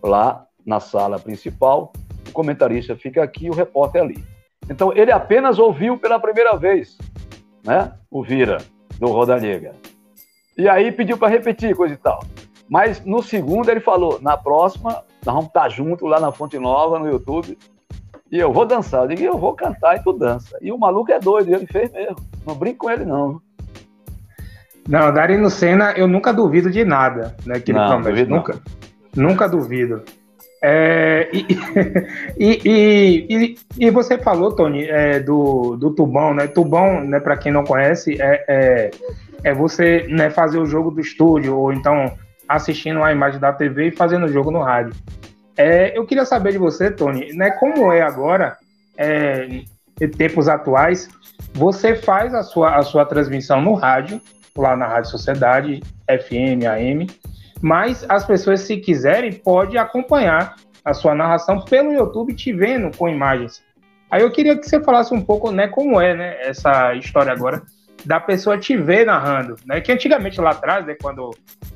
lá 0.03 0.45
na 0.65 0.79
sala 0.79 1.19
principal 1.19 1.93
comentarista 2.35 2.95
fica 2.97 3.23
aqui, 3.23 3.49
o 3.49 3.53
repórter 3.53 4.01
ali. 4.01 4.23
Então, 4.69 4.91
ele 4.95 5.11
apenas 5.11 5.57
ouviu 5.57 5.97
pela 5.97 6.19
primeira 6.19 6.57
vez, 6.57 6.97
né? 7.63 7.93
O 8.11 8.21
Vira, 8.21 8.57
do 8.99 9.07
Rodallega. 9.07 9.71
E 10.57 10.67
aí 10.67 10.91
pediu 10.91 11.17
para 11.17 11.29
repetir, 11.29 11.75
coisa 11.75 11.93
e 11.93 11.97
tal. 11.97 12.23
Mas 12.69 13.03
no 13.05 13.21
segundo 13.21 13.69
ele 13.69 13.79
falou, 13.79 14.19
na 14.21 14.35
próxima, 14.35 15.03
nós 15.25 15.35
vamos 15.35 15.47
estar 15.47 15.69
junto 15.69 16.05
lá 16.05 16.19
na 16.19 16.31
Fonte 16.31 16.57
Nova, 16.57 16.99
no 16.99 17.07
YouTube, 17.07 17.57
e 18.31 18.39
eu 18.39 18.51
vou 18.51 18.65
dançar. 18.65 19.03
Eu 19.03 19.07
digo, 19.07 19.23
eu 19.23 19.37
vou 19.37 19.53
cantar 19.53 19.97
e 19.97 20.03
tu 20.03 20.11
dança. 20.13 20.57
E 20.61 20.71
o 20.71 20.77
maluco 20.77 21.11
é 21.11 21.19
doido, 21.19 21.53
ele 21.53 21.67
fez 21.67 21.91
mesmo. 21.91 22.17
Não 22.45 22.55
brinco 22.55 22.85
com 22.85 22.91
ele, 22.91 23.05
não. 23.05 23.41
Não, 24.87 25.11
Darino 25.11 25.49
Senna, 25.49 25.93
eu 25.93 26.07
nunca 26.07 26.31
duvido 26.31 26.69
de 26.69 26.83
nada, 26.83 27.35
né? 27.45 27.59
Promete. 27.59 28.25
Nunca, 28.25 28.61
não. 29.15 29.29
nunca 29.29 29.47
duvido. 29.47 30.03
É, 30.61 31.29
e, 31.33 32.61
e, 32.65 33.25
e, 33.29 33.57
e, 33.77 33.91
você 33.91 34.17
falou, 34.17 34.55
Tony, 34.55 34.85
é, 34.85 35.19
do, 35.19 35.75
do 35.75 35.91
tubão, 35.91 36.33
né? 36.33 36.47
Tubão, 36.47 37.01
né, 37.01 37.19
para 37.19 37.37
quem 37.37 37.51
não 37.51 37.63
conhece, 37.63 38.19
é, 38.19 38.45
é, 38.47 38.91
é, 39.43 39.53
você 39.53 40.07
né, 40.09 40.29
fazer 40.29 40.57
o 40.57 40.65
jogo 40.65 40.91
do 40.91 41.01
estúdio, 41.01 41.55
ou 41.55 41.71
então 41.71 42.11
assistindo 42.47 43.03
a 43.03 43.11
imagem 43.11 43.39
da 43.39 43.53
TV 43.53 43.87
e 43.87 43.95
fazendo 43.95 44.25
o 44.25 44.31
jogo 44.31 44.51
no 44.51 44.61
rádio. 44.61 44.93
É, 45.57 45.97
eu 45.97 46.05
queria 46.05 46.25
saber 46.25 46.51
de 46.51 46.57
você, 46.57 46.91
Tony, 46.91 47.33
né, 47.33 47.51
como 47.51 47.91
é 47.91 48.01
agora, 48.01 48.57
é, 48.97 49.45
em 50.01 50.09
tempos 50.09 50.47
atuais, 50.47 51.07
você 51.53 51.95
faz 51.95 52.33
a 52.33 52.43
sua, 52.43 52.75
a 52.75 52.81
sua 52.81 53.05
transmissão 53.05 53.61
no 53.61 53.73
rádio, 53.73 54.21
lá 54.57 54.75
na 54.75 54.87
Rádio 54.87 55.11
Sociedade, 55.11 55.81
FM, 56.07 56.65
AM. 56.69 57.07
Mas 57.61 58.05
as 58.09 58.25
pessoas, 58.25 58.61
se 58.61 58.77
quiserem, 58.77 59.31
pode 59.31 59.77
acompanhar 59.77 60.55
a 60.83 60.93
sua 60.93 61.15
narração 61.15 61.61
pelo 61.61 61.93
YouTube, 61.93 62.35
te 62.35 62.53
vendo 62.53 62.95
com 62.95 63.09
imagens. 63.09 63.63
Aí 64.11 64.21
eu 64.21 64.31
queria 64.31 64.57
que 64.57 64.67
você 64.67 64.81
falasse 64.81 65.13
um 65.13 65.21
pouco, 65.21 65.51
né, 65.51 65.67
como 65.67 65.99
é, 65.99 66.13
né, 66.13 66.41
essa 66.41 66.93
história 66.93 67.31
agora 67.31 67.63
da 68.05 68.19
pessoa 68.19 68.57
te 68.57 68.77
ver 68.77 69.05
narrando, 69.05 69.55
né? 69.65 69.81
Que 69.81 69.91
antigamente 69.91 70.39
lá 70.39 70.51
atrás, 70.51 70.85
né, 70.85 70.95
quando 71.01 71.31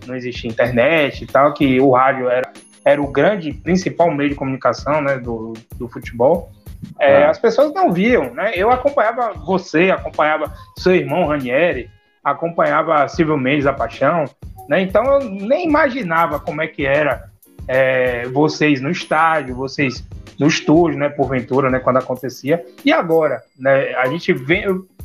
não 0.06 0.16
existia 0.16 0.50
internet 0.50 1.24
e 1.24 1.28
tal, 1.28 1.54
que 1.54 1.80
o 1.82 1.92
rádio 1.92 2.30
era, 2.30 2.52
era 2.86 3.02
o 3.02 3.12
grande 3.12 3.52
principal 3.52 4.12
meio 4.12 4.30
de 4.30 4.36
comunicação, 4.36 5.02
né, 5.02 5.18
do, 5.18 5.54
do 5.76 5.90
futebol. 5.90 6.52
É, 7.00 7.24
ah. 7.24 7.30
As 7.32 7.40
pessoas 7.40 7.74
não 7.74 7.92
viam, 7.92 8.34
né? 8.34 8.52
Eu 8.56 8.72
acompanhava 8.72 9.34
você, 9.34 9.92
acompanhava 9.92 10.54
seu 10.78 10.96
irmão 10.96 11.28
Ranieri, 11.28 11.90
acompanhava 12.24 13.08
Silvio 13.08 13.38
Mendes 13.38 13.66
a 13.66 13.74
Paixão, 13.74 14.26
né? 14.68 14.82
Então 14.82 15.04
eu 15.04 15.30
nem 15.30 15.68
imaginava 15.68 16.40
como 16.40 16.62
é 16.62 16.68
que 16.68 16.86
era 16.86 17.30
é, 17.68 18.28
vocês 18.28 18.82
no 18.82 18.90
estádio, 18.90 19.56
vocês 19.56 20.06
no 20.40 20.48
estúdio, 20.48 20.98
né, 20.98 21.10
porventura, 21.10 21.70
né, 21.70 21.80
quando 21.80 21.98
acontecia. 21.98 22.66
E 22.86 22.94
agora, 22.94 23.44
né, 23.58 23.94
a 23.96 24.08
gente 24.08 24.32
vê, 24.32 24.64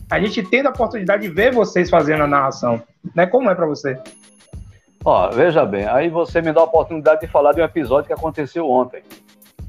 a 0.09 0.21
gente 0.21 0.43
tendo 0.45 0.67
a 0.67 0.71
oportunidade 0.71 1.23
de 1.23 1.29
ver 1.29 1.53
vocês 1.53 1.91
fazendo 1.91 2.23
a 2.23 2.27
narração, 2.27 2.81
né? 3.15 3.27
Como 3.27 3.51
é 3.51 3.55
para 3.55 3.67
você? 3.67 3.99
Ó, 5.05 5.29
veja 5.31 5.67
bem, 5.67 5.87
aí 5.87 6.09
você 6.09 6.41
me 6.41 6.53
dá 6.53 6.61
a 6.61 6.65
oportunidade 6.65 7.23
de 7.23 7.27
falar 7.27 7.53
de 7.53 7.61
um 7.61 7.65
episódio 7.65 8.07
que 8.07 8.13
aconteceu 8.13 8.71
ontem, 8.71 9.03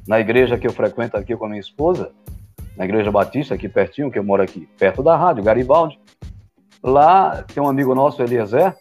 na 0.08 0.20
igreja 0.20 0.58
que 0.58 0.68
eu 0.68 0.72
frequento 0.72 1.18
aqui 1.18 1.36
com 1.36 1.46
a 1.46 1.50
minha 1.50 1.60
esposa, 1.60 2.12
na 2.78 2.86
igreja 2.86 3.12
Batista, 3.12 3.56
aqui 3.56 3.68
pertinho, 3.68 4.12
que 4.12 4.20
eu 4.20 4.24
moro 4.24 4.44
aqui, 4.44 4.68
perto 4.78 5.02
da 5.02 5.16
rádio, 5.18 5.44
Garibaldi. 5.44 6.00
Lá 6.84 7.44
tem 7.44 7.62
um 7.62 7.68
amigo 7.68 7.96
nosso, 7.96 8.22
Eliezer, 8.22 8.76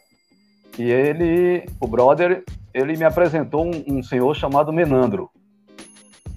e 0.78 0.90
ele, 0.90 1.66
o 1.80 1.86
brother, 1.86 2.44
ele 2.72 2.96
me 2.96 3.04
apresentou 3.04 3.64
um, 3.64 3.84
um 3.88 4.02
senhor 4.02 4.34
chamado 4.36 4.72
Menandro. 4.72 5.30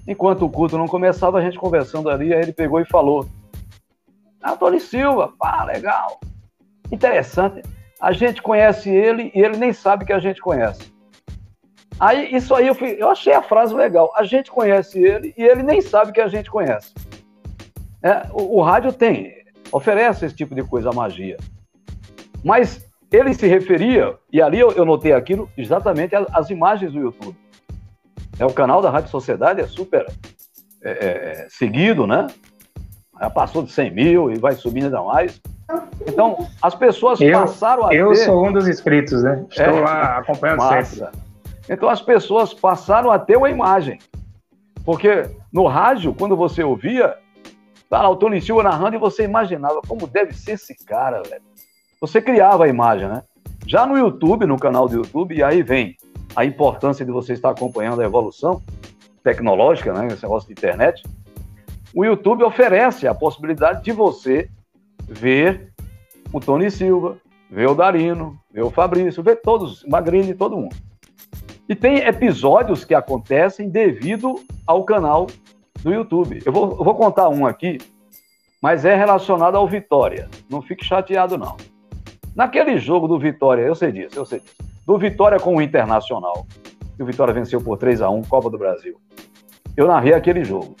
Enquanto 0.08 0.46
o 0.46 0.50
culto 0.50 0.78
não 0.78 0.88
começava, 0.88 1.38
a 1.38 1.42
gente 1.42 1.58
conversando 1.58 2.08
ali, 2.08 2.32
aí 2.32 2.40
ele 2.40 2.52
pegou 2.52 2.80
e 2.80 2.86
falou: 2.86 3.28
Antônio 4.42 4.80
Silva, 4.80 5.34
pá, 5.38 5.62
legal, 5.64 6.18
interessante. 6.90 7.62
A 8.00 8.10
gente 8.10 8.40
conhece 8.40 8.88
ele 8.88 9.30
e 9.34 9.40
ele 9.40 9.58
nem 9.58 9.70
sabe 9.70 10.06
que 10.06 10.12
a 10.14 10.18
gente 10.18 10.40
conhece. 10.40 10.90
Aí, 12.00 12.34
isso 12.34 12.54
aí, 12.54 12.68
eu, 12.68 12.74
fui, 12.74 12.96
eu 12.98 13.10
achei 13.10 13.34
a 13.34 13.42
frase 13.42 13.74
legal. 13.74 14.10
A 14.16 14.24
gente 14.24 14.50
conhece 14.50 14.98
ele 14.98 15.34
e 15.36 15.42
ele 15.42 15.62
nem 15.62 15.82
sabe 15.82 16.12
que 16.12 16.20
a 16.20 16.28
gente 16.28 16.50
conhece. 16.50 16.94
É, 18.02 18.28
o, 18.32 18.58
o 18.58 18.62
rádio 18.62 18.92
tem, 18.92 19.34
oferece 19.70 20.24
esse 20.24 20.34
tipo 20.34 20.54
de 20.54 20.62
coisa, 20.62 20.88
a 20.88 20.92
magia. 20.92 21.36
Mas 22.42 22.88
ele 23.12 23.34
se 23.34 23.46
referia, 23.46 24.16
e 24.32 24.40
ali 24.40 24.58
eu, 24.58 24.70
eu 24.72 24.84
notei 24.86 25.12
aquilo, 25.12 25.50
exatamente 25.56 26.14
as, 26.14 26.48
imagens 26.48 26.92
do 26.92 27.00
YouTube. 27.00 27.36
É, 28.38 28.46
o 28.46 28.52
canal 28.52 28.80
da 28.80 28.90
Rádio 28.90 29.10
Sociedade 29.10 29.60
é 29.60 29.66
super 29.66 30.06
é, 30.82 30.90
é, 30.90 31.42
é 31.44 31.46
seguido, 31.50 32.06
né? 32.06 32.26
Já 33.20 33.28
passou 33.28 33.62
de 33.62 33.72
100 33.72 33.90
mil 33.90 34.30
e 34.30 34.38
vai 34.38 34.54
subindo 34.54 34.84
ainda 34.84 35.02
mais. 35.02 35.40
Então, 36.06 36.46
as 36.62 36.74
pessoas 36.74 37.20
eu, 37.20 37.32
passaram 37.32 37.86
a 37.86 37.94
eu 37.94 38.12
ter... 38.12 38.20
Eu 38.20 38.24
sou 38.24 38.46
um 38.46 38.52
dos 38.52 38.68
inscritos, 38.68 39.22
né? 39.22 39.44
Estou 39.50 39.64
é, 39.64 39.80
lá 39.80 40.18
acompanhando 40.18 40.58
massa. 40.58 41.06
sempre. 41.06 41.20
Então, 41.68 41.88
as 41.88 42.00
pessoas 42.00 42.54
passaram 42.54 43.10
a 43.10 43.18
ter 43.18 43.36
uma 43.36 43.50
imagem. 43.50 43.98
Porque 44.84 45.28
no 45.52 45.66
rádio, 45.66 46.14
quando 46.14 46.36
você 46.36 46.62
ouvia, 46.62 47.14
tá 47.90 48.00
lá 48.00 48.08
o 48.08 48.16
Tony 48.16 48.40
Silva 48.40 48.62
narrando 48.62 48.96
e 48.96 48.98
você 48.98 49.24
imaginava 49.24 49.82
como 49.86 50.06
deve 50.06 50.32
ser 50.32 50.52
esse 50.52 50.74
cara, 50.86 51.22
velho. 51.22 51.42
Você 52.00 52.22
criava 52.22 52.64
a 52.64 52.68
imagem, 52.68 53.08
né? 53.08 53.22
Já 53.66 53.84
no 53.84 53.98
YouTube, 53.98 54.46
no 54.46 54.58
canal 54.58 54.88
do 54.88 54.96
YouTube, 54.96 55.34
e 55.34 55.42
aí 55.42 55.62
vem 55.62 55.97
a 56.34 56.44
importância 56.44 57.04
de 57.04 57.10
você 57.10 57.32
estar 57.32 57.50
acompanhando 57.50 58.00
a 58.00 58.04
evolução 58.04 58.62
tecnológica, 59.22 59.92
né? 59.92 60.06
Esse 60.08 60.22
negócio 60.22 60.46
de 60.46 60.52
internet 60.52 61.02
o 61.94 62.04
YouTube 62.04 62.44
oferece 62.44 63.06
a 63.06 63.14
possibilidade 63.14 63.82
de 63.82 63.92
você 63.92 64.48
ver 65.08 65.72
o 66.32 66.38
Tony 66.38 66.70
Silva, 66.70 67.16
ver 67.50 67.68
o 67.68 67.74
Darino, 67.74 68.38
ver 68.52 68.62
o 68.62 68.70
Fabrício, 68.70 69.22
ver 69.22 69.40
todos, 69.40 69.84
Magrini, 69.84 70.34
todo 70.34 70.56
mundo. 70.56 70.76
E 71.68 71.74
tem 71.74 71.98
episódios 71.98 72.84
que 72.84 72.94
acontecem 72.94 73.68
devido 73.68 74.40
ao 74.66 74.84
canal 74.84 75.26
do 75.82 75.92
YouTube. 75.92 76.42
Eu 76.44 76.52
vou, 76.52 76.70
eu 76.70 76.84
vou 76.84 76.94
contar 76.94 77.28
um 77.28 77.46
aqui, 77.46 77.78
mas 78.60 78.84
é 78.84 78.94
relacionado 78.94 79.56
ao 79.56 79.66
Vitória. 79.66 80.28
Não 80.48 80.60
fique 80.60 80.84
chateado, 80.84 81.36
não. 81.36 81.56
Naquele 82.34 82.78
jogo 82.78 83.08
do 83.08 83.18
Vitória, 83.18 83.62
eu 83.62 83.74
sei 83.74 83.92
disso, 83.92 84.18
eu 84.18 84.24
sei 84.24 84.40
disso. 84.40 84.67
Do 84.88 84.96
Vitória 84.96 85.38
com 85.38 85.54
o 85.54 85.60
Internacional, 85.60 86.46
que 86.96 87.02
o 87.02 87.04
Vitória 87.04 87.34
venceu 87.34 87.60
por 87.60 87.76
3 87.76 88.00
a 88.00 88.08
1 88.08 88.22
Copa 88.22 88.48
do 88.48 88.56
Brasil. 88.56 88.98
Eu 89.76 89.86
narrei 89.86 90.14
aquele 90.14 90.42
jogo. 90.42 90.76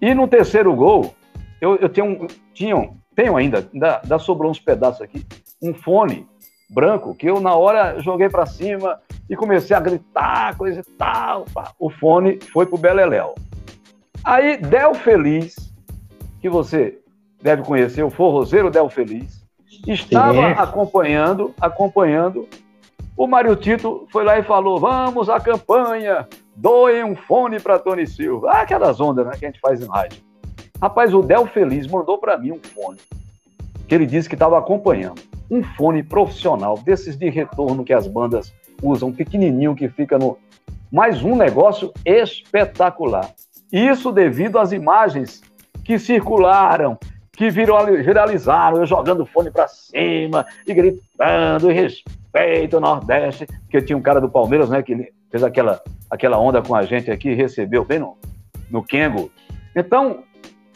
E 0.00 0.14
no 0.14 0.28
terceiro 0.28 0.72
gol, 0.76 1.12
eu, 1.60 1.74
eu 1.74 1.88
tenho, 1.88 2.28
tinha, 2.52 2.88
tenho 3.16 3.36
ainda, 3.36 3.68
ainda, 3.74 4.00
ainda 4.00 4.18
sobrou 4.20 4.48
uns 4.48 4.60
pedaços 4.60 5.02
aqui, 5.02 5.26
um 5.60 5.74
fone 5.74 6.24
branco 6.70 7.16
que 7.16 7.26
eu 7.26 7.40
na 7.40 7.56
hora 7.56 7.98
joguei 7.98 8.28
para 8.28 8.46
cima 8.46 9.00
e 9.28 9.34
comecei 9.34 9.74
a 9.74 9.80
gritar, 9.80 10.56
coisa 10.56 10.78
e 10.78 10.90
tal. 10.96 11.46
O 11.80 11.90
fone 11.90 12.38
foi 12.52 12.64
pro 12.64 12.78
Beleléu. 12.78 13.34
Aí 14.22 14.56
Del 14.56 14.94
Feliz, 14.94 15.56
que 16.40 16.48
você 16.48 16.96
deve 17.42 17.64
conhecer, 17.64 18.04
o 18.04 18.10
forrozeiro 18.10 18.70
Del 18.70 18.88
Feliz, 18.88 19.44
estava 19.84 20.32
Sim. 20.32 20.54
acompanhando, 20.56 21.52
acompanhando. 21.60 22.48
O 23.16 23.26
Mário 23.26 23.54
Tito 23.56 24.06
foi 24.10 24.24
lá 24.24 24.38
e 24.38 24.42
falou: 24.42 24.78
"Vamos 24.78 25.28
à 25.28 25.38
campanha, 25.38 26.26
Doem 26.56 27.02
um 27.02 27.16
fone 27.16 27.58
para 27.58 27.78
Tony 27.78 28.06
Silva. 28.06 28.50
Ah, 28.50 28.60
aquelas 28.60 29.00
ondas 29.00 29.26
né, 29.26 29.32
que 29.36 29.44
a 29.44 29.48
gente 29.48 29.60
faz 29.60 29.82
em 29.82 29.88
rádio. 29.88 30.22
Rapaz, 30.80 31.12
o 31.12 31.20
Del 31.20 31.46
Feliz 31.46 31.86
mandou 31.86 32.18
para 32.18 32.38
mim 32.38 32.52
um 32.52 32.60
fone, 32.62 32.98
que 33.88 33.94
ele 33.94 34.06
disse 34.06 34.28
que 34.28 34.34
estava 34.34 34.58
acompanhando. 34.58 35.20
Um 35.50 35.62
fone 35.62 36.02
profissional, 36.02 36.78
desses 36.78 37.16
de 37.16 37.28
retorno 37.28 37.84
que 37.84 37.92
as 37.92 38.06
bandas 38.06 38.54
usam, 38.82 39.12
pequenininho 39.12 39.74
que 39.74 39.88
fica 39.88 40.18
no. 40.18 40.38
Mais 40.92 41.24
um 41.24 41.34
negócio 41.34 41.92
espetacular. 42.04 43.30
Isso 43.72 44.12
devido 44.12 44.58
às 44.58 44.70
imagens 44.70 45.42
que 45.82 45.98
circularam, 45.98 46.96
que 47.36 47.50
viralizaram, 47.50 48.78
eu 48.78 48.86
jogando 48.86 49.26
fone 49.26 49.50
para 49.50 49.68
cima 49.68 50.46
e 50.66 50.72
gritando, 50.72 51.70
e 51.70 51.74
respeito 51.74 52.76
o 52.76 52.80
Nordeste, 52.80 53.46
porque 53.46 53.82
tinha 53.82 53.96
um 53.96 54.02
cara 54.02 54.20
do 54.20 54.28
Palmeiras, 54.28 54.68
né, 54.70 54.82
que 54.82 55.12
fez 55.30 55.42
aquela, 55.42 55.82
aquela 56.10 56.38
onda 56.38 56.62
com 56.62 56.74
a 56.74 56.82
gente 56.82 57.10
aqui, 57.10 57.34
recebeu 57.34 57.84
bem 57.84 57.98
no, 57.98 58.16
no 58.70 58.82
Kengo. 58.82 59.30
Então, 59.74 60.22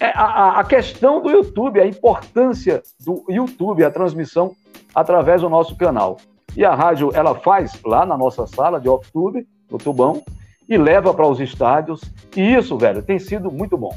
é 0.00 0.06
a, 0.06 0.60
a 0.60 0.64
questão 0.64 1.20
do 1.20 1.30
YouTube, 1.30 1.80
a 1.80 1.86
importância 1.86 2.82
do 3.04 3.24
YouTube, 3.28 3.84
a 3.84 3.90
transmissão 3.90 4.54
através 4.94 5.42
do 5.42 5.48
nosso 5.48 5.76
canal. 5.76 6.18
E 6.56 6.64
a 6.64 6.74
rádio, 6.74 7.10
ela 7.14 7.34
faz 7.34 7.80
lá 7.84 8.04
na 8.04 8.16
nossa 8.16 8.46
sala 8.46 8.80
de 8.80 8.88
off-tube, 8.88 9.46
no 9.70 9.78
Tubão, 9.78 10.22
e 10.68 10.76
leva 10.76 11.14
para 11.14 11.26
os 11.26 11.40
estádios. 11.40 12.00
E 12.36 12.54
isso, 12.54 12.76
velho, 12.76 13.02
tem 13.02 13.18
sido 13.18 13.50
muito 13.50 13.76
bom. 13.76 13.96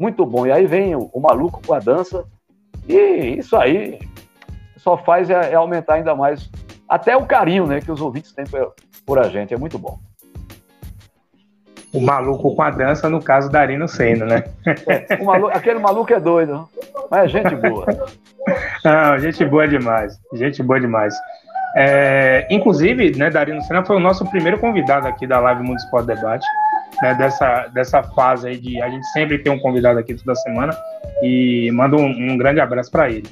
Muito 0.00 0.24
bom. 0.24 0.46
E 0.46 0.50
aí 0.50 0.64
vem 0.64 0.96
o, 0.96 1.10
o 1.12 1.20
maluco 1.20 1.60
com 1.64 1.74
a 1.74 1.78
dança. 1.78 2.24
E 2.88 3.36
isso 3.38 3.54
aí 3.54 3.98
só 4.78 4.96
faz 4.96 5.28
é, 5.28 5.52
é 5.52 5.54
aumentar 5.54 5.94
ainda 5.94 6.14
mais 6.14 6.50
até 6.88 7.14
o 7.14 7.26
carinho 7.26 7.66
né, 7.66 7.82
que 7.82 7.92
os 7.92 8.00
ouvintes 8.00 8.32
têm 8.32 8.46
por 9.04 9.18
a 9.18 9.28
gente. 9.28 9.52
É 9.52 9.58
muito 9.58 9.78
bom. 9.78 9.98
O 11.92 12.00
maluco 12.00 12.54
com 12.54 12.62
a 12.62 12.70
dança, 12.70 13.10
no 13.10 13.22
caso 13.22 13.50
da 13.50 13.60
Arino 13.60 13.86
Senna, 13.86 14.24
né? 14.24 14.44
É, 14.86 15.22
maluco, 15.22 15.54
aquele 15.54 15.78
maluco 15.80 16.12
é 16.12 16.20
doido, 16.20 16.68
mas 17.10 17.24
é 17.24 17.28
gente 17.28 17.54
boa. 17.56 17.84
Não, 18.84 19.18
gente 19.18 19.44
boa 19.44 19.68
demais. 19.68 20.18
Gente 20.32 20.62
boa 20.62 20.80
demais. 20.80 21.14
É, 21.76 22.46
inclusive, 22.48 23.16
né, 23.18 23.28
Darino 23.28 23.60
Senna 23.62 23.84
foi 23.84 23.96
o 23.96 24.00
nosso 24.00 24.24
primeiro 24.30 24.58
convidado 24.58 25.06
aqui 25.06 25.26
da 25.26 25.40
Live 25.40 25.62
Mundo 25.62 25.78
Esporte 25.78 26.06
Debate, 26.06 26.46
né, 27.02 27.14
dessa, 27.14 27.66
dessa 27.68 28.02
fase 28.02 28.48
aí 28.48 28.56
de 28.58 28.80
a 28.80 28.88
gente 28.88 29.06
sempre 29.08 29.38
tem 29.38 29.52
um 29.52 29.58
convidado 29.58 29.98
aqui 29.98 30.14
toda 30.14 30.34
semana 30.36 30.76
e 31.22 31.70
mando 31.72 31.96
um, 31.96 32.32
um 32.32 32.36
grande 32.36 32.60
abraço 32.60 32.90
para 32.90 33.10
ele. 33.10 33.28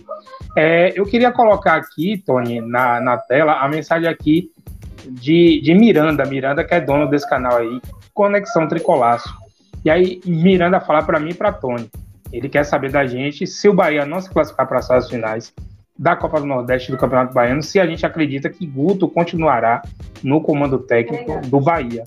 É, 0.56 0.92
eu 0.98 1.04
queria 1.04 1.30
colocar 1.30 1.74
aqui, 1.74 2.22
Tony, 2.24 2.60
na, 2.60 3.00
na 3.00 3.16
tela, 3.16 3.60
a 3.60 3.68
mensagem 3.68 4.08
aqui 4.08 4.50
de, 5.08 5.60
de 5.60 5.74
Miranda, 5.74 6.24
Miranda 6.24 6.64
que 6.64 6.74
é 6.74 6.80
dono 6.80 7.08
desse 7.08 7.28
canal 7.28 7.58
aí, 7.58 7.80
Conexão 8.12 8.66
Tricolaço. 8.66 9.32
E 9.84 9.90
aí 9.90 10.20
Miranda 10.24 10.80
fala 10.80 11.02
para 11.02 11.20
mim 11.20 11.30
e 11.30 11.34
para 11.34 11.52
Tony, 11.52 11.88
ele 12.32 12.48
quer 12.48 12.64
saber 12.64 12.90
da 12.90 13.06
gente 13.06 13.46
se 13.46 13.68
o 13.68 13.74
Bahia 13.74 14.04
não 14.04 14.20
se 14.20 14.30
classificar 14.30 14.66
para 14.66 14.78
as 14.78 14.86
fases 14.86 15.08
finais 15.08 15.54
da 15.98 16.14
Copa 16.14 16.40
do 16.40 16.46
Nordeste 16.46 16.92
do 16.92 16.96
Campeonato 16.96 17.34
Baiano, 17.34 17.62
se 17.62 17.80
a 17.80 17.86
gente 17.86 18.06
acredita 18.06 18.48
que 18.48 18.64
Guto 18.64 19.08
continuará 19.08 19.82
no 20.22 20.40
comando 20.40 20.78
técnico 20.78 21.40
do 21.48 21.60
Bahia. 21.60 22.04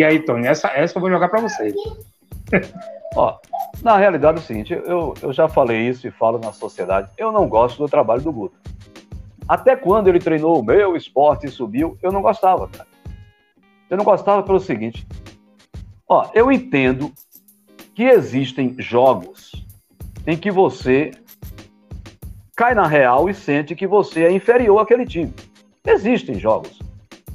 E 0.00 0.02
aí, 0.02 0.18
Tony, 0.18 0.46
essa, 0.46 0.68
essa 0.68 0.96
eu 0.96 1.00
vou 1.02 1.10
jogar 1.10 1.28
para 1.28 1.42
vocês. 1.42 1.74
Ó, 3.14 3.38
na 3.82 3.98
realidade 3.98 4.38
é 4.38 4.40
o 4.40 4.42
seguinte, 4.42 4.72
eu, 4.72 5.12
eu 5.20 5.30
já 5.30 5.46
falei 5.46 5.90
isso 5.90 6.08
e 6.08 6.10
falo 6.10 6.38
na 6.38 6.54
sociedade, 6.54 7.10
eu 7.18 7.30
não 7.30 7.46
gosto 7.46 7.76
do 7.76 7.86
trabalho 7.86 8.22
do 8.22 8.32
Guto. 8.32 8.56
Até 9.46 9.76
quando 9.76 10.08
ele 10.08 10.18
treinou 10.18 10.58
o 10.58 10.64
meu 10.64 10.96
esporte 10.96 11.46
e 11.46 11.50
subiu, 11.50 11.98
eu 12.02 12.10
não 12.10 12.22
gostava, 12.22 12.66
cara. 12.68 12.88
Eu 13.90 13.98
não 13.98 14.04
gostava 14.06 14.42
pelo 14.42 14.58
seguinte. 14.58 15.06
Ó, 16.08 16.30
eu 16.32 16.50
entendo 16.50 17.12
que 17.94 18.04
existem 18.04 18.76
jogos 18.78 19.52
em 20.26 20.34
que 20.34 20.50
você 20.50 21.10
cai 22.56 22.74
na 22.74 22.86
real 22.86 23.28
e 23.28 23.34
sente 23.34 23.74
que 23.74 23.86
você 23.86 24.24
é 24.24 24.32
inferior 24.32 24.78
àquele 24.78 25.04
time. 25.04 25.34
Existem 25.86 26.36
jogos. 26.36 26.79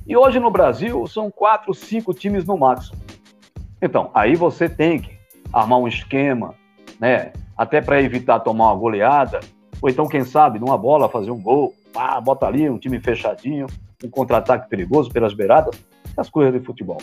E 0.07 0.15
hoje 0.15 0.39
no 0.39 0.51
Brasil 0.51 1.07
são 1.07 1.31
quatro, 1.31 1.73
cinco 1.73 2.13
times 2.13 2.45
no 2.45 2.57
máximo. 2.57 2.99
Então, 3.81 4.11
aí 4.13 4.35
você 4.35 4.69
tem 4.69 4.99
que 4.99 5.17
armar 5.51 5.79
um 5.79 5.87
esquema, 5.87 6.53
né? 6.99 7.33
Até 7.57 7.81
para 7.81 8.01
evitar 8.01 8.39
tomar 8.39 8.71
uma 8.71 8.79
goleada, 8.79 9.39
ou 9.81 9.89
então, 9.89 10.07
quem 10.07 10.23
sabe, 10.23 10.59
numa 10.59 10.77
bola 10.77 11.09
fazer 11.09 11.31
um 11.31 11.41
gol, 11.41 11.73
pá, 11.91 12.19
bota 12.21 12.45
ali 12.45 12.69
um 12.69 12.77
time 12.77 12.99
fechadinho, 12.99 13.67
um 14.03 14.09
contra-ataque 14.09 14.69
perigoso 14.69 15.11
pelas 15.11 15.33
beiradas, 15.33 15.75
essas 16.11 16.29
coisas 16.29 16.53
de 16.53 16.65
futebol. 16.65 16.97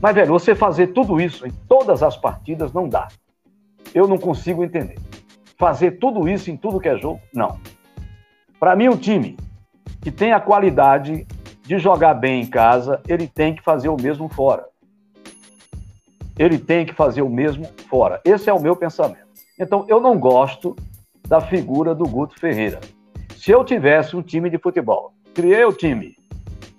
Mas, 0.00 0.14
velho, 0.14 0.28
você 0.28 0.54
fazer 0.54 0.88
tudo 0.88 1.20
isso 1.20 1.46
em 1.46 1.50
todas 1.68 2.02
as 2.02 2.16
partidas 2.16 2.72
não 2.72 2.88
dá. 2.88 3.08
Eu 3.94 4.06
não 4.06 4.18
consigo 4.18 4.62
entender. 4.62 4.98
Fazer 5.58 5.92
tudo 5.92 6.28
isso 6.28 6.50
em 6.50 6.56
tudo 6.56 6.80
que 6.80 6.88
é 6.88 6.98
jogo, 6.98 7.20
não. 7.32 7.58
Para 8.58 8.76
mim, 8.76 8.88
um 8.88 8.96
time 8.96 9.36
que 10.02 10.10
tem 10.10 10.32
a 10.32 10.40
qualidade 10.40 11.26
de 11.66 11.78
jogar 11.78 12.14
bem 12.14 12.42
em 12.42 12.46
casa, 12.46 13.00
ele 13.08 13.26
tem 13.26 13.54
que 13.54 13.62
fazer 13.62 13.88
o 13.88 13.96
mesmo 14.00 14.28
fora. 14.28 14.66
Ele 16.38 16.58
tem 16.58 16.86
que 16.86 16.94
fazer 16.94 17.22
o 17.22 17.28
mesmo 17.28 17.64
fora. 17.88 18.20
Esse 18.24 18.48
é 18.48 18.52
o 18.52 18.60
meu 18.60 18.76
pensamento. 18.76 19.26
Então, 19.58 19.84
eu 19.88 20.00
não 20.00 20.18
gosto 20.18 20.76
da 21.26 21.40
figura 21.40 21.94
do 21.94 22.04
Guto 22.04 22.38
Ferreira. 22.38 22.80
Se 23.36 23.50
eu 23.50 23.64
tivesse 23.64 24.14
um 24.14 24.22
time 24.22 24.48
de 24.48 24.58
futebol, 24.58 25.12
criei 25.34 25.64
o 25.64 25.72
time 25.72 26.16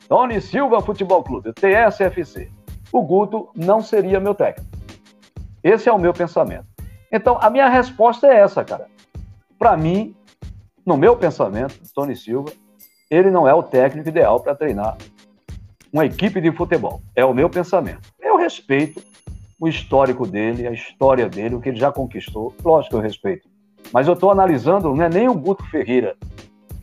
Tony 0.07 0.39
Silva 0.39 0.81
Futebol 0.81 1.21
Clube, 1.21 1.51
TSFC, 1.53 2.49
o 2.93 3.01
Guto 3.01 3.49
não 3.53 3.81
seria 3.81 4.19
meu 4.19 4.33
técnico. 4.33 4.71
Esse 5.61 5.89
é 5.89 5.91
o 5.91 5.99
meu 5.99 6.13
pensamento. 6.13 6.65
Então, 7.11 7.37
a 7.41 7.49
minha 7.49 7.67
resposta 7.67 8.27
é 8.27 8.39
essa, 8.39 8.63
cara. 8.63 8.87
Para 9.59 9.75
mim, 9.75 10.15
no 10.85 10.95
meu 10.95 11.17
pensamento, 11.17 11.75
Tony 11.93 12.15
Silva, 12.15 12.51
ele 13.09 13.31
não 13.31 13.47
é 13.47 13.53
o 13.53 13.63
técnico 13.63 14.09
ideal 14.09 14.39
para 14.39 14.55
treinar 14.55 14.97
uma 15.91 16.05
equipe 16.05 16.39
de 16.41 16.51
futebol. 16.51 17.01
É 17.15 17.25
o 17.25 17.33
meu 17.33 17.49
pensamento. 17.49 18.13
Eu 18.19 18.37
respeito 18.37 19.01
o 19.59 19.67
histórico 19.67 20.27
dele, 20.27 20.67
a 20.67 20.71
história 20.71 21.27
dele, 21.27 21.55
o 21.55 21.61
que 21.61 21.69
ele 21.69 21.79
já 21.79 21.91
conquistou. 21.91 22.53
Lógico 22.63 22.91
que 22.91 22.95
eu 22.95 23.01
respeito. 23.01 23.47
Mas 23.91 24.07
eu 24.07 24.13
estou 24.13 24.31
analisando, 24.31 24.93
não 24.93 25.03
é 25.03 25.09
nem 25.09 25.27
o 25.27 25.33
Guto 25.33 25.63
Ferreira, 25.69 26.15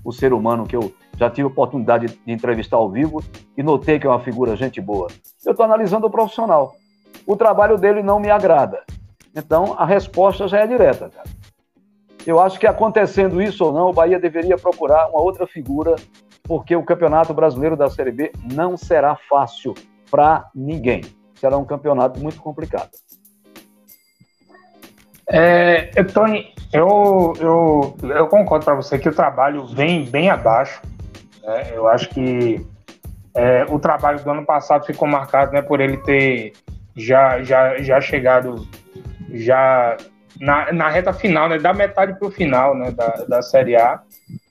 o 0.04 0.12
ser 0.12 0.32
humano 0.32 0.66
que 0.66 0.74
eu 0.74 0.92
já 1.16 1.30
tive 1.30 1.42
a 1.42 1.50
oportunidade 1.50 2.06
de 2.06 2.32
entrevistar 2.32 2.76
ao 2.76 2.90
vivo 2.90 3.22
e 3.56 3.62
notei 3.62 3.98
que 4.00 4.06
é 4.06 4.10
uma 4.10 4.20
figura 4.20 4.56
gente 4.56 4.80
boa. 4.80 5.08
Eu 5.44 5.52
estou 5.52 5.64
analisando 5.64 6.06
o 6.06 6.10
profissional. 6.10 6.74
O 7.26 7.36
trabalho 7.36 7.78
dele 7.78 8.02
não 8.02 8.18
me 8.18 8.30
agrada. 8.30 8.82
Então, 9.36 9.74
a 9.78 9.84
resposta 9.84 10.48
já 10.48 10.60
é 10.60 10.66
direta, 10.66 11.08
cara. 11.08 11.28
Eu 12.26 12.40
acho 12.40 12.58
que 12.58 12.66
acontecendo 12.66 13.40
isso 13.42 13.64
ou 13.64 13.72
não, 13.72 13.90
o 13.90 13.92
Bahia 13.92 14.18
deveria 14.18 14.56
procurar 14.56 15.08
uma 15.08 15.20
outra 15.20 15.46
figura, 15.46 15.96
porque 16.42 16.74
o 16.74 16.82
Campeonato 16.82 17.34
Brasileiro 17.34 17.76
da 17.76 17.90
Série 17.90 18.12
B 18.12 18.32
não 18.52 18.76
será 18.76 19.16
fácil 19.28 19.74
para 20.10 20.48
ninguém. 20.54 21.02
Será 21.34 21.58
um 21.58 21.64
campeonato 21.64 22.20
muito 22.20 22.40
complicado. 22.40 22.90
É, 25.26 26.02
Tony, 26.04 26.52
eu, 26.72 27.32
eu, 27.40 27.96
eu 28.08 28.26
concordo 28.28 28.64
para 28.64 28.74
você 28.74 28.98
que 28.98 29.08
o 29.08 29.14
trabalho 29.14 29.66
vem 29.66 30.04
bem 30.04 30.30
abaixo. 30.30 30.80
Né? 31.42 31.72
Eu 31.74 31.86
acho 31.88 32.08
que 32.10 32.66
é, 33.34 33.64
o 33.68 33.78
trabalho 33.78 34.22
do 34.22 34.30
ano 34.30 34.46
passado 34.46 34.86
ficou 34.86 35.08
marcado 35.08 35.52
né, 35.52 35.60
por 35.60 35.80
ele 35.80 35.96
ter 35.98 36.52
já, 36.96 37.42
já, 37.42 37.78
já 37.78 38.00
chegado 38.00 38.66
já 39.32 39.96
na, 40.40 40.72
na 40.72 40.88
reta 40.88 41.12
final, 41.12 41.48
né, 41.48 41.58
da 41.58 41.72
metade 41.72 42.18
para 42.18 42.28
o 42.28 42.30
final 42.30 42.76
né, 42.76 42.90
da, 42.90 43.24
da 43.28 43.42
Série 43.42 43.76
A. 43.76 44.00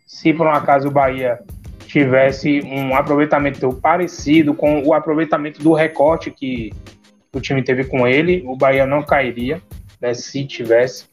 Se 0.06 0.34
por 0.34 0.48
um 0.48 0.52
acaso 0.52 0.88
o 0.88 0.92
Bahia 0.92 1.40
tivesse 1.86 2.62
um 2.64 2.96
aproveitamento 2.96 3.72
parecido 3.74 4.54
com 4.54 4.82
o 4.84 4.94
aproveitamento 4.94 5.62
do 5.62 5.74
recorte 5.74 6.32
que 6.32 6.72
o 7.34 7.40
time 7.40 7.64
teve 7.64 7.84
com 7.84 8.08
ele, 8.08 8.44
o 8.46 8.56
Bahia 8.56 8.86
não 8.86 9.04
cairia 9.04 9.62
né, 10.02 10.14
se 10.14 10.46
tivesse. 10.46 11.08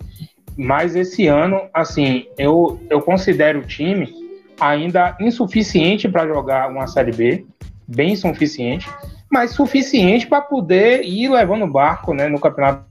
Mas 0.57 0.97
esse 0.97 1.27
ano, 1.27 1.69
assim, 1.73 2.27
eu, 2.37 2.81
eu 2.91 3.01
considero 3.01 3.61
o 3.61 3.67
time 3.67 4.13
ainda 4.61 5.17
insuficiente 5.21 6.09
para 6.09 6.27
jogar 6.27 6.69
uma 6.69 6.87
Série 6.87 7.13
B, 7.13 7.47
bem 7.87 8.15
suficiente, 8.15 8.89
mas 9.31 9.53
suficiente 9.53 10.27
para 10.27 10.43
poder 10.43 11.03
ir 11.03 11.31
levando 11.31 11.65
o 11.65 11.71
barco 11.71 12.13
né, 12.13 12.29
no 12.29 12.39
Campeonato 12.39 12.85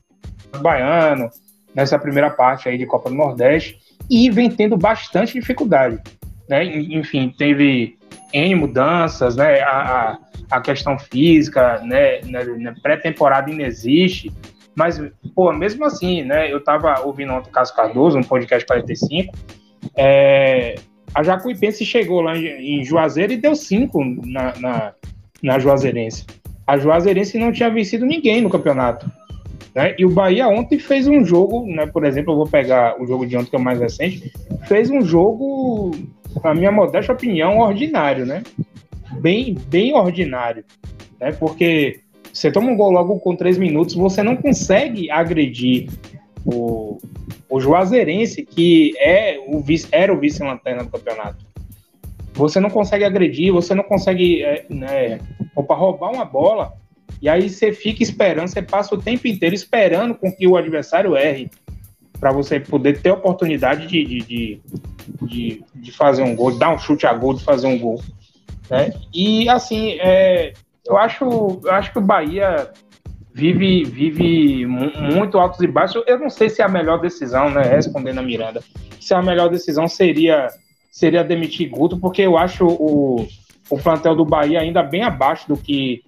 Baiano, 0.61 1.29
nessa 1.73 1.97
primeira 1.97 2.29
parte 2.29 2.67
aí 2.67 2.77
de 2.77 2.85
Copa 2.85 3.09
do 3.09 3.15
Nordeste, 3.15 3.77
e 4.09 4.29
vem 4.29 4.49
tendo 4.49 4.75
bastante 4.77 5.33
dificuldade. 5.33 5.99
Né? 6.47 6.65
Enfim, 6.65 7.33
teve 7.37 7.97
N 8.33 8.55
mudanças, 8.55 9.35
né? 9.35 9.61
a, 9.61 10.17
a 10.49 10.61
questão 10.61 10.97
física, 10.97 11.79
né? 11.81 12.21
pré-temporada 12.81 13.51
ainda 13.51 13.63
existe, 13.63 14.31
mas, 14.75 15.01
pô, 15.35 15.51
mesmo 15.51 15.83
assim, 15.83 16.23
né? 16.23 16.49
Eu 16.51 16.63
tava 16.63 17.01
ouvindo 17.01 17.33
ontem 17.33 17.49
o 17.49 17.51
Caso 17.51 17.75
Cardoso, 17.75 18.17
um 18.17 18.23
podcast 18.23 18.65
45. 18.65 19.35
É, 19.93 20.75
a 21.13 21.21
Jacuipense 21.21 21.85
chegou 21.85 22.21
lá 22.21 22.37
em, 22.37 22.83
Juazeiro 22.85 23.33
e 23.33 23.37
deu 23.37 23.55
cinco 23.55 24.03
na, 24.25 24.53
na, 24.57 24.93
na 25.43 25.59
Juazeirense. 25.59 26.25
A 26.65 26.77
Juazeirense 26.77 27.37
não 27.37 27.51
tinha 27.51 27.69
vencido 27.69 28.05
ninguém 28.05 28.41
no 28.41 28.49
campeonato. 28.49 29.11
Né? 29.73 29.95
E 29.97 30.05
o 30.05 30.09
Bahia 30.09 30.47
ontem 30.47 30.79
fez 30.79 31.07
um 31.07 31.23
jogo, 31.23 31.65
né? 31.65 31.85
Por 31.85 32.03
exemplo, 32.05 32.33
eu 32.33 32.37
vou 32.37 32.47
pegar 32.47 32.99
o 33.01 33.05
jogo 33.05 33.25
de 33.25 33.37
ontem, 33.37 33.49
que 33.49 33.55
é 33.55 33.59
o 33.59 33.61
mais 33.61 33.79
recente, 33.79 34.31
fez 34.67 34.89
um 34.89 35.01
jogo, 35.01 35.91
na 36.43 36.53
minha 36.53 36.71
modesta 36.71 37.13
opinião, 37.13 37.59
ordinário, 37.59 38.25
né? 38.25 38.43
Bem, 39.19 39.55
bem 39.67 39.93
ordinário. 39.93 40.63
Né? 41.19 41.31
Porque 41.31 41.99
você 42.31 42.51
toma 42.51 42.71
um 42.71 42.75
gol 42.75 42.91
logo 42.91 43.19
com 43.19 43.35
três 43.35 43.57
minutos, 43.57 43.95
você 43.95 44.23
não 44.23 44.35
consegue 44.35 45.09
agredir 45.11 45.89
o, 46.45 46.97
o 47.49 47.59
Juazeirense, 47.59 48.45
que 48.45 48.93
é 48.99 49.39
o 49.47 49.59
vice, 49.59 49.87
era 49.91 50.13
o 50.13 50.19
vice-lanterna 50.19 50.83
do 50.83 50.89
campeonato. 50.89 51.45
Você 52.33 52.59
não 52.59 52.69
consegue 52.69 53.03
agredir, 53.03 53.51
você 53.51 53.75
não 53.75 53.83
consegue 53.83 54.43
é, 54.43 54.65
né, 54.69 55.19
roubar 55.55 56.11
uma 56.13 56.23
bola, 56.23 56.73
e 57.21 57.27
aí 57.27 57.49
você 57.49 57.71
fica 57.71 58.03
esperando, 58.03 58.47
você 58.47 58.61
passa 58.61 58.95
o 58.95 59.01
tempo 59.01 59.27
inteiro 59.27 59.55
esperando 59.55 60.15
com 60.15 60.31
que 60.31 60.47
o 60.47 60.55
adversário 60.55 61.15
erre, 61.15 61.49
para 62.19 62.31
você 62.31 62.59
poder 62.59 63.01
ter 63.01 63.11
oportunidade 63.11 63.87
de, 63.87 64.03
de, 64.03 64.19
de, 64.19 64.61
de, 65.21 65.63
de 65.73 65.91
fazer 65.91 66.21
um 66.21 66.35
gol, 66.35 66.57
dar 66.57 66.73
um 66.73 66.77
chute 66.77 67.07
a 67.07 67.13
gol, 67.13 67.33
de 67.33 67.43
fazer 67.43 67.67
um 67.67 67.79
gol. 67.79 68.01
Né? 68.69 68.91
E 69.13 69.47
assim, 69.49 69.97
é, 69.99 70.53
eu 70.85 70.97
acho, 70.97 71.25
eu 71.63 71.71
acho 71.71 71.91
que 71.91 71.99
o 71.99 72.01
Bahia 72.01 72.71
vive, 73.33 73.83
vive 73.83 74.65
muito 74.65 75.37
altos 75.37 75.61
e 75.61 75.67
baixos. 75.67 76.03
Eu 76.07 76.19
não 76.19 76.29
sei 76.29 76.49
se 76.49 76.61
é 76.61 76.65
a 76.65 76.69
melhor 76.69 76.99
decisão, 76.99 77.49
né? 77.49 77.61
Respondendo 77.61 78.19
a 78.19 78.23
Miranda, 78.23 78.61
se 78.99 79.13
a 79.13 79.21
melhor 79.21 79.49
decisão 79.49 79.87
seria 79.87 80.49
seria 80.91 81.23
demitir 81.23 81.69
Guto, 81.69 81.97
porque 81.97 82.21
eu 82.21 82.37
acho 82.37 82.65
o, 82.65 83.25
o 83.69 83.77
plantel 83.77 84.15
do 84.15 84.25
Bahia 84.25 84.59
ainda 84.59 84.81
bem 84.81 85.03
abaixo 85.03 85.47
do 85.47 85.55
que, 85.55 86.03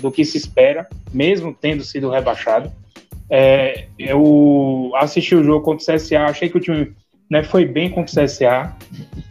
do 0.00 0.10
que 0.10 0.24
se 0.24 0.36
espera, 0.36 0.88
mesmo 1.12 1.56
tendo 1.58 1.82
sido 1.82 2.10
rebaixado. 2.10 2.70
É, 3.28 3.86
eu 3.98 4.92
assisti 4.96 5.34
o 5.34 5.42
jogo 5.42 5.64
contra 5.64 5.94
o 5.94 5.96
CSA, 5.96 6.24
achei 6.24 6.48
que 6.48 6.56
o 6.56 6.60
time 6.60 6.92
né, 7.30 7.42
foi 7.42 7.64
bem 7.64 7.90
contra 7.90 8.22
o 8.22 8.24
CSA. 8.24 8.76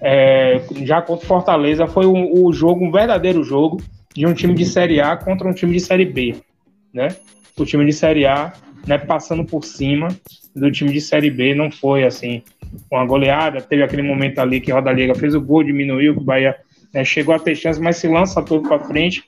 É, 0.02 0.62
já 0.84 1.02
contra 1.02 1.26
o 1.26 1.28
Fortaleza 1.28 1.88
foi 1.88 2.06
o, 2.06 2.46
o 2.46 2.52
jogo, 2.52 2.86
um 2.86 2.92
verdadeiro 2.92 3.44
jogo 3.44 3.82
de 4.14 4.26
um 4.26 4.34
time 4.34 4.54
de 4.54 4.66
Série 4.66 5.00
A 5.00 5.16
contra 5.16 5.48
um 5.48 5.54
time 5.54 5.74
de 5.74 5.80
Série 5.80 6.06
B, 6.06 6.36
né? 6.94 7.10
O 7.58 7.66
time 7.66 7.86
de 7.86 7.94
Série 7.94 8.26
A, 8.26 8.54
né, 8.88 8.98
passando 8.98 9.46
por 9.46 9.64
cima 9.64 10.08
do 10.56 10.72
time 10.72 10.92
de 10.92 11.02
Série 11.02 11.30
B, 11.30 11.54
não 11.54 11.72
foi 11.72 12.04
assim 12.04 12.42
uma 12.90 13.06
goleada. 13.06 13.62
Teve 13.62 13.84
aquele 13.84 14.02
momento 14.02 14.40
ali 14.40 14.62
que 14.62 14.72
Roda 14.72 14.92
Liga 14.92 15.16
fez 15.16 15.36
o 15.36 15.42
gol, 15.42 15.64
diminuiu, 15.64 16.14
que 16.14 16.22
o 16.22 16.24
Bahia 16.24 16.56
né, 16.96 17.04
chegou 17.04 17.36
a 17.36 17.40
ter 17.40 17.56
chance, 17.56 17.78
mas 17.78 17.98
se 17.98 18.08
lança 18.08 18.42
todo 18.42 18.66
para 18.66 18.80
frente 18.80 19.26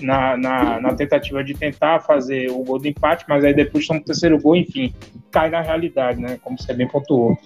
na, 0.00 0.36
na, 0.36 0.80
na, 0.80 0.94
tentativa 0.94 1.42
de 1.42 1.52
tentar 1.52 1.98
fazer 1.98 2.48
o 2.48 2.62
gol 2.62 2.78
do 2.78 2.86
empate, 2.86 3.24
mas 3.28 3.44
aí 3.44 3.52
depois 3.52 3.88
toma 3.88 3.98
o 3.98 4.04
terceiro 4.04 4.40
gol, 4.40 4.54
enfim, 4.54 4.94
cai 5.32 5.50
na 5.50 5.60
realidade, 5.60 6.20
né? 6.20 6.38
Como 6.40 6.56
você 6.56 6.72
bem 6.72 6.86
pontuou. 6.86 7.36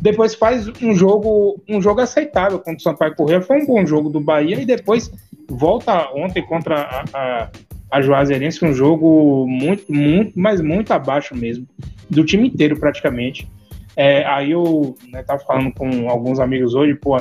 Depois 0.00 0.34
faz 0.34 0.66
um 0.82 0.94
jogo, 0.94 1.60
um 1.68 1.82
jogo 1.82 2.00
aceitável 2.00 2.58
contra 2.58 2.78
o 2.78 2.80
Sampaio 2.80 3.14
Corrêa, 3.14 3.42
foi 3.42 3.58
um 3.58 3.66
bom 3.66 3.84
jogo 3.84 4.08
do 4.08 4.18
Bahia 4.18 4.58
e 4.58 4.64
depois 4.64 5.12
volta 5.46 6.10
ontem 6.14 6.42
contra 6.42 6.80
a, 6.80 7.04
a, 7.12 7.50
a 7.90 8.00
Juazeirense, 8.00 8.64
um 8.64 8.72
jogo 8.72 9.46
muito, 9.46 9.92
muito, 9.92 10.32
mas 10.40 10.62
muito 10.62 10.90
abaixo 10.90 11.36
mesmo, 11.36 11.66
do 12.08 12.24
time 12.24 12.48
inteiro 12.48 12.80
praticamente. 12.80 13.46
É, 13.94 14.24
aí 14.24 14.52
eu 14.52 14.96
né, 15.12 15.22
tava 15.22 15.40
falando 15.40 15.70
com 15.74 16.08
alguns 16.08 16.40
amigos 16.40 16.74
hoje, 16.74 16.94
pô, 16.94 17.20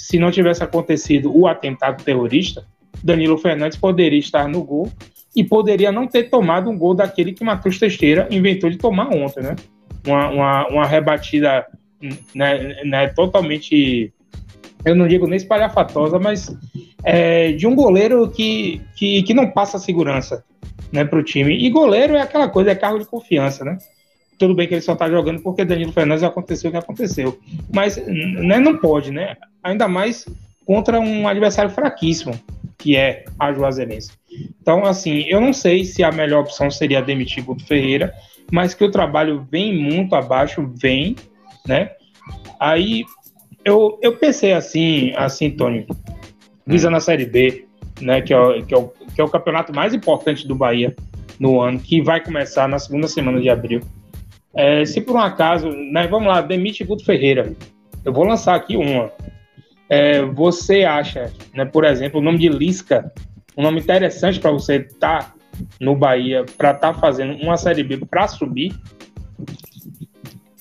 se 0.00 0.18
não 0.18 0.30
tivesse 0.30 0.64
acontecido 0.64 1.30
o 1.36 1.46
atentado 1.46 2.02
terrorista, 2.02 2.64
Danilo 3.04 3.36
Fernandes 3.36 3.76
poderia 3.76 4.18
estar 4.18 4.48
no 4.48 4.64
gol 4.64 4.90
e 5.36 5.44
poderia 5.44 5.92
não 5.92 6.06
ter 6.06 6.30
tomado 6.30 6.70
um 6.70 6.78
gol 6.78 6.94
daquele 6.94 7.34
que 7.34 7.44
Matheus 7.44 7.78
Teixeira 7.78 8.26
inventou 8.30 8.70
de 8.70 8.78
tomar 8.78 9.14
ontem, 9.14 9.42
né? 9.42 9.54
Uma, 10.06 10.30
uma, 10.30 10.68
uma 10.68 10.86
rebatida 10.86 11.66
né, 12.34 12.82
né, 12.82 13.08
totalmente, 13.08 14.10
eu 14.86 14.96
não 14.96 15.06
digo 15.06 15.26
nem 15.26 15.36
espalhafatosa, 15.36 16.18
mas 16.18 16.50
é, 17.04 17.52
de 17.52 17.66
um 17.66 17.74
goleiro 17.74 18.30
que, 18.30 18.80
que, 18.96 19.22
que 19.22 19.34
não 19.34 19.50
passa 19.50 19.78
segurança 19.78 20.42
né, 20.90 21.04
para 21.04 21.18
o 21.18 21.22
time. 21.22 21.54
E 21.54 21.68
goleiro 21.68 22.16
é 22.16 22.22
aquela 22.22 22.48
coisa, 22.48 22.70
é 22.70 22.74
carro 22.74 22.98
de 22.98 23.04
confiança, 23.04 23.66
né? 23.66 23.76
Tudo 24.40 24.54
bem 24.54 24.66
que 24.66 24.72
ele 24.72 24.80
só 24.80 24.94
está 24.94 25.06
jogando 25.06 25.42
porque 25.42 25.66
Danilo 25.66 25.92
Fernandes 25.92 26.24
aconteceu 26.24 26.70
o 26.70 26.72
que 26.72 26.78
aconteceu. 26.78 27.38
Mas 27.70 27.98
né, 28.06 28.58
não 28.58 28.78
pode, 28.78 29.10
né? 29.10 29.36
Ainda 29.62 29.86
mais 29.86 30.26
contra 30.64 30.98
um 30.98 31.28
adversário 31.28 31.70
fraquíssimo, 31.70 32.32
que 32.78 32.96
é 32.96 33.26
a 33.38 33.52
Juazeirense. 33.52 34.12
Então, 34.62 34.86
assim, 34.86 35.24
eu 35.28 35.42
não 35.42 35.52
sei 35.52 35.84
se 35.84 36.02
a 36.02 36.10
melhor 36.10 36.40
opção 36.40 36.70
seria 36.70 37.02
demitir 37.02 37.44
Guto 37.44 37.66
Ferreira, 37.66 38.14
mas 38.50 38.72
que 38.72 38.82
o 38.82 38.90
trabalho 38.90 39.46
vem 39.50 39.76
muito 39.76 40.14
abaixo, 40.14 40.72
vem, 40.74 41.16
né? 41.68 41.90
Aí 42.58 43.04
eu, 43.62 43.98
eu 44.00 44.16
pensei 44.16 44.54
assim, 44.54 45.12
assim, 45.16 45.50
Tony, 45.50 45.86
visando 46.66 46.96
a 46.96 47.00
Série 47.00 47.26
B, 47.26 47.66
né, 48.00 48.22
que 48.22 48.32
é, 48.32 48.62
que, 48.62 48.72
é 48.72 48.78
o, 48.78 48.88
que 49.14 49.20
é 49.20 49.24
o 49.24 49.28
campeonato 49.28 49.74
mais 49.74 49.92
importante 49.92 50.48
do 50.48 50.54
Bahia 50.54 50.96
no 51.38 51.60
ano, 51.60 51.78
que 51.78 52.00
vai 52.00 52.24
começar 52.24 52.66
na 52.66 52.78
segunda 52.78 53.06
semana 53.06 53.38
de 53.38 53.50
abril. 53.50 53.82
É, 54.54 54.84
se 54.84 55.00
por 55.00 55.16
um 55.16 55.20
acaso, 55.20 55.68
né, 55.68 56.06
vamos 56.06 56.28
lá, 56.28 56.40
demite 56.40 56.84
Guto 56.84 57.04
Ferreira. 57.04 57.54
Eu 58.04 58.12
vou 58.12 58.24
lançar 58.24 58.54
aqui 58.54 58.76
uma. 58.76 59.10
É, 59.88 60.22
você 60.22 60.84
acha, 60.84 61.32
né, 61.54 61.64
por 61.64 61.84
exemplo, 61.84 62.20
o 62.20 62.22
nome 62.22 62.38
de 62.38 62.48
Lisca, 62.48 63.12
um 63.56 63.62
nome 63.62 63.80
interessante 63.80 64.38
para 64.40 64.50
você 64.50 64.76
estar 64.76 65.24
tá 65.24 65.34
no 65.80 65.94
Bahia, 65.94 66.44
para 66.56 66.70
estar 66.72 66.94
tá 66.94 67.00
fazendo 67.00 67.34
uma 67.42 67.56
Série 67.56 67.82
B 67.82 67.98
para 67.98 68.26
subir? 68.28 68.74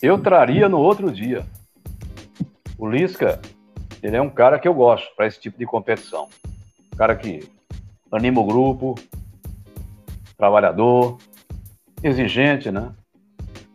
Eu 0.02 0.18
traria 0.18 0.68
no 0.70 0.80
outro 0.80 1.12
dia. 1.12 1.46
O 2.78 2.88
Lisca, 2.88 3.40
ele 4.02 4.16
é 4.16 4.22
um 4.22 4.30
cara 4.30 4.58
que 4.58 4.68
eu 4.68 4.74
gosto 4.74 5.08
para 5.16 5.28
esse 5.28 5.40
tipo 5.40 5.58
de 5.58 5.66
competição. 5.66 6.28
Um 6.94 6.98
cara 6.98 7.16
que 7.16 7.48
anima 8.12 8.40
o 8.42 8.46
grupo, 8.46 8.96
trabalhador, 10.38 11.18
exigente, 12.02 12.72
né? 12.72 12.92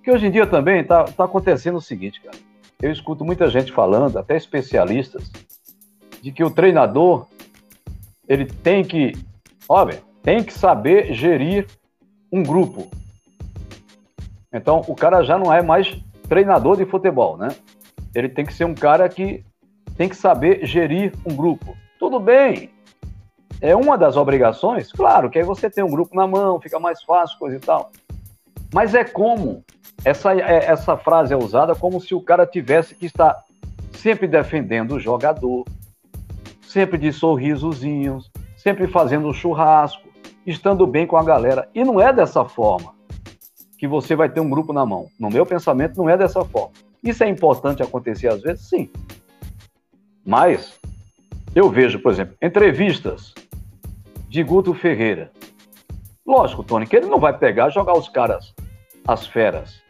Que 0.05 0.11
hoje 0.11 0.27
em 0.27 0.31
dia 0.31 0.47
também 0.47 0.83
está 0.83 1.05
tá 1.05 1.25
acontecendo 1.25 1.79
o 1.79 1.81
seguinte, 1.81 2.21
cara. 2.21 2.37
Eu 2.83 2.93
escuto 2.93 3.25
muita 3.25 3.49
gente 3.49 3.73
falando, 3.73 4.19
até 4.19 4.37
especialistas, 4.37 5.33
de 6.21 6.31
que 6.31 6.45
o 6.45 6.51
treinador 6.51 7.27
ele 8.29 8.45
tem 8.45 8.85
que, 8.85 9.13
olha, 9.67 10.03
tem 10.23 10.45
que 10.45 10.53
saber 10.53 11.15
gerir 11.15 11.67
um 12.31 12.43
grupo. 12.43 12.87
Então, 14.53 14.83
o 14.87 14.95
cara 14.95 15.23
já 15.23 15.39
não 15.39 15.51
é 15.51 15.63
mais 15.63 15.99
treinador 16.29 16.77
de 16.77 16.85
futebol, 16.85 17.39
né? 17.39 17.49
Ele 18.15 18.29
tem 18.29 18.45
que 18.45 18.53
ser 18.53 18.65
um 18.65 18.75
cara 18.75 19.09
que 19.09 19.43
tem 19.97 20.07
que 20.07 20.17
saber 20.17 20.67
gerir 20.67 21.15
um 21.25 21.35
grupo. 21.35 21.75
Tudo 21.99 22.21
bem, 22.21 22.71
é 23.59 23.75
uma 23.75 23.97
das 23.97 24.19
obrigações, 24.19 24.93
claro, 24.93 25.31
que 25.31 25.39
aí 25.39 25.45
você 25.45 25.71
tem 25.71 25.83
um 25.83 25.91
grupo 25.91 26.15
na 26.15 26.27
mão, 26.27 26.61
fica 26.61 26.79
mais 26.79 27.03
fácil, 27.03 27.39
coisa 27.39 27.57
e 27.57 27.61
tal. 27.61 27.91
Mas 28.73 28.95
é 28.95 29.05
como, 29.05 29.65
essa, 30.05 30.35
é, 30.35 30.67
essa 30.67 30.97
frase 30.97 31.33
é 31.33 31.37
usada 31.37 31.75
como 31.75 32.01
se 32.01 32.15
o 32.15 32.21
cara 32.21 32.47
tivesse 32.47 32.95
que 32.95 33.07
estar 33.07 33.43
sempre 33.93 34.29
defendendo 34.29 34.93
o 34.93 35.01
jogador, 35.01 35.65
sempre 36.63 36.99
de 36.99 37.13
sorrisozinhos, 37.13 38.31
sempre 38.57 38.87
fazendo 38.87 39.33
churrasco, 39.33 40.09
estando 40.47 40.87
bem 40.87 41.07
com 41.07 41.17
a 41.17 41.25
galera. 41.25 41.69
E 41.75 41.83
não 41.85 42.01
é 42.01 42.13
dessa 42.13 42.45
forma 42.45 42.95
que 43.79 43.89
você 43.89 44.15
vai 44.15 44.29
ter 44.29 44.41
um 44.41 44.51
grupo 44.51 44.73
na 44.73 44.85
mão. 44.85 45.09
No 45.19 45.31
meu 45.31 45.47
pensamento, 45.47 45.97
não 45.97 46.09
é 46.09 46.17
dessa 46.17 46.45
forma. 46.45 46.73
Isso 47.03 47.23
é 47.25 47.29
importante 47.29 47.83
acontecer 47.83 48.29
às 48.29 48.43
vezes? 48.43 48.69
Sim. 48.69 48.91
Mas 50.25 50.79
eu 51.55 51.71
vejo, 51.71 51.99
por 51.99 52.13
exemplo, 52.13 52.35
entrevistas 52.43 53.35
de 54.29 54.43
Guto 54.43 54.75
Ferreira. 54.75 55.31
Lógico, 56.27 56.65
Tony, 56.65 56.87
que 56.87 56.97
ele 56.97 57.07
não 57.07 57.21
vai 57.21 57.37
pegar 57.37 57.69
jogar 57.69 57.93
os 57.93 58.09
caras, 58.09 58.55
as 59.07 59.27
feras. 59.27 59.84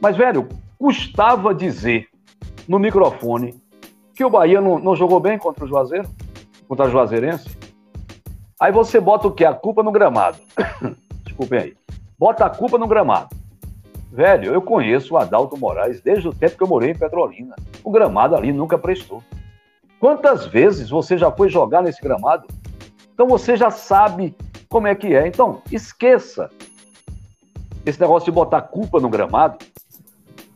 Mas, 0.00 0.16
velho, 0.16 0.48
custava 0.78 1.54
dizer 1.54 2.08
no 2.66 2.78
microfone 2.78 3.60
que 4.14 4.24
o 4.24 4.30
Bahia 4.30 4.60
não, 4.60 4.78
não 4.78 4.96
jogou 4.96 5.20
bem 5.20 5.38
contra 5.38 5.64
o 5.64 5.68
Juazeiro, 5.68 6.08
contra 6.66 6.86
a 6.86 6.88
Juazeirense. 6.88 7.48
Aí 8.58 8.72
você 8.72 9.00
bota 9.00 9.28
o 9.28 9.32
quê? 9.32 9.44
A 9.44 9.54
culpa 9.54 9.82
no 9.82 9.92
gramado. 9.92 10.38
Desculpem 11.24 11.58
aí. 11.58 11.76
Bota 12.18 12.46
a 12.46 12.50
culpa 12.50 12.78
no 12.78 12.86
gramado. 12.86 13.34
Velho, 14.12 14.52
eu 14.52 14.60
conheço 14.60 15.14
o 15.14 15.18
Adalto 15.18 15.56
Moraes 15.56 16.00
desde 16.00 16.28
o 16.28 16.34
tempo 16.34 16.56
que 16.56 16.62
eu 16.62 16.68
morei 16.68 16.90
em 16.90 16.98
Petrolina. 16.98 17.54
O 17.84 17.90
gramado 17.90 18.34
ali 18.34 18.52
nunca 18.52 18.78
prestou. 18.78 19.22
Quantas 19.98 20.46
vezes 20.46 20.90
você 20.90 21.16
já 21.16 21.30
foi 21.30 21.48
jogar 21.48 21.82
nesse 21.82 22.02
gramado? 22.02 22.46
Então 23.14 23.28
você 23.28 23.56
já 23.56 23.70
sabe 23.70 24.34
como 24.68 24.86
é 24.86 24.94
que 24.94 25.14
é. 25.14 25.26
Então, 25.26 25.62
esqueça 25.70 26.50
esse 27.84 28.00
negócio 28.00 28.26
de 28.26 28.32
botar 28.32 28.62
culpa 28.62 28.98
no 28.98 29.08
gramado 29.08 29.58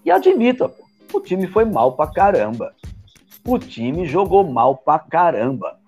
e 0.05 0.11
admita, 0.11 0.71
o 1.13 1.21
time 1.21 1.47
foi 1.47 1.65
mal 1.65 1.93
pra 1.93 2.07
caramba. 2.07 2.75
O 3.47 3.59
time 3.59 4.07
jogou 4.07 4.45
mal 4.45 4.77
pra 4.77 4.99
caramba. 4.99 5.79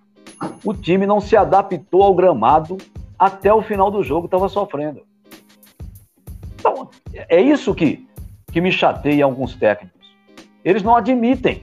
O 0.65 0.75
time 0.75 1.07
não 1.07 1.21
se 1.21 1.37
adaptou 1.37 2.03
ao 2.03 2.15
gramado 2.15 2.77
até 3.19 3.53
o 3.53 3.63
final 3.63 3.91
do 3.91 4.03
jogo, 4.03 4.27
estava 4.27 4.49
sofrendo. 4.49 5.03
Então, 6.59 6.91
é 7.15 7.41
isso 7.41 7.75
que, 7.75 8.07
que 8.53 8.61
me 8.61 8.71
chateia 8.71 9.25
alguns 9.25 9.55
técnicos. 9.55 9.97
Eles 10.65 10.83
não 10.83 10.97
admitem. 10.97 11.63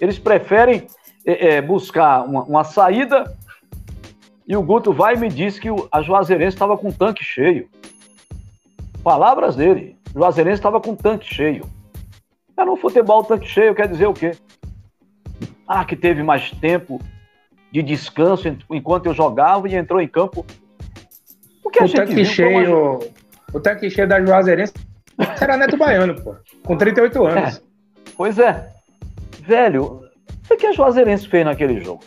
Eles 0.00 0.18
preferem 0.18 0.86
é, 1.24 1.56
é, 1.56 1.62
buscar 1.62 2.24
uma, 2.24 2.42
uma, 2.44 2.64
saída 2.64 3.36
e 4.48 4.56
o 4.56 4.62
Guto 4.62 4.92
vai 4.92 5.14
e 5.14 5.18
me 5.18 5.28
diz 5.28 5.58
que 5.58 5.70
o, 5.70 5.86
a 5.92 6.00
Juazeirense 6.00 6.56
estava 6.56 6.76
com 6.78 6.88
o 6.88 6.92
tanque 6.92 7.22
cheio. 7.22 7.68
Palavras 9.04 9.54
dele. 9.54 9.99
Juazeirense 10.14 10.58
estava 10.58 10.80
com 10.80 10.94
tanque 10.94 11.32
cheio. 11.32 11.64
É 12.56 12.64
no 12.64 12.76
futebol 12.76 13.24
tanque 13.24 13.46
cheio 13.46 13.74
quer 13.74 13.88
dizer 13.88 14.06
o 14.06 14.12
quê? 14.12 14.32
Ah, 15.66 15.84
que 15.84 15.96
teve 15.96 16.22
mais 16.22 16.50
tempo 16.50 17.00
de 17.72 17.82
descanso 17.82 18.56
enquanto 18.70 19.06
eu 19.06 19.14
jogava 19.14 19.68
e 19.68 19.74
entrou 19.74 20.00
em 20.00 20.08
campo. 20.08 20.44
O 21.64 21.70
que 21.70 21.80
a 21.80 21.84
o 21.84 21.86
gente 21.86 21.96
tanque 21.96 22.24
cheio, 22.24 22.98
o 23.52 23.60
tanque 23.60 23.88
cheio 23.88 24.08
da 24.08 24.20
Juazeirense 24.20 24.74
era 25.40 25.56
Neto 25.56 25.76
Baiano, 25.76 26.20
pô, 26.20 26.34
com 26.64 26.76
38 26.76 27.24
anos. 27.24 27.56
É. 27.56 27.62
Pois 28.16 28.38
é. 28.38 28.72
Velho, 29.40 30.04
o 30.50 30.56
que 30.56 30.66
a 30.66 30.72
Juazeirense 30.72 31.28
fez 31.28 31.44
naquele 31.44 31.80
jogo? 31.80 32.02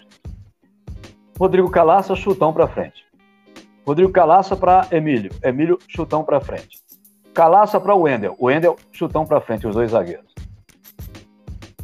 Rodrigo 1.40 1.70
Calaça, 1.70 2.16
chutão 2.16 2.54
para 2.54 2.68
frente. 2.68 3.04
Rodrigo 3.86 4.12
Calaça 4.12 4.56
para 4.56 4.88
Emílio. 4.92 5.32
Emílio, 5.44 5.80
chutão 5.88 6.24
para 6.24 6.40
frente. 6.40 6.83
Calaça 7.34 7.80
para 7.80 7.96
Wendel. 7.96 8.36
Wendel, 8.40 8.76
chutão 8.92 9.26
para 9.26 9.42
frente, 9.42 9.66
os 9.66 9.74
dois 9.74 9.92
zagueiros. 9.92 10.34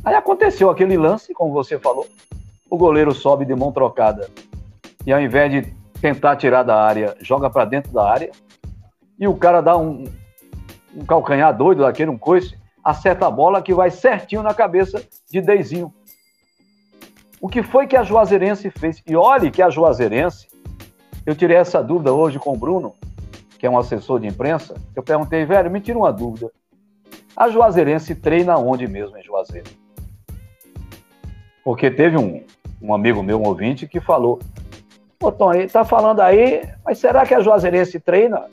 Aí 0.03 0.15
aconteceu 0.15 0.69
aquele 0.69 0.97
lance, 0.97 1.33
como 1.33 1.51
você 1.51 1.77
falou. 1.79 2.07
O 2.69 2.77
goleiro 2.77 3.13
sobe 3.13 3.45
de 3.45 3.55
mão 3.55 3.71
trocada. 3.71 4.29
E 5.05 5.11
ao 5.11 5.19
invés 5.19 5.51
de 5.51 5.73
tentar 5.99 6.35
tirar 6.35 6.63
da 6.63 6.81
área, 6.81 7.15
joga 7.19 7.49
para 7.49 7.65
dentro 7.65 7.91
da 7.91 8.07
área 8.07 8.31
e 9.19 9.27
o 9.27 9.35
cara 9.35 9.59
dá 9.59 9.75
um, 9.75 10.05
um 10.95 11.05
calcanhar 11.05 11.55
doido 11.55 11.81
daquele, 11.81 12.09
um 12.09 12.17
coice, 12.17 12.57
acerta 12.83 13.27
a 13.27 13.31
bola 13.31 13.61
que 13.61 13.73
vai 13.73 13.91
certinho 13.91 14.41
na 14.41 14.53
cabeça 14.53 15.03
de 15.29 15.41
Deizinho. 15.41 15.93
O 17.41 17.49
que 17.49 17.61
foi 17.61 17.87
que 17.87 17.97
a 17.97 18.03
Juazeirense 18.03 18.69
fez? 18.69 19.01
E 19.05 19.15
olhe 19.15 19.51
que 19.51 19.61
a 19.61 19.69
Juazeirense, 19.69 20.47
eu 21.25 21.35
tirei 21.35 21.57
essa 21.57 21.83
dúvida 21.83 22.13
hoje 22.13 22.39
com 22.39 22.53
o 22.53 22.57
Bruno, 22.57 22.93
que 23.59 23.67
é 23.67 23.69
um 23.69 23.77
assessor 23.77 24.19
de 24.19 24.27
imprensa, 24.27 24.75
eu 24.95 25.03
perguntei, 25.03 25.45
velho, 25.45 25.69
me 25.69 25.79
tira 25.79 25.99
uma 25.99 26.11
dúvida. 26.11 26.49
A 27.35 27.49
Juazeirense 27.49 28.15
treina 28.15 28.57
onde 28.57 28.87
mesmo 28.87 29.15
em 29.17 29.23
Juazeiro? 29.23 29.69
Porque 31.63 31.91
teve 31.91 32.17
um, 32.17 32.43
um 32.81 32.93
amigo 32.93 33.21
meu, 33.21 33.39
um 33.39 33.47
ouvinte, 33.47 33.87
que 33.87 33.99
falou, 33.99 34.39
Ô 35.21 35.31
Tom, 35.31 35.53
ele 35.53 35.67
tá 35.67 35.83
falando 35.83 36.21
aí, 36.21 36.63
mas 36.83 36.97
será 36.97 37.25
que 37.25 37.35
a 37.35 37.41
Juazeirense 37.41 37.99
treina 37.99 38.47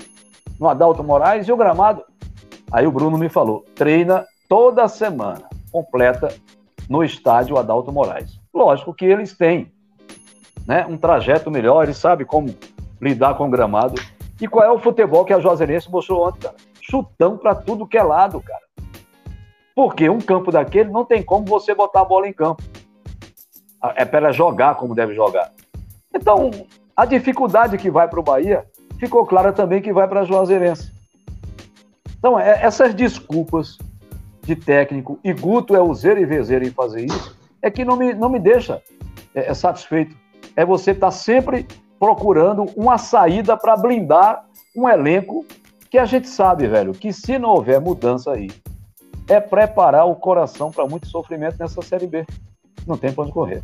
no 0.59 0.69
Adalto 0.69 1.05
Moraes 1.05 1.47
e 1.47 1.53
o 1.53 1.57
gramado. 1.57 2.03
Aí 2.71 2.87
o 2.87 2.93
Bruno 2.93 3.17
me 3.17 3.29
falou: 3.29 3.65
treina 3.75 4.25
toda 4.49 4.89
semana, 4.89 5.49
completa 5.71 6.29
no 6.89 7.05
estádio 7.05 7.59
Adalto 7.59 7.93
Moraes. 7.93 8.41
Lógico 8.53 8.95
que 8.95 9.05
eles 9.05 9.37
têm 9.37 9.73
né, 10.67 10.87
um 10.89 10.97
trajeto 10.97 11.51
melhor, 11.51 11.85
eles 11.85 11.99
sabem 11.99 12.27
como 12.27 12.55
lidar 13.01 13.35
com 13.35 13.47
o 13.47 13.51
gramado. 13.51 14.01
E 14.41 14.47
qual 14.47 14.65
é 14.65 14.71
o 14.71 14.79
futebol 14.79 15.25
que 15.25 15.33
a 15.33 15.41
Juazeirense 15.41 15.91
mostrou 15.91 16.27
ontem, 16.27 16.41
cara? 16.41 16.57
Chutão 16.81 17.37
para 17.37 17.55
tudo 17.55 17.87
que 17.87 17.97
é 17.97 18.03
lado, 18.03 18.41
cara. 18.41 18.63
Porque 19.75 20.09
um 20.09 20.21
campo 20.21 20.51
daquele 20.51 20.91
não 20.91 21.05
tem 21.05 21.23
como 21.23 21.47
você 21.47 21.75
botar 21.75 22.03
a 22.03 22.05
bola 22.05 22.29
em 22.29 22.33
campo. 22.33 22.63
é 23.95 24.05
para 24.05 24.33
jogar 24.33 24.75
como 24.77 24.95
deve 24.95 25.15
jogar. 25.15 25.53
Então, 26.15 26.51
a 26.97 27.05
dificuldade 27.05 27.77
que 27.77 27.91
vai 27.91 28.09
para 28.09 28.21
o 28.21 28.23
Bahia 28.23 28.65
ficou 28.99 29.27
clara 29.27 29.53
também 29.53 29.83
que 29.83 29.93
vai 29.93 30.09
para 30.09 30.21
a 30.21 30.25
Juazeirense. 30.25 30.93
Então, 32.19 32.41
é, 32.41 32.63
essas 32.63 32.95
desculpas 32.95 33.79
de 34.43 34.57
técnico, 34.57 35.19
e 35.23 35.33
Guto 35.33 35.75
é 35.75 35.81
o 35.81 35.93
zero 35.95 36.21
e 36.21 36.25
vezeiro 36.25 36.65
em 36.65 36.71
fazer 36.71 37.05
isso, 37.05 37.37
é 37.61 37.71
que 37.71 37.85
não 37.85 37.97
me, 37.97 38.15
não 38.15 38.29
me 38.29 38.39
deixa 38.39 38.83
é, 39.35 39.51
é 39.51 39.55
satisfeito. 39.55 40.17
É 40.55 40.65
você 40.65 40.93
estar 40.93 41.09
tá 41.09 41.11
sempre 41.11 41.67
procurando 41.99 42.67
uma 42.77 42.99
saída 42.99 43.57
para 43.57 43.77
blindar 43.77 44.45
um 44.77 44.89
elenco 44.89 45.45
que 45.91 45.99
a 45.99 46.05
gente 46.05 46.29
sabe, 46.29 46.67
velho, 46.67 46.93
que 46.93 47.13
se 47.13 47.39
não 47.39 47.51
houver 47.51 47.81
mudança 47.81 48.33
aí, 48.33 48.51
é 49.29 49.41
preparar 49.41 50.07
o 50.07 50.15
coração 50.15 50.71
para 50.71 50.87
muito 50.87 51.07
sofrimento 51.07 51.57
nessa 51.59 51.81
Série 51.83 52.07
B. 52.07 52.25
Não 52.87 52.97
tem 52.97 53.13
para 53.13 53.25
onde 53.25 53.33
correr. 53.33 53.63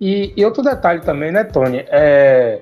E, 0.00 0.32
e, 0.36 0.44
outro 0.44 0.62
detalhe 0.62 1.00
também, 1.00 1.32
né, 1.32 1.42
Tony? 1.44 1.84
É, 1.88 2.60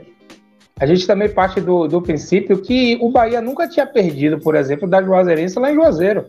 a 0.79 0.87
gente 0.87 1.07
também 1.07 1.29
parte 1.29 1.61
do, 1.61 1.89
do 1.89 2.01
princípio 2.01 2.61
que 2.63 2.97
o 3.01 3.11
Bahia 3.11 3.41
nunca 3.41 3.69
tinha 3.69 3.87
perdido, 3.87 4.39
por 4.39 4.55
exemplo, 4.55 4.89
da 4.89 5.03
Juazeirense 5.03 5.59
lá 5.59 5.71
em 5.71 5.75
Juazeiro. 5.75 6.27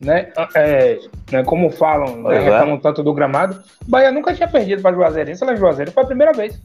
Né? 0.00 0.30
É, 0.54 0.98
né, 1.32 1.44
como 1.44 1.70
falam, 1.70 2.22
né, 2.22 2.36
é. 2.36 2.40
reclamam 2.40 2.78
tanto 2.78 3.02
do 3.02 3.14
gramado, 3.14 3.62
o 3.86 3.90
Bahia 3.90 4.12
nunca 4.12 4.34
tinha 4.34 4.48
perdido 4.48 4.82
para 4.82 4.94
Juazeirense 4.94 5.44
lá 5.44 5.54
em 5.54 5.56
Juazeiro, 5.56 5.92
foi 5.92 6.02
a 6.02 6.06
primeira 6.06 6.32
vez. 6.32 6.60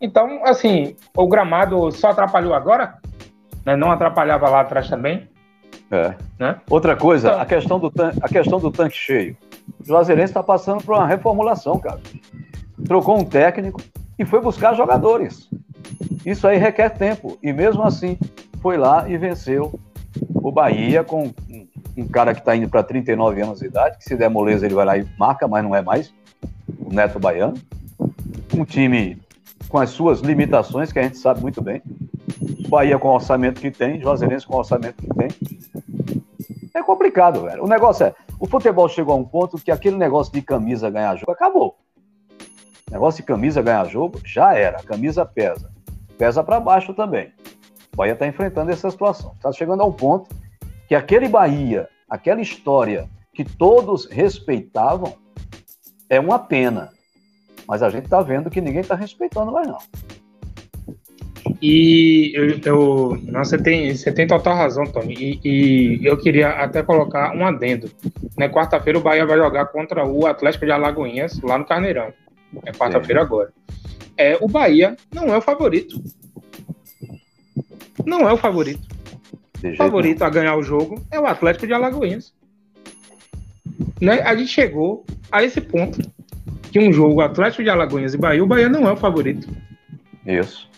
Então, 0.00 0.44
assim, 0.44 0.96
o 1.16 1.26
gramado 1.26 1.90
só 1.92 2.10
atrapalhou 2.10 2.54
agora, 2.54 2.98
né, 3.64 3.76
não 3.76 3.90
atrapalhava 3.90 4.48
lá 4.48 4.60
atrás 4.60 4.88
também. 4.88 5.28
É. 5.90 6.14
Né? 6.38 6.56
Outra 6.68 6.96
coisa, 6.96 7.28
então, 7.28 7.40
a, 7.40 7.46
questão 7.46 7.78
do 7.78 7.92
a 8.20 8.28
questão 8.28 8.58
do 8.58 8.70
tanque 8.70 8.96
cheio. 8.96 9.36
O 9.80 9.86
Juazeirense 9.86 10.30
está 10.30 10.42
passando 10.42 10.82
por 10.82 10.94
uma 10.96 11.06
reformulação, 11.06 11.78
cara. 11.78 12.00
Trocou 12.84 13.18
um 13.18 13.24
técnico 13.24 13.80
e 14.18 14.24
foi 14.24 14.40
buscar 14.40 14.74
jogadores. 14.74 15.48
Isso 16.24 16.46
aí 16.46 16.58
requer 16.58 16.90
tempo. 16.90 17.38
E 17.42 17.52
mesmo 17.52 17.82
assim, 17.82 18.18
foi 18.60 18.76
lá 18.76 19.08
e 19.08 19.16
venceu 19.16 19.78
o 20.34 20.50
Bahia 20.50 21.04
com 21.04 21.32
um 21.96 22.08
cara 22.08 22.34
que 22.34 22.40
está 22.40 22.56
indo 22.56 22.68
para 22.68 22.82
39 22.82 23.40
anos 23.40 23.60
de 23.60 23.66
idade, 23.66 23.98
que 23.98 24.04
se 24.04 24.16
der 24.16 24.28
moleza 24.28 24.66
ele 24.66 24.74
vai 24.74 24.84
lá 24.84 24.98
e 24.98 25.06
marca, 25.18 25.46
mas 25.46 25.62
não 25.62 25.74
é 25.74 25.82
mais 25.82 26.12
o 26.78 26.92
Neto 26.92 27.18
Baiano. 27.18 27.54
Um 28.52 28.64
time 28.64 29.18
com 29.74 29.80
as 29.80 29.90
suas 29.90 30.20
limitações, 30.20 30.92
que 30.92 31.00
a 31.00 31.02
gente 31.02 31.18
sabe 31.18 31.40
muito 31.40 31.60
bem. 31.60 31.82
Bahia 32.68 32.96
com 32.96 33.08
o 33.08 33.14
orçamento 33.14 33.60
que 33.60 33.72
tem, 33.72 34.00
Juazeirense 34.00 34.46
com 34.46 34.54
o 34.54 34.58
orçamento 34.58 35.02
que 35.02 35.08
tem. 35.08 35.28
É 36.72 36.80
complicado, 36.80 37.42
velho. 37.42 37.64
O 37.64 37.66
negócio 37.66 38.06
é, 38.06 38.14
o 38.38 38.46
futebol 38.46 38.88
chegou 38.88 39.12
a 39.14 39.18
um 39.18 39.24
ponto 39.24 39.58
que 39.58 39.72
aquele 39.72 39.96
negócio 39.96 40.32
de 40.32 40.40
camisa 40.42 40.88
ganhar 40.88 41.16
jogo 41.16 41.32
acabou. 41.32 41.76
Negócio 42.88 43.20
de 43.20 43.26
camisa 43.26 43.62
ganhar 43.62 43.84
jogo 43.86 44.20
já 44.24 44.54
era. 44.54 44.78
A 44.78 44.82
camisa 44.84 45.26
pesa. 45.26 45.72
Pesa 46.16 46.44
para 46.44 46.60
baixo 46.60 46.94
também. 46.94 47.32
O 47.92 47.96
Bahia 47.96 48.12
está 48.12 48.28
enfrentando 48.28 48.70
essa 48.70 48.88
situação. 48.88 49.32
Está 49.34 49.50
chegando 49.50 49.82
a 49.82 49.86
um 49.86 49.92
ponto 49.92 50.32
que 50.86 50.94
aquele 50.94 51.28
Bahia, 51.28 51.88
aquela 52.08 52.40
história 52.40 53.10
que 53.32 53.44
todos 53.44 54.04
respeitavam, 54.06 55.14
é 56.08 56.20
uma 56.20 56.38
pena. 56.38 56.92
Mas 57.66 57.82
a 57.82 57.90
gente 57.90 58.04
está 58.04 58.20
vendo 58.20 58.50
que 58.50 58.60
ninguém 58.60 58.80
está 58.80 58.94
respeitando 58.94 59.52
mais, 59.52 59.66
não. 59.66 59.78
E 61.60 62.32
eu, 62.34 62.58
eu 62.64 63.18
você, 63.32 63.58
tem, 63.58 63.94
você 63.94 64.12
tem 64.12 64.26
total 64.26 64.56
razão, 64.56 64.84
Tony. 64.84 65.40
E, 65.42 65.98
e 66.00 66.06
eu 66.06 66.16
queria 66.16 66.50
até 66.50 66.82
colocar 66.82 67.34
um 67.34 67.46
adendo. 67.46 67.90
Na 68.36 68.48
quarta-feira 68.48 68.98
o 68.98 69.02
Bahia 69.02 69.26
vai 69.26 69.38
jogar 69.38 69.66
contra 69.66 70.06
o 70.06 70.26
Atlético 70.26 70.66
de 70.66 70.72
Alagoinhas, 70.72 71.40
lá 71.40 71.58
no 71.58 71.64
Carneirão. 71.64 72.12
É 72.64 72.72
quarta-feira 72.72 73.22
agora. 73.22 73.52
É, 74.16 74.36
o 74.40 74.48
Bahia 74.48 74.96
não 75.12 75.32
é 75.32 75.36
o 75.36 75.40
favorito. 75.40 76.02
Não 78.04 78.28
é 78.28 78.32
o 78.32 78.36
favorito. 78.36 78.86
O 79.62 79.76
favorito 79.76 80.22
a 80.22 80.30
ganhar 80.30 80.56
o 80.56 80.62
jogo 80.62 81.02
é 81.10 81.18
o 81.18 81.26
Atlético 81.26 81.66
de 81.66 81.72
Alagoinhas. 81.72 82.34
Né? 84.00 84.20
A 84.20 84.34
gente 84.36 84.50
chegou 84.50 85.04
a 85.32 85.42
esse 85.42 85.60
ponto 85.60 85.98
que 86.74 86.80
um 86.80 86.92
jogo 86.92 87.20
Atlético 87.20 87.62
de 87.62 87.70
Alagoinhas 87.70 88.14
e 88.14 88.18
Bahia, 88.18 88.42
o 88.42 88.48
Bahia 88.48 88.68
não 88.68 88.88
é 88.88 88.90
o 88.90 88.96
favorito. 88.96 89.48
Isso. 90.26 90.68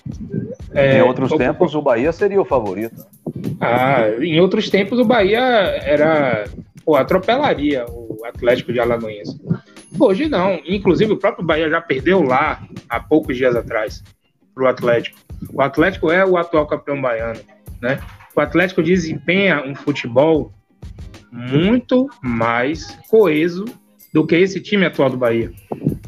É, 0.75 0.99
em 0.99 1.01
outros 1.01 1.33
o, 1.33 1.39
tempos, 1.39 1.75
o 1.75 1.81
Bahia 1.81 2.13
seria 2.13 2.39
o 2.39 2.45
favorito. 2.45 3.07
Ah, 3.59 4.11
em 4.21 4.39
outros 4.39 4.69
tempos, 4.69 4.99
o 4.99 5.07
Bahia 5.07 5.41
era. 5.41 6.45
Pô, 6.85 6.97
atropelaria 6.97 7.87
o 7.89 8.23
Atlético 8.27 8.75
de 8.75 8.79
Alagoinhas. 8.79 9.41
Hoje 9.99 10.29
não. 10.29 10.61
Inclusive, 10.67 11.15
o 11.15 11.17
próprio 11.17 11.43
Bahia 11.43 11.71
já 11.71 11.81
perdeu 11.81 12.23
lá 12.23 12.63
há 12.91 13.01
poucos 13.01 13.35
dias 13.35 13.57
atrás 13.57 14.05
para 14.55 14.65
o 14.65 14.67
Atlético. 14.67 15.19
O 15.51 15.63
Atlético 15.63 16.13
é 16.13 16.27
o 16.27 16.37
atual 16.37 16.67
campeão 16.67 17.01
baiano. 17.01 17.41
Né? 17.81 17.99
O 18.37 18.41
Atlético 18.43 18.83
desempenha 18.83 19.65
um 19.65 19.75
futebol 19.75 20.53
muito 21.33 22.07
mais 22.21 22.87
coeso 23.09 23.65
do 24.17 24.27
que 24.27 24.35
esse 24.35 24.63
time 24.63 24.87
atual 24.87 25.11
do 25.11 25.19
Bahia. 25.19 25.53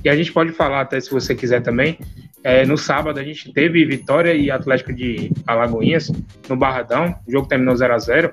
E 0.02 0.09
a 0.09 0.16
gente 0.16 0.32
pode 0.32 0.50
falar, 0.52 0.80
até 0.80 0.98
se 0.98 1.11
você 1.11 1.34
quiser 1.34 1.61
também, 1.61 1.98
é, 2.42 2.64
no 2.64 2.78
sábado 2.78 3.20
a 3.20 3.22
gente 3.22 3.52
teve 3.52 3.84
Vitória 3.84 4.32
e 4.32 4.50
Atlético 4.50 4.94
de 4.94 5.30
Alagoinhas 5.46 6.11
no 6.48 6.56
Barradão, 6.56 7.14
o 7.26 7.30
jogo 7.30 7.46
terminou 7.46 7.76
0 7.76 7.94
a 7.94 7.98
0 7.98 8.32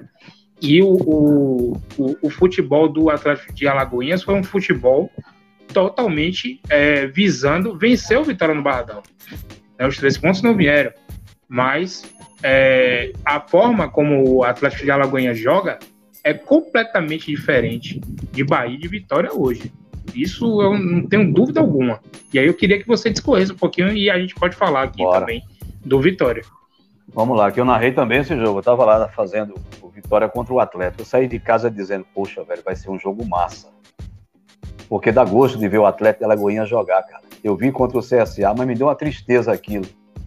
e 0.62 0.82
o, 0.82 0.88
o, 0.88 1.82
o, 1.98 2.16
o, 2.22 2.30
futebol 2.30 2.88
do 2.88 3.10
Atlético 3.10 3.54
de 3.54 3.68
Alagoinhas 3.68 4.24
foi 4.24 4.36
um 4.36 4.44
futebol 4.46 5.12
totalmente 5.74 6.62
é, 6.70 7.08
visando 7.08 7.78
vencer 7.78 8.18
o 8.18 8.24
Vitória 8.24 8.56
no 8.56 8.64
Barradão. 8.64 9.04
É, 9.78 9.86
os 9.86 9.98
três 9.98 10.18
pontos 10.18 10.42
não 10.42 10.56
vieram, 10.56 10.94
mas 11.50 12.10
é, 12.42 13.12
a 13.26 13.42
forma 13.42 13.90
como 13.90 14.38
o 14.38 14.44
Atlético 14.46 14.86
de 14.86 14.92
Alagoinhas 14.92 15.38
joga 15.38 15.80
é 16.26 16.34
completamente 16.34 17.28
diferente 17.28 18.02
de 18.32 18.44
Bahia 18.44 18.74
e 18.74 18.80
de 18.80 18.88
Vitória 18.88 19.32
hoje. 19.32 19.72
Isso 20.16 20.60
eu 20.60 20.76
não 20.76 21.06
tenho 21.06 21.32
dúvida 21.32 21.60
alguma. 21.60 22.02
E 22.34 22.40
aí 22.40 22.48
eu 22.48 22.54
queria 22.56 22.80
que 22.82 22.88
você 22.88 23.12
discorresse 23.12 23.52
um 23.52 23.56
pouquinho 23.56 23.94
e 23.94 24.10
a 24.10 24.20
gente 24.20 24.34
pode 24.34 24.56
falar 24.56 24.84
aqui 24.84 25.04
Bora. 25.04 25.20
também 25.20 25.44
do 25.86 26.02
Vitória. 26.02 26.42
Vamos 27.14 27.38
lá, 27.38 27.52
que 27.52 27.60
eu 27.60 27.66
narrei 27.66 27.92
também 27.92 28.22
esse 28.22 28.36
jogo. 28.36 28.58
Eu 28.58 28.64
tava 28.64 28.84
lá 28.84 29.08
fazendo 29.10 29.54
o 29.80 29.88
Vitória 29.90 30.28
contra 30.28 30.52
o 30.52 30.60
Atlético. 30.60 31.04
Eu 31.04 31.06
saí 31.06 31.28
de 31.28 31.40
casa 31.40 31.70
dizendo, 31.70 32.08
poxa, 32.12 32.44
velho, 32.44 32.64
vai 32.66 32.76
ser 32.76 32.90
um 32.90 32.98
jogo 32.98 33.24
massa. 33.24 33.70
Porque 34.90 35.12
dá 35.12 35.24
gosto 35.24 35.60
de 35.60 35.68
ver 35.68 35.78
o 35.78 35.86
Atlético 35.86 36.22
de 36.22 36.26
Alagoinha 36.26 36.66
jogar, 36.66 37.04
cara. 37.04 37.24
Eu 37.44 37.56
vi 37.56 37.72
contra 37.72 38.00
o 38.00 38.02
CSA, 38.02 38.52
mas 38.58 38.68
me 38.68 38.74
deu 38.74 38.88
uma 38.88 38.96
tristeza 38.96 39.52
aquilo. 39.52 39.86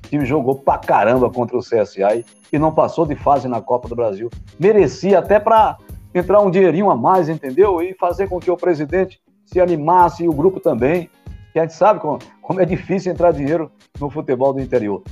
Time 0.08 0.24
jogou 0.24 0.54
pra 0.56 0.78
caramba 0.78 1.30
contra 1.30 1.56
o 1.56 1.60
CSA 1.60 2.24
e, 2.52 2.58
não 2.58 2.72
passou 2.72 3.04
de 3.04 3.14
fase 3.14 3.46
na 3.46 3.60
Copa 3.60 3.88
do 3.88 3.94
Brasil. 3.94 4.30
Merecia 4.58 5.18
até 5.18 5.38
para 5.38 5.76
entrar 6.14 6.40
um 6.40 6.50
dinheirinho 6.50 6.90
a 6.90 6.96
mais, 6.96 7.28
entendeu? 7.28 7.82
E 7.82 7.94
fazer 7.94 8.28
com 8.28 8.40
que 8.40 8.50
o 8.50 8.56
presidente 8.56 9.20
se 9.44 9.60
animasse 9.60 10.24
e 10.24 10.28
o 10.28 10.32
grupo 10.32 10.60
também, 10.60 11.10
que 11.52 11.58
a 11.58 11.62
gente 11.62 11.74
sabe 11.74 12.00
como, 12.00 12.18
como 12.40 12.60
é 12.60 12.64
difícil 12.64 13.12
entrar 13.12 13.32
dinheiro 13.32 13.70
no 14.00 14.08
futebol 14.08 14.52
do 14.52 14.60
interior. 14.60 15.02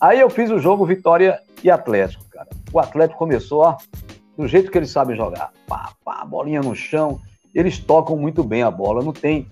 Aí 0.00 0.20
eu 0.20 0.30
fiz 0.30 0.50
o 0.50 0.58
jogo 0.58 0.86
Vitória 0.86 1.40
e 1.62 1.70
Atlético, 1.70 2.24
cara. 2.30 2.48
O 2.72 2.78
Atlético 2.78 3.18
começou, 3.18 3.62
ó, 3.62 3.76
do 4.36 4.46
jeito 4.46 4.70
que 4.70 4.78
eles 4.78 4.90
sabem 4.90 5.16
jogar. 5.16 5.50
Pá, 5.66 5.90
pá, 6.04 6.24
bolinha 6.24 6.60
no 6.60 6.74
chão. 6.76 7.20
Eles 7.52 7.78
tocam 7.78 8.16
muito 8.16 8.44
bem 8.44 8.62
a 8.62 8.70
bola, 8.70 9.02
não 9.02 9.12
tem 9.12 9.48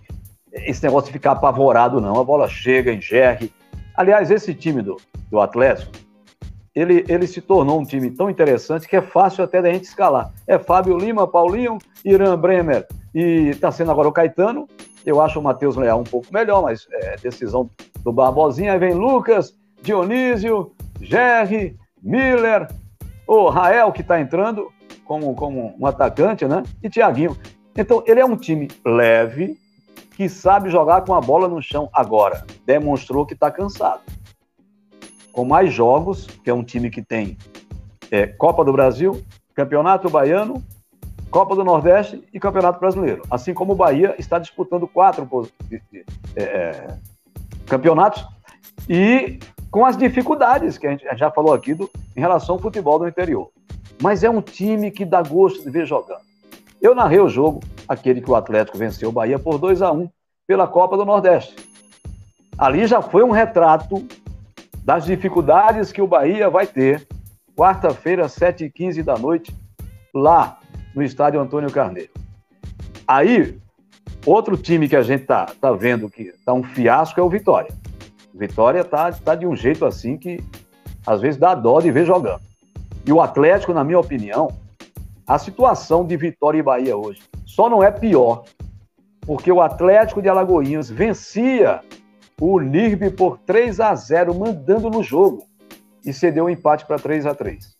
esse 0.53 0.83
negócio 0.85 1.09
de 1.09 1.13
ficar 1.13 1.33
apavorado, 1.33 2.01
não. 2.01 2.21
A 2.21 2.25
bola 2.25 2.49
chega, 2.49 2.93
engerre. 2.93 3.53
Aliás, 3.97 4.31
esse 4.31 4.55
time 4.55 4.83
do, 4.83 4.97
do 5.31 5.41
Atlético, 5.41 5.93
ele, 6.75 7.05
ele 7.09 7.27
se 7.27 7.41
tornou 7.41 7.81
um 7.81 7.85
time 7.85 8.11
tão 8.11 8.29
interessante 8.29 8.87
que 8.87 8.97
é 8.97 9.01
fácil 9.01 9.43
até 9.43 9.63
da 9.63 9.73
gente 9.73 9.85
escalar. 9.85 10.31
É 10.47 10.59
Fábio 10.59 10.99
Lima, 10.99 11.27
Paulinho, 11.27 11.79
Irã 12.05 12.39
Bremer, 12.39 12.87
e 13.15 13.49
está 13.49 13.73
sendo 13.73 13.91
agora 13.91 14.09
o 14.09 14.13
Caetano. 14.13 14.69
Eu 15.05 15.21
acho 15.21 15.41
o 15.41 15.43
Matheus 15.43 15.77
Leal 15.77 16.01
um 16.01 16.05
pouco 16.05 16.27
melhor, 16.31 16.63
mas 16.63 16.87
é 16.93 17.17
decisão 17.17 17.71
do 18.03 18.13
Barbosinha. 18.13 18.73
Aí 18.73 18.79
vem 18.79 18.93
Lucas, 18.93 19.57
Dionísio, 19.81 20.73
Jerry, 21.01 21.77
Miller, 22.03 22.69
o 23.27 23.49
Rael, 23.49 23.91
que 23.91 24.03
está 24.03 24.21
entrando 24.21 24.71
como, 25.05 25.35
como 25.35 25.75
um 25.79 25.87
atacante, 25.87 26.45
né? 26.45 26.63
E 26.83 26.91
Tiaguinho. 26.91 27.37
Então, 27.75 28.03
ele 28.07 28.21
é 28.21 28.25
um 28.25 28.37
time 28.37 28.69
leve, 28.85 29.57
que 30.17 30.29
sabe 30.29 30.71
jogar 30.71 31.03
com 31.03 31.15
a 31.15 31.21
bola 31.21 31.47
no 31.47 31.63
chão 31.63 31.89
agora. 31.93 32.45
Demonstrou 32.65 33.25
que 33.25 33.35
está 33.35 33.51
cansado. 33.51 34.01
Com 35.31 35.45
mais 35.45 35.73
jogos, 35.73 36.27
que 36.43 36.51
é 36.51 36.55
um 36.55 36.65
time 36.65 36.91
que 36.91 37.03
tem 37.03 37.37
é, 38.11 38.27
Copa 38.27 38.65
do 38.65 38.73
Brasil, 38.73 39.23
Campeonato 39.55 40.09
Baiano 40.09 40.63
Copa 41.31 41.55
do 41.55 41.65
Nordeste 41.65 42.23
e 42.33 42.41
Campeonato 42.41 42.81
Brasileiro. 42.81 43.23
Assim 43.31 43.53
como 43.53 43.73
o 43.73 43.77
Bahia 43.77 44.15
está 44.19 44.39
disputando 44.39 44.87
quatro 44.87 45.29
é, 45.71 46.43
é, 46.43 46.87
campeonatos 47.67 48.25
e 48.89 49.39
com 49.71 49.85
as 49.85 49.97
dificuldades 49.97 50.79
que 50.79 50.87
a 50.87 50.91
gente 50.91 51.05
já 51.17 51.31
falou 51.31 51.53
aqui 51.53 51.75
do, 51.75 51.91
em 52.17 52.21
relação 52.21 52.55
ao 52.55 52.61
futebol 52.61 52.99
do 52.99 53.07
interior. 53.07 53.51
Mas 54.03 54.25
é 54.25 54.31
um 54.31 54.41
time 54.41 54.91
que 54.91 55.05
dá 55.05 55.23
gosto 55.23 55.63
de 55.63 55.71
ver 55.71 55.85
jogando. 55.85 56.21
Eu 56.81 56.95
narrei 56.95 57.21
o 57.21 57.29
jogo, 57.29 57.61
aquele 57.89 58.21
que 58.21 58.31
o 58.31 58.35
Atlético 58.35 58.79
venceu 58.79 59.09
o 59.09 59.13
Bahia 59.13 59.39
por 59.39 59.59
2 59.59 59.83
a 59.83 59.93
1 59.93 60.09
pela 60.47 60.67
Copa 60.67 60.97
do 60.97 61.05
Nordeste. 61.05 61.55
Ali 62.57 62.87
já 62.87 63.03
foi 63.03 63.23
um 63.23 63.31
retrato 63.31 64.07
das 64.83 65.05
dificuldades 65.05 65.93
que 65.93 66.01
o 66.01 66.07
Bahia 66.07 66.49
vai 66.49 66.67
ter 66.67 67.07
quarta-feira, 67.57 68.27
7h15 68.27 69.03
da 69.03 69.19
noite, 69.19 69.55
lá 70.15 70.59
no 70.95 71.03
estádio 71.03 71.41
Antônio 71.41 71.71
Carneiro. 71.71 72.11
Aí, 73.07 73.59
outro 74.25 74.57
time 74.57 74.89
que 74.89 74.97
a 74.97 75.03
gente 75.03 75.25
tá, 75.25 75.47
tá 75.61 75.73
vendo 75.73 76.09
que 76.09 76.33
tá 76.45 76.53
um 76.53 76.63
fiasco 76.63 77.19
é 77.21 77.23
o 77.23 77.29
Vitória. 77.29 77.71
O 78.35 78.39
Vitória 78.39 78.85
tá, 78.85 79.11
tá 79.13 79.35
de 79.35 79.47
um 79.47 79.57
jeito 79.57 79.85
assim 79.85 80.17
que 80.17 80.43
às 81.07 81.21
vezes 81.21 81.39
dá 81.39 81.55
dó 81.55 81.81
de 81.81 81.91
ver 81.91 82.05
jogando. 82.05 82.43
E 83.05 83.13
o 83.13 83.21
Atlético, 83.21 83.73
na 83.73 83.85
minha 83.85 83.99
opinião, 83.99 84.49
a 85.27 85.39
situação 85.39 86.05
de 86.07 86.17
Vitória 86.17 86.59
e 86.59 86.63
Bahia 86.63 86.97
hoje 86.97 87.21
só 87.57 87.71
não 87.71 87.83
é 87.83 87.91
pior 87.91 88.45
porque 89.23 89.51
o 89.51 89.63
Atlético 89.63 90.21
de 90.21 90.29
Alagoinhas 90.29 90.91
vencia 90.91 91.81
o 92.39 92.61
Nirbe 92.61 93.11
por 93.11 93.39
3 93.39 93.81
a 93.81 93.95
0 93.95 94.35
mandando 94.35 94.91
no 94.91 95.03
jogo 95.03 95.43
e 96.05 96.13
cedeu 96.13 96.45
o 96.45 96.47
um 96.49 96.51
empate 96.51 96.85
para 96.85 96.99
3 96.99 97.25
a 97.25 97.35
3 97.35 97.75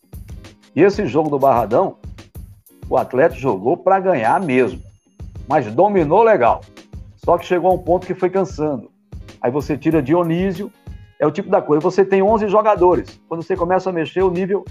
E 0.75 0.81
esse 0.81 1.05
jogo 1.05 1.29
do 1.29 1.37
Barradão, 1.37 1.97
o 2.89 2.97
Atlético 2.97 3.39
jogou 3.39 3.77
para 3.77 3.99
ganhar 3.99 4.41
mesmo, 4.41 4.81
mas 5.47 5.71
dominou 5.71 6.23
legal. 6.23 6.61
Só 7.15 7.37
que 7.37 7.45
chegou 7.45 7.69
a 7.69 7.75
um 7.75 7.79
ponto 7.79 8.07
que 8.07 8.15
foi 8.15 8.31
cansando. 8.31 8.89
Aí 9.39 9.51
você 9.51 9.77
tira 9.77 10.01
Dionísio, 10.01 10.71
é 11.19 11.27
o 11.27 11.31
tipo 11.31 11.51
da 11.51 11.61
coisa. 11.61 11.81
Você 11.81 12.03
tem 12.03 12.23
11 12.23 12.47
jogadores. 12.47 13.21
Quando 13.29 13.43
você 13.43 13.55
começa 13.55 13.91
a 13.91 13.93
mexer, 13.93 14.23
o 14.23 14.31
nível 14.31 14.65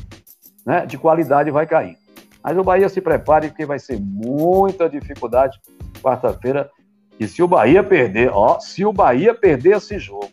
né, 0.66 0.84
de 0.84 0.98
qualidade 0.98 1.48
vai 1.52 1.64
caindo. 1.64 2.05
Mas 2.47 2.57
o 2.57 2.62
Bahia 2.62 2.88
se 2.88 3.01
prepare, 3.01 3.49
porque 3.49 3.66
vai 3.66 3.80
ser 3.80 3.99
muita 4.01 4.88
dificuldade 4.88 5.61
quarta-feira. 6.01 6.70
E 7.18 7.26
se 7.26 7.42
o 7.42 7.49
Bahia 7.49 7.82
perder, 7.82 8.30
ó, 8.32 8.61
se 8.61 8.84
o 8.84 8.92
Bahia 8.92 9.34
perder 9.34 9.78
esse 9.78 9.99
jogo, 9.99 10.28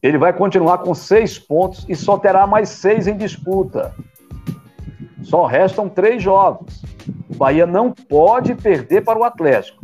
ele 0.00 0.16
vai 0.16 0.32
continuar 0.32 0.78
com 0.78 0.94
seis 0.94 1.40
pontos 1.40 1.84
e 1.88 1.96
só 1.96 2.16
terá 2.16 2.46
mais 2.46 2.68
seis 2.68 3.08
em 3.08 3.16
disputa. 3.16 3.92
Só 5.24 5.44
restam 5.44 5.88
três 5.88 6.22
jogos. 6.22 6.80
O 7.28 7.34
Bahia 7.34 7.66
não 7.66 7.90
pode 7.90 8.54
perder 8.54 9.02
para 9.02 9.18
o 9.18 9.24
Atlético, 9.24 9.82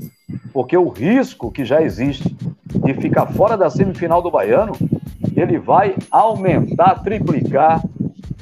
porque 0.53 0.77
o 0.77 0.89
risco 0.89 1.51
que 1.51 1.65
já 1.65 1.83
existe 1.83 2.37
de 2.65 2.95
ficar 2.95 3.27
fora 3.27 3.57
da 3.57 3.69
semifinal 3.69 4.23
do 4.23 4.31
Baiano, 4.31 4.75
ele 5.35 5.59
vai 5.59 5.97
aumentar, 6.13 7.03
triplicar, 7.03 7.83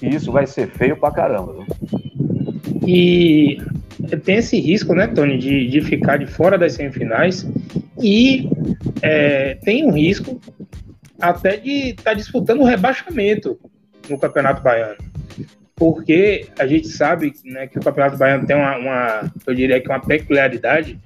e 0.02 0.14
isso 0.14 0.30
vai 0.30 0.46
ser 0.46 0.68
feio 0.68 0.98
pra 0.98 1.10
caramba. 1.10 1.54
Viu? 1.54 1.66
E 2.86 3.58
tem 4.24 4.36
esse 4.36 4.58
risco, 4.58 4.94
né, 4.94 5.06
Tony, 5.06 5.38
de, 5.38 5.68
de 5.68 5.80
ficar 5.82 6.16
de 6.16 6.26
fora 6.26 6.56
das 6.56 6.74
semifinais 6.74 7.46
e 8.02 8.48
é, 9.02 9.56
tem 9.56 9.84
um 9.84 9.92
risco 9.92 10.40
até 11.20 11.56
de 11.56 11.90
estar 11.90 12.02
tá 12.02 12.14
disputando 12.14 12.60
o 12.60 12.64
rebaixamento 12.64 13.58
no 14.08 14.18
Campeonato 14.18 14.62
Baiano. 14.62 14.96
Porque 15.76 16.46
a 16.58 16.66
gente 16.66 16.88
sabe 16.88 17.32
né, 17.44 17.66
que 17.66 17.78
o 17.78 17.82
Campeonato 17.82 18.16
Baiano 18.16 18.46
tem 18.46 18.56
uma, 18.56 18.76
uma 18.76 19.32
eu 19.46 19.54
diria 19.54 19.80
que 19.80 19.88
uma 19.88 20.00
peculiaridade 20.00 20.98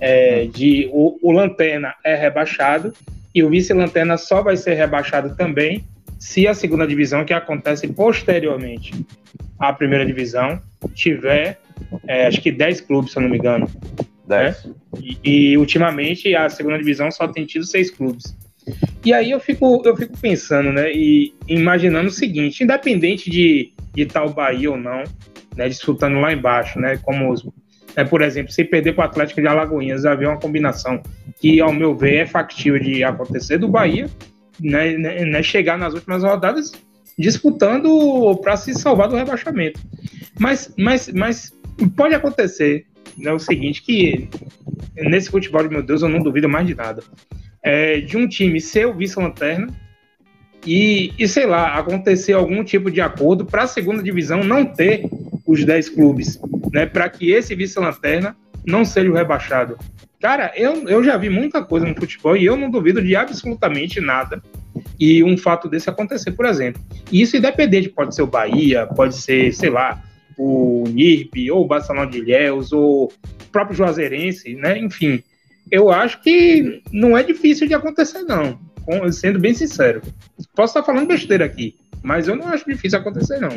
é, 0.00 0.46
de 0.46 0.88
o, 0.92 1.18
o 1.22 1.32
Lanterna 1.32 1.94
é 2.04 2.14
rebaixado 2.14 2.92
e 3.34 3.42
o 3.42 3.50
vice-lanterna 3.50 4.16
só 4.16 4.42
vai 4.42 4.56
ser 4.56 4.74
rebaixado 4.74 5.36
também 5.36 5.84
se 6.18 6.46
a 6.46 6.54
segunda 6.54 6.86
divisão, 6.86 7.24
que 7.24 7.32
acontece 7.32 7.86
posteriormente 7.88 8.92
à 9.58 9.72
primeira 9.72 10.04
divisão, 10.04 10.60
tiver, 10.94 11.60
é, 12.06 12.26
acho 12.26 12.40
que 12.40 12.50
10 12.50 12.82
clubes, 12.82 13.12
se 13.12 13.18
eu 13.18 13.22
não 13.22 13.30
me 13.30 13.38
engano. 13.38 13.68
10. 14.26 14.64
Né? 14.64 14.74
E, 15.00 15.18
e, 15.24 15.58
ultimamente 15.58 16.34
a 16.34 16.48
segunda 16.48 16.78
divisão 16.78 17.10
só 17.10 17.28
tem 17.28 17.44
tido 17.46 17.64
seis 17.64 17.90
clubes. 17.90 18.36
E 19.04 19.12
aí 19.12 19.30
eu 19.30 19.38
fico, 19.38 19.82
eu 19.84 19.96
fico 19.96 20.18
pensando, 20.18 20.72
né, 20.72 20.90
e 20.92 21.32
imaginando 21.46 22.08
o 22.08 22.12
seguinte, 22.12 22.64
independente 22.64 23.30
de 23.30 23.72
estar 23.96 24.24
o 24.24 24.32
Bahia 24.32 24.72
ou 24.72 24.76
não, 24.76 25.04
né, 25.56 25.68
disputando 25.68 26.18
lá 26.18 26.32
embaixo, 26.32 26.80
né, 26.80 26.96
como 26.96 27.32
os, 27.32 27.44
né, 27.96 28.04
por 28.04 28.22
exemplo, 28.22 28.50
se 28.50 28.64
perder 28.64 28.94
para 28.94 29.06
o 29.06 29.08
Atlético 29.08 29.40
de 29.40 29.46
Alagoinhas, 29.46 30.04
havia 30.04 30.28
uma 30.28 30.40
combinação 30.40 31.00
que, 31.40 31.60
ao 31.60 31.72
meu 31.72 31.96
ver, 31.96 32.16
é 32.16 32.26
factível 32.26 32.80
de 32.80 33.04
acontecer 33.04 33.58
do 33.58 33.68
Bahia, 33.68 34.10
né, 34.60 34.96
né, 34.96 35.24
né 35.24 35.42
chegar 35.42 35.78
nas 35.78 35.94
últimas 35.94 36.22
rodadas 36.22 36.72
disputando 37.18 38.36
para 38.42 38.56
se 38.56 38.74
salvar 38.74 39.08
do 39.08 39.16
rebaixamento. 39.16 39.80
Mas, 40.38 40.72
mas, 40.76 41.08
mas 41.08 41.52
pode 41.96 42.14
acontecer 42.14 42.86
né, 43.16 43.32
o 43.32 43.38
seguinte, 43.38 43.82
que 43.82 44.28
nesse 44.94 45.30
futebol, 45.30 45.68
meu 45.68 45.82
Deus, 45.82 46.02
eu 46.02 46.08
não 46.08 46.22
duvido 46.22 46.48
mais 46.48 46.66
de 46.66 46.74
nada. 46.74 47.02
É, 47.62 48.00
de 48.00 48.16
um 48.16 48.28
time 48.28 48.60
ser 48.60 48.86
o 48.86 48.94
vice-lanterna 48.94 49.68
e, 50.64 51.12
e, 51.18 51.26
sei 51.26 51.46
lá, 51.46 51.74
acontecer 51.74 52.32
algum 52.32 52.62
tipo 52.62 52.90
de 52.90 53.00
acordo 53.00 53.44
para 53.44 53.62
a 53.62 53.68
segunda 53.68 54.02
divisão 54.02 54.44
não 54.44 54.64
ter 54.64 55.04
os 55.46 55.64
10 55.64 55.90
clubes, 55.90 56.40
né? 56.72 56.86
Para 56.86 57.08
que 57.08 57.30
esse 57.30 57.54
vice-lanterna 57.54 58.36
não 58.66 58.84
seja 58.84 59.10
o 59.10 59.14
rebaixado. 59.14 59.78
Cara, 60.26 60.52
eu, 60.56 60.88
eu 60.88 61.04
já 61.04 61.16
vi 61.16 61.30
muita 61.30 61.62
coisa 61.62 61.86
no 61.86 61.94
futebol 61.94 62.36
e 62.36 62.44
eu 62.44 62.56
não 62.56 62.68
duvido 62.68 63.00
de 63.00 63.14
absolutamente 63.14 64.00
nada 64.00 64.42
e 64.98 65.22
um 65.22 65.38
fato 65.38 65.68
desse 65.68 65.88
acontecer, 65.88 66.32
por 66.32 66.46
exemplo. 66.46 66.82
E 67.12 67.22
isso 67.22 67.36
independente, 67.36 67.88
pode 67.88 68.12
ser 68.12 68.22
o 68.22 68.26
Bahia, 68.26 68.88
pode 68.88 69.14
ser, 69.14 69.54
sei 69.54 69.70
lá, 69.70 70.02
o 70.36 70.82
NIRB, 70.88 71.52
ou 71.52 71.64
o 71.64 71.68
Barcelona 71.68 72.10
de 72.10 72.18
Ilhéus, 72.18 72.72
ou 72.72 73.04
o 73.04 73.12
próprio 73.52 73.76
Juazeirense, 73.76 74.56
né? 74.56 74.76
Enfim, 74.76 75.22
eu 75.70 75.92
acho 75.92 76.20
que 76.20 76.82
não 76.90 77.16
é 77.16 77.22
difícil 77.22 77.68
de 77.68 77.74
acontecer, 77.74 78.22
não. 78.22 78.58
Sendo 79.12 79.38
bem 79.38 79.54
sincero. 79.54 80.02
Posso 80.56 80.76
estar 80.76 80.82
falando 80.82 81.06
besteira 81.06 81.44
aqui, 81.44 81.76
mas 82.02 82.26
eu 82.26 82.34
não 82.34 82.48
acho 82.48 82.68
difícil 82.68 82.98
acontecer, 82.98 83.38
não. 83.38 83.56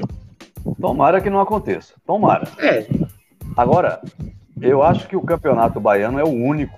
Tomara 0.79 1.19
que 1.19 1.31
não 1.31 1.41
aconteça. 1.41 1.95
Tomara. 2.05 2.47
É. 2.59 2.85
Agora, 3.57 3.99
eu 4.61 4.83
acho 4.83 5.07
que 5.07 5.15
o 5.15 5.21
Campeonato 5.21 5.79
Baiano 5.79 6.19
é 6.19 6.23
o 6.23 6.29
único. 6.29 6.77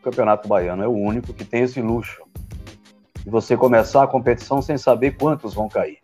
O 0.00 0.02
Campeonato 0.04 0.48
Baiano 0.48 0.82
é 0.82 0.88
o 0.88 0.92
único 0.92 1.32
que 1.32 1.44
tem 1.44 1.62
esse 1.62 1.80
luxo 1.80 2.22
de 3.22 3.30
você 3.30 3.56
começar 3.56 4.02
a 4.02 4.06
competição 4.06 4.62
sem 4.62 4.78
saber 4.78 5.16
quantos 5.16 5.52
vão 5.52 5.68
cair. 5.68 5.98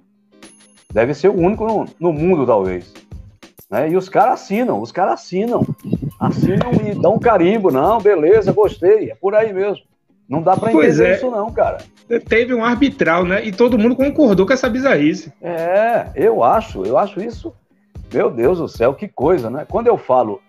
Deve 0.93 1.15
ser 1.15 1.29
o 1.29 1.35
único 1.35 1.67
no, 1.67 1.87
no 1.99 2.13
mundo, 2.13 2.47
talvez. 2.47 2.93
Né? 3.71 3.91
E 3.91 3.97
os 3.97 4.09
caras 4.09 4.43
assinam, 4.43 4.81
os 4.81 4.93
caras 4.93 5.15
assinam. 5.15 5.67
Assinam 6.21 6.71
e 6.85 6.95
dão 6.95 7.15
um 7.15 7.19
carimbo. 7.19 7.71
Não, 7.71 8.01
beleza, 8.01 8.53
gostei. 8.53 9.11
É 9.11 9.15
por 9.15 9.35
aí 9.35 9.53
mesmo. 9.53 9.85
Não 10.29 10.43
dá 10.43 10.57
para 10.57 10.73
entender 10.73 11.07
é. 11.07 11.15
isso, 11.15 11.31
não, 11.31 11.51
cara. 11.51 11.79
Teve 12.29 12.55
um 12.55 12.65
arbitral, 12.65 13.25
né? 13.25 13.45
E 13.45 13.53
todo 13.53 13.79
mundo 13.79 13.97
concordou 13.97 14.47
com 14.47 14.53
essa 14.53 14.69
bizarrice. 14.69 15.33
É, 15.41 16.09
eu 16.15 16.43
acho, 16.43 16.85
eu 16.85 16.99
acho 16.99 17.21
isso. 17.21 17.53
Meu 18.13 18.31
Deus 18.31 18.59
do 18.59 18.69
céu, 18.69 18.95
que 18.95 19.09
coisa, 19.09 19.51
né? 19.51 19.67
Quando 19.69 19.89
eu 19.89 19.97
falo 19.97 20.41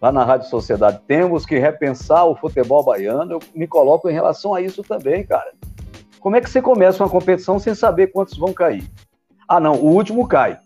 lá 0.00 0.12
na 0.12 0.24
Rádio 0.24 0.48
Sociedade, 0.48 1.00
temos 1.06 1.46
que 1.46 1.58
repensar 1.58 2.24
o 2.24 2.36
futebol 2.36 2.84
baiano, 2.84 3.32
eu 3.32 3.40
me 3.54 3.66
coloco 3.66 4.08
em 4.08 4.12
relação 4.12 4.54
a 4.54 4.60
isso 4.60 4.82
também, 4.82 5.24
cara. 5.24 5.52
Como 6.20 6.36
é 6.36 6.40
que 6.40 6.48
você 6.48 6.62
começa 6.62 7.02
uma 7.02 7.10
competição 7.10 7.58
sem 7.58 7.74
saber 7.74 8.08
quantos 8.08 8.36
vão 8.38 8.52
cair? 8.52 8.90
Ah, 9.46 9.60
não, 9.60 9.74
o 9.74 9.92
último 9.92 10.26
cai. 10.26 10.58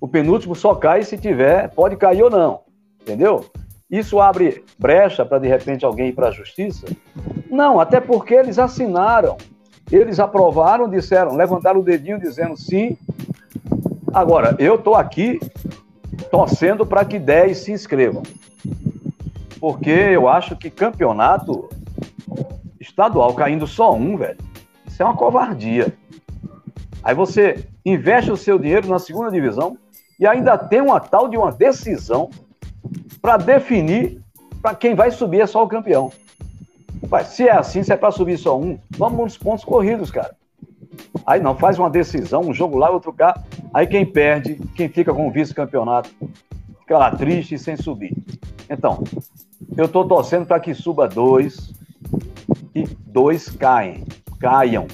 O 0.00 0.06
penúltimo 0.06 0.54
só 0.54 0.74
cai 0.74 1.02
se 1.04 1.16
tiver, 1.16 1.70
pode 1.70 1.96
cair 1.96 2.22
ou 2.22 2.30
não, 2.30 2.60
entendeu? 3.00 3.46
Isso 3.90 4.20
abre 4.20 4.64
brecha 4.78 5.24
para 5.24 5.38
de 5.38 5.48
repente 5.48 5.84
alguém 5.84 6.08
ir 6.08 6.12
para 6.12 6.28
a 6.28 6.32
justiça? 6.32 6.86
Não, 7.50 7.78
até 7.78 8.00
porque 8.00 8.34
eles 8.34 8.58
assinaram, 8.58 9.36
eles 9.90 10.18
aprovaram, 10.18 10.88
disseram, 10.88 11.36
levantaram 11.36 11.80
o 11.80 11.84
dedinho 11.84 12.18
dizendo 12.18 12.56
sim. 12.56 12.96
Agora, 14.12 14.56
eu 14.58 14.76
estou 14.76 14.94
aqui 14.94 15.38
torcendo 16.22 16.86
para 16.86 17.04
que 17.04 17.18
10 17.18 17.56
se 17.56 17.72
inscrevam. 17.72 18.22
Porque 19.60 19.90
eu 19.90 20.28
acho 20.28 20.56
que 20.56 20.70
campeonato 20.70 21.68
estadual 22.80 23.34
caindo 23.34 23.66
só 23.66 23.94
um, 23.94 24.16
velho, 24.16 24.38
isso 24.86 25.02
é 25.02 25.04
uma 25.04 25.16
covardia. 25.16 25.96
Aí 27.02 27.14
você 27.14 27.64
investe 27.84 28.30
o 28.30 28.36
seu 28.36 28.58
dinheiro 28.58 28.88
na 28.88 28.98
segunda 28.98 29.30
divisão 29.30 29.76
e 30.18 30.26
ainda 30.26 30.56
tem 30.56 30.80
uma 30.80 31.00
tal 31.00 31.28
de 31.28 31.36
uma 31.36 31.50
decisão 31.50 32.30
para 33.20 33.36
definir 33.36 34.20
para 34.60 34.74
quem 34.76 34.94
vai 34.94 35.10
subir 35.10 35.40
é 35.40 35.46
só 35.46 35.62
o 35.64 35.68
campeão. 35.68 36.12
Mas 37.10 37.28
se 37.28 37.48
é 37.48 37.52
assim, 37.52 37.82
se 37.82 37.92
é 37.92 37.96
para 37.96 38.12
subir 38.12 38.38
só 38.38 38.56
um, 38.58 38.78
vamos 38.90 39.18
nos 39.18 39.38
pontos 39.38 39.64
corridos, 39.64 40.10
cara. 40.10 40.36
Aí 41.26 41.40
não, 41.40 41.56
faz 41.56 41.78
uma 41.78 41.90
decisão, 41.90 42.42
um 42.42 42.54
jogo 42.54 42.76
lá, 42.76 42.90
outro 42.90 43.12
cá. 43.12 43.40
Aí 43.72 43.86
quem 43.86 44.04
perde, 44.04 44.56
quem 44.74 44.88
fica 44.88 45.12
com 45.12 45.28
o 45.28 45.30
vice-campeonato, 45.30 46.10
fica 46.80 46.98
lá 46.98 47.10
triste 47.10 47.58
sem 47.58 47.76
subir. 47.76 48.16
Então, 48.68 49.02
eu 49.76 49.86
estou 49.86 50.06
torcendo 50.06 50.46
para 50.46 50.60
que 50.60 50.74
suba 50.74 51.08
dois 51.08 51.72
e 52.74 52.84
dois 53.06 53.48
caem, 53.50 54.04
caiam. 54.40 54.86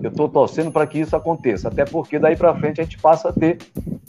Eu 0.00 0.10
estou 0.10 0.28
torcendo 0.28 0.70
para 0.70 0.86
que 0.86 0.98
isso 0.98 1.16
aconteça, 1.16 1.68
até 1.68 1.84
porque 1.84 2.18
daí 2.18 2.36
para 2.36 2.54
frente 2.54 2.80
a 2.80 2.84
gente 2.84 2.98
passa 2.98 3.30
a 3.30 3.32
ter 3.32 3.58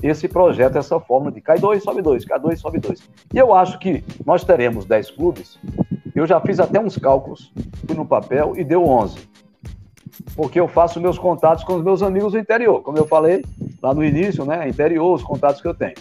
esse 0.04 0.28
projeto, 0.28 0.78
essa 0.78 1.00
forma 1.00 1.32
de 1.32 1.42
cai 1.42 1.58
dois, 1.58 1.82
sobe 1.82 2.02
dois, 2.02 2.26
cai 2.26 2.40
dois, 2.40 2.60
sobe 2.60 2.80
dois. 2.80 3.02
E 3.34 3.38
eu 3.38 3.54
acho 3.54 3.80
que 3.80 4.04
nós 4.26 4.44
teremos 4.44 4.86
dez 4.86 5.10
clubes 5.10 5.58
Eu 6.14 6.28
já 6.28 6.40
fiz 6.42 6.60
até 6.60 6.80
uns 6.80 6.98
cálculos, 6.98 7.52
fui 7.86 7.96
no 7.96 8.06
papel 8.06 8.54
e 8.58 8.64
deu 8.64 8.84
11. 8.84 9.18
Porque 10.36 10.60
eu 10.60 10.68
faço 10.68 11.00
meus 11.00 11.18
contatos 11.18 11.64
com 11.64 11.76
os 11.76 11.84
meus 11.84 12.02
amigos 12.02 12.34
do 12.34 12.40
interior. 12.40 12.82
Como 12.82 12.98
eu 12.98 13.08
falei 13.08 13.44
lá 13.82 13.94
no 13.94 14.04
início, 14.04 14.46
né? 14.46 14.68
Interior, 14.68 15.14
os 15.14 15.24
contatos 15.24 15.62
que 15.62 15.68
eu 15.68 15.74
tenho. 15.74 15.96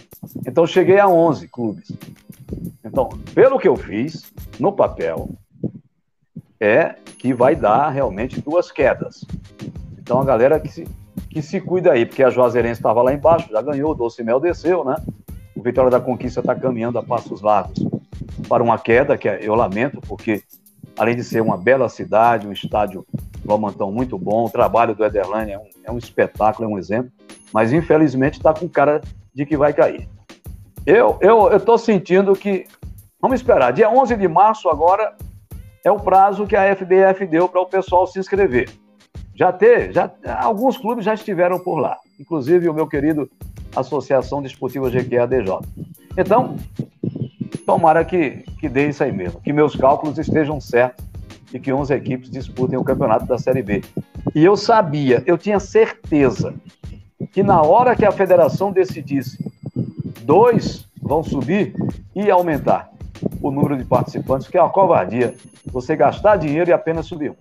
Então 0.45 0.65
cheguei 0.65 0.99
a 0.99 1.07
11 1.07 1.47
clubes. 1.47 1.91
Então, 2.83 3.09
pelo 3.33 3.59
que 3.59 3.67
eu 3.67 3.75
fiz 3.75 4.31
no 4.59 4.71
papel, 4.71 5.29
é 6.59 6.95
que 7.19 7.33
vai 7.33 7.55
dar 7.55 7.89
realmente 7.89 8.41
duas 8.41 8.71
quedas. 8.71 9.25
Então 9.97 10.19
a 10.21 10.25
galera 10.25 10.59
que 10.59 10.69
se, 10.69 10.87
que 11.29 11.41
se 11.41 11.59
cuida 11.59 11.91
aí, 11.91 12.05
porque 12.05 12.23
a 12.23 12.29
Juazeirense 12.29 12.79
estava 12.79 13.01
lá 13.01 13.13
embaixo, 13.13 13.49
já 13.51 13.61
ganhou, 13.61 13.91
o 13.91 13.95
Doce 13.95 14.23
Mel 14.23 14.39
desceu, 14.39 14.83
né? 14.83 14.95
O 15.55 15.61
Vitória 15.61 15.89
da 15.89 15.99
Conquista 15.99 16.39
está 16.39 16.55
caminhando 16.55 16.99
a 16.99 17.03
passos 17.03 17.41
largos 17.41 17.85
para 18.47 18.63
uma 18.63 18.77
queda, 18.77 19.17
que 19.17 19.27
eu 19.27 19.55
lamento, 19.55 19.99
porque 20.01 20.43
além 20.97 21.15
de 21.15 21.23
ser 21.23 21.41
uma 21.41 21.57
bela 21.57 21.89
cidade, 21.89 22.47
um 22.47 22.51
estádio 22.51 23.05
Valmantão 23.47 23.91
muito 23.91 24.17
bom, 24.17 24.45
o 24.45 24.49
trabalho 24.49 24.93
do 24.93 25.05
Ederlane 25.05 25.53
é 25.53 25.57
um, 25.57 25.69
é 25.85 25.91
um 25.91 25.97
espetáculo, 25.97 26.69
é 26.69 26.73
um 26.73 26.77
exemplo, 26.77 27.11
mas 27.53 27.71
infelizmente 27.71 28.33
está 28.33 28.53
com 28.53 28.67
cara 28.67 29.01
de 29.33 29.45
que 29.45 29.55
vai 29.55 29.73
cair. 29.73 30.07
Eu 30.85 31.17
estou 31.55 31.77
sentindo 31.77 32.33
que, 32.33 32.65
vamos 33.21 33.39
esperar, 33.39 33.71
dia 33.71 33.89
11 33.89 34.15
de 34.17 34.27
março 34.27 34.69
agora 34.69 35.15
é 35.83 35.91
o 35.91 35.99
prazo 35.99 36.45
que 36.45 36.55
a 36.55 36.75
FBF 36.75 37.25
deu 37.25 37.47
para 37.47 37.61
o 37.61 37.65
pessoal 37.65 38.05
se 38.05 38.19
inscrever. 38.19 38.69
Já 39.33 39.53
ter, 39.53 39.93
já, 39.93 40.11
alguns 40.39 40.77
clubes 40.77 41.05
já 41.05 41.13
estiveram 41.13 41.59
por 41.59 41.79
lá, 41.79 41.97
inclusive 42.19 42.67
o 42.67 42.73
meu 42.73 42.87
querido 42.87 43.29
Associação 43.75 44.41
Desportiva 44.41 44.89
GQADJ. 44.89 45.59
Então, 46.17 46.55
tomara 47.65 48.03
que, 48.03 48.43
que 48.59 48.67
dê 48.67 48.89
isso 48.89 49.03
aí 49.03 49.11
mesmo, 49.11 49.39
que 49.39 49.53
meus 49.53 49.75
cálculos 49.75 50.17
estejam 50.17 50.59
certos 50.59 51.06
e 51.53 51.59
que 51.59 51.71
11 51.71 51.93
equipes 51.93 52.29
disputem 52.29 52.77
o 52.77 52.83
campeonato 52.83 53.25
da 53.25 53.37
Série 53.37 53.61
B. 53.61 53.81
E 54.35 54.43
eu 54.43 54.57
sabia, 54.57 55.23
eu 55.25 55.37
tinha 55.37 55.59
certeza 55.59 56.53
que 57.31 57.43
na 57.43 57.61
hora 57.61 57.95
que 57.95 58.05
a 58.05 58.11
federação 58.11 58.71
decidisse 58.71 59.37
dois 60.23 60.85
vão 61.01 61.23
subir 61.23 61.73
e 62.15 62.29
aumentar 62.29 62.89
o 63.41 63.49
número 63.49 63.77
de 63.77 63.85
participantes, 63.85 64.47
que 64.47 64.57
é 64.57 64.61
uma 64.61 64.69
covardia 64.69 65.33
você 65.71 65.95
gastar 65.95 66.37
dinheiro 66.37 66.69
e 66.69 66.73
apenas 66.73 67.05
subir 67.05 67.31
um. 67.31 67.35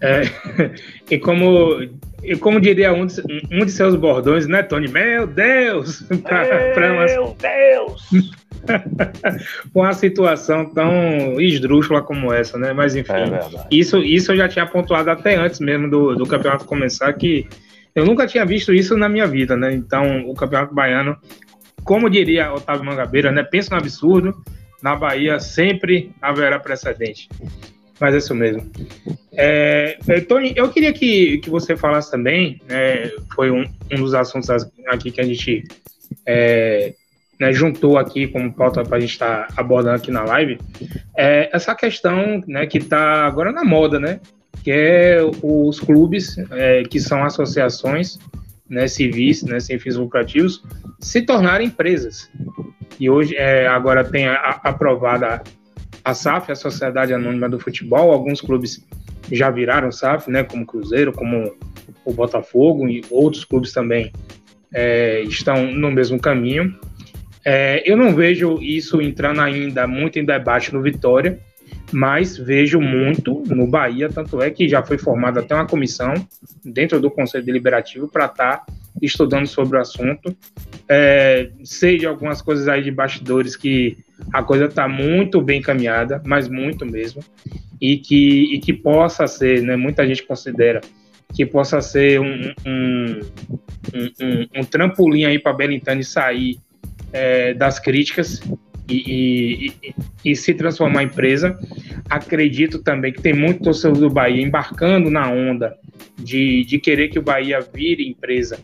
É, 0.00 0.22
e 1.10 1.18
como 1.18 1.80
e 2.22 2.36
como 2.36 2.60
diria 2.60 2.92
um 2.92 3.06
de, 3.06 3.22
um 3.50 3.64
de 3.64 3.70
seus 3.70 3.94
bordões, 3.94 4.46
né, 4.46 4.62
Tony? 4.62 4.88
Meu 4.88 5.26
Deus! 5.26 6.02
Pra, 6.22 6.44
pra 6.74 6.92
uma, 6.92 7.04
Meu 7.04 7.34
Deus! 8.68 9.68
uma 9.74 9.92
situação 9.92 10.66
tão 10.66 11.40
esdrúxula 11.40 12.02
como 12.02 12.32
essa, 12.32 12.58
né? 12.58 12.72
Mas 12.72 12.94
enfim, 12.94 13.12
é 13.12 13.66
isso, 13.70 13.98
isso 13.98 14.32
eu 14.32 14.36
já 14.36 14.48
tinha 14.48 14.66
pontuado 14.66 15.10
até 15.10 15.36
antes 15.36 15.60
mesmo 15.60 15.90
do, 15.90 16.14
do 16.14 16.26
campeonato 16.26 16.64
começar, 16.64 17.12
que 17.14 17.46
eu 17.94 18.04
nunca 18.04 18.26
tinha 18.26 18.44
visto 18.44 18.72
isso 18.72 18.96
na 18.96 19.08
minha 19.08 19.26
vida, 19.26 19.56
né? 19.56 19.72
Então, 19.72 20.28
o 20.28 20.34
campeonato 20.34 20.74
baiano, 20.74 21.16
como 21.84 22.08
diria 22.08 22.52
Otávio 22.52 22.84
Mangabeira, 22.84 23.32
né? 23.32 23.42
Pensa 23.42 23.70
no 23.74 23.80
absurdo, 23.80 24.34
na 24.82 24.94
Bahia 24.94 25.40
sempre 25.40 26.12
haverá 26.20 26.58
precedente. 26.58 27.28
Mas 28.00 28.14
é 28.14 28.18
isso 28.18 28.34
mesmo. 28.34 28.70
É, 29.32 29.98
é, 30.06 30.20
Tony, 30.20 30.52
eu 30.54 30.70
queria 30.70 30.92
que, 30.92 31.38
que 31.38 31.50
você 31.50 31.76
falasse 31.76 32.10
também, 32.10 32.60
né, 32.68 33.10
foi 33.34 33.50
um, 33.50 33.64
um 33.92 33.96
dos 33.96 34.14
assuntos 34.14 34.48
aqui 34.86 35.10
que 35.10 35.20
a 35.20 35.24
gente 35.24 35.64
é, 36.24 36.94
né, 37.38 37.52
juntou 37.52 37.98
aqui 37.98 38.26
como 38.26 38.52
pauta 38.52 38.82
para 38.82 38.96
a 38.96 39.00
gente 39.00 39.12
estar 39.12 39.46
tá 39.46 39.54
abordando 39.56 39.96
aqui 39.96 40.10
na 40.10 40.24
live, 40.24 40.58
é 41.16 41.48
essa 41.52 41.74
questão 41.74 42.42
né, 42.46 42.66
que 42.66 42.78
está 42.78 43.26
agora 43.26 43.52
na 43.52 43.64
moda, 43.64 43.98
né? 44.00 44.20
Que 44.62 44.70
é 44.72 45.18
os 45.42 45.78
clubes, 45.78 46.36
é, 46.50 46.82
que 46.82 46.98
são 46.98 47.22
associações 47.24 48.18
né, 48.68 48.86
civis, 48.86 49.42
né, 49.42 49.60
sem 49.60 49.78
fins 49.78 49.96
lucrativos, 49.96 50.62
se 51.00 51.22
tornarem 51.22 51.68
empresas. 51.68 52.30
E 53.00 53.08
hoje, 53.08 53.36
é, 53.36 53.66
agora 53.66 54.04
tem 54.04 54.26
a, 54.26 54.34
a, 54.34 54.60
aprovada 54.64 55.42
a 56.04 56.14
SAF, 56.14 56.50
a 56.50 56.54
Sociedade 56.54 57.14
Anônima 57.14 57.48
do 57.48 57.58
Futebol, 57.58 58.10
alguns 58.10 58.40
clubes 58.40 58.84
já 59.30 59.50
viraram 59.50 59.92
SAF, 59.92 60.30
né, 60.30 60.42
como 60.42 60.66
Cruzeiro, 60.66 61.12
como 61.12 61.54
o 62.04 62.12
Botafogo 62.12 62.88
e 62.88 63.04
outros 63.10 63.44
clubes 63.44 63.72
também 63.72 64.12
é, 64.72 65.22
estão 65.22 65.70
no 65.70 65.90
mesmo 65.90 66.18
caminho. 66.18 66.78
É, 67.44 67.82
eu 67.90 67.96
não 67.96 68.14
vejo 68.14 68.58
isso 68.60 69.00
entrando 69.00 69.40
ainda 69.40 69.86
muito 69.86 70.18
em 70.18 70.24
debate 70.24 70.72
no 70.72 70.82
Vitória, 70.82 71.38
mas 71.92 72.36
vejo 72.36 72.80
muito 72.80 73.42
no 73.46 73.66
Bahia, 73.66 74.08
tanto 74.08 74.42
é 74.42 74.50
que 74.50 74.68
já 74.68 74.82
foi 74.82 74.98
formada 74.98 75.40
até 75.40 75.54
uma 75.54 75.66
comissão 75.66 76.14
dentro 76.64 77.00
do 77.00 77.10
Conselho 77.10 77.44
Deliberativo 77.44 78.08
para 78.08 78.26
estar 78.26 78.58
tá 78.58 78.66
estudando 79.00 79.46
sobre 79.46 79.78
o 79.78 79.80
assunto. 79.80 80.36
É, 80.88 81.50
sei 81.64 81.98
de 81.98 82.06
algumas 82.06 82.42
coisas 82.42 82.68
aí 82.68 82.82
de 82.82 82.90
bastidores 82.90 83.56
que 83.56 83.98
a 84.32 84.42
coisa 84.42 84.66
está 84.66 84.88
muito 84.88 85.40
bem 85.40 85.60
encaminhada, 85.60 86.22
mas 86.26 86.48
muito 86.48 86.84
mesmo, 86.84 87.22
e 87.80 87.96
que, 87.98 88.54
e 88.54 88.58
que 88.58 88.72
possa 88.72 89.26
ser, 89.26 89.62
né, 89.62 89.76
muita 89.76 90.06
gente 90.06 90.22
considera 90.22 90.80
que 91.34 91.44
possa 91.44 91.80
ser 91.80 92.20
um, 92.20 92.54
um, 92.66 93.20
um, 93.94 94.60
um 94.60 94.64
trampolim 94.64 95.24
aí 95.24 95.38
para 95.38 95.52
Belintani 95.52 96.02
sair 96.02 96.58
é, 97.12 97.54
das 97.54 97.78
críticas 97.78 98.40
e, 98.88 99.72
e, 99.82 99.94
e, 100.24 100.36
se 100.36 100.54
transformar 100.54 101.02
em 101.02 101.06
empresa. 101.06 101.58
Acredito 102.08 102.82
também 102.82 103.12
que 103.12 103.20
tem 103.20 103.34
muito 103.34 103.62
torcedor 103.62 103.98
do 103.98 104.10
Bahia 104.10 104.42
embarcando 104.42 105.10
na 105.10 105.28
onda 105.30 105.76
de, 106.18 106.64
de 106.64 106.78
querer 106.78 107.08
que 107.08 107.18
o 107.18 107.22
Bahia 107.22 107.60
vire 107.60 108.08
empresa, 108.08 108.58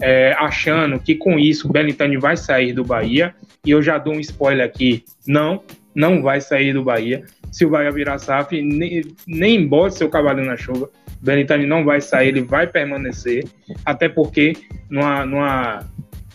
é, 0.00 0.32
achando 0.38 0.98
que 0.98 1.14
com 1.14 1.38
isso 1.38 1.68
o 1.68 1.72
Belintani 1.72 2.16
vai 2.16 2.36
sair 2.36 2.72
do 2.72 2.84
Bahia. 2.84 3.34
E 3.64 3.70
eu 3.70 3.82
já 3.82 3.98
dou 3.98 4.14
um 4.14 4.20
spoiler 4.20 4.66
aqui: 4.66 5.04
não, 5.26 5.62
não 5.94 6.22
vai 6.22 6.40
sair 6.40 6.72
do 6.72 6.84
Bahia. 6.84 7.24
Se 7.50 7.64
o 7.64 7.70
Bahia 7.70 7.90
virar 7.90 8.18
SAF, 8.18 8.60
nem, 8.60 9.02
nem 9.26 9.66
bote 9.66 9.98
seu 9.98 10.08
cavalo 10.08 10.42
na 10.42 10.56
chuva. 10.56 10.90
Belintani 11.20 11.66
não 11.66 11.84
vai 11.84 12.00
sair, 12.00 12.28
ele 12.28 12.42
vai 12.42 12.66
permanecer, 12.66 13.44
até 13.84 14.08
porque 14.08 14.54
numa, 14.90 15.24
numa 15.24 15.91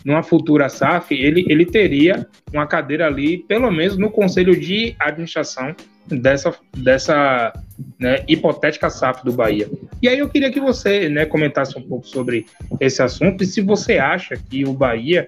numa 0.08 0.22
futura 0.22 0.70
SAF, 0.70 1.14
ele, 1.14 1.44
ele 1.50 1.66
teria 1.66 2.26
uma 2.50 2.66
cadeira 2.66 3.06
ali, 3.06 3.44
pelo 3.46 3.70
menos 3.70 3.98
no 3.98 4.10
conselho 4.10 4.58
de 4.58 4.96
administração 4.98 5.76
dessa, 6.06 6.54
dessa 6.74 7.52
né, 8.00 8.24
hipotética 8.26 8.88
SAF 8.88 9.22
do 9.22 9.34
Bahia. 9.34 9.68
E 10.00 10.08
aí 10.08 10.18
eu 10.18 10.30
queria 10.30 10.50
que 10.50 10.60
você 10.60 11.10
né, 11.10 11.26
comentasse 11.26 11.78
um 11.78 11.82
pouco 11.82 12.06
sobre 12.06 12.46
esse 12.80 13.02
assunto 13.02 13.44
e 13.44 13.46
se 13.46 13.60
você 13.60 13.98
acha 13.98 14.34
que 14.34 14.64
o 14.64 14.72
Bahia 14.72 15.26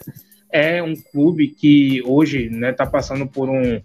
é 0.50 0.82
um 0.82 0.94
clube 1.12 1.48
que 1.48 2.02
hoje 2.06 2.44
está 2.44 2.58
né, 2.58 2.72
tá 2.72 2.86
passando 2.86 3.26
por 3.26 3.50
um, 3.50 3.82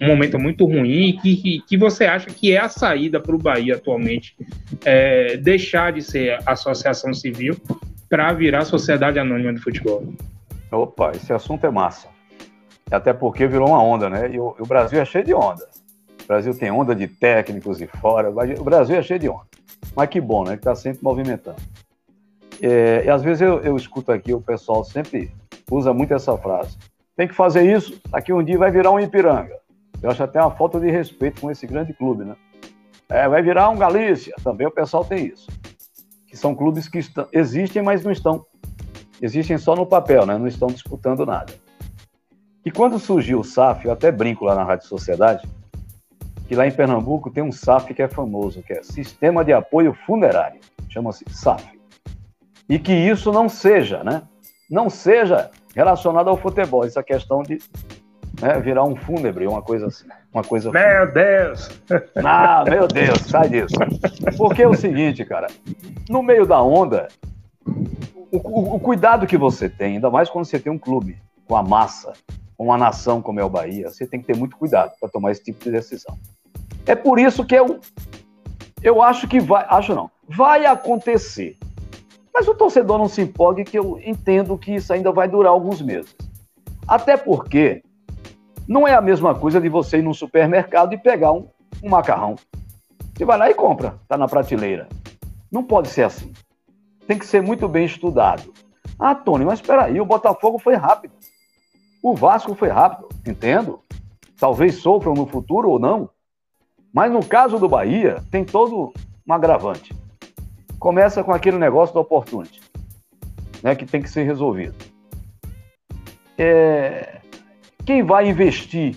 um 0.00 0.06
momento 0.06 0.38
muito 0.38 0.64
ruim 0.64 1.08
e 1.08 1.12
que, 1.14 1.60
que, 1.66 1.76
você 1.76 2.04
acha 2.04 2.26
que 2.26 2.52
é 2.52 2.60
a 2.60 2.68
saída 2.68 3.18
para 3.18 3.34
o 3.34 3.38
Bahia 3.38 3.74
atualmente 3.74 4.36
é, 4.84 5.36
deixar 5.38 5.92
de 5.92 6.02
ser 6.02 6.38
associação 6.46 7.12
civil 7.12 7.60
para 8.14 8.32
virar 8.32 8.64
Sociedade 8.64 9.18
Anônima 9.18 9.52
de 9.52 9.58
Futebol. 9.58 10.04
Opa, 10.70 11.10
esse 11.16 11.32
assunto 11.32 11.66
é 11.66 11.70
massa. 11.70 12.06
Até 12.88 13.12
porque 13.12 13.44
virou 13.44 13.70
uma 13.70 13.82
onda, 13.82 14.08
né? 14.08 14.30
E 14.30 14.38
o, 14.38 14.54
o 14.56 14.64
Brasil 14.64 15.00
é 15.00 15.04
cheio 15.04 15.24
de 15.24 15.34
onda. 15.34 15.68
O 16.22 16.26
Brasil 16.28 16.56
tem 16.56 16.70
onda 16.70 16.94
de 16.94 17.08
técnicos 17.08 17.80
e 17.80 17.88
fora. 17.88 18.30
O 18.30 18.62
Brasil 18.62 18.94
é 18.94 19.02
cheio 19.02 19.18
de 19.18 19.28
onda. 19.28 19.42
Mas 19.96 20.08
que 20.08 20.20
bom, 20.20 20.44
né? 20.44 20.52
Que 20.52 20.58
está 20.58 20.76
sempre 20.76 21.02
movimentando. 21.02 21.56
É, 22.62 23.02
e 23.04 23.10
às 23.10 23.20
vezes 23.20 23.40
eu, 23.40 23.58
eu 23.62 23.74
escuto 23.74 24.12
aqui, 24.12 24.32
o 24.32 24.40
pessoal 24.40 24.84
sempre 24.84 25.32
usa 25.68 25.92
muito 25.92 26.14
essa 26.14 26.38
frase. 26.38 26.78
Tem 27.16 27.26
que 27.26 27.34
fazer 27.34 27.68
isso, 27.68 28.00
daqui 28.10 28.32
um 28.32 28.44
dia 28.44 28.56
vai 28.56 28.70
virar 28.70 28.92
um 28.92 29.00
Ipiranga. 29.00 29.58
Eu 30.00 30.08
acho 30.08 30.22
até 30.22 30.40
uma 30.40 30.52
falta 30.52 30.78
de 30.78 30.88
respeito 30.88 31.40
com 31.40 31.50
esse 31.50 31.66
grande 31.66 31.92
clube, 31.92 32.22
né? 32.22 32.36
É, 33.08 33.28
vai 33.28 33.42
virar 33.42 33.70
um 33.70 33.76
Galícia, 33.76 34.36
também 34.44 34.68
o 34.68 34.70
pessoal 34.70 35.04
tem 35.04 35.26
isso 35.26 35.48
que 36.34 36.40
são 36.40 36.52
clubes 36.52 36.88
que 36.88 36.98
estão, 36.98 37.28
existem, 37.32 37.80
mas 37.80 38.02
não 38.02 38.10
estão. 38.10 38.44
Existem 39.22 39.56
só 39.56 39.76
no 39.76 39.86
papel, 39.86 40.26
né? 40.26 40.36
não 40.36 40.48
estão 40.48 40.66
disputando 40.66 41.24
nada. 41.24 41.54
E 42.64 42.72
quando 42.72 42.98
surgiu 42.98 43.38
o 43.38 43.44
SAF, 43.44 43.86
eu 43.86 43.92
até 43.92 44.10
brinco 44.10 44.44
lá 44.44 44.56
na 44.56 44.64
Rádio 44.64 44.88
Sociedade, 44.88 45.48
que 46.48 46.56
lá 46.56 46.66
em 46.66 46.72
Pernambuco 46.72 47.30
tem 47.30 47.44
um 47.44 47.52
SAF 47.52 47.94
que 47.94 48.02
é 48.02 48.08
famoso, 48.08 48.64
que 48.64 48.72
é 48.72 48.82
Sistema 48.82 49.44
de 49.44 49.52
Apoio 49.52 49.96
Funerário, 50.04 50.58
chama-se 50.88 51.24
SAF. 51.28 51.78
E 52.68 52.80
que 52.80 52.92
isso 52.92 53.30
não 53.30 53.48
seja, 53.48 54.02
né? 54.02 54.22
Não 54.68 54.90
seja 54.90 55.52
relacionado 55.72 56.28
ao 56.28 56.36
futebol, 56.36 56.84
essa 56.84 57.02
questão 57.02 57.44
de 57.44 57.58
né, 58.44 58.60
virar 58.60 58.84
um 58.84 58.94
fúnebre, 58.94 59.46
uma 59.46 59.62
coisa 59.62 59.86
assim. 59.86 60.06
Uma 60.32 60.44
coisa 60.44 60.70
meu 60.70 61.12
Deus! 61.12 61.70
Ah, 62.22 62.62
meu 62.68 62.86
Deus, 62.86 63.18
sai 63.20 63.48
disso. 63.48 63.74
Porque 64.36 64.62
é 64.62 64.68
o 64.68 64.74
seguinte, 64.74 65.24
cara, 65.24 65.46
no 66.10 66.22
meio 66.22 66.44
da 66.44 66.62
onda, 66.62 67.08
o, 68.30 68.36
o, 68.36 68.74
o, 68.76 68.80
cuidado 68.80 69.26
que 69.26 69.38
você 69.38 69.68
tem, 69.68 69.94
ainda 69.94 70.10
mais 70.10 70.28
quando 70.28 70.44
você 70.44 70.58
tem 70.58 70.70
um 70.70 70.78
clube 70.78 71.16
com 71.48 71.56
a 71.56 71.62
massa, 71.62 72.12
uma 72.58 72.76
nação 72.76 73.22
como 73.22 73.40
é 73.40 73.44
o 73.44 73.48
Bahia, 73.48 73.88
você 73.88 74.06
tem 74.06 74.20
que 74.20 74.26
ter 74.26 74.36
muito 74.36 74.56
cuidado 74.58 74.92
para 75.00 75.08
tomar 75.08 75.30
esse 75.30 75.42
tipo 75.42 75.64
de 75.64 75.70
decisão. 75.70 76.18
É 76.84 76.94
por 76.94 77.18
isso 77.18 77.46
que 77.46 77.54
eu, 77.54 77.80
eu 78.82 79.00
acho 79.00 79.26
que 79.26 79.40
vai, 79.40 79.64
acho 79.70 79.94
não, 79.94 80.10
vai 80.28 80.66
acontecer. 80.66 81.56
Mas 82.32 82.46
o 82.46 82.54
torcedor 82.54 82.98
não 82.98 83.08
se 83.08 83.22
empolgue 83.22 83.64
que 83.64 83.78
eu 83.78 83.98
entendo 84.04 84.58
que 84.58 84.74
isso 84.74 84.92
ainda 84.92 85.10
vai 85.10 85.28
durar 85.28 85.52
alguns 85.52 85.80
meses. 85.80 86.14
Até 86.86 87.16
porque 87.16 87.82
não 88.66 88.86
é 88.86 88.94
a 88.94 89.00
mesma 89.00 89.34
coisa 89.34 89.60
de 89.60 89.68
você 89.68 89.98
ir 89.98 90.02
num 90.02 90.14
supermercado 90.14 90.92
e 90.92 90.98
pegar 90.98 91.32
um, 91.32 91.48
um 91.82 91.90
macarrão. 91.90 92.36
Você 93.14 93.24
vai 93.24 93.38
lá 93.38 93.50
e 93.50 93.54
compra, 93.54 93.98
está 94.02 94.16
na 94.16 94.26
prateleira. 94.26 94.88
Não 95.50 95.62
pode 95.62 95.88
ser 95.88 96.02
assim. 96.02 96.32
Tem 97.06 97.18
que 97.18 97.26
ser 97.26 97.42
muito 97.42 97.68
bem 97.68 97.84
estudado. 97.84 98.52
Ah, 98.98 99.14
Tony, 99.14 99.44
mas 99.44 99.60
espera 99.60 99.84
aí, 99.84 100.00
o 100.00 100.06
Botafogo 100.06 100.58
foi 100.58 100.74
rápido. 100.74 101.14
O 102.02 102.14
Vasco 102.14 102.54
foi 102.54 102.68
rápido, 102.68 103.08
entendo. 103.26 103.80
Talvez 104.38 104.76
sofram 104.76 105.14
no 105.14 105.26
futuro 105.26 105.70
ou 105.70 105.78
não. 105.78 106.10
Mas 106.92 107.12
no 107.12 107.24
caso 107.24 107.58
do 107.58 107.68
Bahia, 107.68 108.22
tem 108.30 108.44
todo 108.44 108.92
um 109.26 109.32
agravante. 109.32 109.94
Começa 110.78 111.24
com 111.24 111.32
aquele 111.32 111.58
negócio 111.58 111.94
do 111.94 112.00
opportunity, 112.00 112.60
né, 113.62 113.74
que 113.74 113.86
tem 113.86 114.02
que 114.02 114.10
ser 114.10 114.24
resolvido. 114.24 114.76
É, 116.36 117.13
quem 117.84 118.02
vai 118.02 118.28
investir? 118.28 118.96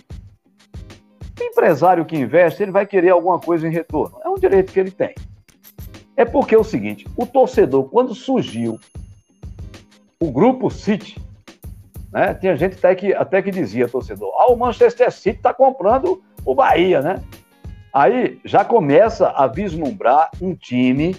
O 1.40 1.44
empresário 1.44 2.06
que 2.06 2.18
investe, 2.18 2.64
ele 2.64 2.72
vai 2.72 2.86
querer 2.86 3.10
alguma 3.10 3.40
coisa 3.40 3.68
em 3.68 3.72
retorno. 3.72 4.18
É 4.24 4.30
um 4.30 4.36
direito 4.36 4.72
que 4.72 4.80
ele 4.80 4.92
tem. 4.92 5.14
É 6.16 6.26
porque 6.26 6.56
é 6.56 6.58
o 6.58 6.64
seguinte, 6.64 7.06
o 7.16 7.26
torcedor, 7.26 7.90
quando 7.90 8.16
surgiu 8.16 8.80
o 10.20 10.32
grupo 10.32 10.70
City, 10.72 11.22
né? 12.12 12.34
Tinha 12.34 12.56
gente 12.56 12.76
até 12.78 12.96
que, 12.96 13.14
até 13.14 13.42
que 13.42 13.52
dizia, 13.52 13.88
torcedor, 13.88 14.34
ah, 14.40 14.52
o 14.52 14.56
Manchester 14.56 15.12
City 15.12 15.38
está 15.38 15.54
comprando 15.54 16.22
o 16.46 16.56
Bahia, 16.56 17.02
né? 17.02 17.22
Aí 17.94 18.40
já 18.44 18.64
começa 18.64 19.30
a 19.30 19.48
vislumbrar 19.48 20.30
um 20.42 20.56
time 20.56 21.16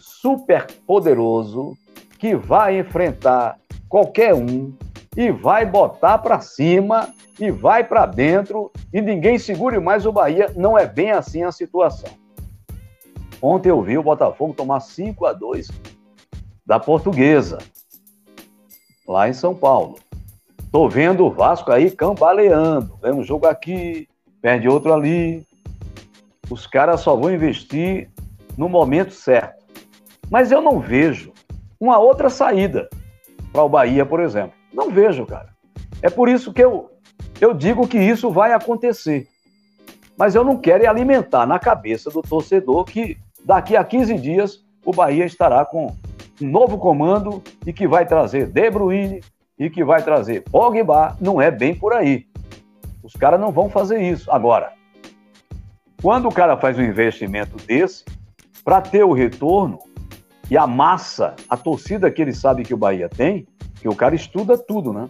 super 0.00 0.66
poderoso 0.86 1.76
que 2.18 2.34
vai 2.34 2.78
enfrentar 2.78 3.58
qualquer 3.88 4.34
um 4.34 4.72
e 5.18 5.32
vai 5.32 5.66
botar 5.66 6.18
para 6.18 6.40
cima 6.40 7.12
e 7.40 7.50
vai 7.50 7.82
para 7.82 8.06
dentro 8.06 8.70
e 8.94 9.00
ninguém 9.00 9.36
segure 9.36 9.80
mais 9.80 10.06
o 10.06 10.12
Bahia. 10.12 10.52
Não 10.54 10.78
é 10.78 10.86
bem 10.86 11.10
assim 11.10 11.42
a 11.42 11.50
situação. 11.50 12.08
Ontem 13.42 13.68
eu 13.68 13.82
vi 13.82 13.98
o 13.98 14.02
Botafogo 14.02 14.54
tomar 14.54 14.78
5 14.78 15.26
a 15.26 15.32
2 15.32 15.66
da 16.64 16.78
Portuguesa, 16.78 17.58
lá 19.08 19.28
em 19.28 19.32
São 19.32 19.56
Paulo. 19.56 19.98
Tô 20.70 20.88
vendo 20.88 21.26
o 21.26 21.32
Vasco 21.32 21.72
aí 21.72 21.90
cambaleando. 21.90 22.96
Ganha 23.02 23.14
um 23.16 23.24
jogo 23.24 23.48
aqui, 23.48 24.08
perde 24.40 24.68
outro 24.68 24.94
ali. 24.94 25.44
Os 26.48 26.64
caras 26.64 27.00
só 27.00 27.16
vão 27.16 27.34
investir 27.34 28.08
no 28.56 28.68
momento 28.68 29.12
certo. 29.12 29.64
Mas 30.30 30.52
eu 30.52 30.60
não 30.60 30.78
vejo 30.78 31.32
uma 31.80 31.98
outra 31.98 32.30
saída 32.30 32.88
para 33.52 33.64
o 33.64 33.68
Bahia, 33.68 34.06
por 34.06 34.20
exemplo. 34.20 34.57
Não 34.78 34.90
vejo, 34.90 35.26
cara. 35.26 35.48
É 36.00 36.08
por 36.08 36.28
isso 36.28 36.52
que 36.52 36.62
eu, 36.62 36.88
eu 37.40 37.52
digo 37.52 37.88
que 37.88 37.98
isso 37.98 38.30
vai 38.30 38.52
acontecer. 38.52 39.26
Mas 40.16 40.36
eu 40.36 40.44
não 40.44 40.56
quero 40.56 40.88
alimentar 40.88 41.44
na 41.46 41.58
cabeça 41.58 42.10
do 42.10 42.22
torcedor 42.22 42.84
que 42.84 43.18
daqui 43.44 43.76
a 43.76 43.82
15 43.82 44.14
dias 44.14 44.64
o 44.84 44.92
Bahia 44.92 45.24
estará 45.24 45.64
com 45.64 45.96
um 46.40 46.46
novo 46.46 46.78
comando 46.78 47.42
e 47.66 47.72
que 47.72 47.88
vai 47.88 48.06
trazer 48.06 48.46
De 48.46 48.70
Bruyne, 48.70 49.20
e 49.58 49.68
que 49.68 49.82
vai 49.82 50.00
trazer 50.00 50.44
Pogba, 50.44 51.16
não 51.20 51.42
é 51.42 51.50
bem 51.50 51.74
por 51.74 51.92
aí. 51.92 52.26
Os 53.02 53.14
caras 53.14 53.40
não 53.40 53.50
vão 53.50 53.68
fazer 53.68 54.00
isso. 54.00 54.30
Agora, 54.30 54.72
quando 56.00 56.28
o 56.28 56.32
cara 56.32 56.56
faz 56.56 56.78
um 56.78 56.84
investimento 56.84 57.56
desse, 57.66 58.04
para 58.64 58.80
ter 58.80 59.02
o 59.02 59.12
retorno 59.12 59.80
e 60.48 60.56
a 60.56 60.68
massa, 60.68 61.34
a 61.48 61.56
torcida 61.56 62.12
que 62.12 62.22
ele 62.22 62.32
sabe 62.32 62.62
que 62.62 62.72
o 62.72 62.78
Bahia 62.78 63.08
tem, 63.08 63.44
que 63.80 63.88
o 63.88 63.94
cara 63.94 64.14
estuda 64.14 64.56
tudo, 64.56 64.92
né? 64.92 65.08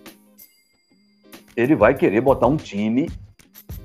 Ele 1.56 1.74
vai 1.74 1.94
querer 1.94 2.20
botar 2.20 2.46
um 2.46 2.56
time 2.56 3.10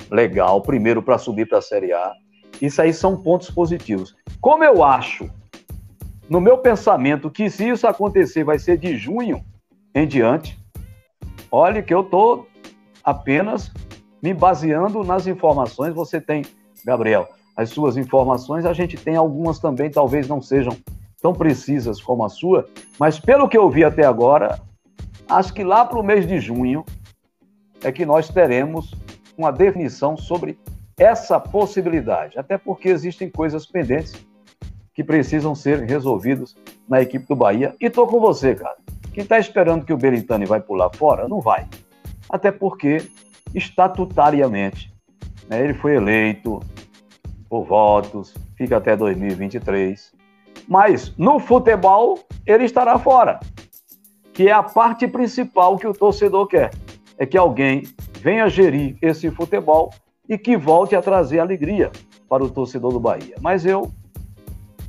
legal, 0.10 0.62
primeiro 0.62 1.02
para 1.02 1.18
subir 1.18 1.48
para 1.48 1.58
a 1.58 1.62
Série 1.62 1.92
A. 1.92 2.14
Isso 2.62 2.82
aí 2.82 2.94
são 2.94 3.18
pontos 3.18 3.50
positivos. 3.50 4.16
Como 4.40 4.64
eu 4.64 4.84
acho, 4.84 5.30
no 6.30 6.40
meu 6.40 6.58
pensamento, 6.58 7.30
que 7.30 7.50
se 7.50 7.70
isso 7.70 7.88
acontecer 7.88 8.44
vai 8.44 8.60
ser 8.60 8.78
de 8.78 8.96
junho 8.96 9.44
em 9.94 10.08
diante. 10.08 10.60
Olhe 11.52 11.84
que 11.84 11.94
eu 11.94 12.02
estou 12.02 12.48
apenas 13.04 13.72
me 14.22 14.34
baseando 14.34 15.04
nas 15.04 15.28
informações. 15.28 15.94
Você 15.94 16.22
tem, 16.22 16.44
Gabriel, 16.86 17.28
as 17.56 17.70
suas 17.70 17.98
informações, 17.98 18.66
a 18.66 18.74
gente 18.74 18.98
tem 18.98 19.16
algumas 19.16 19.60
também, 19.60 19.92
talvez 19.92 20.28
não 20.28 20.42
sejam 20.42 20.76
tão 21.22 21.34
precisas 21.34 22.02
como 22.02 22.26
a 22.26 22.30
sua, 22.30 22.68
mas 23.00 23.20
pelo 23.20 23.48
que 23.48 23.58
eu 23.58 23.70
vi 23.70 23.84
até 23.84 24.06
agora, 24.06 24.60
acho 25.28 25.54
que 25.54 25.64
lá 25.64 25.86
para 25.86 26.00
o 26.00 26.04
mês 26.04 26.28
de 26.28 26.40
junho 26.40 26.86
é 27.84 27.92
que 27.92 28.06
nós 28.06 28.30
teremos 28.30 28.94
uma 29.38 29.52
definição 29.52 30.16
sobre 30.16 30.58
essa 30.98 31.40
possibilidade, 31.40 32.38
até 32.38 32.58
porque 32.58 32.90
existem 32.90 33.30
coisas 33.30 33.66
pendentes 33.66 34.14
que 34.94 35.04
precisam 35.04 35.56
ser 35.56 35.82
resolvidas 35.82 36.56
na 36.88 37.02
equipe 37.02 37.26
do 37.28 37.36
Bahia. 37.36 37.76
E 37.82 37.86
estou 37.86 38.08
com 38.08 38.20
você, 38.20 38.54
cara. 38.56 38.78
Quem 39.12 39.24
está 39.24 39.40
esperando 39.40 39.86
que 39.86 39.94
o 39.94 39.98
Belintani 39.98 40.46
vai 40.46 40.60
pular 40.60 40.90
fora, 40.96 41.28
não 41.28 41.40
vai. 41.40 41.68
Até 42.30 42.52
porque, 42.52 43.08
estatutariamente, 43.54 44.94
né, 45.48 45.64
ele 45.64 45.74
foi 45.74 45.96
eleito 45.96 46.60
por 47.50 47.66
votos, 47.66 48.34
fica 48.56 48.78
até 48.78 48.96
2023. 48.96 50.14
Mas 50.68 51.14
no 51.18 51.40
futebol, 51.40 52.20
ele 52.46 52.66
estará 52.66 52.98
fora. 52.98 53.40
Que 54.34 54.50
é 54.50 54.52
a 54.52 54.64
parte 54.64 55.08
principal 55.08 55.78
que 55.78 55.88
o 55.88 55.94
torcedor 55.94 56.48
quer. 56.48 56.72
É 57.18 57.26
que 57.26 57.38
alguém 57.38 57.84
venha 58.20 58.50
gerir 58.50 58.98
esse 59.02 59.30
futebol 59.30 59.94
e 60.28 60.38
que 60.38 60.58
volte 60.58 60.96
a 60.96 61.02
trazer 61.02 61.40
alegria 61.40 61.92
para 62.28 62.44
o 62.44 62.50
torcedor 62.50 62.92
do 62.92 63.00
Bahia. 63.00 63.36
Mas 63.42 63.66
eu, 63.66 63.92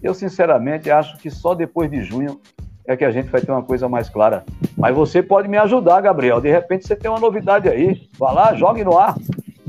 eu 0.02 0.14
sinceramente 0.14 0.90
acho 0.90 1.18
que 1.18 1.30
só 1.30 1.54
depois 1.54 1.90
de 1.90 2.02
junho 2.02 2.40
é 2.86 2.96
que 2.96 3.04
a 3.04 3.10
gente 3.10 3.28
vai 3.28 3.40
ter 3.40 3.50
uma 3.50 3.62
coisa 3.62 3.88
mais 3.88 4.08
clara. 4.08 4.44
Mas 4.76 4.94
você 4.94 5.22
pode 5.22 5.48
me 5.48 5.56
ajudar, 5.58 6.00
Gabriel. 6.00 6.40
De 6.40 6.50
repente 6.50 6.86
você 6.86 6.94
tem 6.94 7.10
uma 7.10 7.20
novidade 7.20 7.68
aí. 7.68 8.08
Vá 8.18 8.30
lá, 8.30 8.54
jogue 8.54 8.84
no 8.84 8.98
ar. 8.98 9.14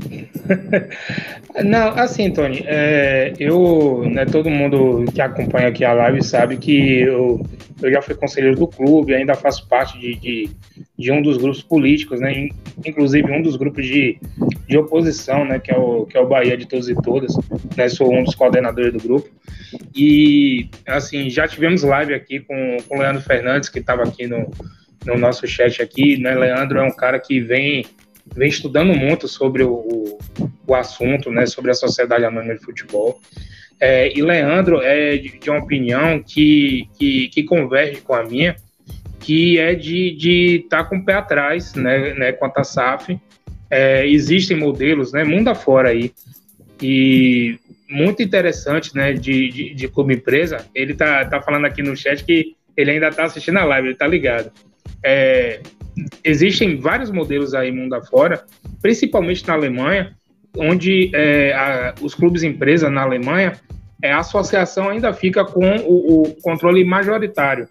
Não, 1.64 1.88
assim, 1.90 2.30
Tony, 2.30 2.62
é, 2.66 3.32
eu, 3.38 4.04
né, 4.10 4.26
todo 4.26 4.50
mundo 4.50 5.04
que 5.12 5.20
acompanha 5.20 5.68
aqui 5.68 5.84
a 5.84 5.92
live 5.92 6.22
sabe 6.22 6.56
que 6.58 7.00
eu, 7.00 7.44
eu 7.82 7.90
já 7.90 8.02
fui 8.02 8.14
conselheiro 8.14 8.56
do 8.56 8.66
clube, 8.66 9.14
ainda 9.14 9.34
faço 9.34 9.66
parte 9.66 9.98
de, 9.98 10.14
de, 10.16 10.50
de, 10.98 11.12
um 11.12 11.22
dos 11.22 11.38
grupos 11.38 11.62
políticos, 11.62 12.20
né, 12.20 12.48
inclusive 12.84 13.30
um 13.30 13.42
dos 13.42 13.56
grupos 13.56 13.86
de, 13.86 14.18
de 14.68 14.76
oposição, 14.76 15.44
né, 15.44 15.58
que 15.58 15.72
é, 15.72 15.78
o, 15.78 16.04
que 16.06 16.16
é 16.16 16.20
o 16.20 16.28
Bahia 16.28 16.56
de 16.56 16.66
Todos 16.66 16.88
e 16.88 16.94
Todas, 16.94 17.34
né, 17.76 17.88
sou 17.88 18.12
um 18.12 18.22
dos 18.22 18.34
coordenadores 18.34 18.92
do 18.92 19.00
grupo, 19.00 19.28
e, 19.94 20.68
assim, 20.86 21.30
já 21.30 21.48
tivemos 21.48 21.82
live 21.82 22.14
aqui 22.14 22.40
com, 22.40 22.76
com 22.88 22.96
o 22.96 23.00
Leandro 23.00 23.22
Fernandes, 23.22 23.68
que 23.68 23.78
estava 23.78 24.02
aqui 24.02 24.26
no, 24.26 24.50
no 25.06 25.16
nosso 25.16 25.46
chat 25.46 25.80
aqui, 25.80 26.18
né, 26.18 26.34
Leandro 26.34 26.78
é 26.78 26.82
um 26.82 26.94
cara 26.94 27.18
que 27.18 27.40
vem 27.40 27.84
vem 28.36 28.48
estudando 28.48 28.94
muito 28.94 29.26
sobre 29.26 29.62
o, 29.62 30.18
o 30.66 30.74
assunto, 30.74 31.30
né, 31.30 31.46
sobre 31.46 31.70
a 31.70 31.74
sociedade 31.74 32.24
anônima 32.24 32.54
de 32.54 32.62
futebol. 32.62 33.18
É, 33.80 34.16
e 34.16 34.22
Leandro 34.22 34.80
é 34.82 35.16
de, 35.16 35.38
de 35.38 35.50
uma 35.50 35.60
opinião 35.60 36.22
que, 36.22 36.88
que, 36.98 37.28
que, 37.28 37.42
converge 37.42 38.00
com 38.00 38.14
a 38.14 38.22
minha, 38.22 38.56
que 39.20 39.58
é 39.58 39.74
de 39.74 40.62
estar 40.64 40.84
tá 40.84 40.88
com 40.88 40.96
o 40.96 41.04
pé 41.04 41.14
atrás, 41.14 41.74
né, 41.74 42.14
né 42.14 42.32
quanto 42.32 42.58
à 42.58 42.64
SAF. 42.64 43.18
É, 43.68 44.06
existem 44.06 44.56
modelos, 44.56 45.12
né, 45.12 45.24
mundo 45.24 45.48
afora 45.48 45.88
aí, 45.88 46.12
e 46.80 47.58
muito 47.88 48.22
interessante, 48.22 48.94
né, 48.94 49.12
de, 49.12 49.48
de, 49.48 49.74
de 49.74 49.90
empresa. 50.12 50.64
Ele 50.74 50.94
tá, 50.94 51.24
tá 51.24 51.40
falando 51.40 51.64
aqui 51.64 51.82
no 51.82 51.96
chat 51.96 52.24
que 52.24 52.54
ele 52.76 52.90
ainda 52.92 53.10
tá 53.10 53.24
assistindo 53.24 53.58
a 53.58 53.64
live, 53.64 53.88
ele 53.88 53.96
tá 53.96 54.06
ligado. 54.06 54.52
É, 55.02 55.60
existem 56.22 56.76
vários 56.76 57.10
modelos 57.10 57.54
aí 57.54 57.70
mundo 57.70 57.94
afora, 57.94 58.44
principalmente 58.82 59.46
na 59.46 59.54
Alemanha, 59.54 60.14
onde 60.56 61.10
é, 61.14 61.52
a, 61.52 61.94
os 62.00 62.14
clubes 62.14 62.42
empresa 62.42 62.90
na 62.90 63.02
Alemanha, 63.02 63.52
é, 64.02 64.12
a 64.12 64.18
associação 64.18 64.88
ainda 64.88 65.12
fica 65.12 65.44
com 65.44 65.76
o, 65.78 66.22
o 66.22 66.34
controle 66.42 66.84
majoritário 66.84 67.68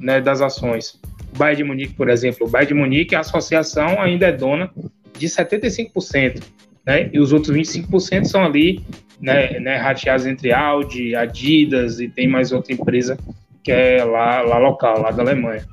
né, 0.00 0.20
das 0.20 0.40
ações. 0.40 0.98
O 1.34 1.38
Bayern 1.38 1.62
de 1.62 1.64
Munique, 1.64 1.94
por 1.94 2.08
exemplo, 2.08 2.46
o 2.46 2.50
Bayern 2.50 2.74
de 2.74 2.80
Munique, 2.80 3.14
a 3.14 3.20
associação 3.20 4.00
ainda 4.00 4.26
é 4.26 4.32
dona 4.32 4.70
de 5.18 5.26
75%, 5.26 6.42
né, 6.86 7.10
e 7.12 7.18
os 7.18 7.32
outros 7.32 7.56
25% 7.56 8.24
são 8.24 8.44
ali 8.44 8.82
né, 9.20 9.58
né, 9.60 9.76
rateados 9.76 10.26
entre 10.26 10.52
Audi, 10.52 11.14
Adidas 11.14 12.00
e 12.00 12.08
tem 12.08 12.28
mais 12.28 12.52
outra 12.52 12.72
empresa 12.72 13.18
que 13.62 13.72
é 13.72 14.04
lá, 14.04 14.42
lá 14.42 14.58
local, 14.58 15.00
lá 15.00 15.10
da 15.10 15.22
Alemanha. 15.22 15.66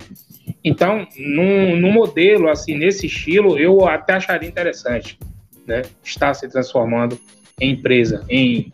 Então, 0.63 1.05
num, 1.17 1.75
num 1.75 1.91
modelo 1.91 2.49
assim, 2.49 2.77
nesse 2.77 3.07
estilo, 3.07 3.57
eu 3.57 3.85
até 3.87 4.13
acharia 4.13 4.47
interessante, 4.47 5.17
né? 5.67 5.81
Estar 6.03 6.33
se 6.33 6.47
transformando 6.47 7.19
em 7.59 7.71
empresa, 7.71 8.23
em, 8.29 8.71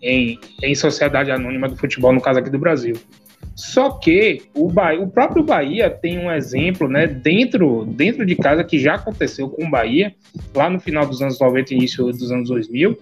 em, 0.00 0.38
em 0.62 0.74
sociedade 0.74 1.30
anônima 1.30 1.68
do 1.68 1.76
futebol, 1.76 2.12
no 2.12 2.20
caso 2.20 2.38
aqui 2.38 2.50
do 2.50 2.58
Brasil. 2.58 2.94
Só 3.54 3.90
que 3.90 4.42
o, 4.54 4.68
Bahia, 4.68 5.00
o 5.00 5.10
próprio 5.10 5.42
Bahia 5.42 5.90
tem 5.90 6.18
um 6.18 6.30
exemplo, 6.30 6.88
né, 6.88 7.06
dentro, 7.06 7.84
dentro 7.84 8.24
de 8.24 8.34
casa 8.34 8.64
que 8.64 8.78
já 8.78 8.94
aconteceu 8.94 9.48
com 9.48 9.66
o 9.66 9.70
Bahia, 9.70 10.14
lá 10.54 10.70
no 10.70 10.80
final 10.80 11.06
dos 11.06 11.20
anos 11.20 11.38
90 11.38 11.74
início 11.74 12.06
dos 12.06 12.30
anos 12.30 12.48
2000, 12.48 12.98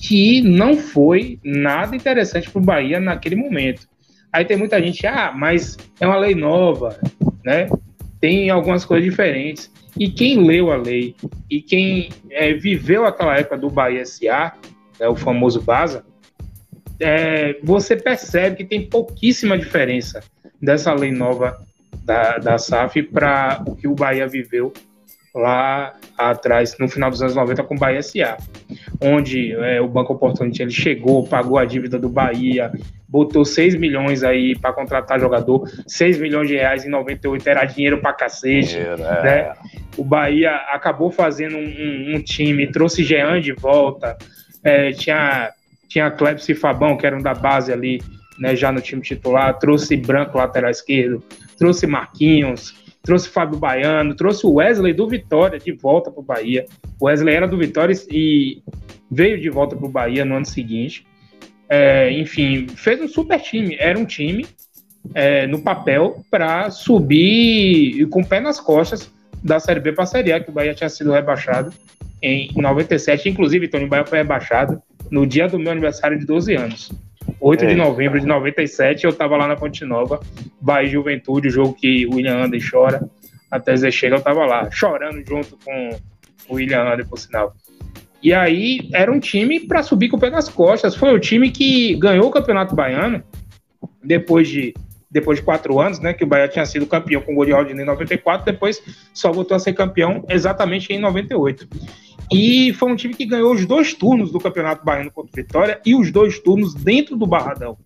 que 0.00 0.40
não 0.40 0.76
foi 0.76 1.38
nada 1.44 1.94
interessante 1.94 2.50
para 2.50 2.60
o 2.60 2.64
Bahia 2.64 2.98
naquele 2.98 3.36
momento. 3.36 3.86
Aí 4.32 4.44
tem 4.44 4.56
muita 4.56 4.80
gente, 4.80 5.06
ah, 5.06 5.32
mas 5.36 5.76
é 6.00 6.06
uma 6.06 6.16
lei 6.16 6.34
nova, 6.34 6.98
né? 7.44 7.68
Tem 8.20 8.50
algumas 8.50 8.84
coisas 8.84 9.08
diferentes. 9.08 9.70
E 9.98 10.08
quem 10.08 10.44
leu 10.44 10.70
a 10.70 10.76
lei 10.76 11.14
e 11.50 11.60
quem 11.60 12.08
é, 12.30 12.52
viveu 12.54 13.04
aquela 13.04 13.36
época 13.36 13.58
do 13.58 13.68
Bahia 13.68 14.06
SA, 14.06 14.54
né, 14.98 15.08
o 15.08 15.14
famoso 15.14 15.60
Baza, 15.60 16.04
é, 16.98 17.58
você 17.62 17.96
percebe 17.96 18.56
que 18.56 18.64
tem 18.64 18.86
pouquíssima 18.88 19.58
diferença 19.58 20.20
dessa 20.60 20.94
lei 20.94 21.10
nova 21.10 21.58
da, 22.04 22.38
da 22.38 22.58
SAF 22.58 23.02
para 23.02 23.62
o 23.66 23.76
que 23.76 23.86
o 23.86 23.94
Bahia 23.94 24.26
viveu 24.26 24.72
lá 25.34 25.94
atrás, 26.16 26.76
no 26.78 26.88
final 26.88 27.10
dos 27.10 27.22
anos 27.22 27.34
90, 27.34 27.62
com 27.64 27.74
o 27.74 27.78
Bahia 27.78 28.02
SA, 28.02 28.36
onde 29.00 29.52
é, 29.52 29.80
o 29.80 29.88
Banco 29.88 30.12
Oportunity 30.12 30.62
ele 30.62 30.70
chegou, 30.70 31.26
pagou 31.26 31.58
a 31.58 31.64
dívida 31.64 31.98
do 31.98 32.08
Bahia, 32.08 32.70
botou 33.08 33.44
6 33.44 33.76
milhões 33.76 34.22
aí 34.22 34.56
para 34.58 34.72
contratar 34.72 35.18
jogador, 35.18 35.68
6 35.86 36.18
milhões 36.18 36.48
de 36.48 36.54
reais 36.54 36.84
em 36.84 36.90
98 36.90 37.48
era 37.48 37.64
dinheiro 37.64 37.98
para 37.98 38.12
cacete, 38.12 38.76
é. 38.76 38.96
né? 38.96 39.52
O 39.96 40.04
Bahia 40.04 40.54
acabou 40.70 41.10
fazendo 41.10 41.56
um, 41.56 41.64
um, 41.64 42.16
um 42.16 42.22
time, 42.22 42.66
trouxe 42.66 43.02
Jean 43.02 43.40
de 43.40 43.52
volta, 43.52 44.16
é, 44.62 44.92
tinha 44.92 45.52
tinha 45.88 46.10
Clebson 46.10 46.52
e 46.52 46.54
Fabão, 46.54 46.96
que 46.96 47.06
eram 47.06 47.18
da 47.18 47.34
base 47.34 47.70
ali, 47.70 48.00
né, 48.38 48.56
já 48.56 48.72
no 48.72 48.80
time 48.80 49.02
titular, 49.02 49.58
trouxe 49.58 49.94
Branco, 49.94 50.38
lateral 50.38 50.70
esquerdo, 50.70 51.22
trouxe 51.58 51.86
Marquinhos, 51.86 52.74
trouxe 53.02 53.28
Fábio 53.28 53.58
Baiano, 53.58 54.14
trouxe 54.14 54.46
o 54.46 54.54
Wesley 54.54 54.92
do 54.92 55.08
Vitória 55.08 55.58
de 55.58 55.72
volta 55.72 56.10
para 56.10 56.20
o 56.20 56.24
Bahia. 56.24 56.66
O 57.00 57.06
Wesley 57.06 57.34
era 57.34 57.48
do 57.48 57.58
Vitória 57.58 57.94
e 58.10 58.62
veio 59.10 59.40
de 59.40 59.50
volta 59.50 59.76
para 59.76 59.86
o 59.86 59.90
Bahia 59.90 60.24
no 60.24 60.36
ano 60.36 60.46
seguinte. 60.46 61.06
É, 61.68 62.10
enfim, 62.12 62.68
fez 62.68 63.00
um 63.00 63.08
super 63.08 63.40
time. 63.40 63.76
Era 63.78 63.98
um 63.98 64.04
time 64.04 64.46
é, 65.14 65.46
no 65.46 65.60
papel 65.60 66.22
para 66.30 66.70
subir 66.70 68.06
com 68.08 68.20
o 68.20 68.26
pé 68.26 68.40
nas 68.40 68.60
costas 68.60 69.10
da 69.42 69.58
Série 69.58 69.80
B 69.80 69.92
para 69.92 70.04
a 70.04 70.06
Série 70.06 70.32
A, 70.32 70.40
que 70.40 70.50
o 70.50 70.52
Bahia 70.52 70.74
tinha 70.74 70.88
sido 70.88 71.10
rebaixado 71.10 71.72
em 72.22 72.50
97. 72.54 73.28
Inclusive, 73.28 73.68
Tony 73.68 73.86
Bahia 73.86 74.06
foi 74.06 74.18
rebaixado 74.18 74.80
no 75.10 75.26
dia 75.26 75.48
do 75.48 75.58
meu 75.58 75.72
aniversário 75.72 76.18
de 76.18 76.24
12 76.24 76.54
anos. 76.54 76.92
8 77.40 77.64
é. 77.64 77.68
de 77.68 77.74
novembro 77.74 78.20
de 78.20 78.26
97, 78.26 79.04
eu 79.04 79.10
estava 79.10 79.36
lá 79.36 79.48
na 79.48 79.56
Ponte 79.56 79.84
Nova, 79.84 80.20
Bahia 80.60 80.88
Juventude, 80.88 81.48
o 81.48 81.50
jogo 81.50 81.74
que 81.74 82.06
o 82.06 82.14
William 82.14 82.44
Ander 82.44 82.60
chora, 82.68 83.08
até 83.50 83.76
Zé 83.76 83.90
chega, 83.90 84.14
eu 84.14 84.18
estava 84.18 84.46
lá, 84.46 84.70
chorando 84.70 85.22
junto 85.26 85.58
com 85.64 85.90
o 86.48 86.54
William 86.54 86.82
Ander, 86.82 87.06
por 87.06 87.18
sinal. 87.18 87.54
E 88.22 88.32
aí 88.32 88.88
era 88.94 89.10
um 89.10 89.18
time 89.18 89.58
para 89.60 89.82
subir 89.82 90.08
com 90.08 90.16
o 90.16 90.20
pé 90.20 90.30
nas 90.30 90.48
costas. 90.48 90.94
Foi 90.94 91.12
o 91.12 91.18
time 91.18 91.50
que 91.50 91.96
ganhou 91.96 92.26
o 92.26 92.30
Campeonato 92.30 92.74
Baiano 92.74 93.22
depois 94.02 94.48
de 94.48 94.72
depois 95.10 95.38
de 95.38 95.44
quatro 95.44 95.78
anos, 95.78 95.98
né? 96.00 96.14
Que 96.14 96.24
o 96.24 96.26
Bahia 96.26 96.48
tinha 96.48 96.64
sido 96.64 96.86
campeão 96.86 97.20
com 97.20 97.32
o 97.32 97.34
gol 97.34 97.44
de 97.44 97.52
Rodinei 97.52 97.84
em 97.84 97.86
94, 97.86 98.46
depois 98.46 98.82
só 99.12 99.30
voltou 99.30 99.54
a 99.54 99.60
ser 99.60 99.74
campeão 99.74 100.24
exatamente 100.30 100.90
em 100.90 100.98
98. 100.98 101.68
E 102.30 102.72
foi 102.74 102.90
um 102.90 102.96
time 102.96 103.14
que 103.14 103.26
ganhou 103.26 103.52
os 103.52 103.66
dois 103.66 103.94
turnos 103.94 104.30
do 104.30 104.40
Campeonato 104.40 104.84
Baiano 104.84 105.10
contra 105.10 105.30
o 105.32 105.36
Vitória 105.36 105.80
e 105.84 105.94
os 105.94 106.10
dois 106.10 106.38
turnos 106.38 106.74
dentro 106.74 107.16
do 107.16 107.26
Barradão. 107.26 107.76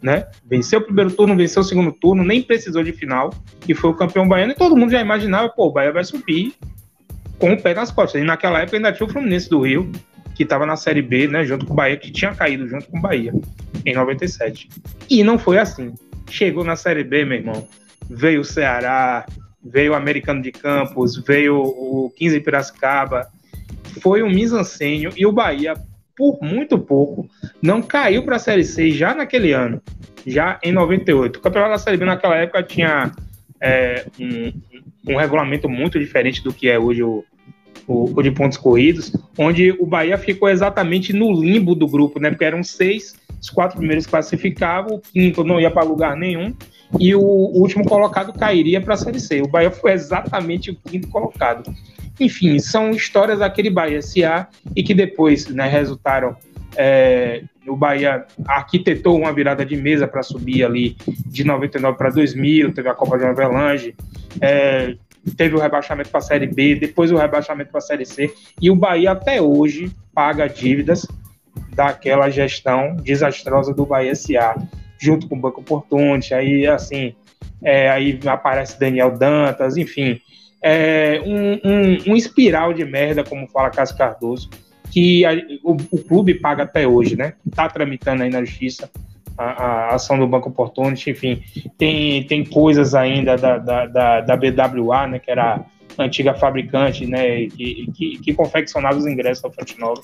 Né? 0.00 0.26
Venceu 0.44 0.80
o 0.80 0.82
primeiro 0.82 1.10
turno, 1.10 1.36
venceu 1.36 1.62
o 1.62 1.64
segundo 1.64 1.92
turno, 1.92 2.24
nem 2.24 2.42
precisou 2.42 2.82
de 2.82 2.92
final 2.92 3.32
e 3.68 3.74
foi 3.74 3.90
o 3.90 3.94
campeão 3.94 4.26
baiano. 4.26 4.52
E 4.52 4.54
todo 4.54 4.76
mundo 4.76 4.90
já 4.90 5.00
imaginava, 5.00 5.48
pô, 5.48 5.66
o 5.66 5.72
Bahia 5.72 5.92
vai 5.92 6.04
subir 6.04 6.54
com 7.38 7.52
o 7.52 7.60
pé 7.60 7.74
nas 7.74 7.90
costas. 7.90 8.22
E 8.22 8.24
naquela 8.24 8.60
época 8.60 8.76
ainda 8.76 8.92
tinha 8.92 9.06
o 9.06 9.12
Fluminense 9.12 9.50
do 9.50 9.60
Rio, 9.60 9.90
que 10.34 10.42
estava 10.42 10.66
na 10.66 10.76
Série 10.76 11.02
B, 11.02 11.28
né, 11.28 11.44
junto 11.44 11.66
com 11.66 11.72
o 11.72 11.76
Bahia, 11.76 11.96
que 11.96 12.10
tinha 12.10 12.34
caído 12.34 12.68
junto 12.68 12.86
com 12.88 12.98
o 12.98 13.00
Bahia 13.00 13.32
em 13.84 13.94
97. 13.94 14.68
E 15.08 15.22
não 15.22 15.38
foi 15.38 15.58
assim. 15.58 15.94
Chegou 16.28 16.64
na 16.64 16.76
Série 16.76 17.04
B, 17.04 17.24
meu 17.24 17.38
irmão. 17.38 17.66
Veio 18.08 18.40
o 18.40 18.44
Ceará, 18.44 19.26
veio 19.64 19.92
o 19.92 19.94
Americano 19.94 20.42
de 20.42 20.52
Campos, 20.52 21.16
veio 21.16 21.56
o 21.56 22.12
15 22.16 22.40
Piracicaba, 22.40 23.28
foi 24.00 24.22
um 24.22 24.30
misancênio 24.30 25.10
e 25.16 25.26
o 25.26 25.32
Bahia, 25.32 25.74
por 26.16 26.38
muito 26.40 26.78
pouco, 26.78 27.28
não 27.62 27.82
caiu 27.82 28.22
para 28.22 28.36
a 28.36 28.40
Série 28.40 28.64
C 28.64 28.90
já 28.90 29.14
naquele 29.14 29.52
ano, 29.52 29.80
já 30.26 30.58
em 30.62 30.72
98. 30.72 31.36
O 31.36 31.42
Campeonato 31.42 31.72
da 31.72 31.78
Série 31.78 31.96
B 31.96 32.04
naquela 32.04 32.36
época 32.36 32.62
tinha 32.62 33.12
é, 33.60 34.06
um, 34.18 34.52
um, 35.12 35.16
regulamento 35.16 35.68
muito 35.68 35.98
diferente 35.98 36.42
do 36.42 36.52
que 36.52 36.68
é 36.68 36.78
hoje 36.78 37.02
o, 37.02 37.24
o, 37.86 38.12
o, 38.16 38.22
de 38.22 38.30
pontos 38.30 38.58
corridos, 38.58 39.12
onde 39.38 39.72
o 39.72 39.86
Bahia 39.86 40.18
ficou 40.18 40.48
exatamente 40.48 41.12
no 41.12 41.32
limbo 41.32 41.74
do 41.74 41.86
grupo, 41.86 42.18
né? 42.18 42.30
Porque 42.30 42.44
eram 42.44 42.62
seis, 42.62 43.14
os 43.40 43.50
quatro 43.50 43.78
primeiros 43.78 44.06
classificavam, 44.06 44.96
o 44.96 45.00
quinto 45.00 45.44
não 45.44 45.60
ia 45.60 45.70
para 45.70 45.84
lugar 45.84 46.16
nenhum 46.16 46.54
e 47.00 47.14
o 47.14 47.20
último 47.20 47.84
colocado 47.84 48.32
cairia 48.32 48.80
para 48.80 48.94
a 48.94 48.96
Série 48.96 49.20
C. 49.20 49.42
O 49.42 49.48
Bahia 49.48 49.70
foi 49.70 49.92
exatamente 49.92 50.70
o 50.70 50.76
quinto 50.76 51.08
colocado. 51.08 51.62
Enfim, 52.18 52.58
são 52.58 52.90
histórias 52.90 53.40
daquele 53.40 53.70
Bahia 53.70 54.00
SA 54.00 54.48
e 54.74 54.82
que 54.82 54.94
depois 54.94 55.48
né, 55.48 55.68
resultaram. 55.68 56.36
É, 56.76 57.42
o 57.66 57.76
Bahia 57.76 58.24
arquitetou 58.46 59.18
uma 59.18 59.32
virada 59.32 59.64
de 59.64 59.76
mesa 59.76 60.06
para 60.06 60.22
subir 60.22 60.64
ali 60.64 60.96
de 61.26 61.44
99 61.44 61.96
para 61.96 62.10
2000, 62.10 62.72
teve 62.72 62.88
a 62.88 62.94
Copa 62.94 63.18
de 63.18 63.24
Avelange, 63.24 63.94
é, 64.40 64.94
teve 65.36 65.56
o 65.56 65.58
rebaixamento 65.58 66.10
para 66.10 66.18
a 66.18 66.22
Série 66.22 66.46
B, 66.46 66.76
depois 66.76 67.10
o 67.10 67.16
rebaixamento 67.16 67.70
para 67.70 67.78
a 67.78 67.82
Série 67.82 68.04
C, 68.04 68.32
e 68.60 68.70
o 68.70 68.76
Bahia 68.76 69.12
até 69.12 69.40
hoje 69.40 69.90
paga 70.14 70.46
dívidas 70.46 71.06
daquela 71.74 72.30
gestão 72.30 72.96
desastrosa 72.96 73.74
do 73.74 73.84
Bahia 73.84 74.14
SA, 74.14 74.54
junto 74.98 75.28
com 75.28 75.36
o 75.36 75.40
Banco 75.40 75.62
Portunte, 75.62 76.32
aí 76.34 76.66
assim, 76.66 77.14
é, 77.62 77.90
aí 77.90 78.18
aparece 78.26 78.78
Daniel 78.78 79.16
Dantas, 79.16 79.76
enfim, 79.76 80.20
é, 80.68 81.22
um, 81.24 81.52
um, 81.52 82.12
um, 82.12 82.16
espiral 82.16 82.72
de 82.72 82.84
merda, 82.84 83.22
como 83.22 83.46
fala 83.46 83.70
Cássio 83.70 83.96
Cardoso, 83.96 84.50
que 84.90 85.24
a, 85.24 85.32
o, 85.62 85.76
o, 85.92 85.98
clube 86.02 86.34
paga 86.34 86.64
até 86.64 86.88
hoje, 86.88 87.14
né? 87.14 87.34
Está 87.46 87.68
tramitando 87.68 88.24
aí 88.24 88.30
na 88.30 88.44
justiça 88.44 88.90
a, 89.38 89.44
a, 89.44 89.94
ação 89.94 90.18
do 90.18 90.26
Banco 90.26 90.48
Opportunity, 90.48 91.10
enfim, 91.10 91.40
tem, 91.78 92.24
tem 92.24 92.44
coisas 92.44 92.96
ainda 92.96 93.36
da, 93.36 93.58
da, 93.58 93.86
da, 93.86 94.20
da 94.22 94.36
BWA, 94.36 95.06
né? 95.06 95.18
Que 95.20 95.30
era 95.30 95.64
a 95.96 96.02
antiga 96.02 96.34
fabricante, 96.34 97.06
né? 97.06 97.46
Que, 97.46 97.88
que, 97.94 98.18
que 98.18 98.34
confeccionava 98.34 98.96
os 98.96 99.06
ingressos 99.06 99.42
da 99.44 99.50
Fonte 99.50 99.78
Nova. 99.78 100.02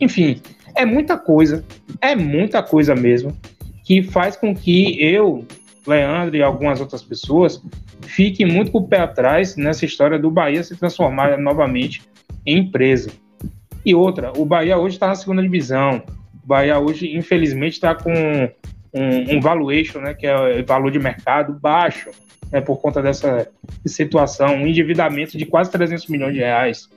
Enfim, 0.00 0.40
é 0.76 0.84
muita 0.84 1.18
coisa, 1.18 1.64
é 2.00 2.14
muita 2.14 2.62
coisa 2.62 2.94
mesmo, 2.94 3.36
que 3.84 4.00
faz 4.00 4.36
com 4.36 4.54
que 4.54 4.96
eu, 5.04 5.44
Leandro 5.86 6.36
e 6.36 6.42
algumas 6.42 6.80
outras 6.80 7.02
pessoas 7.02 7.62
fiquem 8.02 8.46
muito 8.46 8.70
com 8.70 8.78
o 8.78 8.88
pé 8.88 9.00
atrás 9.00 9.56
nessa 9.56 9.84
história 9.84 10.18
do 10.18 10.30
Bahia 10.30 10.62
se 10.62 10.76
transformar 10.76 11.38
novamente 11.38 12.02
em 12.46 12.58
empresa. 12.58 13.10
E 13.84 13.94
outra, 13.94 14.32
o 14.36 14.44
Bahia 14.44 14.78
hoje 14.78 14.96
está 14.96 15.08
na 15.08 15.14
segunda 15.14 15.42
divisão. 15.42 16.02
O 16.42 16.46
Bahia 16.46 16.78
hoje, 16.78 17.14
infelizmente, 17.14 17.74
está 17.74 17.94
com 17.94 18.12
um, 18.12 19.36
um, 19.36 19.40
valuation, 19.40 20.00
né, 20.00 20.14
que 20.14 20.26
é 20.26 20.60
o 20.60 20.64
valor 20.64 20.90
de 20.90 20.98
mercado 20.98 21.52
baixo, 21.52 22.10
né, 22.50 22.60
por 22.60 22.80
conta 22.80 23.02
dessa 23.02 23.48
situação, 23.84 24.54
um 24.54 24.66
endividamento 24.66 25.36
de 25.36 25.44
quase 25.44 25.70
300 25.70 26.06
milhões 26.06 26.32
de 26.32 26.40
reais. 26.40 26.88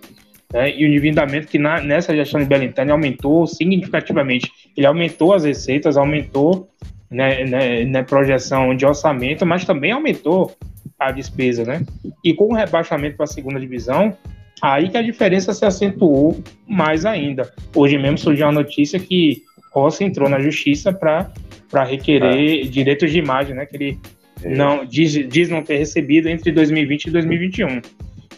Né, 0.54 0.78
e 0.78 0.86
o 0.86 0.88
endividamento 0.88 1.48
que 1.48 1.60
na, 1.60 1.82
nessa 1.82 2.16
gestão 2.16 2.40
de 2.40 2.46
Belintani 2.46 2.92
aumentou 2.92 3.46
significativamente. 3.48 4.50
Ele 4.78 4.88
aumentou 4.88 5.34
as 5.34 5.44
receitas, 5.44 5.98
aumentou 5.98 6.70
né, 7.10 7.46
né, 7.46 7.86
né, 7.86 8.04
projeção 8.04 8.76
de 8.76 8.86
orçamento, 8.86 9.46
mas 9.46 9.66
também 9.66 9.92
aumentou 9.92 10.56
a 11.00 11.12
despesa, 11.12 11.64
né? 11.64 11.86
E 12.24 12.34
com 12.34 12.46
o 12.46 12.54
rebaixamento 12.54 13.16
para 13.16 13.26
a 13.26 13.28
segunda 13.28 13.60
divisão, 13.60 14.16
aí 14.62 14.90
que 14.90 14.98
a 14.98 15.02
diferença 15.02 15.54
se 15.54 15.66
acentuou 15.66 16.42
mais 16.68 17.06
ainda. 17.06 17.54
Hoje 17.76 17.98
mesmo 17.98 18.18
surgiu 18.18 18.48
a 18.48 18.52
notícia 18.52 19.00
que 19.00 19.44
Rossi 19.72 20.04
entrou 20.04 20.28
na 20.28 20.40
justiça 20.40 20.92
para 20.92 21.84
requerer 21.84 22.66
é. 22.66 22.68
direitos 22.68 23.12
de 23.12 23.20
imagem, 23.20 23.56
né? 23.56 23.66
Que 23.66 23.76
ele 23.76 24.00
não 24.44 24.86
diz, 24.86 25.12
diz 25.30 25.50
não 25.50 25.64
ter 25.64 25.78
recebido 25.78 26.28
entre 26.28 26.52
2020 26.52 27.06
e 27.06 27.12
2021. 27.12 27.82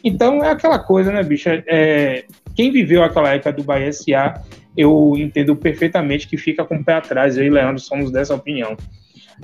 Então 0.03 0.43
é 0.43 0.49
aquela 0.49 0.79
coisa, 0.79 1.11
né, 1.11 1.23
bicha? 1.23 1.63
É, 1.67 2.25
quem 2.55 2.71
viveu 2.71 3.03
aquela 3.03 3.33
época 3.33 3.53
do 3.53 3.63
Bahia 3.63 3.91
SA 3.91 4.41
eu 4.79 5.13
entendo 5.17 5.53
perfeitamente 5.57 6.25
que 6.25 6.37
fica 6.37 6.63
com 6.63 6.75
o 6.75 6.83
pé 6.83 6.93
atrás. 6.93 7.37
Eu 7.37 7.43
e 7.43 7.49
Leandro 7.49 7.81
somos 7.81 8.11
dessa 8.11 8.33
opinião. 8.33 8.77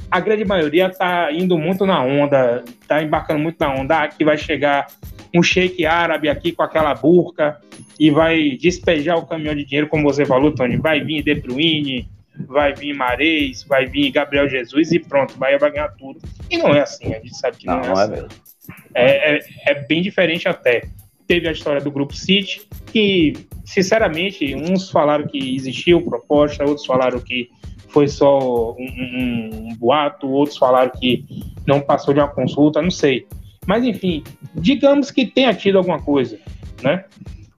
a 0.09 0.19
grande 0.21 0.45
maioria 0.45 0.87
está 0.87 1.29
indo 1.31 1.57
muito 1.57 1.85
na 1.85 2.01
onda, 2.01 2.63
está 2.81 3.03
embarcando 3.03 3.41
muito 3.41 3.57
na 3.59 3.73
onda, 3.73 4.07
que 4.07 4.23
vai 4.23 4.37
chegar 4.37 4.87
um 5.33 5.43
shake 5.43 5.85
árabe 5.85 6.29
aqui 6.29 6.53
com 6.53 6.63
aquela 6.63 6.93
burca 6.93 7.59
e 7.99 8.09
vai 8.09 8.51
despejar 8.51 9.17
o 9.17 9.25
caminhão 9.25 9.55
de 9.55 9.65
dinheiro, 9.65 9.89
como 9.89 10.03
você 10.03 10.25
falou, 10.25 10.53
Tony. 10.53 10.77
Vai 10.77 11.01
vir 11.01 11.21
De 11.21 11.35
Bruyne, 11.35 12.07
vai 12.47 12.73
vir 12.73 12.93
Mares, 12.93 13.63
vai 13.63 13.85
vir 13.85 14.11
Gabriel 14.11 14.47
Jesus 14.47 14.93
e 14.93 14.99
pronto, 14.99 15.37
Bahia 15.37 15.57
vai 15.57 15.71
ganhar 15.71 15.89
tudo. 15.89 16.21
E 16.49 16.57
não 16.57 16.73
é 16.73 16.81
assim, 16.81 17.13
a 17.13 17.19
gente 17.19 17.35
sabe 17.35 17.57
que 17.57 17.67
não, 17.67 17.81
não 17.81 17.99
é, 17.99 18.05
é 18.05 18.19
assim. 18.19 18.27
É, 18.93 19.35
é, 19.35 19.39
é, 19.67 19.73
bem 19.85 20.01
diferente 20.01 20.47
até. 20.47 20.83
Teve 21.27 21.47
a 21.47 21.51
história 21.51 21.81
do 21.81 21.91
Grupo 21.91 22.13
City, 22.13 22.61
que, 22.87 23.33
sinceramente, 23.65 24.55
uns 24.55 24.89
falaram 24.89 25.27
que 25.27 25.55
existiu 25.55 26.01
proposta, 26.01 26.63
outros 26.63 26.85
falaram 26.85 27.19
que 27.19 27.49
foi 27.89 28.07
só 28.07 28.73
um, 28.73 28.75
um, 28.77 29.69
um 29.69 29.75
boato, 29.75 30.29
outros 30.29 30.57
falaram 30.57 30.91
que 30.91 31.25
não 31.65 31.79
passou 31.79 32.13
de 32.13 32.19
uma 32.19 32.27
consulta, 32.27 32.81
não 32.81 32.91
sei. 32.91 33.25
Mas, 33.65 33.83
enfim, 33.83 34.23
digamos 34.53 35.09
que 35.11 35.25
tenha 35.25 35.53
tido 35.53 35.77
alguma 35.77 36.01
coisa, 36.01 36.37
né? 36.83 37.05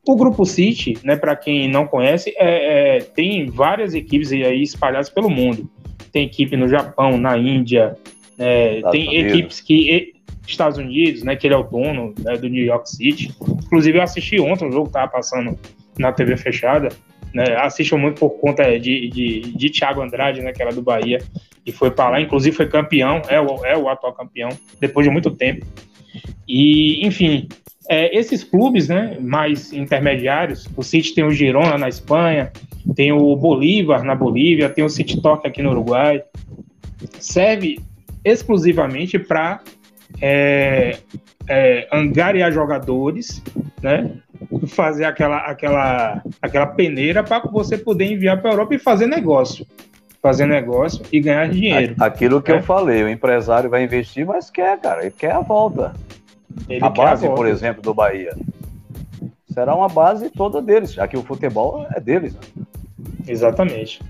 O 0.08 0.16
Grupo 0.16 0.46
City, 0.46 0.98
né, 1.04 1.18
para 1.18 1.36
quem 1.36 1.68
não 1.70 1.86
conhece, 1.86 2.34
é, 2.38 2.98
é, 2.98 3.00
tem 3.02 3.48
várias 3.48 3.94
equipes 3.94 4.32
aí 4.32 4.64
espalhadas 4.64 5.10
pelo 5.10 5.30
mundo. 5.30 5.70
Tem 6.14 6.26
equipe 6.26 6.56
no 6.56 6.70
Japão, 6.70 7.18
na 7.18 7.38
Índia, 7.38 7.98
é, 8.38 8.82
tem 8.90 9.10
Unidos. 9.10 9.34
equipes 9.34 9.60
que 9.60 10.14
Estados 10.52 10.78
Unidos, 10.78 11.24
né, 11.24 11.36
que 11.36 11.46
ele 11.46 11.54
é 11.54 11.58
o 11.58 11.64
dono 11.64 12.14
né, 12.20 12.38
do 12.38 12.48
New 12.48 12.64
York 12.64 12.90
City. 12.90 13.34
Inclusive, 13.66 13.98
eu 13.98 14.02
assisti 14.02 14.40
ontem 14.40 14.68
um 14.68 14.72
jogo 14.72 14.88
estava 14.88 15.08
passando 15.08 15.58
na 15.98 16.12
TV 16.12 16.38
fechada. 16.38 16.90
Né, 17.34 17.56
assisto 17.58 17.98
muito 17.98 18.20
por 18.20 18.30
conta 18.40 18.80
de, 18.80 19.10
de, 19.10 19.42
de 19.54 19.70
Thiago 19.70 20.02
Andrade, 20.02 20.42
né, 20.42 20.54
que 20.54 20.62
era 20.62 20.72
do 20.72 20.82
Bahia, 20.82 21.20
e 21.66 21.72
foi 21.72 21.92
para 21.92 22.12
lá. 22.12 22.22
Inclusive, 22.22 22.56
foi 22.56 22.68
campeão, 22.68 23.22
é 23.28 23.40
o, 23.40 23.66
é 23.66 23.78
o 23.78 23.90
atual 23.90 24.14
campeão, 24.14 24.50
depois 24.80 25.06
de 25.06 25.12
muito 25.12 25.30
tempo. 25.32 25.66
E, 26.48 27.06
enfim, 27.06 27.48
é, 27.90 28.18
esses 28.18 28.44
clubes 28.44 28.88
né, 28.88 29.18
mais 29.20 29.74
intermediários, 29.74 30.68
o 30.76 30.84
City 30.84 31.14
tem 31.14 31.24
o 31.24 31.32
Girona 31.32 31.78
na 31.78 31.90
Espanha, 31.90 32.52
tem 32.96 33.12
o 33.12 33.36
Bolívar 33.36 34.04
na 34.04 34.16
Bolívia, 34.16 34.70
tem 34.70 34.84
o 34.84 34.90
City 34.90 35.22
Torque 35.22 35.48
aqui 35.48 35.62
no 35.62 35.72
Uruguai, 35.72 36.24
serve 37.20 37.80
exclusivamente 38.24 39.20
para 39.20 39.62
é, 40.22 40.98
é, 41.48 41.88
angariar 41.92 42.52
jogadores, 42.52 43.42
né, 43.82 44.12
fazer 44.68 45.06
aquela, 45.06 45.38
aquela, 45.38 46.22
aquela 46.42 46.68
peneira 46.68 47.24
para 47.24 47.40
você 47.40 47.78
poder 47.78 48.06
enviar 48.06 48.42
para 48.42 48.52
a 48.52 48.54
Europa 48.54 48.76
e 48.76 48.80
fazer 48.80 49.08
negócio. 49.08 49.66
Fazer 50.22 50.46
negócio 50.46 51.06
e 51.12 51.20
ganhar 51.20 51.48
dinheiro. 51.48 51.96
Aquilo 52.00 52.42
que 52.42 52.52
eu 52.52 52.58
é. 52.58 52.62
falei, 52.62 53.04
o 53.04 53.10
empresário 53.10 53.70
vai 53.70 53.84
investir, 53.84 54.26
mas 54.26 54.50
quer, 54.50 54.80
cara, 54.80 55.02
ele 55.02 55.12
quer 55.12 55.32
a 55.32 55.40
volta. 55.42 55.94
Ele 56.68 56.84
a 56.84 56.90
base, 56.90 57.28
por 57.28 57.46
exemplo, 57.46 57.82
do 57.82 57.94
Bahia. 57.94 58.36
Será 59.50 59.76
uma 59.76 59.88
base 59.88 60.30
toda 60.30 60.62
deles, 60.62 60.94
já 60.94 61.08
que 61.08 61.18
o 61.18 61.24
futebol 61.24 61.86
é 61.96 62.00
deles. 62.00 62.34
Né? 62.34 62.64
Exatamente. 63.28 64.02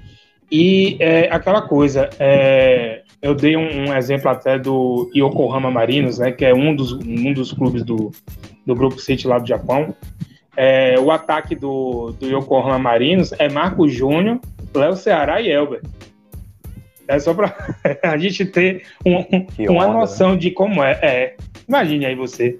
E 0.51 0.97
é, 0.99 1.29
aquela 1.31 1.61
coisa, 1.61 2.09
é, 2.19 3.01
eu 3.21 3.35
dei 3.35 3.57
um, 3.57 3.89
um, 3.89 3.95
exemplo 3.95 4.29
até 4.29 4.57
do 4.57 5.11
Yokohama 5.13 5.69
Marinos, 5.69 6.19
né, 6.19 6.31
que 6.31 6.45
é 6.45 6.53
um 6.53 6.75
dos, 6.75 6.93
um 6.93 7.33
dos 7.33 7.51
clubes 7.51 7.83
do, 7.83 8.11
do 8.65 8.75
Grupo 8.75 8.99
City 8.99 9.27
lá 9.27 9.39
do 9.39 9.47
Japão. 9.47 9.93
É, 10.55 10.99
o 10.99 11.11
ataque 11.11 11.55
do, 11.55 12.13
do 12.19 12.27
Yokohama 12.27 12.79
Marinos 12.79 13.31
é 13.37 13.49
Marco 13.49 13.87
Júnior, 13.87 14.39
Léo 14.73 14.95
Ceará 14.95 15.41
e 15.41 15.51
Elber. 15.51 15.81
É 17.07 17.19
só 17.19 17.33
para 17.33 17.55
a 18.03 18.17
gente 18.17 18.45
ter 18.45 18.83
um, 19.05 19.17
uma 19.69 19.85
onda, 19.85 19.99
noção 19.99 20.31
né? 20.31 20.37
de 20.37 20.51
como 20.51 20.83
é. 20.83 20.99
é. 21.01 21.35
Imagine 21.67 22.05
aí 22.05 22.15
você. 22.15 22.59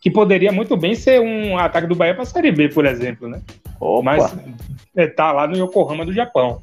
Que 0.00 0.10
poderia 0.10 0.52
muito 0.52 0.76
bem 0.76 0.94
ser 0.94 1.20
um 1.20 1.58
ataque 1.58 1.86
do 1.86 1.94
Bahia 1.94 2.14
para 2.14 2.22
a 2.22 2.26
Série 2.26 2.52
B, 2.52 2.68
por 2.68 2.84
exemplo, 2.84 3.28
né? 3.28 3.40
Opa. 3.80 4.02
Mas 4.02 4.36
é, 4.94 5.06
tá 5.06 5.32
lá 5.32 5.46
no 5.46 5.56
Yokohama 5.56 6.04
do 6.04 6.12
Japão. 6.12 6.60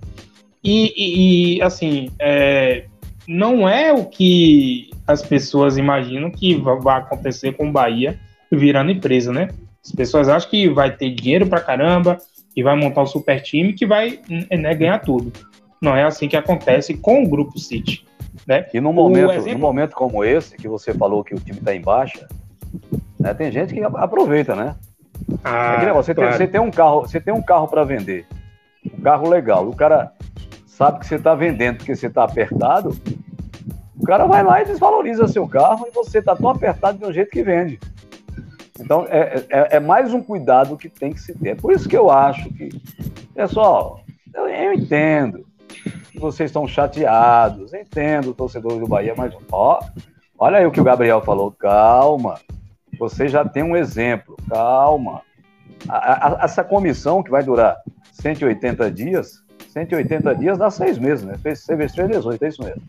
E, 0.64 0.94
e, 0.96 1.58
e 1.58 1.62
assim, 1.62 2.10
é, 2.20 2.86
não 3.28 3.68
é 3.68 3.92
o 3.92 4.06
que 4.06 4.90
as 5.06 5.22
pessoas 5.22 5.78
imaginam 5.78 6.32
que 6.32 6.56
vai 6.56 7.00
acontecer 7.00 7.54
com 7.54 7.68
o 7.68 7.72
Bahia 7.72 8.20
virando 8.52 8.92
empresa, 8.92 9.32
né? 9.32 9.50
As 9.84 9.92
pessoas 9.92 10.30
acham 10.30 10.50
que 10.50 10.70
vai 10.70 10.96
ter 10.96 11.10
dinheiro 11.10 11.46
pra 11.48 11.60
caramba, 11.60 12.18
que 12.54 12.64
vai 12.64 12.76
montar 12.76 13.02
um 13.02 13.06
super 13.06 13.42
time, 13.42 13.74
que 13.74 13.86
vai 13.86 14.20
né, 14.30 14.74
ganhar 14.74 15.00
tudo. 15.00 15.34
Não 15.82 15.96
é 15.96 16.04
assim 16.04 16.30
que 16.30 16.38
acontece 16.38 16.94
com 16.94 17.24
o 17.24 17.28
Grupo 17.28 17.60
City. 17.60 18.06
Né? 18.48 18.66
E 18.74 18.80
num 18.80 18.94
momento, 18.94 19.32
exemplo... 19.32 19.54
num 19.54 19.60
momento 19.60 19.94
como 19.94 20.24
esse, 20.24 20.56
que 20.56 20.68
você 20.68 20.94
falou 20.94 21.24
que 21.24 21.36
o 21.36 21.40
time 21.40 21.60
está 21.60 21.76
em 21.76 21.82
baixa, 21.82 22.28
né, 23.20 23.34
tem 23.34 23.52
gente 23.52 23.74
que 23.74 23.84
aproveita, 23.84 24.56
né? 24.56 24.76
Ah, 25.44 25.82
é 25.82 25.94
você, 25.94 26.14
claro. 26.14 26.30
tem, 26.30 26.38
você, 26.38 26.48
tem, 26.48 26.62
um 26.62 26.72
carro, 26.72 27.02
você 27.02 27.20
tem 27.20 27.34
um 27.34 27.42
carro 27.42 27.68
para 27.68 27.84
vender, 27.84 28.26
um 28.98 29.02
carro 29.02 29.30
legal. 29.30 29.68
O 29.68 29.76
cara 29.76 30.12
sabe 30.78 31.00
que 31.00 31.06
você 31.06 31.16
está 31.16 31.34
vendendo 31.34 31.78
porque 31.78 31.96
você 31.96 32.08
está 32.08 32.24
apertado. 32.24 32.98
O 33.98 34.06
cara 34.06 34.26
vai 34.26 34.44
lá 34.44 34.62
e 34.62 34.66
desvaloriza 34.66 35.28
seu 35.28 35.48
carro 35.48 35.88
e 35.88 35.92
você 35.92 36.20
está 36.20 36.36
tão 36.36 36.50
apertado 36.50 36.98
de 36.98 37.06
um 37.06 37.14
jeito 37.14 37.32
que 37.32 37.44
vende. 37.44 37.80
Então 38.80 39.06
é, 39.10 39.46
é, 39.50 39.78
é, 39.78 39.80
mais 39.80 40.14
um 40.14 40.22
cuidado 40.22 40.78
que 40.78 40.90
tem 40.90 41.14
que 41.14 41.22
se 41.22 41.34
ter. 41.34 41.56
Por 41.56 41.72
isso 41.72 41.88
que 41.88 41.98
eu 41.98 42.10
acho 42.10 42.50
que, 42.54 42.70
pessoal, 43.34 44.02
eu, 44.34 44.48
eu 44.48 44.74
entendo 44.74 45.46
vocês 46.24 46.50
estão 46.50 46.68
chateados, 46.68 47.74
entendo, 47.74 48.34
torcedores 48.34 48.80
do 48.80 48.88
Bahia, 48.88 49.14
mas 49.16 49.34
ó, 49.52 49.80
olha 50.38 50.60
aí 50.60 50.66
o 50.66 50.72
que 50.72 50.80
o 50.80 50.84
Gabriel 50.84 51.22
falou, 51.22 51.52
calma, 51.52 52.40
você 52.98 53.28
já 53.28 53.44
tem 53.44 53.64
um 53.64 53.76
exemplo, 53.76 54.38
calma. 54.50 55.22
A, 55.90 56.44
a, 56.44 56.46
essa 56.46 56.64
comissão 56.64 57.22
que 57.22 57.30
vai 57.30 57.44
durar 57.44 57.76
180 58.14 58.90
dias, 58.92 59.43
180 59.74 60.36
dias 60.36 60.58
dá 60.58 60.70
seis 60.70 61.00
meses, 61.00 61.26
né? 61.26 61.36
Fez 61.42 61.62
semestre 61.62 62.08
18, 62.08 62.46
é 62.46 62.48
isso 62.48 62.64
mesmo. 62.64 62.82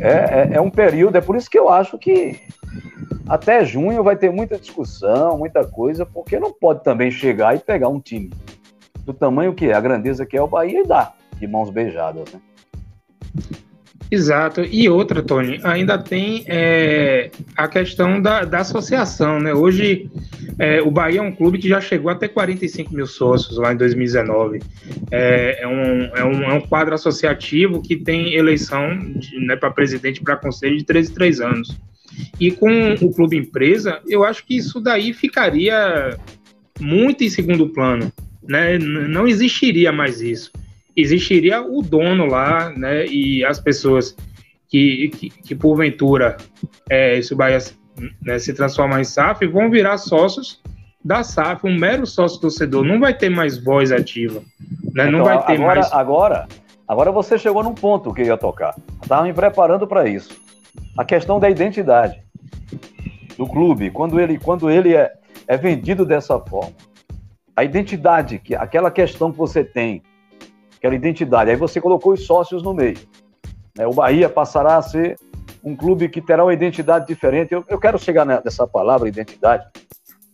É, 0.00 0.08
é, 0.08 0.48
é 0.54 0.60
um 0.60 0.70
período, 0.70 1.16
é 1.16 1.20
por 1.22 1.36
isso 1.36 1.48
que 1.48 1.58
eu 1.58 1.70
acho 1.70 1.98
que 1.98 2.38
até 3.26 3.64
junho 3.64 4.04
vai 4.04 4.14
ter 4.14 4.30
muita 4.30 4.58
discussão, 4.58 5.38
muita 5.38 5.64
coisa, 5.66 6.04
porque 6.04 6.38
não 6.38 6.52
pode 6.52 6.84
também 6.84 7.10
chegar 7.10 7.56
e 7.56 7.58
pegar 7.58 7.88
um 7.88 7.98
time 7.98 8.30
do 9.04 9.14
tamanho 9.14 9.54
que 9.54 9.66
é, 9.66 9.74
a 9.74 9.80
grandeza 9.80 10.26
que 10.26 10.36
é 10.36 10.42
o 10.42 10.46
Bahia 10.46 10.82
e 10.82 10.86
dar 10.86 11.16
de 11.38 11.46
mãos 11.46 11.70
beijadas, 11.70 12.30
né? 12.32 12.40
Exato. 14.10 14.62
E 14.62 14.88
outra, 14.88 15.22
Tony, 15.22 15.58
ainda 15.64 15.98
tem 15.98 16.44
é, 16.46 17.30
a 17.56 17.66
questão 17.66 18.20
da, 18.20 18.44
da 18.44 18.60
associação, 18.60 19.40
né? 19.40 19.52
Hoje, 19.52 20.08
é, 20.58 20.80
o 20.80 20.90
Bahia 20.90 21.18
é 21.18 21.22
um 21.22 21.32
clube 21.32 21.58
que 21.58 21.68
já 21.68 21.80
chegou 21.80 22.10
a 22.10 22.14
ter 22.14 22.28
45 22.28 22.94
mil 22.94 23.06
sócios 23.06 23.58
lá 23.58 23.72
em 23.72 23.76
2019. 23.76 24.60
É, 25.10 25.62
é, 25.62 25.66
um, 25.66 26.02
é, 26.14 26.24
um, 26.24 26.42
é 26.44 26.54
um 26.54 26.60
quadro 26.60 26.94
associativo 26.94 27.82
que 27.82 27.96
tem 27.96 28.34
eleição 28.34 28.96
né, 29.40 29.56
para 29.56 29.70
presidente 29.70 30.22
para 30.22 30.36
conselho 30.36 30.76
de 30.76 30.84
13 30.84 31.12
3 31.12 31.40
anos. 31.40 31.76
E 32.40 32.50
com 32.50 32.94
o 32.94 33.12
clube 33.12 33.36
empresa, 33.36 34.00
eu 34.06 34.24
acho 34.24 34.46
que 34.46 34.56
isso 34.56 34.80
daí 34.80 35.12
ficaria 35.12 36.16
muito 36.80 37.24
em 37.24 37.28
segundo 37.28 37.68
plano. 37.68 38.12
Né? 38.46 38.78
Não 38.78 39.26
existiria 39.26 39.90
mais 39.90 40.20
isso 40.20 40.52
existiria 40.96 41.60
o 41.60 41.82
dono 41.82 42.26
lá, 42.26 42.70
né, 42.70 43.04
e 43.06 43.44
as 43.44 43.60
pessoas 43.60 44.16
que, 44.68 45.10
que, 45.10 45.30
que 45.30 45.54
porventura, 45.54 46.36
é, 46.88 47.20
se 47.20 47.34
o 47.34 47.36
Bahia 47.36 47.58
né, 48.22 48.38
se 48.38 48.54
transformar 48.54 49.00
em 49.00 49.04
SAF, 49.04 49.46
vão 49.46 49.70
virar 49.70 49.98
sócios 49.98 50.60
da 51.04 51.22
SAF, 51.22 51.66
um 51.66 51.78
mero 51.78 52.06
sócio 52.06 52.40
torcedor, 52.40 52.84
não 52.84 52.98
vai 52.98 53.14
ter 53.14 53.28
mais 53.28 53.62
voz 53.62 53.92
ativa, 53.92 54.40
né, 54.94 55.06
então, 55.06 55.12
não 55.12 55.24
vai 55.24 55.44
ter 55.44 55.54
agora, 55.54 55.80
mais... 55.80 55.92
Agora, 55.92 56.48
agora 56.88 57.12
você 57.12 57.38
chegou 57.38 57.62
num 57.62 57.74
ponto 57.74 58.14
que 58.14 58.22
eu 58.22 58.26
ia 58.26 58.36
tocar, 58.36 58.74
estava 59.02 59.22
me 59.22 59.32
preparando 59.32 59.86
para 59.86 60.08
isso, 60.08 60.30
a 60.96 61.04
questão 61.04 61.38
da 61.38 61.50
identidade 61.50 62.22
do 63.36 63.46
clube, 63.46 63.90
quando 63.90 64.18
ele, 64.18 64.38
quando 64.38 64.70
ele 64.70 64.94
é, 64.94 65.12
é 65.46 65.56
vendido 65.58 66.06
dessa 66.06 66.38
forma, 66.40 66.72
a 67.54 67.64
identidade, 67.64 68.38
que 68.38 68.54
aquela 68.54 68.90
questão 68.90 69.30
que 69.30 69.38
você 69.38 69.62
tem 69.62 70.02
aquela 70.86 70.94
identidade. 70.94 71.50
Aí 71.50 71.56
você 71.56 71.80
colocou 71.80 72.12
os 72.12 72.24
sócios 72.24 72.62
no 72.62 72.72
meio. 72.72 72.98
Né? 73.76 73.86
O 73.86 73.92
Bahia 73.92 74.28
passará 74.28 74.76
a 74.76 74.82
ser 74.82 75.18
um 75.62 75.74
clube 75.74 76.08
que 76.08 76.20
terá 76.20 76.44
uma 76.44 76.54
identidade 76.54 77.06
diferente. 77.06 77.52
Eu, 77.52 77.64
eu 77.68 77.78
quero 77.78 77.98
chegar 77.98 78.24
nessa 78.24 78.66
palavra, 78.66 79.08
identidade, 79.08 79.66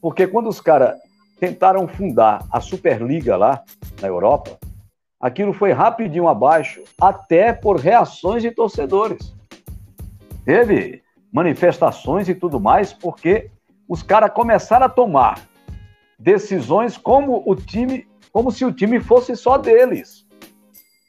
porque 0.01 0.27
quando 0.27 0.49
os 0.49 0.61
caras 0.61 0.97
tentaram 1.41 1.89
fundar 1.89 2.47
a 2.53 2.61
Superliga 2.61 3.37
lá 3.37 3.62
na 4.01 4.09
Europa, 4.09 4.59
aquilo 5.19 5.53
foi 5.53 5.73
rapidinho 5.73 6.29
abaixo, 6.29 6.83
até 7.01 7.53
por 7.53 7.77
reações 7.77 8.43
de 8.43 8.51
torcedores. 8.51 9.35
Teve 10.45 11.03
manifestações 11.33 12.29
e 12.29 12.35
tudo 12.35 12.61
mais, 12.61 12.93
porque 12.93 13.51
os 13.89 14.03
caras 14.03 14.33
começaram 14.33 14.87
a 14.87 14.89
tomar 14.89 15.41
decisões 16.19 16.97
como 16.97 17.43
o 17.47 17.57
time, 17.57 18.07
como 18.33 18.51
se 18.51 18.65
o 18.65 18.73
time 18.73 19.01
fosse 19.01 19.35
só 19.35 19.57
deles. 19.57 20.22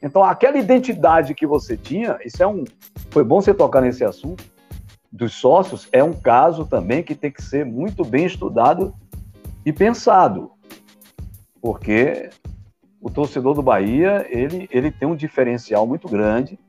Então, 0.03 0.21
aquela 0.21 0.57
identidade 0.57 1.33
que 1.33 1.47
você 1.47 1.77
tinha, 1.77 2.19
isso 2.25 2.43
é 2.43 2.47
um. 2.47 2.65
Foi 3.09 3.23
bom 3.23 3.39
você 3.41 3.53
tocar 3.53 3.79
nesse 3.79 4.03
assunto 4.03 4.43
dos 5.09 5.33
sócios, 5.33 5.87
é 5.91 6.03
um 6.03 6.11
caso 6.11 6.65
também 6.65 7.01
que 7.03 7.15
tem 7.15 7.31
que 7.31 7.41
ser 7.41 7.65
muito 7.65 8.03
bem 8.03 8.25
estudado 8.25 8.93
e 9.65 9.71
pensado. 9.71 10.51
Porque 11.61 12.29
o 12.99 13.09
torcedor 13.09 13.53
do 13.53 13.61
Bahia, 13.61 14.25
ele, 14.29 14.67
ele 14.71 14.91
tem 14.91 15.07
um 15.07 15.15
diferencial 15.15 15.87
muito 15.87 16.09
grande. 16.09 16.59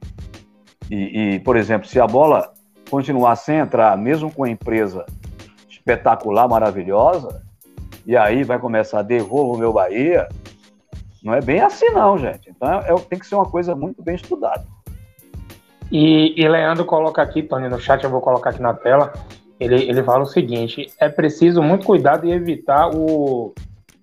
E, 0.88 1.34
e, 1.34 1.40
por 1.40 1.56
exemplo, 1.56 1.88
se 1.88 1.98
a 1.98 2.06
bola 2.06 2.52
continuar 2.88 3.34
sem 3.34 3.56
entrar, 3.56 3.96
mesmo 3.96 4.32
com 4.32 4.44
a 4.44 4.50
empresa 4.50 5.06
espetacular, 5.68 6.46
maravilhosa, 6.46 7.42
e 8.06 8.16
aí 8.16 8.44
vai 8.44 8.58
começar 8.60 9.00
a 9.00 9.02
devolver 9.02 9.56
o 9.56 9.58
meu 9.58 9.72
Bahia, 9.72 10.28
não 11.24 11.32
é 11.32 11.40
bem 11.40 11.60
assim 11.60 11.88
não, 11.90 12.18
gente. 12.18 12.50
Então 12.50 12.68
é, 12.68 12.92
é, 12.92 12.94
tem 13.08 13.18
que 13.18 13.26
ser 13.26 13.34
uma 13.34 13.46
coisa 13.46 13.74
muito 13.74 14.02
bem 14.02 14.14
estudada. 14.14 14.64
E, 15.90 16.38
e 16.40 16.46
Leandro 16.46 16.84
coloca 16.84 17.22
aqui, 17.22 17.42
Tony, 17.42 17.68
no 17.68 17.80
chat, 17.80 18.04
eu 18.04 18.10
vou 18.10 18.20
colocar 18.20 18.50
aqui 18.50 18.60
na 18.60 18.74
tela, 18.74 19.12
ele, 19.58 19.88
ele 19.88 20.02
fala 20.02 20.24
o 20.24 20.26
seguinte, 20.26 20.92
é 21.00 21.08
preciso 21.08 21.62
muito 21.62 21.86
cuidado 21.86 22.26
e 22.26 22.32
evitar 22.32 22.90
o, 22.90 23.54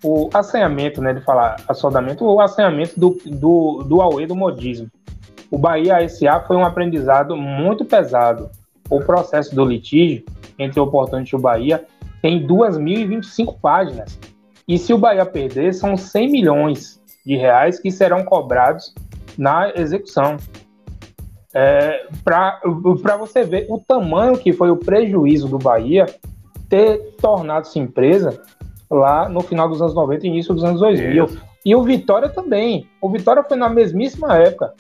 o 0.03 0.29
assanhamento, 0.33 1.01
né, 1.01 1.13
de 1.13 1.21
falar 1.21 1.57
assodamento, 1.67 2.25
o 2.25 2.39
assanhamento 2.39 2.99
do, 2.99 3.17
do, 3.25 3.83
do 3.83 4.01
Aue 4.01 4.25
do 4.25 4.35
modismo. 4.35 4.89
O 5.51 5.57
Bahia 5.57 6.07
SA 6.07 6.39
foi 6.47 6.55
um 6.55 6.65
aprendizado 6.65 7.35
muito 7.35 7.83
pesado. 7.83 8.49
O 8.89 8.99
processo 8.99 9.53
do 9.53 9.65
litígio 9.65 10.23
entre 10.57 10.79
o 10.79 10.83
Oportunity 10.83 11.35
e 11.35 11.37
o 11.37 11.41
Bahia 11.41 11.85
tem 12.21 12.47
2.025 12.47 13.59
páginas. 13.59 14.17
E 14.67 14.77
se 14.77 14.93
o 14.93 14.97
Bahia 14.97 15.25
perder, 15.25 15.73
são 15.73 15.97
100 15.97 16.31
milhões 16.31 17.00
de 17.25 17.35
reais 17.35 17.79
que 17.79 17.91
serão 17.91 18.23
cobrados 18.23 18.93
na 19.37 19.71
execução. 19.75 20.37
É, 21.53 22.07
Para 22.23 23.17
você 23.17 23.43
ver 23.43 23.67
o 23.69 23.79
tamanho 23.79 24.37
que 24.37 24.53
foi 24.53 24.71
o 24.71 24.77
prejuízo 24.77 25.47
do 25.47 25.57
Bahia 25.57 26.05
ter 26.69 27.15
tornado-se 27.21 27.77
empresa 27.77 28.41
lá 28.89 29.27
no 29.27 29.41
final 29.41 29.67
dos 29.67 29.81
anos 29.81 29.93
90 29.93 30.25
e 30.25 30.29
início 30.29 30.53
dos 30.53 30.63
anos 30.63 30.79
2000. 30.79 31.25
Isso. 31.25 31.41
E 31.65 31.75
o 31.75 31.83
Vitória 31.83 32.29
também. 32.29 32.87
O 33.01 33.09
Vitória 33.09 33.43
foi 33.43 33.57
na 33.57 33.69
mesmíssima 33.69 34.37
época. 34.37 34.73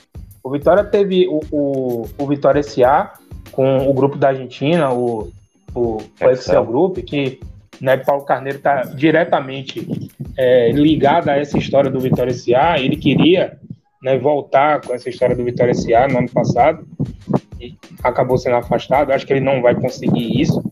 O 0.43 0.49
Vitória 0.49 0.83
teve 0.83 1.27
o, 1.27 1.41
o, 1.51 2.05
o 2.17 2.27
Vitória 2.27 2.63
SA 2.63 3.13
com 3.51 3.89
o 3.89 3.93
grupo 3.93 4.17
da 4.17 4.29
Argentina, 4.29 4.91
o, 4.91 5.29
o, 5.75 5.97
o 5.97 6.29
Excel 6.29 6.65
Group, 6.65 6.97
que 6.99 7.39
né, 7.81 7.97
Paulo 7.97 8.23
Carneiro 8.23 8.59
está 8.59 8.83
diretamente 8.83 10.11
é, 10.37 10.71
ligado 10.71 11.29
a 11.29 11.37
essa 11.37 11.57
história 11.57 11.89
do 11.89 11.99
Vitória 11.99 12.33
SA. 12.33 12.79
Ele 12.79 12.95
queria 12.95 13.57
né, 14.03 14.17
voltar 14.17 14.81
com 14.81 14.93
essa 14.93 15.09
história 15.09 15.35
do 15.35 15.43
Vitória 15.43 15.73
SA 15.73 16.07
no 16.07 16.19
ano 16.19 16.31
passado 16.31 16.87
e 17.59 17.75
acabou 18.03 18.37
sendo 18.37 18.57
afastado. 18.57 19.11
Acho 19.11 19.25
que 19.25 19.33
ele 19.33 19.39
não 19.39 19.61
vai 19.61 19.73
conseguir 19.73 20.39
isso. 20.39 20.63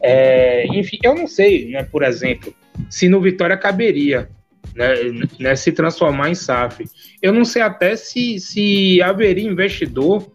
É, 0.00 0.66
enfim, 0.68 0.98
eu 1.02 1.14
não 1.14 1.26
sei, 1.26 1.70
né, 1.70 1.82
por 1.82 2.02
exemplo, 2.02 2.52
se 2.88 3.08
no 3.08 3.20
Vitória 3.20 3.56
caberia 3.56 4.28
né, 4.74 4.94
né, 5.38 5.56
se 5.56 5.72
transformar 5.72 6.30
em 6.30 6.34
SAF. 6.34 6.84
Eu 7.20 7.32
não 7.32 7.44
sei 7.44 7.62
até 7.62 7.96
se, 7.96 8.38
se 8.40 9.02
haveria 9.02 9.48
investidor. 9.48 10.26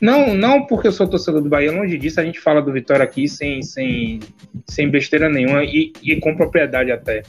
Não, 0.00 0.34
não 0.34 0.66
porque 0.66 0.88
eu 0.88 0.92
sou 0.92 1.06
torcedor 1.06 1.42
do 1.42 1.48
Bahia, 1.48 1.72
longe 1.72 1.98
disso, 1.98 2.20
a 2.20 2.24
gente 2.24 2.40
fala 2.40 2.62
do 2.62 2.72
Vitória 2.72 3.04
aqui 3.04 3.28
sem, 3.28 3.62
sem, 3.62 4.20
sem 4.66 4.88
besteira 4.88 5.28
nenhuma 5.28 5.62
e, 5.64 5.92
e 6.02 6.16
com 6.16 6.34
propriedade 6.34 6.90
até. 6.90 7.22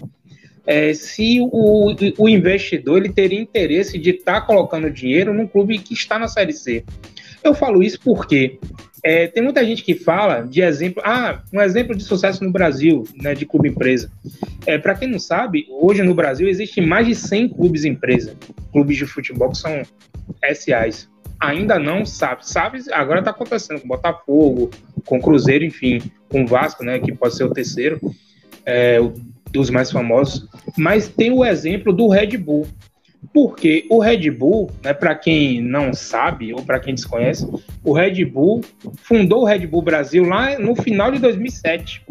É, 0.65 0.93
se 0.93 1.39
o, 1.41 1.93
o 2.17 2.29
investidor 2.29 2.99
ele 2.99 3.09
teria 3.09 3.39
interesse 3.39 3.97
de 3.97 4.11
estar 4.11 4.41
tá 4.41 4.45
colocando 4.45 4.91
dinheiro 4.91 5.33
num 5.33 5.47
clube 5.47 5.79
que 5.79 5.93
está 5.93 6.17
na 6.19 6.27
Série 6.27 6.53
C. 6.53 6.83
Eu 7.43 7.55
falo 7.55 7.81
isso 7.81 7.99
porque 8.03 8.59
é, 9.03 9.27
tem 9.27 9.41
muita 9.41 9.65
gente 9.65 9.83
que 9.83 9.95
fala 9.95 10.41
de 10.41 10.61
exemplo, 10.61 11.01
ah, 11.03 11.41
um 11.51 11.59
exemplo 11.59 11.95
de 11.95 12.03
sucesso 12.03 12.43
no 12.43 12.51
Brasil, 12.51 13.03
né, 13.15 13.33
de 13.33 13.45
clube 13.45 13.69
empresa. 13.69 14.11
É, 14.65 14.77
Para 14.77 14.93
quem 14.93 15.09
não 15.09 15.19
sabe, 15.19 15.65
hoje 15.69 16.03
no 16.03 16.13
Brasil 16.13 16.47
existem 16.47 16.85
mais 16.85 17.07
de 17.07 17.15
100 17.15 17.49
clubes 17.49 17.83
empresa, 17.83 18.35
clubes 18.71 18.97
de 18.97 19.05
futebol 19.07 19.49
que 19.49 19.57
são 19.57 19.81
SAs. 20.53 21.09
Ainda 21.41 21.79
não 21.79 22.05
sabe, 22.05 22.47
sabe, 22.47 22.79
agora 22.91 23.19
está 23.19 23.31
acontecendo 23.31 23.81
com 23.81 23.87
Botafogo, 23.87 24.69
com 25.05 25.19
Cruzeiro, 25.19 25.65
enfim, 25.65 25.99
com 26.29 26.45
Vasco, 26.45 26.83
né, 26.83 26.99
que 26.99 27.11
pode 27.11 27.35
ser 27.35 27.43
o 27.43 27.51
terceiro, 27.51 27.99
é, 28.63 28.99
dos 29.49 29.71
mais 29.71 29.91
famosos. 29.91 30.47
Mas 30.77 31.09
tem 31.09 31.31
o 31.31 31.43
exemplo 31.43 31.91
do 31.91 32.07
Red 32.07 32.37
Bull. 32.37 32.67
Porque 33.33 33.85
o 33.89 33.99
Red 33.99 34.29
Bull, 34.31 34.69
né, 34.83 34.93
para 34.93 35.15
quem 35.15 35.61
não 35.61 35.93
sabe 35.93 36.53
ou 36.53 36.63
para 36.63 36.79
quem 36.79 36.95
desconhece, 36.95 37.47
o 37.83 37.93
Red 37.93 38.25
Bull 38.25 38.61
fundou 39.03 39.41
o 39.41 39.45
Red 39.45 39.67
Bull 39.67 39.81
Brasil 39.81 40.25
lá 40.25 40.57
no 40.57 40.75
final 40.75 41.11
de 41.11 41.19
2007. 41.19 42.03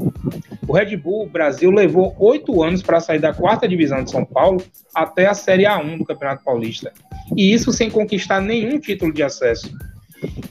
O 0.67 0.73
Red 0.73 0.97
Bull 0.97 1.29
Brasil 1.29 1.71
levou 1.71 2.15
oito 2.19 2.63
anos 2.63 2.81
para 2.81 3.01
sair 3.01 3.19
da 3.19 3.35
quarta 3.35 3.67
divisão 3.67 4.05
de 4.05 4.11
São 4.11 4.25
Paulo 4.25 4.63
até 4.95 5.27
a 5.27 5.35
Série 5.35 5.65
A1 5.65 5.99
do 5.99 6.05
Campeonato 6.05 6.45
Paulista. 6.45 6.93
E 7.37 7.53
isso 7.53 7.73
sem 7.73 7.91
conquistar 7.91 8.41
nenhum 8.41 8.79
título 8.79 9.13
de 9.13 9.23
acesso. 9.23 9.77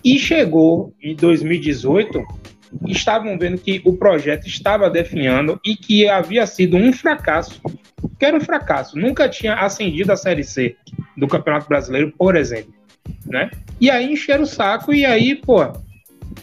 E 0.03 0.19
chegou 0.19 0.93
em 1.01 1.15
2018 1.15 2.21
estavam 2.87 3.37
vendo 3.37 3.57
que 3.57 3.81
o 3.85 3.93
projeto 3.93 4.47
estava 4.47 4.89
definhando 4.89 5.59
e 5.65 5.75
que 5.75 6.07
havia 6.07 6.45
sido 6.45 6.77
um 6.77 6.93
fracasso. 6.93 7.61
Que 8.17 8.25
era 8.25 8.37
um 8.37 8.41
fracasso. 8.41 8.97
Nunca 8.97 9.27
tinha 9.29 9.55
ascendido 9.55 10.11
a 10.11 10.17
Série 10.17 10.43
C 10.43 10.75
do 11.17 11.27
Campeonato 11.27 11.67
Brasileiro, 11.67 12.13
por 12.17 12.35
exemplo. 12.35 12.73
Né? 13.25 13.49
E 13.79 13.89
aí 13.89 14.11
encheram 14.11 14.43
o 14.43 14.47
saco 14.47 14.93
e 14.93 15.05
aí, 15.05 15.35
pô, 15.35 15.73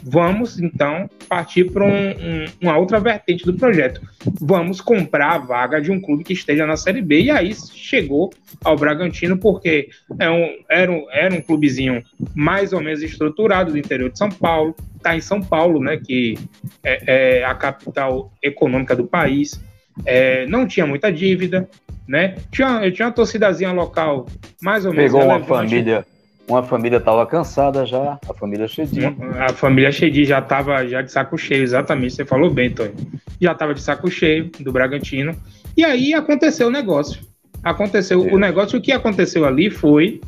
vamos 0.02 0.58
então 0.58 1.08
partir 1.28 1.64
para 1.70 1.84
um, 1.84 2.10
um, 2.10 2.44
uma 2.62 2.76
outra 2.76 3.00
vertente 3.00 3.44
do 3.44 3.54
projeto. 3.54 4.00
Vamos 4.40 4.80
comprar 4.80 5.34
a 5.34 5.38
vaga 5.38 5.80
de 5.80 5.90
um 5.90 6.00
clube 6.00 6.24
que 6.24 6.32
esteja 6.32 6.66
na 6.66 6.76
Série 6.76 7.02
B. 7.02 7.22
E 7.22 7.30
aí 7.30 7.54
chegou 7.54 8.32
ao 8.64 8.76
Bragantino, 8.76 9.36
porque 9.36 9.88
é 10.18 10.30
um, 10.30 10.56
era, 10.68 10.90
um, 10.90 11.06
era 11.10 11.34
um 11.34 11.40
clubezinho 11.40 12.02
mais 12.34 12.72
ou 12.72 12.80
menos 12.80 13.02
estruturado 13.02 13.72
do 13.72 13.78
interior 13.78 14.10
de 14.10 14.18
São 14.18 14.30
Paulo, 14.30 14.74
está 14.96 15.16
em 15.16 15.20
São 15.20 15.40
Paulo, 15.40 15.80
né, 15.80 15.96
que 15.96 16.38
é, 16.82 17.38
é, 17.40 17.44
a 17.44 17.54
capital 17.54 18.32
econômica 18.42 18.94
do 18.94 19.06
país. 19.06 19.60
É, 20.04 20.46
não 20.46 20.66
tinha 20.66 20.86
muita 20.86 21.10
dívida, 21.10 21.68
né? 22.06 22.36
Tinha, 22.52 22.90
tinha 22.92 23.08
uma 23.08 23.12
torcidazinha 23.12 23.72
local 23.72 24.26
mais 24.60 24.84
ou 24.84 24.92
menos. 24.92 25.10
Pegou 25.10 25.26
uma 25.26 25.42
família 25.42 26.04
uma 26.48 26.62
família 26.62 26.98
estava 26.98 27.26
cansada 27.26 27.84
já, 27.84 28.18
a 28.28 28.34
família 28.34 28.68
Chedi. 28.68 29.00
A 29.38 29.52
família 29.52 29.90
Chedi 29.90 30.24
já 30.24 30.38
estava 30.38 30.86
já 30.86 31.02
de 31.02 31.10
saco 31.10 31.36
cheio, 31.36 31.62
exatamente, 31.62 32.14
você 32.14 32.24
falou 32.24 32.50
bem, 32.50 32.70
Tony. 32.70 32.94
Já 33.40 33.52
estava 33.52 33.74
de 33.74 33.82
saco 33.82 34.10
cheio 34.10 34.50
do 34.60 34.72
Bragantino. 34.72 35.36
E 35.76 35.84
aí 35.84 36.14
aconteceu 36.14 36.68
o 36.68 36.70
negócio. 36.70 37.20
Aconteceu 37.62 38.24
Isso. 38.24 38.34
o 38.34 38.38
negócio, 38.38 38.78
o 38.78 38.82
que 38.82 38.92
aconteceu 38.92 39.44
ali 39.44 39.70
foi 39.70 40.20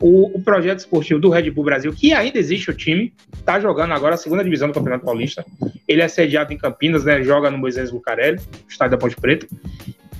o, 0.00 0.36
o, 0.36 0.42
projeto 0.42 0.78
esportivo 0.78 1.20
do 1.20 1.28
Red 1.28 1.50
Bull 1.50 1.64
Brasil, 1.64 1.92
que 1.92 2.12
ainda 2.12 2.38
existe 2.38 2.70
o 2.70 2.74
time, 2.74 3.12
está 3.34 3.60
jogando 3.60 3.92
agora 3.92 4.14
a 4.14 4.18
segunda 4.18 4.42
divisão 4.42 4.68
do 4.68 4.74
Campeonato 4.74 5.04
Paulista. 5.04 5.44
Ele 5.86 6.00
é 6.00 6.08
sediado 6.08 6.52
em 6.52 6.58
Campinas, 6.58 7.04
né? 7.04 7.22
Joga 7.22 7.50
no 7.50 7.58
Moisés 7.58 7.92
Lucarelli, 7.92 8.40
estádio 8.68 8.92
da 8.92 8.98
Ponte 8.98 9.16
Preta. 9.16 9.46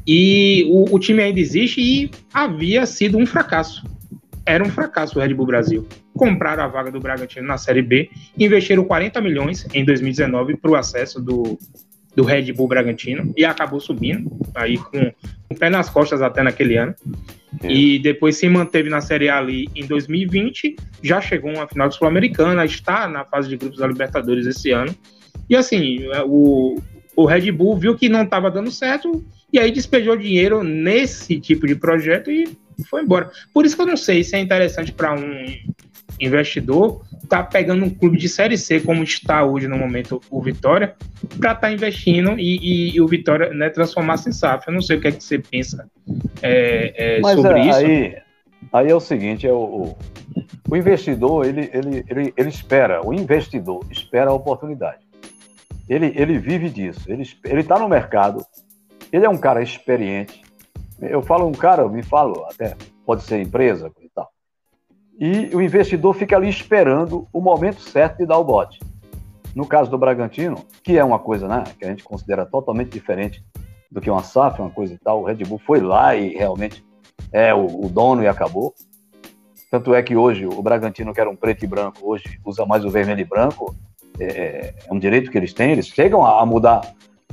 E 0.07 0.67
o, 0.71 0.95
o 0.95 0.99
time 0.99 1.23
ainda 1.23 1.41
existe 1.41 1.81
e 1.81 2.11
havia 2.33 2.87
sido 2.87 3.19
um 3.19 3.27
fracasso 3.27 3.83
era 4.47 4.63
um 4.65 4.71
fracasso 4.71 5.19
o 5.19 5.23
Red 5.23 5.35
Bull 5.35 5.47
Brasil. 5.47 5.87
Compraram 6.15 6.63
a 6.63 6.69
vaga 6.69 6.91
do 6.91 7.01
Bragantino 7.01 7.47
na 7.47 7.59
Série 7.59 7.83
B, 7.83 8.09
investiram 8.39 8.85
40 8.85 9.21
milhões 9.21 9.67
em 9.75 9.85
2019 9.85 10.57
para 10.57 10.71
o 10.71 10.77
acesso 10.77 11.21
do, 11.21 11.59
do 12.15 12.25
Red 12.25 12.53
Bull 12.53 12.69
Bragantino 12.69 13.33
e 13.37 13.45
acabou 13.45 13.81
subindo, 13.81 14.31
aí 14.55 14.79
com 14.79 15.13
o 15.51 15.55
pé 15.55 15.69
nas 15.69 15.91
costas 15.91 16.23
até 16.23 16.43
naquele 16.43 16.77
ano. 16.77 16.95
É. 17.63 17.73
E 17.73 17.99
depois 17.99 18.37
se 18.37 18.49
manteve 18.49 18.89
na 18.89 19.01
Série 19.01 19.29
A 19.29 19.39
ali 19.39 19.69
em 19.75 19.85
2020, 19.87 20.77
já 21.03 21.21
chegou 21.21 21.51
uma 21.51 21.67
final 21.67 21.91
Sul-Americana, 21.91 22.65
está 22.65 23.09
na 23.09 23.25
fase 23.25 23.49
de 23.49 23.57
grupos 23.57 23.79
da 23.79 23.87
Libertadores 23.87 24.47
esse 24.47 24.71
ano. 24.71 24.95
E 25.49 25.57
assim, 25.57 26.01
o, 26.27 26.81
o 27.17 27.25
Red 27.25 27.51
Bull 27.51 27.77
viu 27.77 27.97
que 27.97 28.09
não 28.09 28.23
estava 28.23 28.51
dando 28.51 28.71
certo 28.71 29.25
e 29.53 29.59
aí 29.59 29.71
despejou 29.71 30.17
dinheiro 30.17 30.63
nesse 30.63 31.41
tipo 31.41 31.67
de 31.67 31.75
projeto 31.75 32.31
e 32.31 32.49
foi 32.85 33.03
embora. 33.03 33.31
Por 33.53 33.65
isso 33.65 33.77
que 33.77 33.83
eu 33.83 33.87
não 33.87 33.97
sei 33.97 34.23
se 34.23 34.37
é 34.37 34.41
interessante 34.41 34.93
para 34.93 35.15
um 35.15 35.47
investidor 36.21 37.03
estar 37.23 37.43
tá 37.43 37.45
pegando 37.45 37.85
um 37.85 37.91
clube 37.91 38.17
de 38.17 38.29
Série 38.29 38.57
C, 38.57 38.81
como 38.81 39.03
está 39.03 39.45
hoje 39.45 39.69
no 39.69 39.77
momento 39.77 40.21
o 40.31 40.41
Vitória, 40.41 40.95
para 41.39 41.53
estar 41.53 41.55
tá 41.57 41.73
investindo 41.73 42.39
e, 42.39 42.57
e, 42.57 42.97
e, 42.97 43.01
o 43.01 43.07
Vitória 43.07 43.53
né, 43.53 43.69
transformar-se 43.69 44.29
em 44.29 44.33
SAF. 44.33 44.67
Eu 44.67 44.75
não 44.75 44.81
sei 44.81 44.97
o 44.97 45.01
que 45.01 45.09
é 45.09 45.13
que 45.13 45.23
você 45.23 45.39
pensa 45.39 45.89
é, 46.43 47.19
é, 47.19 47.35
sobre 47.35 47.61
é, 47.61 47.69
isso. 47.69 47.79
Aí, 47.79 48.17
aí 48.73 48.91
é 48.91 48.95
o 48.95 49.01
seguinte, 49.01 49.47
é 49.47 49.53
o, 49.53 49.97
o 50.69 50.77
investidor, 50.77 51.47
ele, 51.47 51.71
ele, 51.73 52.05
ele, 52.09 52.35
ele 52.37 52.49
espera, 52.49 53.07
o 53.07 53.13
investidor 53.13 53.85
espera 53.91 54.31
a 54.31 54.35
oportunidade. 54.35 55.05
Ele, 55.89 56.13
ele 56.17 56.39
vive 56.39 56.69
disso, 56.69 57.01
ele 57.09 57.61
está 57.61 57.79
no 57.79 57.89
mercado, 57.89 58.45
ele 59.13 59.25
é 59.25 59.29
um 59.29 59.39
cara 59.39 59.63
experiente, 59.63 60.43
eu 61.01 61.23
falo 61.23 61.47
um 61.47 61.53
cara, 61.53 61.83
eu 61.83 61.91
me 61.91 62.03
falo 62.03 62.45
até, 62.45 62.77
pode 63.05 63.23
ser 63.23 63.41
empresa 63.41 63.91
e 64.01 64.09
tal. 64.09 64.29
e 65.19 65.55
o 65.55 65.61
investidor 65.61 66.15
fica 66.15 66.37
ali 66.37 66.49
esperando 66.49 67.27
o 67.33 67.41
momento 67.41 67.81
certo 67.81 68.19
de 68.19 68.27
dar 68.27 68.39
o 68.39 68.45
bote. 68.45 68.79
No 69.55 69.67
caso 69.67 69.91
do 69.91 69.97
Bragantino, 69.97 70.65
que 70.83 70.99
é 70.99 71.05
uma 71.05 71.19
coisa 71.19 71.49
né, 71.49 71.65
que 71.79 71.85
a 71.85 71.89
gente 71.89 72.05
considera 72.05 72.45
totalmente 72.45 72.91
diferente 72.91 73.43
do 73.91 74.01
que 74.01 74.11
uma 74.11 74.23
SAF, 74.23 74.61
uma 74.61 74.71
coisa 74.71 74.93
e 74.93 74.99
tal, 74.99 75.23
o 75.23 75.25
Red 75.25 75.37
Bull 75.37 75.59
foi 75.59 75.81
lá 75.81 76.15
e 76.15 76.37
realmente 76.37 76.85
é 77.33 77.55
o, 77.55 77.87
o 77.87 77.89
dono 77.89 78.23
e 78.23 78.29
acabou. 78.29 78.75
Tanto 79.71 79.95
é 79.95 80.03
que 80.03 80.15
hoje 80.15 80.47
o 80.47 80.63
Bragantino, 80.63 81.13
que 81.13 81.21
era 81.21 81.31
um 81.31 81.37
preto 81.37 81.65
e 81.65 81.67
branco, 81.67 81.99
hoje 82.03 82.39
usa 82.45 82.65
mais 82.67 82.85
o 82.85 82.91
vermelho 82.91 83.21
e 83.21 83.25
branco. 83.25 83.75
É, 84.19 84.75
é 84.87 84.93
um 84.93 84.99
direito 84.99 85.31
que 85.31 85.39
eles 85.39 85.53
têm, 85.53 85.73
eles 85.73 85.89
chegam 85.89 86.25
a, 86.25 86.45
mudar 86.47 86.83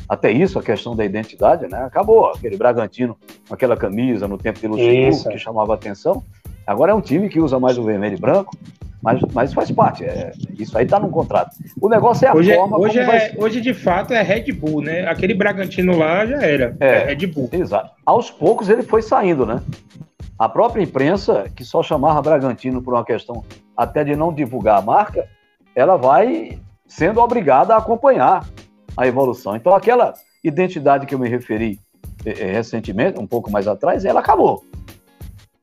até 0.07 0.31
isso, 0.31 0.59
a 0.59 0.63
questão 0.63 0.95
da 0.95 1.05
identidade, 1.05 1.67
né? 1.67 1.83
Acabou 1.83 2.27
aquele 2.27 2.57
Bragantino 2.57 3.17
com 3.47 3.53
aquela 3.53 3.77
camisa 3.77 4.27
no 4.27 4.37
tempo 4.37 4.59
de 4.59 4.67
Luxemburgo 4.67 5.29
que 5.29 5.37
chamava 5.37 5.73
atenção. 5.73 6.23
Agora 6.65 6.91
é 6.91 6.95
um 6.95 7.01
time 7.01 7.29
que 7.29 7.39
usa 7.39 7.59
mais 7.59 7.77
o 7.77 7.83
vermelho 7.83 8.15
e 8.15 8.19
branco, 8.19 8.55
mas, 9.01 9.21
mas 9.33 9.53
faz 9.53 9.69
parte. 9.71 10.03
É, 10.03 10.31
isso 10.57 10.77
aí 10.77 10.85
está 10.85 10.99
no 10.99 11.09
contrato. 11.09 11.55
O 11.81 11.89
negócio 11.89 12.25
é 12.25 12.29
a 12.29 12.35
hoje, 12.35 12.51
é- 12.51 12.55
forma 12.55 12.79
hoje, 12.79 12.99
é, 12.99 13.35
hoje, 13.37 13.61
de 13.61 13.73
fato, 13.73 14.13
é 14.13 14.21
Red 14.21 14.51
Bull, 14.53 14.81
né? 14.81 15.07
Aquele 15.07 15.33
Bragantino 15.33 15.97
lá 15.97 16.25
já 16.25 16.41
era. 16.41 16.75
É, 16.79 16.87
é 16.87 17.05
Red 17.05 17.27
Bull. 17.27 17.49
Exato. 17.51 17.91
Aos 18.05 18.31
poucos 18.31 18.69
ele 18.69 18.83
foi 18.83 19.01
saindo, 19.01 19.45
né? 19.45 19.61
A 20.39 20.49
própria 20.49 20.81
imprensa, 20.81 21.45
que 21.55 21.63
só 21.63 21.83
chamava 21.83 22.21
Bragantino 22.21 22.81
por 22.81 22.93
uma 22.93 23.05
questão 23.05 23.43
até 23.75 24.03
de 24.03 24.15
não 24.15 24.33
divulgar 24.33 24.79
a 24.79 24.81
marca, 24.81 25.27
ela 25.75 25.95
vai 25.97 26.57
sendo 26.87 27.19
obrigada 27.19 27.73
a 27.73 27.77
acompanhar 27.77 28.45
a 28.95 29.07
evolução. 29.07 29.55
Então, 29.55 29.73
aquela 29.73 30.13
identidade 30.43 31.05
que 31.05 31.15
eu 31.15 31.19
me 31.19 31.29
referi 31.29 31.79
eh, 32.25 32.51
recentemente, 32.51 33.19
um 33.19 33.27
pouco 33.27 33.51
mais 33.51 33.67
atrás, 33.67 34.05
ela 34.05 34.19
acabou. 34.19 34.63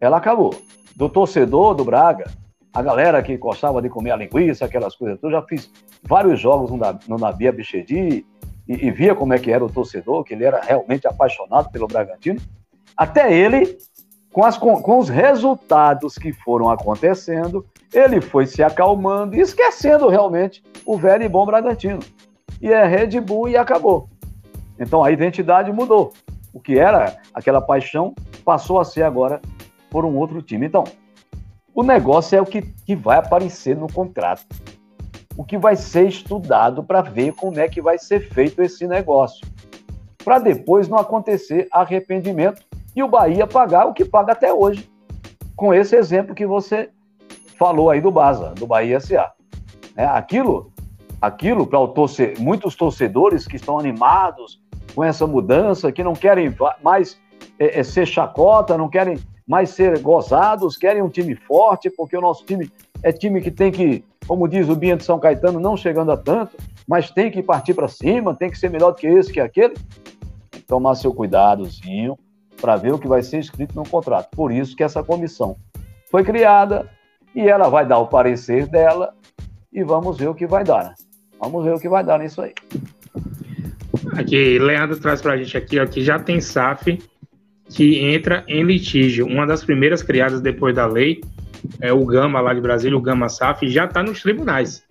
Ela 0.01 0.17
acabou 0.17 0.55
do 0.97 1.09
torcedor 1.09 1.75
do 1.75 1.85
Braga, 1.85 2.31
a 2.73 2.83
galera 2.83 3.23
que 3.23 3.37
gostava 3.37 3.83
de 3.83 3.89
comer 3.89 4.13
a 4.13 4.17
linguiça, 4.17 4.65
aquelas 4.65 4.95
coisas. 4.95 5.19
Eu 5.23 5.31
já 5.31 5.43
fiz 5.43 5.71
vários 6.03 6.39
jogos 6.39 6.71
no, 6.71 6.79
no 7.09 7.17
Nabi 7.19 7.49
Abichedi 7.49 8.25
e, 8.69 8.87
e 8.87 8.91
via 8.91 9.15
como 9.15 9.35
é 9.35 9.39
que 9.39 9.51
era 9.51 9.65
o 9.65 9.71
torcedor, 9.71 10.25
que 10.25 10.35
ele 10.35 10.45
era 10.45 10.61
realmente 10.61 11.07
apaixonado 11.07 11.71
pelo 11.71 11.87
Bragantino. 11.87 12.41
Até 12.97 13.33
ele, 13.35 13.79
com, 14.33 14.45
as, 14.45 14.57
com, 14.57 14.81
com 14.81 14.99
os 14.99 15.09
resultados 15.09 16.17
que 16.17 16.33
foram 16.33 16.71
acontecendo, 16.71 17.65
ele 17.93 18.21
foi 18.21 18.47
se 18.47 18.63
acalmando 18.63 19.37
e 19.37 19.41
esquecendo 19.41 20.09
realmente 20.09 20.63
o 20.87 20.97
velho 20.97 21.25
e 21.25 21.29
bom 21.29 21.45
Bragantino. 21.45 22.01
E 22.61 22.71
é 22.71 22.87
Red 22.87 23.21
Bull 23.21 23.49
e 23.49 23.57
acabou. 23.57 24.09
Então 24.79 25.03
a 25.03 25.11
identidade 25.11 25.73
mudou. 25.73 26.13
O 26.53 26.61
que 26.61 26.79
era 26.79 27.17
aquela 27.33 27.61
paixão 27.61 28.15
passou 28.45 28.81
a 28.81 28.85
ser 28.85 29.03
agora 29.03 29.41
por 29.91 30.05
um 30.05 30.17
outro 30.17 30.43
time. 30.43 30.67
Então, 30.67 30.85
o 31.75 31.83
negócio 31.83 32.37
é 32.37 32.41
o 32.41 32.47
que, 32.47 32.63
que 32.63 32.97
vai 32.97 33.19
aparecer 33.19 33.77
no 33.77 33.93
contrato. 33.93 34.45
O 35.37 35.45
que 35.45 35.57
vai 35.57 35.77
ser 35.77 36.09
estudado 36.09 36.83
para 36.83 37.01
ver 37.01 37.33
como 37.35 37.59
é 37.59 37.69
que 37.69 37.81
vai 37.81 37.99
ser 37.99 38.29
feito 38.31 38.63
esse 38.63 38.87
negócio. 38.87 39.47
Para 40.25 40.39
depois 40.39 40.89
não 40.89 40.99
acontecer 40.99 41.69
arrependimento 41.71 42.63
e 42.95 43.03
o 43.03 43.09
Bahia 43.09 43.47
pagar 43.47 43.87
o 43.87 43.95
que 43.95 44.05
paga 44.05 44.33
até 44.33 44.53
hoje. 44.53 44.91
Com 45.57 45.73
esse 45.73 45.97
exemplo 45.97 46.35
que 46.35 46.47
você 46.47 46.91
falou 47.59 47.91
aí 47.91 48.01
do 48.01 48.11
Baza, 48.11 48.51
do 48.51 48.67
Bahia 48.67 48.99
SA. 49.01 49.33
É, 49.97 50.05
aquilo, 50.05 50.70
aquilo 51.21 51.67
para 51.67 51.87
torce, 51.89 52.35
muitos 52.39 52.75
torcedores 52.75 53.47
que 53.47 53.57
estão 53.57 53.79
animados 53.79 54.61
com 54.95 55.05
essa 55.05 55.27
mudança, 55.27 55.93
que 55.93 56.03
não 56.03 56.15
querem 56.15 56.55
mais 56.83 57.21
é, 57.59 57.81
é, 57.81 57.83
ser 57.83 58.07
chacota, 58.07 58.79
não 58.79 58.89
querem 58.89 59.19
mais 59.47 59.71
ser 59.71 59.99
gozados, 60.01 60.77
querem 60.77 61.03
um 61.03 61.09
time 61.09 61.35
forte, 61.35 61.91
porque 61.91 62.17
o 62.17 62.21
nosso 62.21 62.45
time 62.45 62.71
é 63.03 63.13
time 63.13 63.41
que 63.41 63.51
tem 63.51 63.71
que, 63.71 64.05
como 64.27 64.49
diz 64.49 64.69
o 64.69 64.77
Binha 64.77 64.97
de 64.97 65.05
São 65.05 65.19
Caetano, 65.19 65.61
não 65.61 65.77
chegando 65.77 66.13
a 66.13 66.17
tanto, 66.17 66.57
mas 66.87 67.11
tem 67.11 67.31
que 67.31 67.43
partir 67.43 67.75
para 67.75 67.89
cima, 67.89 68.35
tem 68.35 68.51
que 68.51 68.59
ser 68.59 68.71
melhor 68.71 68.93
do 68.93 68.97
que 68.97 69.07
esse, 69.07 69.33
que 69.33 69.41
aquele. 69.41 69.75
Tomar 70.67 70.95
seu 70.95 71.13
cuidadozinho 71.13 72.17
para 72.61 72.77
ver 72.77 72.93
o 72.93 72.99
que 72.99 73.09
vai 73.09 73.23
ser 73.23 73.39
escrito 73.39 73.75
no 73.75 73.89
contrato. 73.89 74.29
Por 74.37 74.53
isso 74.53 74.77
que 74.77 74.85
essa 74.85 75.03
comissão 75.03 75.57
foi 76.11 76.23
criada 76.23 76.89
e 77.35 77.49
ela 77.49 77.69
vai 77.69 77.87
dar 77.87 77.99
o 77.99 78.07
parecer 78.07 78.67
dela 78.67 79.15
e 79.73 79.83
vamos 79.83 80.17
ver 80.19 80.29
o 80.29 80.35
que 80.35 80.47
vai 80.47 80.63
dar. 80.63 80.95
Vamos 81.41 81.65
ver 81.65 81.75
o 81.75 81.81
que 81.81 81.89
vai 81.89 82.05
dar 82.05 82.19
nisso 82.19 82.43
aí. 82.43 82.53
Aqui, 84.13 84.59
Leandro 84.59 84.99
traz 84.99 85.23
para 85.23 85.33
a 85.33 85.37
gente 85.37 85.57
aqui, 85.57 85.79
ó, 85.79 85.87
que 85.87 86.03
já 86.03 86.19
tem 86.19 86.41
SAF 86.41 86.99
que 87.69 87.99
entra 87.99 88.45
em 88.49 88.63
litígio. 88.63 89.27
Uma 89.27 89.47
das 89.47 89.65
primeiras 89.65 90.03
criadas 90.03 90.41
depois 90.41 90.75
da 90.75 90.87
lei 90.87 91.21
é 91.81 91.93
o 91.93 92.05
Gama 92.05 92.41
lá 92.41 92.53
de 92.53 92.61
Brasília, 92.61 92.97
o 92.97 93.01
Gama 93.01 93.29
SAF, 93.29 93.69
já 93.69 93.85
está 93.85 94.03
nos 94.03 94.21
tribunais, 94.23 94.83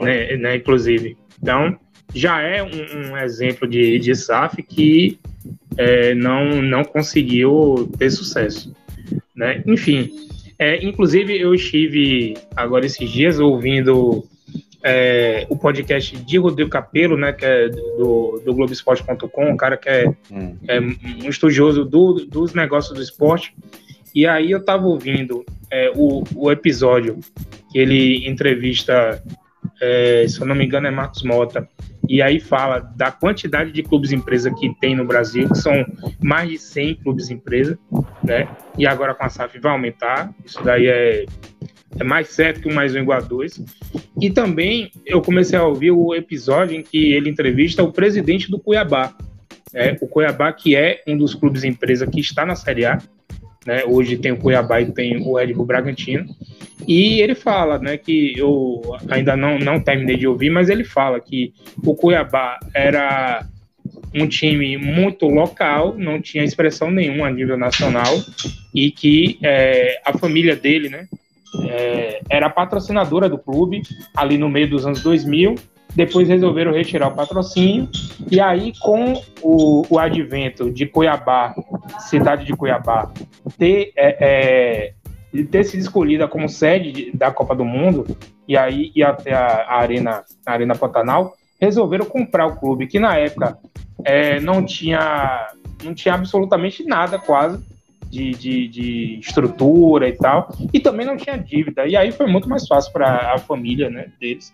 né, 0.00 0.36
né, 0.36 0.56
inclusive. 0.56 1.16
Então, 1.40 1.78
já 2.14 2.40
é 2.40 2.62
um, 2.62 3.10
um 3.10 3.16
exemplo 3.16 3.68
de, 3.68 3.98
de 3.98 4.14
SAF 4.14 4.62
que 4.62 5.18
é, 5.76 6.14
não, 6.14 6.62
não 6.62 6.84
conseguiu 6.84 7.90
ter 7.98 8.10
sucesso. 8.10 8.74
Né? 9.36 9.62
Enfim, 9.66 10.10
é, 10.58 10.84
inclusive 10.84 11.38
eu 11.38 11.54
estive 11.54 12.34
agora 12.56 12.86
esses 12.86 13.08
dias 13.10 13.38
ouvindo 13.38 14.24
é, 14.82 15.46
o 15.48 15.56
podcast 15.56 16.16
de 16.16 16.38
Rodrigo 16.38 16.70
Capelo, 16.70 17.16
né, 17.16 17.32
que 17.32 17.44
é 17.44 17.68
do, 17.68 18.40
do 18.44 18.54
Globoesporte.com, 18.54 19.50
um 19.50 19.56
cara 19.56 19.76
que 19.76 19.88
é, 19.88 20.08
hum. 20.30 20.56
é 20.66 20.80
um 20.80 21.28
estudioso 21.28 21.84
do, 21.84 22.26
dos 22.26 22.54
negócios 22.54 22.96
do 22.96 23.02
esporte. 23.02 23.54
E 24.14 24.26
aí 24.26 24.50
eu 24.50 24.58
estava 24.58 24.86
ouvindo 24.86 25.44
é, 25.70 25.92
o, 25.94 26.24
o 26.34 26.50
episódio 26.50 27.18
que 27.70 27.78
ele 27.78 28.28
entrevista, 28.28 29.22
é, 29.80 30.26
se 30.28 30.40
eu 30.40 30.46
não 30.46 30.54
me 30.54 30.64
engano, 30.64 30.86
é 30.86 30.90
Marcos 30.90 31.22
Mota, 31.22 31.68
e 32.08 32.22
aí 32.22 32.40
fala 32.40 32.80
da 32.80 33.10
quantidade 33.12 33.70
de 33.70 33.82
clubes 33.82 34.12
empresa 34.12 34.52
que 34.52 34.74
tem 34.80 34.96
no 34.96 35.04
Brasil, 35.04 35.48
que 35.48 35.58
são 35.58 35.84
mais 36.22 36.48
de 36.48 36.58
100 36.58 36.94
clubes 36.96 37.30
empresa, 37.30 37.78
né? 38.22 38.48
E 38.76 38.86
agora 38.86 39.14
com 39.14 39.24
a 39.24 39.28
SAF 39.28 39.58
vai 39.58 39.72
aumentar, 39.72 40.32
isso 40.44 40.62
daí 40.64 40.86
é 40.86 41.26
é 41.98 42.04
mais 42.04 42.28
certo 42.28 42.60
que 42.60 42.68
um 42.68 42.74
mais 42.74 42.94
um 42.94 42.98
igual 42.98 43.18
a 43.18 43.20
dois. 43.20 43.60
E 44.20 44.30
também 44.30 44.90
eu 45.06 45.20
comecei 45.20 45.58
a 45.58 45.64
ouvir 45.64 45.90
o 45.90 46.14
episódio 46.14 46.76
em 46.76 46.82
que 46.82 47.12
ele 47.12 47.30
entrevista 47.30 47.82
o 47.82 47.92
presidente 47.92 48.50
do 48.50 48.58
Cuiabá. 48.58 49.14
Né? 49.72 49.96
O 50.00 50.06
Cuiabá, 50.06 50.52
que 50.52 50.76
é 50.76 51.02
um 51.06 51.16
dos 51.16 51.34
clubes 51.34 51.64
empresa 51.64 52.06
que 52.06 52.20
está 52.20 52.44
na 52.44 52.54
Série 52.54 52.84
A. 52.84 52.98
Né? 53.66 53.84
Hoje 53.84 54.16
tem 54.16 54.32
o 54.32 54.36
Cuiabá 54.36 54.80
e 54.80 54.92
tem 54.92 55.16
o 55.18 55.36
Red 55.36 55.52
Bull 55.52 55.66
Bragantino. 55.66 56.26
E 56.86 57.20
ele 57.20 57.34
fala, 57.34 57.78
né, 57.78 57.96
que 57.96 58.32
eu 58.38 58.80
ainda 59.10 59.36
não, 59.36 59.58
não 59.58 59.80
terminei 59.80 60.16
de 60.16 60.26
ouvir, 60.26 60.48
mas 60.48 60.68
ele 60.68 60.84
fala 60.84 61.20
que 61.20 61.52
o 61.84 61.94
Cuiabá 61.94 62.58
era 62.72 63.44
um 64.14 64.26
time 64.26 64.76
muito 64.76 65.26
local, 65.26 65.94
não 65.98 66.20
tinha 66.20 66.44
expressão 66.44 66.90
nenhuma 66.90 67.26
a 67.26 67.30
nível 67.30 67.56
nacional, 67.58 68.14
e 68.74 68.90
que 68.90 69.38
é, 69.42 70.00
a 70.04 70.16
família 70.16 70.56
dele, 70.56 70.88
né, 70.88 71.06
é, 71.68 72.20
era 72.30 72.50
patrocinadora 72.50 73.28
do 73.28 73.38
clube 73.38 73.82
ali 74.16 74.38
no 74.38 74.48
meio 74.48 74.68
dos 74.68 74.86
anos 74.86 75.02
2000. 75.02 75.56
Depois 75.94 76.28
resolveram 76.28 76.72
retirar 76.72 77.08
o 77.08 77.14
patrocínio. 77.14 77.88
E 78.30 78.40
aí 78.40 78.72
com 78.80 79.20
o, 79.42 79.84
o 79.88 79.98
advento 79.98 80.70
de 80.70 80.86
Cuiabá, 80.86 81.54
cidade 82.00 82.44
de 82.44 82.52
Cuiabá, 82.52 83.10
ter, 83.56 83.92
é, 83.96 84.94
é, 85.32 85.44
ter 85.44 85.64
sido 85.64 85.80
escolhida 85.80 86.28
como 86.28 86.48
sede 86.48 87.10
da 87.14 87.30
Copa 87.30 87.54
do 87.54 87.64
Mundo 87.64 88.06
e 88.46 88.56
aí 88.56 88.92
ir 88.94 89.02
até 89.02 89.32
a, 89.32 89.64
a 89.68 89.78
arena, 89.78 90.24
a 90.46 90.52
arena 90.52 90.74
Pantanal, 90.74 91.34
resolveram 91.60 92.06
comprar 92.06 92.46
o 92.46 92.56
clube 92.56 92.86
que 92.86 92.98
na 92.98 93.16
época 93.16 93.58
é, 94.04 94.40
não 94.40 94.64
tinha 94.64 95.48
não 95.84 95.94
tinha 95.94 96.14
absolutamente 96.14 96.84
nada 96.84 97.18
quase 97.18 97.62
de, 98.10 98.30
de, 98.30 98.68
de, 98.68 99.18
estrutura 99.20 100.08
e 100.08 100.12
tal, 100.12 100.48
e 100.72 100.80
também 100.80 101.06
não 101.06 101.16
tinha 101.16 101.36
dívida. 101.36 101.86
E 101.86 101.94
aí 101.94 102.10
foi 102.10 102.26
muito 102.26 102.48
mais 102.48 102.66
fácil 102.66 102.92
para 102.92 103.34
a 103.34 103.38
família 103.38 103.90
né, 103.90 104.10
deles 104.18 104.52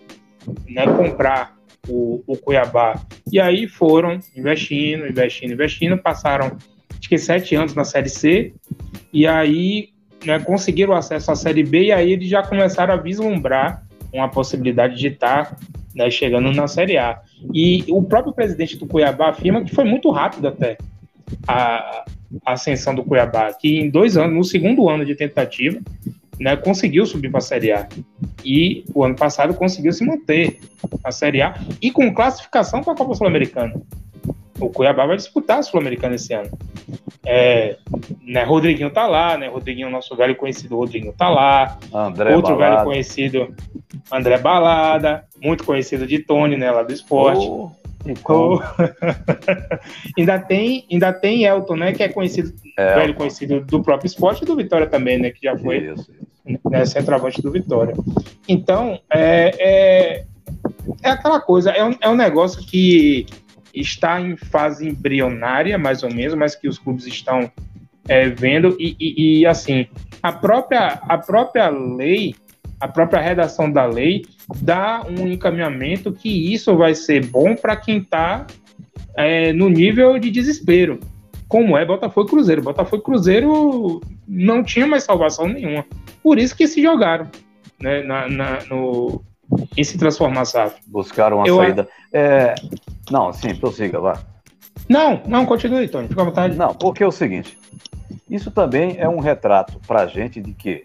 né, 0.69 0.85
comprar 0.87 1.57
o, 1.89 2.23
o 2.27 2.37
Cuiabá. 2.37 3.01
E 3.31 3.41
aí 3.41 3.66
foram 3.66 4.19
investindo, 4.37 5.07
investindo, 5.07 5.53
investindo, 5.53 5.99
passaram 5.99 6.57
acho 6.99 7.09
que 7.09 7.19
sete 7.19 7.55
anos 7.55 7.75
na 7.75 7.85
Série 7.85 8.09
C, 8.09 8.55
e 9.12 9.27
aí 9.27 9.91
né, 10.25 10.39
conseguiram 10.39 10.95
acesso 10.95 11.31
à 11.31 11.37
Série 11.37 11.62
B, 11.62 11.85
e 11.85 11.93
aí 11.93 12.12
eles 12.12 12.29
já 12.29 12.43
começaram 12.43 12.95
a 12.95 12.97
vislumbrar 12.97 13.85
uma 14.12 14.29
possibilidade 14.29 14.97
de 14.97 15.09
estar 15.09 15.57
né, 15.95 16.11
chegando 16.11 16.51
na 16.53 16.66
Série 16.66 16.97
A. 16.97 17.21
E 17.53 17.85
o 17.89 18.03
próprio 18.03 18.33
presidente 18.33 18.77
do 18.77 18.87
Cuiabá 18.87 19.31
afirma 19.31 19.62
que 19.62 19.75
foi 19.75 19.85
muito 19.85 20.11
rápido 20.11 20.49
até 20.49 20.79
a 21.47 22.05
ascensão 22.47 22.95
do 22.95 23.05
Cuiabá, 23.05 23.53
que 23.53 23.81
em 23.81 23.91
dois 23.91 24.16
anos, 24.16 24.35
no 24.35 24.45
segundo 24.45 24.89
ano 24.89 25.05
de 25.05 25.15
tentativa, 25.15 25.81
né, 26.39 26.56
conseguiu 26.56 27.06
subir 27.06 27.31
para 27.31 27.39
a 27.39 27.43
Série 27.43 27.73
A. 27.73 27.89
E 28.44 28.85
o 28.94 29.05
ano 29.05 29.16
passado 29.16 29.55
conseguiu 29.55 29.93
se 29.93 30.05
manter 30.05 30.61
na 31.02 31.11
Série 31.11 31.43
A 31.43 31.55
e 31.81 31.90
com 31.90 32.12
classificação 32.12 32.82
para 32.82 32.93
a 32.93 32.97
Copa 32.97 33.15
Sul-Americana. 33.15 33.74
o 34.61 34.69
Cuiabá 34.69 35.06
vai 35.06 35.16
disputar 35.16 35.59
a 35.59 35.62
Sul-Americana 35.62 36.15
esse 36.15 36.32
ano. 36.32 36.51
É, 37.27 37.77
né, 38.23 38.44
Rodriguinho 38.44 38.90
tá 38.90 39.06
lá, 39.06 39.39
né? 39.39 39.48
Rodriguinho, 39.48 39.90
nosso 39.90 40.15
velho 40.15 40.36
conhecido 40.36 40.77
Rodriguinho 40.77 41.12
tá 41.12 41.28
lá. 41.28 41.78
André 41.93 42.36
Outro 42.36 42.55
Balada. 42.56 42.77
velho 42.77 42.85
conhecido, 42.85 43.55
André 44.12 44.39
Balada, 44.39 45.24
muito 45.43 45.65
conhecido 45.65 46.06
de 46.06 46.19
Tony, 46.19 46.56
né? 46.56 46.70
Lá 46.70 46.82
do 46.82 46.93
esporte. 46.93 47.47
Oh, 47.47 47.70
como? 48.23 48.61
ainda 50.19 50.39
tem, 50.39 50.87
ainda 50.91 51.13
tem 51.13 51.45
Elton, 51.45 51.77
né? 51.77 51.93
Que 51.93 52.03
é 52.03 52.09
conhecido, 52.09 52.53
É, 52.77 52.95
velho 52.97 53.15
conhecido 53.15 53.61
do 53.61 53.83
próprio 53.83 54.07
esporte 54.07 54.43
e 54.43 54.47
do 54.47 54.57
Vitória 54.57 54.87
também, 54.87 55.19
né? 55.19 55.31
Que 55.31 55.41
já 55.43 55.57
foi 55.57 55.79
isso, 55.93 56.11
isso. 56.47 56.61
né, 56.69 56.85
centroavante 56.85 57.41
do 57.41 57.51
Vitória. 57.51 57.95
Então, 58.49 58.99
é, 59.13 59.51
é, 59.59 60.25
é 61.03 61.11
aquela 61.11 61.41
coisa, 61.41 61.71
é 61.71 61.85
um, 61.85 61.95
é 62.01 62.09
um 62.09 62.17
negócio 62.17 62.63
que 62.67 63.27
está 63.75 64.21
em 64.21 64.37
fase 64.37 64.89
embrionária, 64.89 65.77
mais 65.79 66.03
ou 66.03 66.13
menos, 66.13 66.35
mas 66.35 66.55
que 66.55 66.69
os 66.69 66.79
clubes 66.79 67.07
estão 67.07 67.51
é, 68.09 68.29
vendo, 68.29 68.77
e, 68.79 68.95
e- 69.01 69.41
e, 69.41 69.47
assim, 69.47 69.87
a 70.23 70.31
própria, 70.31 71.01
a 71.09 71.17
própria 71.19 71.69
lei, 71.71 72.35
a 72.85 72.89
própria 72.89 73.20
redação 73.20 73.70
da 73.73 73.86
lei 73.86 74.27
dá 74.61 75.02
um 75.09 75.27
encaminhamento 75.27 76.12
que 76.12 76.52
isso 76.52 76.77
vai 76.77 76.94
ser 76.94 77.24
bom 77.27 77.56
para 77.56 77.74
quem 77.77 77.97
está 77.98 78.47
no 79.55 79.70
nível 79.70 80.19
de 80.19 80.31
desespero. 80.31 81.01
Como 81.48 81.78
é 81.78 81.85
Botafogo 81.85 82.27
e 82.27 82.31
Cruzeiro. 82.31 82.62
Botafogo 82.62 83.01
e 83.01 83.05
Cruzeiro 83.05 84.01
não 84.28 84.62
tinha 84.62 84.86
mais 84.86 85.05
salvação 85.05 85.47
nenhuma. 85.48 85.85
Por 86.23 86.39
isso 86.39 86.55
que 86.55 86.66
se 86.66 86.82
jogaram 86.82 87.27
né, 87.81 88.02
na, 88.02 88.28
na- 88.28 88.59
no, 88.69 89.23
em 89.77 89.82
se 89.85 89.97
transformar 89.97 90.44
SAF. 90.44 90.77
Buscaram 90.86 91.39
uma 91.39 91.47
Eu- 91.47 91.56
saída. 91.56 91.89
É, 92.12 92.55
não, 93.11 93.32
sim, 93.32 93.55
prossiga, 93.55 93.98
vá. 94.01 94.19
Não, 94.89 95.23
não, 95.27 95.47
continue, 95.47 95.89
Tony. 95.89 96.09
Fica 96.09 96.20
à 96.20 96.24
vontade. 96.24 96.55
Não, 96.56 96.74
porque 96.74 97.02
é 97.02 97.06
o 97.06 97.11
seguinte: 97.12 97.56
isso 98.28 98.51
também 98.51 98.97
é 98.98 99.09
um 99.09 99.20
retrato 99.20 99.81
para 99.86 100.02
a 100.02 100.06
gente 100.06 100.40
de 100.40 100.52
que 100.52 100.85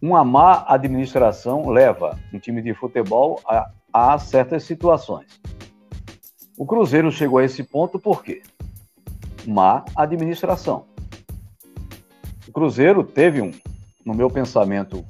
uma 0.00 0.24
má 0.24 0.64
administração 0.68 1.68
leva 1.68 2.18
um 2.32 2.38
time 2.38 2.62
de 2.62 2.72
futebol 2.74 3.40
a, 3.46 3.70
a 3.92 4.18
certas 4.18 4.64
situações. 4.64 5.40
O 6.56 6.66
Cruzeiro 6.66 7.10
chegou 7.10 7.38
a 7.38 7.44
esse 7.44 7.62
ponto 7.62 7.98
por 7.98 8.22
quê? 8.22 8.42
Má 9.46 9.84
administração. 9.96 10.84
O 12.46 12.52
Cruzeiro 12.52 13.04
teve 13.04 13.40
um, 13.40 13.52
no 14.04 14.14
meu 14.14 14.30
pensamento, 14.30 15.04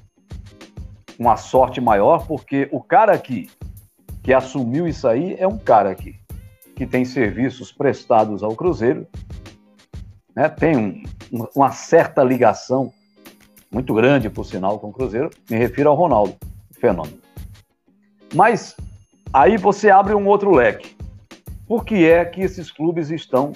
uma 1.19 1.36
sorte 1.36 1.81
maior, 1.81 2.27
porque 2.27 2.69
o 2.73 2.81
cara 2.82 3.12
aqui 3.12 3.51
que 4.23 4.32
assumiu 4.32 4.86
isso 4.86 5.09
aí 5.09 5.36
é 5.39 5.47
um 5.48 5.59
cara 5.59 5.90
aqui 5.90 6.16
que 6.77 6.86
tem 6.86 7.05
serviços 7.05 7.73
prestados 7.73 8.43
ao 8.43 8.55
Cruzeiro, 8.55 9.06
né, 10.36 10.48
tem 10.48 10.77
um- 10.77 11.02
um- 11.32 11.47
uma 11.56 11.73
certa 11.73 12.23
ligação, 12.23 12.93
muito 13.70 13.93
grande, 13.95 14.31
por 14.31 14.45
sinal, 14.45 14.78
com 14.78 14.89
o 14.89 14.93
Cruzeiro, 14.93 15.31
me 15.51 15.57
refiro 15.57 15.90
ao 15.90 15.97
Ronaldo, 15.97 16.35
fenômeno. 16.73 17.19
Mas 18.35 18.77
aí 19.32 19.57
você 19.57 19.90
abre 19.90 20.15
um 20.15 20.27
outro 20.27 20.51
leque. 20.51 20.97
Por 21.66 21.85
que 21.85 22.07
é 22.07 22.24
que 22.24 22.40
esses 22.40 22.70
clubes 22.70 23.11
estão 23.11 23.53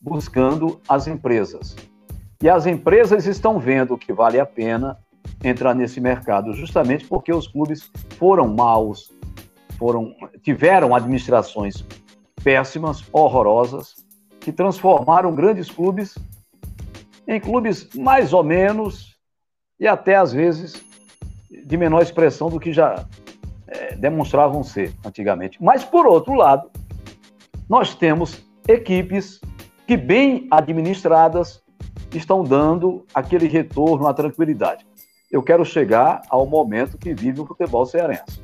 buscando 0.00 0.80
as 0.88 1.06
empresas? 1.06 1.74
E 2.42 2.48
as 2.48 2.66
empresas 2.66 3.26
estão 3.26 3.58
vendo 3.58 3.96
que 3.96 4.12
vale 4.12 4.38
a 4.38 4.44
pena 4.44 4.98
entrar 5.42 5.74
nesse 5.74 6.00
mercado, 6.00 6.52
justamente 6.52 7.06
porque 7.06 7.32
os 7.32 7.48
clubes 7.48 7.90
foram 8.18 8.48
maus, 8.48 9.10
foram, 9.78 10.14
tiveram 10.42 10.94
administrações 10.94 11.84
péssimas, 12.42 13.02
horrorosas, 13.12 13.96
que 14.38 14.52
transformaram 14.52 15.34
grandes 15.34 15.70
clubes 15.70 16.16
em 17.26 17.40
clubes 17.40 17.88
mais 17.94 18.32
ou 18.32 18.44
menos 18.44 19.05
e 19.78 19.86
até 19.86 20.16
às 20.16 20.32
vezes 20.32 20.84
de 21.50 21.76
menor 21.76 22.02
expressão 22.02 22.48
do 22.48 22.60
que 22.60 22.72
já 22.72 23.06
eh, 23.68 23.96
demonstravam 23.96 24.62
ser 24.62 24.92
antigamente. 25.04 25.62
Mas 25.62 25.84
por 25.84 26.06
outro 26.06 26.34
lado, 26.34 26.70
nós 27.68 27.94
temos 27.94 28.44
equipes 28.68 29.40
que 29.86 29.96
bem 29.96 30.46
administradas 30.50 31.62
estão 32.12 32.42
dando 32.42 33.04
aquele 33.14 33.46
retorno 33.46 34.06
à 34.06 34.14
tranquilidade. 34.14 34.86
Eu 35.30 35.42
quero 35.42 35.64
chegar 35.64 36.22
ao 36.28 36.46
momento 36.46 36.98
que 36.98 37.14
vive 37.14 37.40
o 37.40 37.46
futebol 37.46 37.84
cearense. 37.84 38.40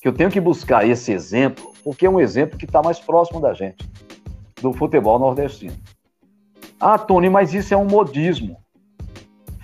Que 0.00 0.08
eu 0.08 0.12
tenho 0.12 0.30
que 0.30 0.40
buscar 0.40 0.86
esse 0.86 1.12
exemplo, 1.12 1.72
porque 1.82 2.06
é 2.06 2.10
um 2.10 2.20
exemplo 2.20 2.58
que 2.58 2.64
está 2.64 2.82
mais 2.82 2.98
próximo 2.98 3.40
da 3.40 3.54
gente, 3.54 3.88
do 4.60 4.72
futebol 4.72 5.18
nordestino. 5.18 5.76
Ah, 6.78 6.98
Tony, 6.98 7.30
mas 7.30 7.54
isso 7.54 7.72
é 7.72 7.76
um 7.76 7.86
modismo. 7.86 8.56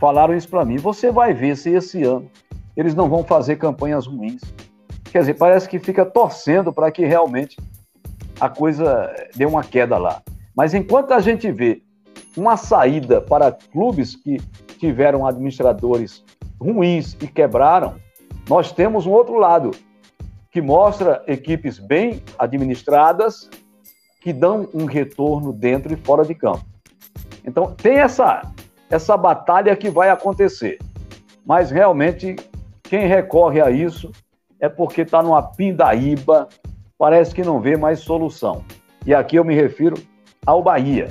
Falaram 0.02 0.34
isso 0.34 0.48
para 0.48 0.64
mim. 0.64 0.78
Você 0.78 1.12
vai 1.12 1.32
ver 1.32 1.56
se 1.56 1.70
esse 1.70 2.02
ano 2.02 2.28
eles 2.76 2.92
não 2.92 3.08
vão 3.08 3.22
fazer 3.22 3.54
campanhas 3.54 4.04
ruins. 4.04 4.42
Quer 5.04 5.20
dizer, 5.20 5.34
parece 5.34 5.68
que 5.68 5.78
fica 5.78 6.04
torcendo 6.04 6.72
para 6.72 6.90
que 6.90 7.06
realmente 7.06 7.56
a 8.40 8.48
coisa 8.48 9.14
dê 9.36 9.46
uma 9.46 9.62
queda 9.62 9.96
lá. 9.98 10.20
Mas 10.56 10.74
enquanto 10.74 11.12
a 11.12 11.20
gente 11.20 11.52
vê 11.52 11.82
uma 12.36 12.56
saída 12.56 13.20
para 13.20 13.52
clubes 13.52 14.16
que 14.16 14.38
tiveram 14.76 15.24
administradores 15.24 16.24
ruins 16.60 17.16
e 17.20 17.28
quebraram, 17.28 17.94
nós 18.48 18.72
temos 18.72 19.06
um 19.06 19.12
outro 19.12 19.38
lado 19.38 19.70
que 20.50 20.60
mostra 20.60 21.22
equipes 21.28 21.78
bem 21.78 22.24
administradas 22.36 23.48
que 24.20 24.32
dão 24.32 24.68
um 24.74 24.84
retorno 24.84 25.52
dentro 25.52 25.92
e 25.92 25.96
fora 25.96 26.24
de 26.24 26.34
campo. 26.34 26.66
Então 27.46 27.72
tem 27.76 28.00
essa 28.00 28.42
essa 28.92 29.16
batalha 29.16 29.74
que 29.74 29.88
vai 29.88 30.10
acontecer, 30.10 30.78
mas 31.46 31.70
realmente 31.70 32.36
quem 32.82 33.06
recorre 33.06 33.58
a 33.58 33.70
isso 33.70 34.12
é 34.60 34.68
porque 34.68 35.00
está 35.00 35.22
numa 35.22 35.42
pindaíba, 35.42 36.46
parece 36.98 37.34
que 37.34 37.42
não 37.42 37.58
vê 37.58 37.74
mais 37.74 38.00
solução. 38.00 38.62
E 39.06 39.14
aqui 39.14 39.36
eu 39.36 39.44
me 39.46 39.54
refiro 39.54 39.96
ao 40.44 40.62
Bahia, 40.62 41.08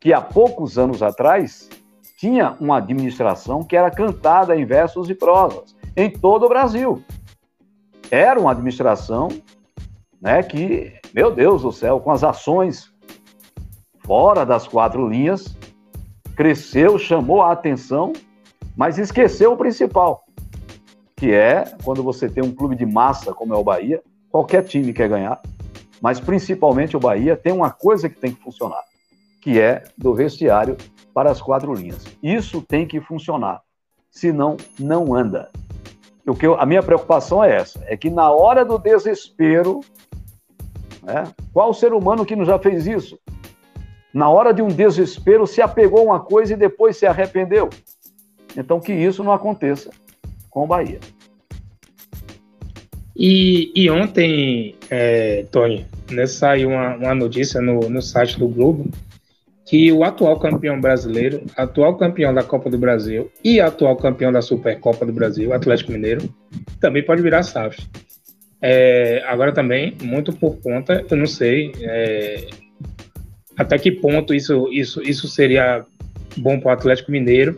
que 0.00 0.14
há 0.14 0.20
poucos 0.22 0.78
anos 0.78 1.02
atrás 1.02 1.68
tinha 2.16 2.56
uma 2.58 2.78
administração 2.78 3.62
que 3.62 3.76
era 3.76 3.90
cantada 3.90 4.56
em 4.56 4.64
versos 4.64 5.10
e 5.10 5.14
prosas 5.14 5.76
em 5.94 6.10
todo 6.10 6.46
o 6.46 6.48
Brasil. 6.48 7.04
Era 8.10 8.40
uma 8.40 8.52
administração 8.52 9.28
né, 10.22 10.42
que, 10.42 10.94
meu 11.12 11.30
Deus 11.30 11.60
do 11.60 11.70
céu, 11.70 12.00
com 12.00 12.10
as 12.10 12.24
ações 12.24 12.90
fora 14.06 14.46
das 14.46 14.66
quatro 14.66 15.06
linhas, 15.06 15.57
cresceu, 16.38 16.96
chamou 17.00 17.42
a 17.42 17.50
atenção, 17.50 18.12
mas 18.76 18.96
esqueceu 18.96 19.54
o 19.54 19.56
principal, 19.56 20.24
que 21.16 21.32
é 21.32 21.64
quando 21.82 22.00
você 22.00 22.28
tem 22.28 22.44
um 22.44 22.54
clube 22.54 22.76
de 22.76 22.86
massa 22.86 23.34
como 23.34 23.52
é 23.52 23.56
o 23.56 23.64
Bahia, 23.64 24.00
qualquer 24.30 24.62
time 24.62 24.92
quer 24.92 25.08
ganhar, 25.08 25.42
mas 26.00 26.20
principalmente 26.20 26.96
o 26.96 27.00
Bahia 27.00 27.36
tem 27.36 27.52
uma 27.52 27.72
coisa 27.72 28.08
que 28.08 28.14
tem 28.14 28.32
que 28.32 28.40
funcionar, 28.40 28.84
que 29.42 29.58
é 29.58 29.82
do 29.98 30.14
vestiário 30.14 30.76
para 31.12 31.28
as 31.28 31.42
quatro 31.42 31.74
linhas. 31.74 32.04
Isso 32.22 32.62
tem 32.62 32.86
que 32.86 33.00
funcionar, 33.00 33.60
senão 34.08 34.56
não 34.78 35.12
anda. 35.12 35.50
O 36.24 36.36
que 36.36 36.46
eu, 36.46 36.54
a 36.54 36.64
minha 36.64 36.84
preocupação 36.84 37.42
é 37.42 37.52
essa, 37.56 37.82
é 37.88 37.96
que 37.96 38.10
na 38.10 38.30
hora 38.30 38.64
do 38.64 38.78
desespero, 38.78 39.80
né, 41.02 41.24
qual 41.52 41.74
ser 41.74 41.92
humano 41.92 42.24
que 42.24 42.36
não 42.36 42.44
já 42.44 42.60
fez 42.60 42.86
isso? 42.86 43.18
Na 44.12 44.28
hora 44.28 44.52
de 44.52 44.62
um 44.62 44.68
desespero, 44.68 45.46
se 45.46 45.60
apegou 45.60 46.00
a 46.00 46.14
uma 46.14 46.20
coisa 46.20 46.54
e 46.54 46.56
depois 46.56 46.96
se 46.96 47.06
arrependeu. 47.06 47.68
Então, 48.56 48.80
que 48.80 48.92
isso 48.92 49.22
não 49.22 49.32
aconteça 49.32 49.90
com 50.50 50.64
o 50.64 50.66
Bahia. 50.66 50.98
E, 53.14 53.72
e 53.74 53.90
ontem, 53.90 54.76
é, 54.88 55.44
Tony, 55.50 55.86
né, 56.10 56.26
saiu 56.26 56.70
uma, 56.70 56.96
uma 56.96 57.14
notícia 57.14 57.60
no, 57.60 57.80
no 57.90 58.00
site 58.00 58.38
do 58.38 58.48
Globo 58.48 58.88
que 59.68 59.92
o 59.92 60.02
atual 60.02 60.38
campeão 60.38 60.80
brasileiro, 60.80 61.42
atual 61.54 61.94
campeão 61.98 62.32
da 62.32 62.42
Copa 62.42 62.70
do 62.70 62.78
Brasil 62.78 63.30
e 63.44 63.60
atual 63.60 63.96
campeão 63.96 64.32
da 64.32 64.40
Supercopa 64.40 65.04
do 65.04 65.12
Brasil, 65.12 65.52
Atlético 65.52 65.92
Mineiro, 65.92 66.32
também 66.80 67.04
pode 67.04 67.20
virar 67.20 67.42
SAF. 67.42 67.86
É, 68.62 69.22
agora 69.26 69.52
também, 69.52 69.94
muito 70.02 70.32
por 70.32 70.56
conta, 70.62 71.04
eu 71.10 71.16
não 71.18 71.26
sei 71.26 71.72
é, 71.82 72.46
até 73.58 73.76
que 73.76 73.90
ponto 73.90 74.32
isso, 74.32 74.68
isso, 74.72 75.02
isso 75.02 75.26
seria 75.26 75.84
bom 76.36 76.60
para 76.60 76.68
o 76.68 76.72
Atlético 76.72 77.10
Mineiro. 77.10 77.56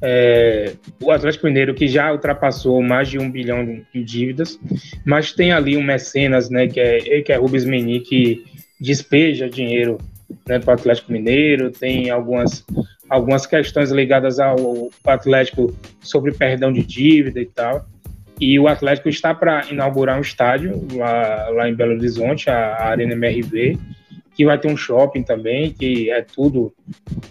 É, 0.00 0.72
o 1.00 1.10
Atlético 1.10 1.46
Mineiro 1.46 1.74
que 1.74 1.86
já 1.86 2.12
ultrapassou 2.12 2.82
mais 2.82 3.08
de 3.08 3.18
um 3.18 3.30
bilhão 3.30 3.82
de 3.92 4.04
dívidas, 4.04 4.58
mas 5.04 5.32
tem 5.32 5.52
ali 5.52 5.76
um 5.76 5.82
mecenas, 5.82 6.48
né, 6.48 6.66
que 6.66 6.80
é, 6.80 7.22
que 7.22 7.32
é 7.32 7.36
Rubens 7.36 7.64
Meni, 7.64 8.00
que 8.00 8.44
despeja 8.80 9.48
dinheiro 9.48 9.98
né, 10.46 10.58
para 10.58 10.72
o 10.72 10.74
Atlético 10.74 11.12
Mineiro, 11.12 11.70
tem 11.70 12.10
algumas, 12.10 12.64
algumas 13.08 13.46
questões 13.46 13.90
ligadas 13.90 14.40
ao 14.40 14.90
Atlético 15.04 15.76
sobre 16.00 16.32
perdão 16.32 16.72
de 16.72 16.82
dívida 16.82 17.40
e 17.40 17.46
tal. 17.46 17.86
E 18.40 18.58
o 18.58 18.66
Atlético 18.66 19.08
está 19.08 19.32
para 19.32 19.66
inaugurar 19.70 20.18
um 20.18 20.20
estádio 20.20 20.84
lá, 20.94 21.48
lá 21.50 21.68
em 21.68 21.74
Belo 21.74 21.92
Horizonte, 21.92 22.50
a, 22.50 22.74
a 22.74 22.88
Arena 22.88 23.12
MRV, 23.12 23.78
que 24.34 24.44
vai 24.44 24.58
ter 24.58 24.68
um 24.68 24.76
shopping 24.76 25.22
também, 25.22 25.72
que 25.72 26.10
é 26.10 26.22
tudo, 26.22 26.72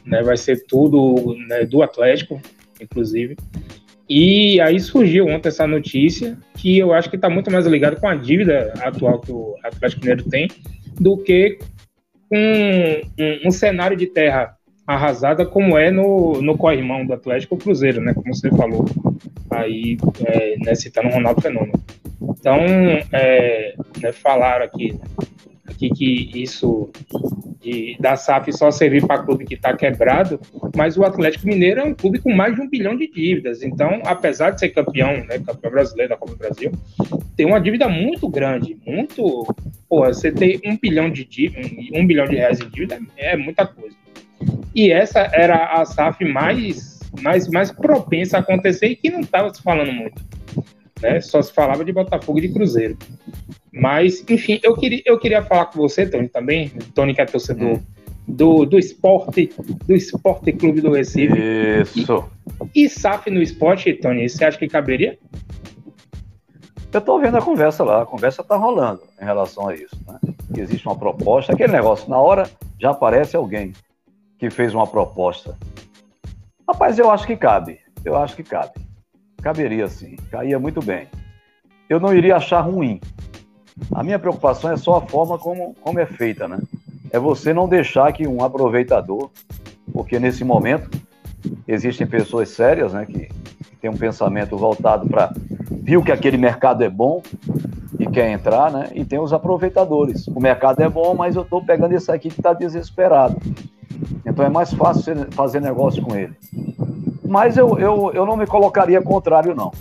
né, 0.06 0.22
vai 0.22 0.38
ser 0.38 0.66
tudo 0.68 1.36
né, 1.48 1.66
do 1.66 1.82
Atlético, 1.82 2.40
inclusive. 2.80 3.36
E 4.10 4.60
aí 4.60 4.80
surgiu 4.80 5.28
ontem 5.28 5.48
essa 5.48 5.66
notícia 5.66 6.38
que 6.56 6.78
eu 6.78 6.94
acho 6.94 7.10
que 7.10 7.16
está 7.16 7.30
muito 7.30 7.50
mais 7.50 7.66
ligado 7.66 8.00
com 8.00 8.08
a 8.08 8.16
dívida 8.16 8.74
atual 8.82 9.20
que 9.20 9.32
o 9.32 9.56
Atlético 9.64 10.02
Mineiro 10.02 10.24
tem 10.30 10.50
do 11.00 11.18
que 11.18 11.60
com 12.30 12.38
um, 12.38 13.48
um 13.48 13.52
cenário 13.52 13.96
de 13.96 14.08
terra 14.08 14.56
arrasada 14.86 15.46
como 15.46 15.78
é 15.78 15.90
no, 15.90 16.42
no 16.42 16.58
corrimão 16.58 17.06
do 17.06 17.14
Atlético 17.14 17.58
Cruzeiro, 17.58 18.02
né? 18.02 18.14
Como 18.14 18.34
você 18.34 18.50
falou 18.50 18.86
aí, 19.50 19.98
é, 20.26 20.56
né, 20.58 20.76
citando 20.76 21.10
o 21.10 21.12
Ronaldo 21.12 21.42
Fenômeno. 21.42 21.74
Então, 22.22 22.60
é, 23.12 23.76
né, 24.02 24.12
falaram 24.12 24.66
aqui, 24.66 25.00
aqui 25.18 25.31
que 25.76 26.32
isso 26.34 26.90
de, 27.62 27.96
da 28.00 28.16
SAF 28.16 28.52
só 28.52 28.72
servir 28.72 29.06
para 29.06 29.24
clube 29.24 29.46
que 29.46 29.54
está 29.54 29.76
quebrado, 29.76 30.40
mas 30.76 30.98
o 30.98 31.04
Atlético 31.04 31.48
Mineiro 31.48 31.82
é 31.82 31.84
um 31.84 31.94
clube 31.94 32.20
com 32.20 32.34
mais 32.34 32.56
de 32.56 32.62
um 32.62 32.70
bilhão 32.70 32.98
de 32.98 33.08
dívidas. 33.08 33.62
Então, 33.62 34.02
apesar 34.06 34.52
de 34.52 34.60
ser 34.60 34.70
campeão, 34.70 35.24
né, 35.26 35.40
campeão 35.40 35.72
brasileiro 35.72 36.10
da 36.10 36.18
Copa 36.18 36.34
do 36.34 36.38
Brasil, 36.38 36.72
tem 37.36 37.46
uma 37.46 37.62
dívida 37.62 37.88
muito 37.88 38.28
grande, 38.28 38.78
muito. 38.86 39.46
Pô, 39.88 40.06
você 40.06 40.32
ter 40.32 40.60
um 40.66 40.78
bilhão 40.78 41.10
de 41.10 41.24
dívida, 41.24 41.68
um 41.94 42.06
bilhão 42.06 42.26
de 42.26 42.36
reais 42.36 42.60
em 42.60 42.70
dívida 42.70 43.00
é 43.18 43.38
muita 43.38 43.66
coisa. 43.66 43.96
E 44.74 44.92
essa 44.92 45.20
era 45.34 45.82
a 45.82 45.86
SAF 45.86 46.26
mais, 46.26 47.00
mais, 47.22 47.48
mais 47.48 47.72
propensa 47.72 48.38
a 48.38 48.40
acontecer 48.40 48.88
e 48.88 48.96
que 48.96 49.10
não 49.10 49.20
estava 49.20 49.54
se 49.54 49.62
falando 49.62 49.92
muito. 49.92 50.22
Né? 51.02 51.20
Só 51.20 51.42
se 51.42 51.54
falava 51.54 51.84
de 51.84 51.92
Botafogo 51.92 52.40
e 52.40 52.48
de 52.48 52.54
Cruzeiro. 52.54 52.98
Mas, 53.72 54.24
enfim, 54.30 54.60
eu 54.64 54.76
queria, 54.76 55.02
eu 55.06 55.18
queria 55.18 55.42
falar 55.42 55.66
com 55.68 55.80
você, 55.80 56.06
Tony, 56.06 56.28
também. 56.28 56.70
Tony, 56.94 57.14
que 57.14 57.22
é 57.22 57.26
torcedor 57.26 57.80
do, 58.28 58.66
do 58.66 58.78
esporte, 58.78 59.50
do 59.86 59.96
Esporte 59.96 60.52
Clube 60.54 60.82
do 60.82 60.92
Recife. 60.92 61.34
Isso. 61.82 62.30
E, 62.74 62.86
e 62.86 62.90
SAF 62.90 63.30
no 63.30 63.42
esporte, 63.42 63.94
Tony, 63.94 64.28
você 64.28 64.46
acha 64.46 64.58
que 64.58 64.68
caberia? 64.68 65.18
Eu 66.94 67.00
estou 67.00 67.20
vendo 67.20 67.38
a 67.38 67.42
conversa 67.42 67.84
lá, 67.84 68.02
a 68.02 68.06
conversa 68.06 68.42
está 68.42 68.56
rolando 68.56 69.02
em 69.22 69.24
relação 69.24 69.70
a 69.70 69.76
isso. 69.76 69.98
Né? 70.08 70.20
Existe 70.58 70.86
uma 70.86 70.98
proposta, 70.98 71.54
aquele 71.54 71.72
negócio, 71.72 72.10
na 72.10 72.18
hora 72.18 72.50
já 72.80 72.92
aparece 72.92 73.36
alguém 73.36 73.72
que 74.38 74.50
fez 74.50 74.74
uma 74.74 74.86
proposta. 74.86 75.58
Rapaz, 76.68 77.00
eu 77.00 77.10
acho 77.10 77.26
que 77.26 77.38
cabe. 77.38 77.80
Eu 78.04 78.18
acho 78.18 78.36
que 78.36 78.44
cabe. 78.44 78.74
Caberia 79.42 79.88
sim. 79.88 80.16
Caía 80.30 80.60
muito 80.60 80.82
bem. 80.82 81.08
Eu 81.90 82.00
não 82.00 82.14
iria 82.14 82.38
achar 82.38 82.62
ruim. 82.62 83.00
A 83.94 84.04
minha 84.04 84.20
preocupação 84.20 84.72
é 84.72 84.78
só 84.78 84.98
a 84.98 85.02
forma 85.02 85.38
como, 85.38 85.76
como 85.82 86.00
é 86.00 86.06
feita, 86.06 86.48
né? 86.48 86.60
É 87.12 87.20
você 87.20 87.54
não 87.54 87.68
deixar 87.68 88.12
que 88.14 88.28
um 88.28 88.44
aproveitador, 88.44 89.30
porque 89.92 90.20
nesse 90.20 90.44
momento 90.44 90.90
existem 91.68 92.08
pessoas 92.08 92.50
sérias, 92.50 92.94
né, 92.94 93.06
que, 93.06 93.26
que 93.26 93.76
têm 93.82 93.90
um 93.90 93.98
pensamento 93.98 94.58
voltado 94.58 95.08
para 95.10 95.34
viu 95.70 96.04
que 96.04 96.12
aquele 96.12 96.38
mercado 96.38 96.84
é 96.84 96.90
bom 96.90 97.22
e 98.00 98.06
quer 98.08 98.32
entrar, 98.32 98.72
né? 98.72 98.90
E 98.94 99.04
tem 99.04 99.20
os 99.20 99.34
aproveitadores. 99.34 100.28
O 100.28 100.40
mercado 100.40 100.80
é 100.82 100.88
bom, 100.88 101.14
mas 101.14 101.36
eu 101.36 101.42
estou 101.42 101.64
pegando 101.64 101.94
esse 101.94 102.12
aqui 102.12 102.30
que 102.30 102.40
está 102.40 102.54
desesperado. 102.54 103.36
Então 104.26 104.46
é 104.46 104.50
mais 104.50 104.74
fácil 104.74 105.28
fazer 105.32 105.60
negócio 105.60 106.02
com 106.02 106.16
ele. 106.16 106.34
Mas 107.24 107.58
eu, 107.58 107.78
eu, 107.80 108.12
eu 108.14 108.26
não 108.26 108.38
me 108.38 108.46
colocaria 108.46 109.02
contrário, 109.02 109.56
não, 109.56 109.72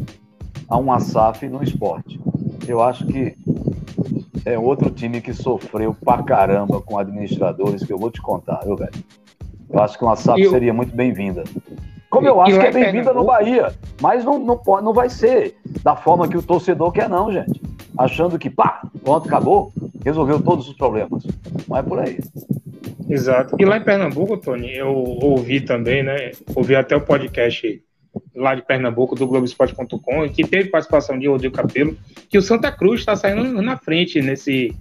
a 0.69 0.79
um 0.79 0.93
ASAF 0.93 1.49
no 1.49 1.62
esporte. 1.62 2.21
Eu 2.67 2.83
acho 2.83 3.07
que 3.07 3.37
é 4.45 4.59
outro 4.59 4.91
time 4.91 5.21
que 5.21 5.33
sofreu 5.33 5.95
pra 5.95 6.23
caramba 6.23 6.81
com 6.81 6.99
administradores 6.99 7.85
que 7.85 7.93
eu 7.93 7.99
vou 7.99 8.11
te 8.11 8.21
contar, 8.21 8.61
viu, 8.65 8.77
velho? 8.77 8.93
Eu 9.69 9.81
acho 9.81 9.99
que 9.99 10.05
uma 10.05 10.15
eu... 10.37 10.51
seria 10.51 10.73
muito 10.73 10.95
bem-vinda. 10.95 11.45
Como 12.09 12.27
eu 12.27 12.41
acho 12.41 12.59
que 12.59 12.67
é 12.67 12.73
bem-vinda 12.73 13.12
no 13.12 13.25
Bahia, 13.25 13.73
mas 14.01 14.25
não, 14.25 14.39
não, 14.39 14.59
pode, 14.59 14.85
não 14.85 14.93
vai 14.93 15.09
ser 15.09 15.57
da 15.83 15.95
forma 15.95 16.27
que 16.27 16.37
o 16.37 16.43
torcedor 16.43 16.91
quer, 16.91 17.09
não, 17.09 17.31
gente. 17.31 17.62
Achando 17.97 18.39
que, 18.39 18.51
pá, 18.51 18.83
pronto, 19.05 19.29
acabou, 19.29 19.73
resolveu 20.05 20.43
todos 20.43 20.69
os 20.69 20.75
problemas. 20.75 21.25
Não 21.69 21.77
é 21.77 21.83
por 21.83 22.01
aí. 22.01 22.19
Exato. 23.09 23.55
E 23.59 23.65
lá 23.65 23.77
em 23.77 23.85
Pernambuco, 23.85 24.37
Tony, 24.37 24.75
eu 24.75 24.93
ouvi 24.93 25.61
também, 25.61 26.03
né? 26.03 26.33
Ouvi 26.55 26.75
até 26.75 26.97
o 26.97 27.01
podcast 27.01 27.83
lá 28.35 28.55
de 28.55 28.62
Pernambuco, 28.62 29.15
do 29.15 29.27
Globoesporte.com, 29.27 30.28
que 30.28 30.44
teve 30.44 30.70
participação 30.70 31.19
de 31.19 31.28
Rodrigo 31.28 31.55
Capelo, 31.55 31.97
que 32.28 32.39
o 32.39 32.43
Santa 32.43 32.70
Cruz 32.70 33.01
está 33.01 33.16
saindo 33.16 33.61
na 33.61 33.77
frente 33.77 34.20
nesse, 34.20 34.74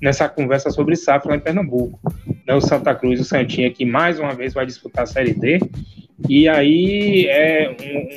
nessa 0.00 0.28
conversa 0.28 0.70
sobre 0.70 0.96
SAF 0.96 1.26
lá 1.26 1.36
em 1.36 1.40
Pernambuco. 1.40 1.98
Né, 2.46 2.54
o 2.54 2.60
Santa 2.60 2.94
Cruz, 2.94 3.20
o 3.20 3.24
Santinha, 3.24 3.70
que 3.70 3.84
mais 3.84 4.18
uma 4.18 4.34
vez 4.34 4.54
vai 4.54 4.66
disputar 4.66 5.04
a 5.04 5.06
Série 5.06 5.34
D, 5.34 5.60
e 6.28 6.48
aí 6.48 7.26
é 7.28 7.74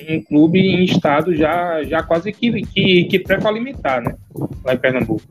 um, 0.10 0.16
um 0.16 0.24
clube 0.24 0.60
em 0.60 0.84
estado 0.84 1.36
já, 1.36 1.84
já 1.84 2.04
quase 2.04 2.32
que, 2.32 2.62
que, 2.62 3.06
que 3.06 3.20
pré-limitar, 3.20 4.02
né? 4.02 4.16
Lá 4.64 4.74
em 4.74 4.78
Pernambuco. 4.78 5.24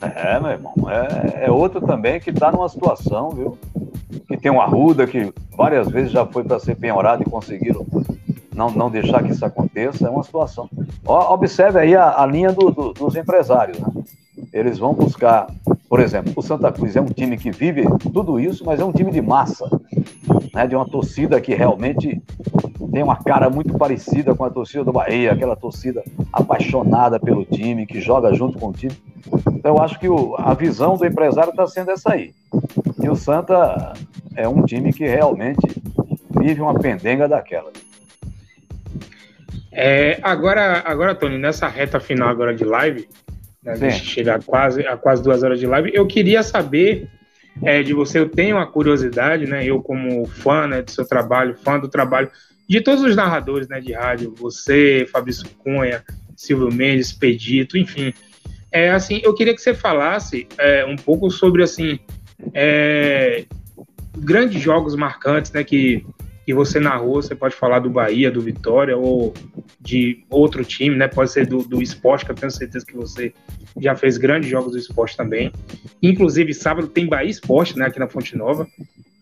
É, 0.00 0.38
meu 0.40 0.50
irmão, 0.50 0.74
é, 0.88 1.46
é 1.46 1.50
outro 1.50 1.80
também 1.80 2.20
que 2.20 2.30
está 2.30 2.50
numa 2.50 2.68
situação, 2.68 3.30
viu? 3.30 3.58
Que 4.26 4.36
tem 4.36 4.50
um 4.50 4.60
Arruda 4.60 5.06
que 5.06 5.32
várias 5.56 5.88
vezes 5.88 6.10
já 6.10 6.26
foi 6.26 6.44
para 6.44 6.58
ser 6.58 6.76
penhorado 6.76 7.22
e 7.22 7.30
conseguiram 7.30 7.86
não, 8.54 8.70
não 8.70 8.90
deixar 8.90 9.22
que 9.22 9.32
isso 9.32 9.44
aconteça. 9.44 10.06
É 10.06 10.10
uma 10.10 10.22
situação. 10.22 10.68
Ó, 11.04 11.34
observe 11.34 11.78
aí 11.78 11.94
a, 11.94 12.22
a 12.22 12.26
linha 12.26 12.52
do, 12.52 12.70
do, 12.70 12.92
dos 12.92 13.16
empresários, 13.16 13.78
né? 13.78 13.88
Eles 14.52 14.78
vão 14.78 14.92
buscar, 14.92 15.48
por 15.88 15.98
exemplo, 15.98 16.32
o 16.36 16.42
Santa 16.42 16.70
Cruz 16.70 16.94
é 16.94 17.00
um 17.00 17.06
time 17.06 17.36
que 17.36 17.50
vive 17.50 17.84
tudo 18.12 18.38
isso, 18.38 18.64
mas 18.64 18.78
é 18.78 18.84
um 18.84 18.92
time 18.92 19.10
de 19.10 19.20
massa, 19.20 19.68
né? 20.52 20.66
De 20.66 20.76
uma 20.76 20.88
torcida 20.88 21.40
que 21.40 21.54
realmente 21.54 22.22
tem 22.92 23.02
uma 23.02 23.16
cara 23.16 23.50
muito 23.50 23.76
parecida 23.76 24.34
com 24.34 24.44
a 24.44 24.50
torcida 24.50 24.84
do 24.84 24.92
Bahia, 24.92 25.32
aquela 25.32 25.56
torcida 25.56 26.04
apaixonada 26.32 27.18
pelo 27.18 27.44
time, 27.44 27.86
que 27.86 28.00
joga 28.00 28.32
junto 28.32 28.58
com 28.58 28.68
o 28.68 28.72
time. 28.72 28.94
Então, 29.52 29.76
eu 29.76 29.82
acho 29.82 29.98
que 29.98 30.08
o, 30.08 30.36
a 30.38 30.54
visão 30.54 30.96
do 30.96 31.04
empresário 31.04 31.50
está 31.50 31.66
sendo 31.66 31.90
essa 31.90 32.12
aí. 32.12 32.32
E 33.02 33.08
o 33.08 33.16
Santa 33.16 33.94
é 34.36 34.46
um 34.48 34.62
time 34.62 34.92
que 34.92 35.04
realmente 35.04 35.82
vive 36.38 36.60
uma 36.60 36.74
pendenga 36.74 37.26
daquela. 37.26 37.72
É, 39.74 40.18
agora, 40.22 40.82
agora, 40.86 41.14
Tony, 41.14 41.36
nessa 41.36 41.66
reta 41.66 41.98
final 41.98 42.28
agora 42.28 42.54
de 42.54 42.64
live, 42.64 43.08
né, 43.62 43.72
a 43.72 43.76
gente 43.76 44.04
chega 44.06 44.36
a 44.36 44.40
quase, 44.40 44.86
a 44.86 44.96
quase 44.96 45.22
duas 45.22 45.42
horas 45.42 45.58
de 45.58 45.66
live, 45.66 45.90
eu 45.92 46.06
queria 46.06 46.42
saber 46.42 47.08
é, 47.62 47.82
de 47.82 47.92
você, 47.92 48.18
eu 48.18 48.28
tenho 48.28 48.56
uma 48.56 48.66
curiosidade, 48.66 49.46
né? 49.46 49.64
Eu 49.64 49.80
como 49.80 50.26
fã 50.26 50.66
né, 50.66 50.82
do 50.82 50.90
seu 50.90 51.06
trabalho, 51.06 51.56
fã 51.56 51.78
do 51.78 51.88
trabalho 51.88 52.30
de 52.68 52.80
todos 52.80 53.02
os 53.04 53.14
narradores 53.14 53.68
né, 53.68 53.80
de 53.80 53.92
rádio, 53.92 54.34
você, 54.36 55.06
Fabrício 55.10 55.48
Cunha, 55.58 56.02
Silvio 56.36 56.72
Mendes, 56.72 57.12
Pedito, 57.12 57.76
enfim. 57.76 58.12
É, 58.72 58.90
assim, 58.90 59.20
eu 59.22 59.34
queria 59.34 59.54
que 59.54 59.60
você 59.60 59.74
falasse 59.74 60.48
é, 60.58 60.84
um 60.84 60.96
pouco 60.96 61.30
sobre 61.30 61.62
assim 61.62 61.98
é, 62.52 63.44
grandes 64.16 64.60
jogos 64.60 64.96
marcantes, 64.96 65.52
né, 65.52 65.62
que, 65.62 66.04
que 66.44 66.52
você 66.52 66.78
narrou. 66.78 67.22
Você 67.22 67.34
pode 67.34 67.54
falar 67.54 67.78
do 67.78 67.90
Bahia, 67.90 68.30
do 68.30 68.40
Vitória 68.40 68.96
ou 68.96 69.32
de 69.80 70.24
outro 70.28 70.64
time, 70.64 70.96
né? 70.96 71.08
Pode 71.08 71.30
ser 71.30 71.46
do, 71.46 71.62
do 71.62 71.82
esporte, 71.82 72.24
que 72.24 72.30
eu 72.30 72.34
tenho 72.34 72.50
certeza 72.50 72.84
que 72.84 72.96
você 72.96 73.32
já 73.80 73.94
fez 73.94 74.16
grandes 74.16 74.50
jogos 74.50 74.72
do 74.72 74.78
esporte 74.78 75.16
também. 75.16 75.52
Inclusive 76.02 76.52
sábado 76.54 76.88
tem 76.88 77.06
Bahia 77.06 77.30
Esporte, 77.30 77.78
né, 77.78 77.86
aqui 77.86 77.98
na 77.98 78.08
Fonte 78.08 78.36
Nova. 78.36 78.66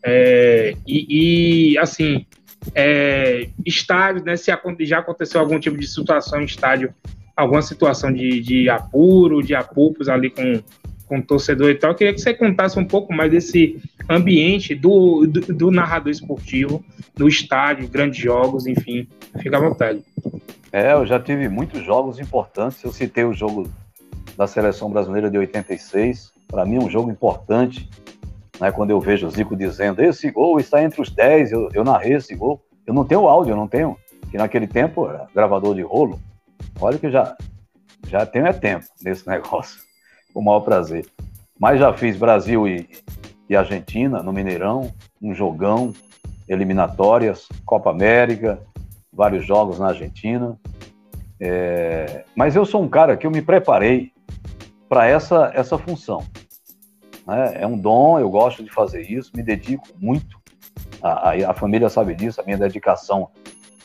É, 0.04 0.74
e, 0.86 1.72
e, 1.72 1.78
assim, 1.78 2.26
é, 2.74 3.48
estádio, 3.64 4.24
né? 4.24 4.36
Se 4.36 4.52
já 4.80 4.98
aconteceu 4.98 5.40
algum 5.40 5.58
tipo 5.58 5.78
de 5.78 5.86
situação 5.86 6.40
em 6.40 6.44
estádio 6.44 6.92
alguma 7.36 7.62
situação 7.62 8.12
de, 8.12 8.40
de 8.40 8.68
apuro, 8.68 9.42
de 9.42 9.54
apupos 9.54 10.08
ali 10.08 10.30
com, 10.30 10.62
com 11.12 11.18
o 11.18 11.22
torcedor 11.22 11.68
e 11.68 11.74
tal. 11.74 11.90
Eu 11.90 11.94
queria 11.94 12.14
que 12.14 12.22
você 12.22 12.32
contasse 12.32 12.78
um 12.78 12.86
pouco 12.86 13.12
mais 13.12 13.30
desse 13.30 13.78
ambiente 14.08 14.74
do, 14.74 15.26
do, 15.26 15.40
do 15.40 15.70
narrador 15.70 16.10
esportivo, 16.10 16.82
do 17.14 17.28
estádio, 17.28 17.86
grandes 17.86 18.18
jogos, 18.18 18.66
enfim. 18.66 19.06
Fica 19.42 19.58
à 19.58 19.60
vontade. 19.60 20.02
É, 20.72 20.94
eu 20.94 21.04
já 21.04 21.20
tive 21.20 21.50
muitos 21.50 21.84
jogos 21.84 22.18
importantes. 22.18 22.82
Eu 22.82 22.90
citei 22.90 23.24
o 23.24 23.34
jogo 23.34 23.68
da 24.38 24.46
seleção 24.46 24.90
brasileira 24.90 25.30
de 25.30 25.36
86. 25.36 26.32
Para 26.48 26.64
mim, 26.64 26.76
é 26.76 26.80
um 26.80 26.88
jogo 26.88 27.10
importante. 27.10 27.90
Né, 28.58 28.72
quando 28.72 28.88
eu 28.88 29.00
vejo 29.00 29.26
o 29.26 29.30
Zico 29.30 29.54
dizendo 29.54 30.02
esse 30.02 30.30
gol 30.30 30.58
está 30.58 30.82
entre 30.82 31.02
os 31.02 31.10
10, 31.10 31.52
eu, 31.52 31.68
eu 31.74 31.84
narrei 31.84 32.14
esse 32.14 32.34
gol. 32.34 32.64
Eu 32.86 32.94
não 32.94 33.04
tenho 33.04 33.28
áudio, 33.28 33.52
eu 33.52 33.56
não 33.56 33.68
tenho. 33.68 33.98
Que 34.30 34.38
naquele 34.38 34.66
tempo 34.66 35.06
era 35.06 35.26
gravador 35.34 35.74
de 35.74 35.82
rolo. 35.82 36.18
Olha 36.80 36.96
que 36.96 37.10
já, 37.10 37.36
já 38.08 38.24
tenho 38.24 38.46
é 38.46 38.52
tempo 38.54 38.86
nesse 39.04 39.28
negócio. 39.28 39.91
Com 40.32 40.40
o 40.40 40.44
maior 40.44 40.60
prazer. 40.60 41.06
Mas 41.58 41.78
já 41.78 41.92
fiz 41.92 42.16
Brasil 42.16 42.66
e, 42.66 42.88
e 43.48 43.56
Argentina 43.56 44.22
no 44.22 44.32
Mineirão, 44.32 44.92
um 45.20 45.34
jogão, 45.34 45.92
eliminatórias, 46.48 47.48
Copa 47.64 47.90
América, 47.90 48.60
vários 49.12 49.46
jogos 49.46 49.78
na 49.78 49.88
Argentina. 49.88 50.58
É, 51.38 52.24
mas 52.34 52.56
eu 52.56 52.64
sou 52.64 52.82
um 52.82 52.88
cara 52.88 53.16
que 53.16 53.26
eu 53.26 53.30
me 53.30 53.42
preparei 53.42 54.12
para 54.88 55.06
essa, 55.06 55.50
essa 55.54 55.78
função. 55.78 56.24
Né? 57.26 57.62
É 57.62 57.66
um 57.66 57.78
dom, 57.78 58.18
eu 58.18 58.30
gosto 58.30 58.62
de 58.62 58.70
fazer 58.70 59.02
isso, 59.02 59.32
me 59.34 59.42
dedico 59.42 59.86
muito. 59.98 60.40
A, 61.02 61.30
a, 61.30 61.50
a 61.50 61.54
família 61.54 61.88
sabe 61.88 62.14
disso, 62.14 62.40
a 62.40 62.44
minha 62.44 62.58
dedicação 62.58 63.28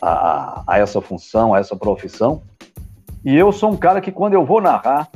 a, 0.01 0.63
a 0.67 0.79
essa 0.79 1.01
função, 1.01 1.53
a 1.53 1.59
essa 1.59 1.75
profissão. 1.75 2.43
E 3.25 3.35
eu 3.35 3.51
sou 3.51 3.71
um 3.71 3.77
cara 3.77 3.99
que, 3.99 4.11
quando 4.11 4.33
eu 4.33 4.45
vou 4.45 4.61
narrar, 4.61 5.09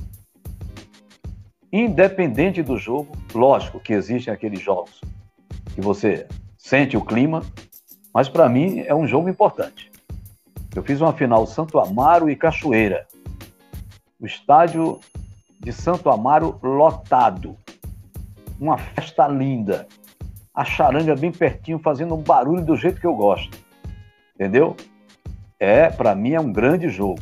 independente 1.72 2.62
do 2.62 2.78
jogo, 2.78 3.16
lógico 3.34 3.80
que 3.80 3.94
existem 3.94 4.34
aqueles 4.34 4.60
jogos 4.60 5.00
que 5.74 5.82
você 5.82 6.28
sente 6.58 6.98
o 6.98 7.02
clima, 7.02 7.44
mas 8.14 8.28
para 8.28 8.50
mim 8.50 8.80
é 8.80 8.94
um 8.94 9.08
jogo 9.08 9.30
importante. 9.30 9.92
Eu 10.76 10.84
fiz 10.84 11.02
uma 11.02 11.14
final 11.14 11.46
Santo 11.46 11.80
Amaro 11.80 12.30
e 12.30 12.36
Cachoeira. 12.36 13.08
O 14.20 14.26
estádio 14.26 15.00
de 15.60 15.72
Santo 15.72 16.10
Amaro 16.10 16.60
lotado. 16.62 17.58
Uma 18.60 18.78
festa 18.78 19.28
linda. 19.28 19.88
A 20.54 20.66
charanga 20.66 21.16
bem 21.16 21.32
pertinho, 21.32 21.80
fazendo 21.80 22.16
um 22.16 22.22
barulho 22.22 22.64
do 22.64 22.76
jeito 22.76 23.00
que 23.00 23.08
eu 23.08 23.16
gosto. 23.16 23.58
Entendeu? 24.36 24.76
É, 25.60 25.90
para 25.90 26.16
mim, 26.16 26.34
é 26.34 26.40
um 26.40 26.52
grande 26.52 26.90
jogo. 26.90 27.20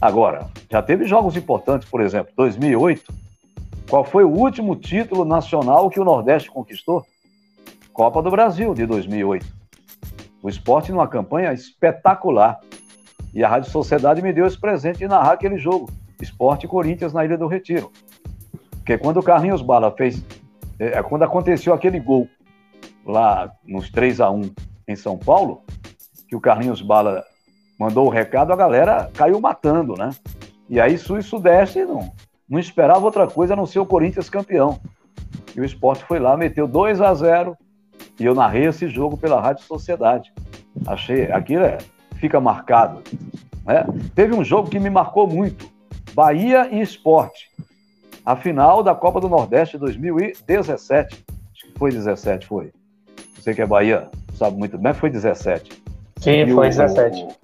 Agora, 0.00 0.48
já 0.70 0.80
teve 0.80 1.04
jogos 1.04 1.36
importantes, 1.36 1.88
por 1.88 2.00
exemplo, 2.00 2.32
2008. 2.34 3.12
Qual 3.88 4.02
foi 4.02 4.24
o 4.24 4.30
último 4.30 4.74
título 4.74 5.24
nacional 5.24 5.90
que 5.90 6.00
o 6.00 6.04
Nordeste 6.04 6.50
conquistou? 6.50 7.04
Copa 7.92 8.22
do 8.22 8.30
Brasil, 8.30 8.72
de 8.72 8.86
2008. 8.86 9.44
O 10.42 10.48
esporte 10.48 10.90
numa 10.90 11.06
campanha 11.06 11.52
espetacular. 11.52 12.58
E 13.34 13.44
a 13.44 13.48
Rádio 13.48 13.70
Sociedade 13.70 14.22
me 14.22 14.32
deu 14.32 14.46
esse 14.46 14.58
presente 14.58 15.00
de 15.00 15.08
narrar 15.08 15.32
aquele 15.32 15.58
jogo. 15.58 15.90
Esporte 16.20 16.66
Corinthians 16.66 17.12
na 17.12 17.24
Ilha 17.24 17.36
do 17.36 17.46
Retiro. 17.46 17.92
Porque 18.70 18.96
quando 18.96 19.18
o 19.18 19.22
Carlinhos 19.22 19.60
Bala 19.60 19.90
fez. 19.92 20.24
É, 20.78 20.98
é 20.98 21.02
quando 21.02 21.24
aconteceu 21.24 21.74
aquele 21.74 22.00
gol 22.00 22.26
lá 23.04 23.52
nos 23.66 23.90
3 23.90 24.20
a 24.20 24.30
1 24.30 24.50
em 24.88 24.96
São 24.96 25.18
Paulo, 25.18 25.62
que 26.26 26.34
o 26.34 26.40
Carlinhos 26.40 26.80
Bala 26.80 27.22
mandou 27.80 28.06
o 28.06 28.10
recado, 28.10 28.52
a 28.52 28.56
galera 28.56 29.10
caiu 29.14 29.40
matando, 29.40 29.94
né? 29.96 30.10
E 30.68 30.78
aí 30.78 30.98
Sul 30.98 31.18
e 31.18 31.22
Sudeste 31.22 31.82
não, 31.82 32.12
não 32.46 32.58
esperava 32.58 33.06
outra 33.06 33.26
coisa 33.26 33.54
a 33.54 33.56
não 33.56 33.64
ser 33.64 33.78
o 33.78 33.86
Corinthians 33.86 34.28
campeão. 34.28 34.78
E 35.56 35.60
o 35.62 35.64
esporte 35.64 36.04
foi 36.04 36.18
lá, 36.18 36.36
meteu 36.36 36.68
2 36.68 37.00
a 37.00 37.14
0 37.14 37.56
e 38.18 38.24
eu 38.26 38.34
narrei 38.34 38.66
esse 38.66 38.86
jogo 38.86 39.16
pela 39.16 39.40
Rádio 39.40 39.64
Sociedade. 39.64 40.30
Achei, 40.86 41.32
aquilo 41.32 41.64
é, 41.64 41.78
fica 42.16 42.38
marcado. 42.38 43.02
Né? 43.64 43.82
Teve 44.14 44.34
um 44.34 44.44
jogo 44.44 44.68
que 44.68 44.78
me 44.78 44.90
marcou 44.90 45.26
muito: 45.26 45.66
Bahia 46.12 46.68
e 46.70 46.82
Esporte. 46.82 47.48
A 48.26 48.36
final 48.36 48.82
da 48.82 48.94
Copa 48.94 49.22
do 49.22 49.28
Nordeste 49.28 49.78
2017. 49.78 51.24
Acho 51.54 51.72
que 51.72 51.78
foi 51.78 51.90
17, 51.90 52.46
foi. 52.46 52.72
Você 53.34 53.54
que 53.54 53.62
é 53.62 53.66
Bahia 53.66 54.10
sabe 54.34 54.58
muito 54.58 54.76
bem, 54.76 54.92
foi 54.92 55.08
17. 55.08 55.82
Sim, 56.18 56.30
e 56.30 56.52
foi 56.52 56.66
o, 56.66 56.70
17. 56.70 57.39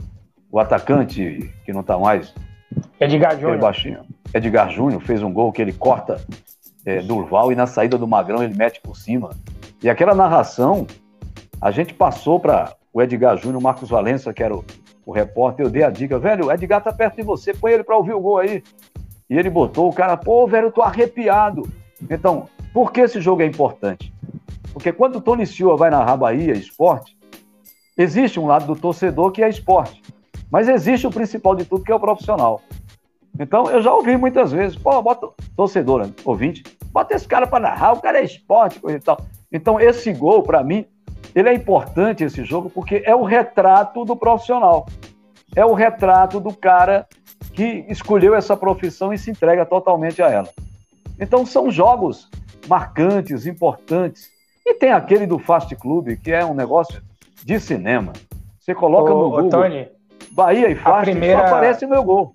O, 0.51 0.59
atacante, 0.59 1.53
que 1.65 1.73
não 1.73 1.81
está 1.81 1.99
mais. 1.99 2.35
Edgar 3.01 3.39
Júnior. 3.39 3.59
Baixinho. 3.59 4.01
Edgar 4.33 4.71
Júnior 4.71 5.01
fez 5.01 5.23
um 5.23 5.33
gol 5.33 5.53
que 5.53 5.61
ele 5.61 5.73
corta 5.73 6.21
é, 6.85 7.01
Durval 7.01 7.51
e 7.51 7.57
na 7.57 7.67
saída 7.67 7.99
do 7.99 8.07
Magrão 8.07 8.43
ele 8.43 8.55
mete 8.55 8.81
por 8.81 8.97
cima. 8.97 9.31
E 9.83 9.91
aquela 9.91 10.15
narração, 10.15 10.87
a 11.61 11.71
gente 11.71 11.93
passou 11.93 12.39
para 12.39 12.75
o 12.93 13.03
Edgar 13.03 13.37
Júnior, 13.37 13.61
o 13.61 13.63
Marcos 13.63 13.91
Valença, 13.91 14.33
que 14.33 14.43
era 14.43 14.55
o, 14.55 14.65
o 15.05 15.13
repórter, 15.13 15.67
eu 15.67 15.71
dei 15.71 15.83
a 15.83 15.91
dica, 15.91 16.19
velho, 16.19 16.47
o 16.47 16.53
Edgar 16.53 16.83
tá 16.83 16.93
perto 16.93 17.17
de 17.17 17.23
você, 17.23 17.53
põe 17.53 17.73
ele 17.73 17.85
para 17.85 17.97
ouvir 17.97 18.15
o 18.15 18.21
gol 18.21 18.39
aí. 18.39 18.63
E 19.29 19.37
ele 19.37 19.51
botou, 19.51 19.89
o 19.89 19.93
cara, 19.93 20.17
pô, 20.17 20.47
velho, 20.47 20.69
eu 20.69 20.73
tô 20.73 20.83
arrepiado. 20.83 21.69
Então, 22.09 22.49
por 22.73 22.93
que 22.93 23.01
esse 23.01 23.21
jogo 23.21 23.43
é 23.43 23.47
importante? 23.47 24.13
Porque 24.73 24.93
quando 24.93 25.17
o 25.17 25.21
Tony 25.21 25.47
Silva 25.47 25.77
vai 25.77 25.91
narrar 25.91 26.17
Bahia 26.17 26.53
Esporte, 26.53 27.17
existe 27.97 28.39
um 28.39 28.47
lado 28.47 28.67
do 28.67 28.81
torcedor 28.81 29.33
que 29.33 29.43
é 29.43 29.49
esporte. 29.49 30.03
Mas 30.51 30.69
existe 30.69 31.07
o 31.07 31.11
principal 31.11 31.55
de 31.55 31.65
tudo, 31.65 31.85
que 31.85 31.93
é 31.93 31.95
o 31.95 32.01
profissional. 32.01 32.61
Então, 33.39 33.71
eu 33.71 33.83
já 33.83 33.93
ouvi 33.93 34.17
muitas 34.17 34.53
vezes, 34.53 34.77
pô, 34.77 35.03
bota 35.03 35.29
torcedor, 35.55 36.07
né, 36.07 36.13
ouvinte, 36.25 36.63
bota 36.91 37.15
esse 37.15 37.29
cara 37.29 37.47
para 37.47 37.61
narrar, 37.61 37.93
o 37.93 38.01
cara 38.01 38.19
é 38.19 38.25
esporte, 38.25 38.81
coisa 38.81 38.97
e 38.97 39.01
tal. 39.01 39.19
Então, 39.53 39.79
esse 39.79 40.13
gol, 40.13 40.43
para 40.43 40.65
mim, 40.65 40.87
ele 41.35 41.49
é 41.49 41.55
importante, 41.55 42.25
esse 42.25 42.45
jogo, 42.45 42.71
porque 42.71 43.03
é 43.05 43.15
o 43.15 43.25
retrato 43.25 44.05
do 44.05 44.17
profissional. 44.17 44.87
É 45.55 45.65
o 45.65 45.75
retrato 45.75 46.41
do 46.41 46.55
cara 46.55 47.07
que 47.53 47.85
escolheu 47.89 48.35
essa 48.35 48.57
profissão 48.57 49.13
e 49.13 49.19
se 49.19 49.31
entrega 49.31 49.67
totalmente 49.67 50.23
a 50.23 50.31
ela. 50.31 50.49
Então, 51.21 51.45
são 51.45 51.71
jogos 51.71 52.29
marcantes, 52.67 53.47
importantes. 53.47 54.31
E 54.65 54.75
tem 54.75 54.93
aquele 54.93 55.27
do 55.27 55.39
Fast 55.39 55.75
Club, 55.77 56.17
que 56.23 56.33
é 56.33 56.45
um 56.45 56.55
negócio 56.55 57.03
de 57.45 57.61
cinema. 57.61 58.13
Você 58.59 58.75
coloca 58.75 59.13
ô, 59.13 59.23
no 59.23 59.31
Google, 59.31 59.49
Tony, 59.49 59.89
Bahia 60.33 60.71
e 60.71 60.75
Fast, 60.75 61.11
primeira... 61.11 61.41
só 61.41 61.47
aparece 61.47 61.87
meu 61.87 62.03
gol. 62.03 62.35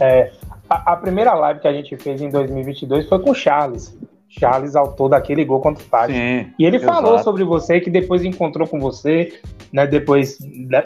É, 0.00 0.30
a, 0.68 0.92
a, 0.92 0.96
primeira 0.96 1.34
live 1.34 1.60
que 1.60 1.68
a 1.68 1.72
gente 1.72 1.96
fez 1.96 2.20
em 2.20 2.30
2022 2.30 3.08
foi 3.08 3.18
com 3.20 3.30
o 3.30 3.34
Charles. 3.34 3.96
Charles, 4.28 4.76
autor 4.76 5.08
daquele 5.08 5.44
gol 5.44 5.60
contra 5.60 5.82
o 5.82 5.86
Fast. 5.86 6.12
Sim, 6.12 6.52
e 6.56 6.64
ele 6.64 6.76
exato. 6.76 6.92
falou 6.92 7.18
sobre 7.18 7.42
você, 7.42 7.80
que 7.80 7.90
depois 7.90 8.24
encontrou 8.24 8.66
com 8.66 8.78
você, 8.78 9.40
né, 9.72 9.86
depois 9.86 10.38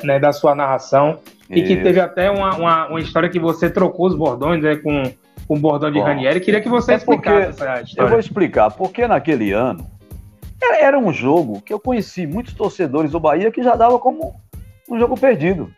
né, 0.03 0.19
da 0.19 0.33
sua 0.33 0.55
narração, 0.55 1.19
Isso. 1.51 1.59
e 1.59 1.63
que 1.63 1.77
teve 1.77 2.01
até 2.01 2.31
uma, 2.31 2.57
uma, 2.57 2.87
uma, 2.89 3.01
história 3.01 3.29
que 3.29 3.39
você 3.39 3.69
trocou 3.69 4.07
os 4.07 4.15
bordões 4.15 4.63
né, 4.63 4.77
com, 4.77 5.03
com 5.47 5.57
o 5.57 5.61
bordão 5.61 5.91
de 5.91 5.99
Bom, 5.99 6.07
Ranieri. 6.07 6.41
Queria 6.41 6.63
que 6.63 6.71
você 6.71 6.93
é 6.93 6.97
explicasse 6.97 7.49
essa 7.51 7.83
história. 7.83 7.93
Eu 7.99 8.09
vou 8.09 8.19
explicar, 8.19 8.71
porque 8.71 9.07
naquele 9.07 9.53
ano 9.53 9.87
era 10.81 10.99
um 10.99 11.13
jogo 11.13 11.61
que 11.61 11.73
eu 11.73 11.81
conheci 11.81 12.27
muitos 12.27 12.55
torcedores 12.55 13.11
do 13.11 13.21
Bahia 13.21 13.51
que 13.51 13.63
já 13.63 13.75
dava 13.75 13.99
como 13.99 14.35
um 14.89 14.99
jogo 14.99 15.19
perdido. 15.19 15.71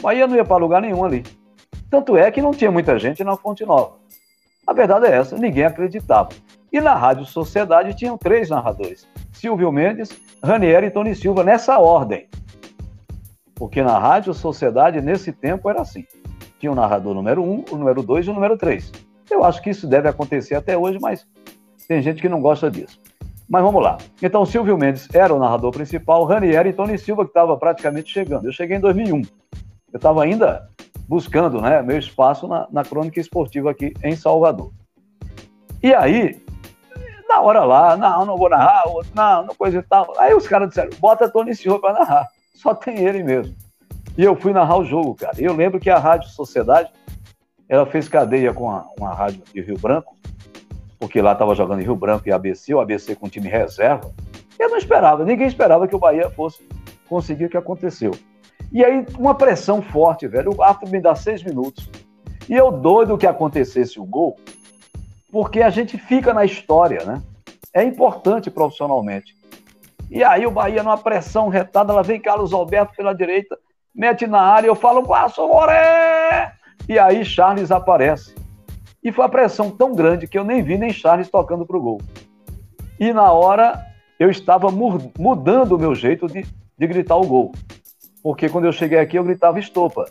Bahia 0.00 0.26
não 0.26 0.36
ia 0.36 0.44
para 0.44 0.56
lugar 0.56 0.82
nenhum 0.82 1.04
ali. 1.04 1.24
Tanto 1.90 2.16
é 2.16 2.30
que 2.30 2.40
não 2.40 2.52
tinha 2.52 2.70
muita 2.70 2.98
gente 2.98 3.24
na 3.24 3.36
Fonte 3.36 3.64
Nova. 3.64 3.92
A 4.66 4.72
verdade 4.72 5.06
é 5.06 5.16
essa, 5.16 5.36
ninguém 5.36 5.64
acreditava. 5.64 6.30
E 6.72 6.80
na 6.80 6.94
Rádio 6.94 7.26
Sociedade 7.26 7.94
tinham 7.94 8.16
três 8.16 8.48
narradores: 8.48 9.08
Silvio 9.32 9.72
Mendes, 9.72 10.10
Ranieri 10.42 10.86
e 10.86 10.90
Tony 10.90 11.14
Silva, 11.14 11.42
nessa 11.42 11.78
ordem. 11.78 12.28
Porque 13.54 13.82
na 13.82 13.98
Rádio 13.98 14.32
Sociedade, 14.32 15.00
nesse 15.00 15.32
tempo, 15.32 15.68
era 15.68 15.82
assim: 15.82 16.04
tinha 16.58 16.70
o 16.70 16.74
narrador 16.74 17.14
número 17.14 17.42
um, 17.42 17.64
o 17.70 17.76
número 17.76 18.02
dois 18.02 18.26
e 18.26 18.30
o 18.30 18.34
número 18.34 18.56
três. 18.56 18.92
Eu 19.30 19.44
acho 19.44 19.60
que 19.60 19.70
isso 19.70 19.86
deve 19.86 20.08
acontecer 20.08 20.54
até 20.54 20.78
hoje, 20.78 20.98
mas 21.00 21.26
tem 21.88 22.00
gente 22.00 22.22
que 22.22 22.28
não 22.28 22.40
gosta 22.40 22.70
disso. 22.70 23.00
Mas 23.48 23.62
vamos 23.62 23.82
lá. 23.82 23.98
Então, 24.22 24.46
Silvio 24.46 24.78
Mendes 24.78 25.08
era 25.12 25.34
o 25.34 25.38
narrador 25.38 25.72
principal, 25.72 26.24
Ranieri 26.24 26.68
e 26.68 26.72
Tony 26.72 26.96
Silva, 26.96 27.24
que 27.24 27.30
estava 27.30 27.56
praticamente 27.56 28.12
chegando. 28.12 28.46
Eu 28.46 28.52
cheguei 28.52 28.76
em 28.76 28.80
2001. 28.80 29.22
Eu 29.92 29.96
estava 29.96 30.22
ainda 30.22 30.68
buscando 31.08 31.60
né, 31.60 31.82
meu 31.82 31.98
espaço 31.98 32.46
na, 32.46 32.68
na 32.70 32.84
crônica 32.84 33.18
esportiva 33.18 33.70
aqui 33.70 33.92
em 34.04 34.14
Salvador. 34.14 34.70
E 35.82 35.92
aí, 35.92 36.40
na 37.28 37.40
hora 37.40 37.64
lá, 37.64 37.96
não, 37.96 38.26
não 38.26 38.36
vou 38.36 38.48
narrar, 38.48 38.86
outro, 38.86 39.10
não, 39.14 39.46
não 39.46 39.54
coisa 39.54 39.78
e 39.78 39.82
tal. 39.82 40.14
Aí 40.18 40.34
os 40.34 40.46
caras 40.46 40.68
disseram, 40.68 40.90
bota 40.98 41.28
Tony 41.28 41.54
Silva 41.54 41.80
para 41.80 41.98
narrar. 42.00 42.28
Só 42.54 42.74
tem 42.74 42.98
ele 42.98 43.22
mesmo. 43.22 43.54
E 44.16 44.22
eu 44.22 44.36
fui 44.36 44.52
narrar 44.52 44.78
o 44.78 44.84
jogo, 44.84 45.14
cara. 45.14 45.40
E 45.40 45.44
eu 45.44 45.54
lembro 45.54 45.80
que 45.80 45.88
a 45.88 45.98
Rádio 45.98 46.28
Sociedade, 46.28 46.90
ela 47.68 47.86
fez 47.86 48.08
cadeia 48.08 48.52
com 48.52 48.70
a, 48.70 48.84
uma 48.98 49.14
rádio 49.14 49.42
de 49.52 49.60
Rio 49.62 49.78
Branco, 49.78 50.14
porque 50.98 51.22
lá 51.22 51.32
estava 51.32 51.54
jogando 51.54 51.80
Rio 51.80 51.96
Branco 51.96 52.28
e 52.28 52.32
ABC, 52.32 52.74
o 52.74 52.80
ABC 52.80 53.16
com 53.16 53.28
time 53.28 53.48
reserva. 53.48 54.12
Eu 54.58 54.68
não 54.68 54.76
esperava, 54.76 55.24
ninguém 55.24 55.46
esperava 55.46 55.88
que 55.88 55.96
o 55.96 55.98
Bahia 55.98 56.28
fosse 56.30 56.60
conseguir 57.08 57.46
o 57.46 57.48
que 57.48 57.56
aconteceu. 57.56 58.10
E 58.72 58.84
aí, 58.84 59.04
uma 59.18 59.34
pressão 59.34 59.82
forte, 59.82 60.28
velho. 60.28 60.54
O 60.56 60.62
árbitro 60.62 60.90
me 60.90 61.00
dá 61.00 61.14
seis 61.14 61.42
minutos. 61.42 61.90
E 62.48 62.54
eu 62.54 62.70
doido 62.70 63.18
que 63.18 63.26
acontecesse 63.26 64.00
o 64.00 64.04
gol, 64.04 64.36
porque 65.30 65.62
a 65.62 65.70
gente 65.70 65.96
fica 65.96 66.34
na 66.34 66.44
história, 66.44 67.04
né? 67.04 67.22
É 67.72 67.84
importante 67.84 68.50
profissionalmente. 68.50 69.36
E 70.10 70.24
aí 70.24 70.44
o 70.44 70.50
Bahia, 70.50 70.82
numa 70.82 70.98
pressão 70.98 71.48
retada, 71.48 71.92
ela 71.92 72.02
vem 72.02 72.20
Carlos 72.20 72.52
Alberto 72.52 72.94
pela 72.96 73.14
direita, 73.14 73.56
mete 73.94 74.26
na 74.26 74.40
área, 74.40 74.66
eu 74.66 74.74
falo, 74.74 75.06
passo, 75.06 75.46
Moré! 75.46 76.52
E 76.88 76.98
aí 76.98 77.24
Charles 77.24 77.70
aparece. 77.70 78.34
E 79.02 79.12
foi 79.12 79.24
a 79.24 79.28
pressão 79.28 79.70
tão 79.70 79.94
grande 79.94 80.26
que 80.26 80.36
eu 80.36 80.44
nem 80.44 80.62
vi 80.62 80.76
nem 80.76 80.92
Charles 80.92 81.28
tocando 81.28 81.64
pro 81.64 81.80
gol. 81.80 82.00
E 82.98 83.12
na 83.12 83.30
hora 83.30 83.80
eu 84.18 84.28
estava 84.28 84.68
mudando 84.70 85.72
o 85.72 85.78
meu 85.78 85.94
jeito 85.94 86.26
de, 86.26 86.44
de 86.76 86.86
gritar 86.88 87.16
o 87.16 87.26
gol. 87.26 87.52
Porque 88.22 88.48
quando 88.48 88.66
eu 88.66 88.72
cheguei 88.72 88.98
aqui 88.98 89.16
eu 89.16 89.24
gritava 89.24 89.58
estopa. 89.58 90.06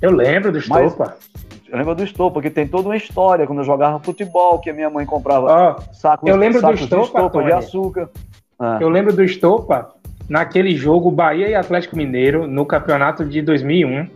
Eu 0.00 0.10
lembro 0.10 0.52
do 0.52 0.58
estopa. 0.58 1.16
Mas, 1.18 1.44
eu 1.68 1.78
lembro 1.78 1.94
do 1.94 2.04
estopa, 2.04 2.40
que 2.40 2.50
tem 2.50 2.68
toda 2.68 2.88
uma 2.88 2.96
história 2.96 3.46
quando 3.46 3.58
eu 3.58 3.64
jogava 3.64 3.98
futebol, 3.98 4.60
que 4.60 4.70
a 4.70 4.74
minha 4.74 4.88
mãe 4.88 5.04
comprava 5.04 5.76
oh, 5.76 5.94
sacos, 5.94 6.28
eu 6.28 6.36
lembro 6.36 6.60
sacos 6.60 6.80
do 6.80 6.84
estopa, 6.84 7.02
de 7.02 7.06
estopa 7.08 7.42
de 7.42 7.52
açúcar. 7.52 8.10
Ah. 8.58 8.78
Eu 8.80 8.88
lembro 8.88 9.12
do 9.12 9.24
estopa 9.24 9.92
naquele 10.28 10.76
jogo 10.76 11.10
Bahia 11.10 11.48
e 11.48 11.54
Atlético 11.54 11.96
Mineiro 11.96 12.46
no 12.46 12.64
campeonato 12.64 13.24
de 13.24 13.42
2001 13.42 14.08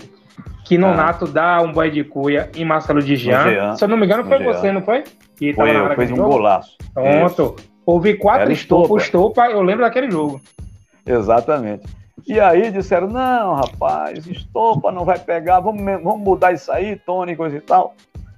que 0.64 0.76
Nonato 0.76 1.24
ah. 1.24 1.28
dá 1.32 1.62
um 1.62 1.72
boy 1.72 1.90
de 1.90 2.04
cuia 2.04 2.50
em 2.54 2.64
Marcelo 2.64 3.02
de 3.02 3.16
Jean. 3.16 3.74
Se 3.74 3.82
eu 3.82 3.88
não 3.88 3.96
me 3.96 4.04
engano, 4.04 4.24
foi 4.24 4.42
você, 4.44 4.70
não 4.70 4.82
foi? 4.82 5.02
Que 5.36 5.54
foi 5.54 5.74
eu, 5.74 5.94
fez 5.96 6.12
um 6.12 6.16
jogo? 6.16 6.28
golaço. 6.28 6.76
Pronto. 6.92 7.56
Houve 7.86 8.14
quatro 8.14 8.52
estopa, 8.52 8.96
estopa, 8.98 9.46
eu 9.46 9.62
lembro 9.62 9.82
daquele 9.82 10.10
jogo. 10.10 10.40
Exatamente. 11.06 11.86
E 12.28 12.38
aí 12.38 12.70
disseram, 12.70 13.08
não, 13.08 13.54
rapaz, 13.54 14.26
estopa 14.26 14.92
não 14.92 15.02
vai 15.02 15.18
pegar, 15.18 15.60
vamos, 15.60 15.82
vamos 15.82 16.20
mudar 16.20 16.52
isso 16.52 16.70
aí, 16.70 16.94
Tony, 16.94 17.34
coisa 17.34 17.56
e 17.56 17.60
tal. 17.60 17.94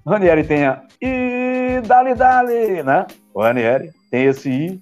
Ranieri 0.07 0.45
tem 0.45 0.65
a 0.65 0.83
e 1.03 1.81
dali, 1.85 2.15
dali, 2.15 2.85
né? 2.85 3.05
O 3.35 3.43
Ranieri 3.43 3.91
tem 4.09 4.27
esse 4.27 4.49
I. 4.49 4.81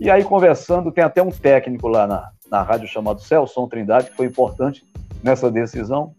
E 0.00 0.10
aí, 0.10 0.24
conversando, 0.24 0.90
tem 0.90 1.04
até 1.04 1.22
um 1.22 1.30
técnico 1.30 1.88
lá 1.88 2.06
na, 2.06 2.30
na 2.50 2.62
rádio 2.62 2.88
chamado 2.88 3.20
Celso 3.20 3.66
Trindade, 3.68 4.08
que 4.10 4.16
foi 4.16 4.24
importante 4.24 4.82
nessa 5.22 5.50
decisão. 5.50 6.14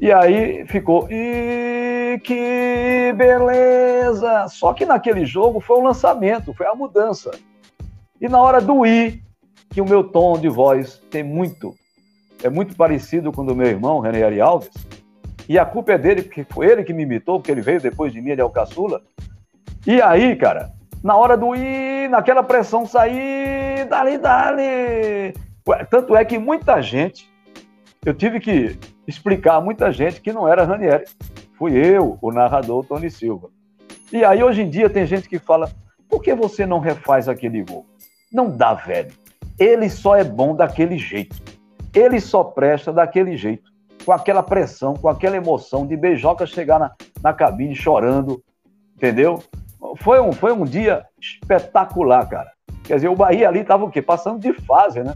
E 0.00 0.10
aí 0.10 0.66
ficou, 0.66 1.06
e 1.08 2.18
que 2.24 3.14
beleza! 3.16 4.48
Só 4.48 4.72
que 4.72 4.84
naquele 4.84 5.24
jogo 5.24 5.60
foi 5.60 5.78
o 5.78 5.84
lançamento, 5.84 6.52
foi 6.52 6.66
a 6.66 6.74
mudança. 6.74 7.30
E 8.20 8.28
na 8.28 8.40
hora 8.40 8.60
do 8.60 8.84
I, 8.84 9.22
que 9.70 9.80
o 9.80 9.84
meu 9.84 10.04
tom 10.04 10.38
de 10.38 10.48
voz 10.48 11.00
tem 11.10 11.22
muito, 11.22 11.74
é 12.42 12.50
muito 12.50 12.76
parecido 12.76 13.32
com 13.32 13.42
o 13.42 13.46
do 13.46 13.56
meu 13.56 13.68
irmão, 13.68 14.00
René 14.00 14.40
Alves, 14.40 14.70
e 15.48 15.58
a 15.58 15.64
culpa 15.64 15.92
é 15.92 15.98
dele, 15.98 16.22
porque 16.22 16.44
foi 16.44 16.66
ele 16.66 16.84
que 16.84 16.92
me 16.92 17.04
imitou, 17.04 17.38
porque 17.38 17.50
ele 17.50 17.60
veio 17.60 17.80
depois 17.80 18.12
de 18.12 18.20
mim, 18.20 18.30
ele 18.30 18.40
é 18.40 18.44
o 18.44 18.50
caçula. 18.50 19.02
E 19.86 20.00
aí, 20.02 20.36
cara, 20.36 20.70
na 21.02 21.16
hora 21.16 21.36
do 21.36 21.54
I, 21.54 22.08
naquela 22.08 22.42
pressão 22.42 22.86
sair, 22.86 23.84
dali, 23.88 24.18
dali. 24.18 25.34
Tanto 25.88 26.14
é 26.14 26.24
que 26.24 26.38
muita 26.38 26.80
gente, 26.82 27.28
eu 28.04 28.12
tive 28.12 28.38
que 28.40 28.78
explicar 29.06 29.56
a 29.56 29.60
muita 29.60 29.92
gente 29.92 30.20
que 30.20 30.32
não 30.32 30.46
era 30.46 30.64
Ranieri. 30.64 31.04
Fui 31.58 31.72
eu, 31.74 32.18
o 32.20 32.32
narrador 32.32 32.84
Tony 32.84 33.10
Silva. 33.10 33.48
E 34.12 34.24
aí, 34.24 34.42
hoje 34.42 34.62
em 34.62 34.70
dia, 34.70 34.90
tem 34.90 35.06
gente 35.06 35.28
que 35.28 35.38
fala: 35.38 35.70
por 36.08 36.22
que 36.22 36.34
você 36.34 36.66
não 36.66 36.80
refaz 36.80 37.28
aquele 37.28 37.62
gol? 37.62 37.86
Não 38.32 38.56
dá, 38.56 38.74
velho. 38.74 39.12
Ele 39.60 39.90
só 39.90 40.16
é 40.16 40.24
bom 40.24 40.56
daquele 40.56 40.96
jeito. 40.96 41.36
Ele 41.94 42.18
só 42.18 42.42
presta 42.42 42.90
daquele 42.90 43.36
jeito. 43.36 43.70
Com 44.06 44.12
aquela 44.12 44.42
pressão, 44.42 44.94
com 44.94 45.06
aquela 45.06 45.36
emoção 45.36 45.86
de 45.86 45.94
beijoca 45.94 46.46
chegar 46.46 46.78
na, 46.78 46.92
na 47.22 47.34
cabine 47.34 47.76
chorando, 47.76 48.42
entendeu? 48.96 49.42
Foi 49.98 50.18
um, 50.18 50.32
foi 50.32 50.52
um 50.52 50.64
dia 50.64 51.04
espetacular, 51.20 52.26
cara. 52.26 52.50
Quer 52.84 52.94
dizer, 52.96 53.08
o 53.08 53.14
Bahia 53.14 53.46
ali 53.46 53.60
estava 53.60 53.84
o 53.84 53.90
quê? 53.90 54.00
Passando 54.00 54.40
de 54.40 54.54
fase, 54.62 55.02
né? 55.02 55.14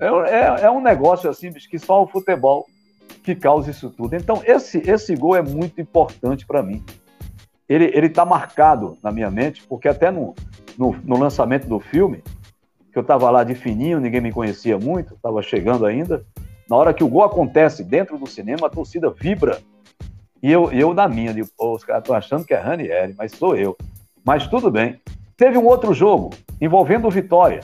É, 0.00 0.06
é, 0.06 0.64
é, 0.64 0.70
um 0.70 0.80
negócio 0.80 1.28
assim, 1.28 1.52
que 1.52 1.78
só 1.78 2.02
o 2.02 2.06
futebol 2.06 2.66
que 3.22 3.34
causa 3.34 3.70
isso 3.70 3.90
tudo. 3.90 4.16
Então, 4.16 4.42
esse, 4.44 4.78
esse 4.90 5.14
gol 5.14 5.36
é 5.36 5.42
muito 5.42 5.78
importante 5.78 6.46
para 6.46 6.62
mim. 6.62 6.82
Ele 7.68 8.06
está 8.06 8.24
marcado 8.24 8.98
na 9.02 9.12
minha 9.12 9.30
mente, 9.30 9.62
porque 9.66 9.88
até 9.88 10.10
no, 10.10 10.34
no, 10.76 10.96
no 11.04 11.18
lançamento 11.18 11.68
do 11.68 11.78
filme, 11.78 12.22
que 12.92 12.98
eu 12.98 13.02
estava 13.02 13.30
lá 13.30 13.42
de 13.42 13.54
fininho, 13.54 13.98
ninguém 13.98 14.20
me 14.20 14.30
conhecia 14.30 14.78
muito, 14.78 15.14
estava 15.14 15.42
chegando 15.42 15.86
ainda. 15.86 16.24
Na 16.68 16.76
hora 16.76 16.92
que 16.92 17.02
o 17.02 17.08
gol 17.08 17.24
acontece 17.24 17.82
dentro 17.82 18.18
do 18.18 18.26
cinema, 18.26 18.66
a 18.66 18.70
torcida 18.70 19.10
vibra. 19.10 19.60
E 20.42 20.52
eu, 20.52 20.70
eu 20.72 20.92
na 20.92 21.08
minha, 21.08 21.32
digo, 21.32 21.48
pô, 21.56 21.74
os 21.74 21.84
caras 21.84 22.02
estão 22.02 22.14
achando 22.14 22.44
que 22.44 22.52
é 22.52 22.58
Ranieri, 22.58 23.14
mas 23.16 23.32
sou 23.32 23.56
eu. 23.56 23.76
Mas 24.24 24.46
tudo 24.46 24.70
bem. 24.70 25.00
Teve 25.36 25.56
um 25.56 25.64
outro 25.64 25.94
jogo 25.94 26.30
envolvendo 26.60 27.08
o 27.08 27.10
Vitória, 27.10 27.60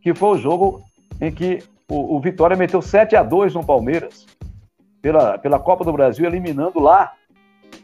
que 0.00 0.14
foi 0.14 0.36
o 0.36 0.38
jogo 0.38 0.82
em 1.20 1.32
que 1.32 1.62
o, 1.88 2.16
o 2.16 2.20
Vitória 2.20 2.56
meteu 2.56 2.80
7 2.80 3.16
a 3.16 3.22
2 3.22 3.54
no 3.54 3.64
Palmeiras 3.64 4.26
pela, 5.02 5.36
pela 5.36 5.58
Copa 5.58 5.84
do 5.84 5.92
Brasil, 5.92 6.24
eliminando 6.24 6.78
lá, 6.78 7.12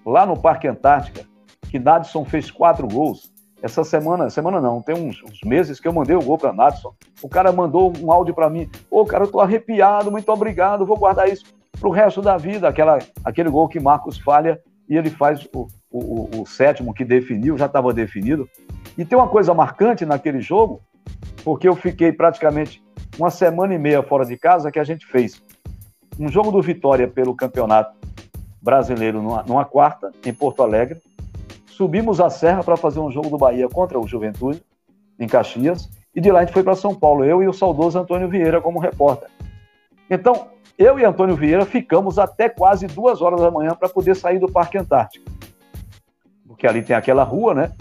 lá 0.05 0.25
no 0.25 0.39
Parque 0.39 0.69
Antártica, 0.69 1.27
que 1.69 1.79
Nadson 1.79 2.25
fez 2.25 2.51
quatro 2.51 2.87
gols. 2.87 3.33
Essa 3.63 3.83
semana, 3.85 4.29
semana 4.29 4.61
não, 4.61 4.83
tem 4.83 4.95
uns, 4.95 5.23
uns 5.23 5.41
meses 5.45 5.81
que 5.81 5.89
eu 5.89 5.93
mandei 5.93 6.15
o 6.15 6.23
gol 6.23 6.37
para 6.37 6.53
Nadson. 6.53 6.95
O 7.23 7.29
cara 7.29 7.51
mandou 7.51 7.93
um 8.01 8.13
áudio 8.13 8.35
para 8.35 8.51
mim. 8.51 8.69
Ô, 8.91 9.05
cara, 9.05 9.25
eu 9.25 9.31
tô 9.31 9.41
arrepiado, 9.41 10.11
muito 10.11 10.31
obrigado, 10.31 10.87
vou 10.87 10.99
guardar 10.99 11.29
isso 11.29 11.45
pro 11.81 11.91
resto 11.91 12.21
da 12.21 12.37
vida. 12.37 12.69
Aquela, 12.69 12.99
aquele 13.25 13.49
gol 13.49 13.69
que 13.69 13.81
Marcos 13.81 14.19
falha 14.19 14.61
e 14.89 14.97
ele 14.97 15.11
faz 15.11 15.49
o, 15.55 15.67
o, 15.91 16.43
o 16.43 16.47
sétimo 16.47 16.95
que 16.95 17.05
definiu, 17.05 17.57
já 17.57 17.67
estava 17.67 17.93
definido. 17.93 18.49
E 18.97 19.05
tem 19.05 19.19
uma 19.19 19.29
coisa 19.29 19.53
marcante 19.55 20.05
naquele 20.05 20.41
jogo, 20.41 20.81
porque 21.43 21.69
eu 21.69 21.75
fiquei 21.75 22.13
praticamente 22.13 22.83
uma 23.19 23.31
semana 23.31 23.75
e 23.75 23.79
meia 23.79 24.03
fora 24.03 24.25
de 24.25 24.37
casa 24.37 24.71
que 24.71 24.79
a 24.79 24.85
gente 24.85 25.07
fez 25.07 25.43
um 26.19 26.29
jogo 26.29 26.51
do 26.51 26.63
Vitória 26.63 27.07
pelo 27.07 27.35
Campeonato 27.35 27.95
Brasileiro 28.61 29.23
numa, 29.23 29.43
numa 29.43 29.65
quarta, 29.65 30.11
em 30.25 30.33
Porto 30.33 30.63
Alegre. 30.63 31.01
Subimos 31.77 32.23
a 32.23 32.31
serra 32.31 32.65
para 32.65 32.75
fazer 32.75 33.01
um 33.01 33.11
jogo 33.11 33.29
do 33.29 33.37
Bahia 33.37 33.69
contra 33.69 34.01
o 34.01 34.09
Juventude, 34.09 34.63
em 35.21 35.27
Caxias. 35.27 35.91
E 36.15 36.23
de 36.23 36.33
lá 36.33 36.39
a 36.39 36.45
gente 36.47 36.55
foi 36.55 36.63
para 36.63 36.75
São 36.75 36.95
Paulo, 36.95 37.23
eu 37.23 37.43
e 37.43 37.49
o 37.49 37.53
saudoso 37.53 37.99
Antônio 37.99 38.31
Vieira 38.31 38.63
como 38.63 38.79
repórter. 38.79 39.29
Então, 40.09 40.47
eu 40.79 40.99
e 40.99 41.05
Antônio 41.05 41.37
Vieira 41.37 41.67
ficamos 41.67 42.19
até 42.19 42.49
quase 42.49 42.87
duas 42.87 43.21
horas 43.21 43.43
da 43.43 43.51
manhã 43.51 43.75
para 43.75 43.91
poder 43.91 44.17
sair 44.17 44.39
do 44.39 44.51
Parque 44.51 44.79
Antártico. 44.79 45.27
Porque 46.47 46.67
ali 46.67 46.83
tem 46.83 46.97
aquela 46.97 47.25
rua, 47.25 47.53
né? 47.53 47.73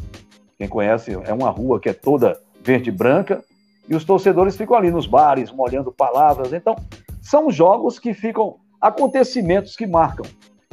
Quem 0.57 0.67
conhece, 0.67 1.13
é 1.13 1.33
uma 1.33 1.49
rua 1.49 1.79
que 1.79 1.87
é 1.87 1.93
toda 1.93 2.37
verde 2.61 2.89
e 2.89 2.93
branca, 2.93 3.41
e 3.87 3.95
os 3.95 4.03
torcedores 4.03 4.57
ficam 4.57 4.75
ali 4.75 4.91
nos 4.91 5.07
bares, 5.07 5.53
molhando 5.53 5.89
palavras. 5.89 6.51
Então, 6.51 6.75
são 7.21 7.49
jogos 7.49 7.97
que 7.97 8.13
ficam, 8.13 8.57
acontecimentos 8.81 9.73
que 9.73 9.87
marcam 9.87 10.25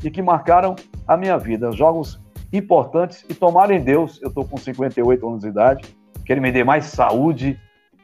e 0.03 0.11
que 0.11 0.21
marcaram 0.21 0.75
a 1.07 1.17
minha 1.17 1.39
vida. 1.39 1.71
Jogos 1.71 2.21
importantes 2.53 3.25
e 3.29 3.35
tomara 3.35 3.75
em 3.75 3.81
Deus, 3.81 4.21
eu 4.23 4.29
estou 4.29 4.45
com 4.45 4.57
58 4.57 5.27
anos 5.27 5.43
de 5.43 5.49
idade, 5.49 5.97
que 6.25 6.33
Ele 6.33 6.41
me 6.41 6.53
dê 6.53 6.63
mais 6.63 6.87
saúde, 6.87 7.59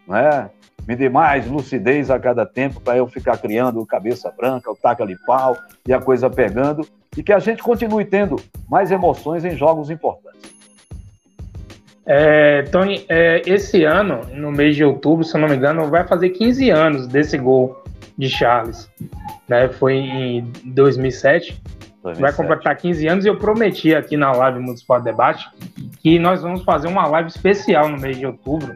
né? 0.07 0.51
me 0.87 0.97
dê 0.97 1.11
mais 1.11 1.47
lucidez 1.47 2.11
a 2.11 2.19
cada 2.19 2.47
tempo 2.47 2.81
para 2.81 2.97
eu 2.97 3.07
ficar 3.07 3.37
criando 3.37 3.85
cabeça 3.85 4.33
branca, 4.35 4.70
o 4.70 4.77
taca 4.77 5.05
ali 5.05 5.16
pau 5.27 5.55
e 5.87 5.93
a 5.93 6.01
coisa 6.01 6.31
pegando, 6.31 6.87
e 7.15 7.23
que 7.23 7.33
a 7.33 7.39
gente 7.39 7.62
continue 7.62 8.07
tendo 8.07 8.37
mais 8.69 8.91
emoções 8.91 9.45
em 9.45 9.55
jogos 9.55 9.91
importantes. 9.91 10.59
É, 12.07 12.62
Tony, 12.62 13.05
é, 13.07 13.43
esse 13.45 13.85
ano, 13.85 14.23
no 14.33 14.51
mês 14.51 14.75
de 14.77 14.83
outubro, 14.83 15.23
se 15.23 15.37
eu 15.37 15.41
não 15.43 15.49
me 15.49 15.57
engano, 15.57 15.91
vai 15.91 16.09
fazer 16.09 16.31
15 16.31 16.70
anos 16.70 17.07
desse 17.07 17.37
gol 17.37 17.85
de 18.16 18.31
Charles. 18.31 18.89
Né? 19.47 19.69
Foi 19.69 19.95
em 19.95 20.51
2007. 20.65 21.61
2007. 22.03 22.20
Vai 22.20 22.33
completar 22.33 22.77
15 22.77 23.07
anos 23.09 23.25
e 23.25 23.29
eu 23.29 23.37
prometi 23.37 23.95
aqui 23.95 24.16
na 24.16 24.33
live 24.33 24.61
Municipal 24.61 25.01
Debate 25.01 25.49
que 26.01 26.19
nós 26.19 26.43
vamos 26.43 26.62
fazer 26.62 26.89
uma 26.89 27.07
live 27.07 27.29
especial 27.29 27.89
no 27.89 27.99
mês 27.99 28.16
de 28.16 28.27
outubro. 28.27 28.75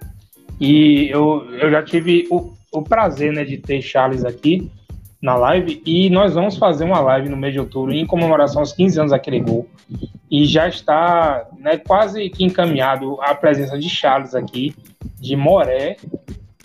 E 0.61 1.09
eu, 1.11 1.47
eu 1.53 1.71
já 1.71 1.83
tive 1.83 2.27
o, 2.31 2.53
o 2.73 2.83
prazer 2.83 3.33
né, 3.33 3.45
de 3.45 3.59
ter 3.59 3.81
Charles 3.81 4.25
aqui 4.25 4.71
na 5.21 5.37
live 5.37 5.81
e 5.87 6.11
nós 6.11 6.35
vamos 6.35 6.57
fazer 6.57 6.85
uma 6.85 7.01
live 7.01 7.29
no 7.29 7.37
mês 7.37 7.53
de 7.53 7.61
outubro 7.61 7.95
em 7.95 8.05
comemoração 8.05 8.61
aos 8.61 8.73
15 8.73 8.99
anos 8.99 9.13
daquele 9.13 9.41
gol. 9.41 9.69
E 10.29 10.45
já 10.47 10.67
está 10.67 11.47
né, 11.59 11.77
quase 11.77 12.29
que 12.31 12.45
encaminhado 12.45 13.21
a 13.21 13.35
presença 13.35 13.79
de 13.79 13.89
Charles 13.89 14.35
aqui, 14.35 14.75
de 15.21 15.37
Moré 15.37 15.97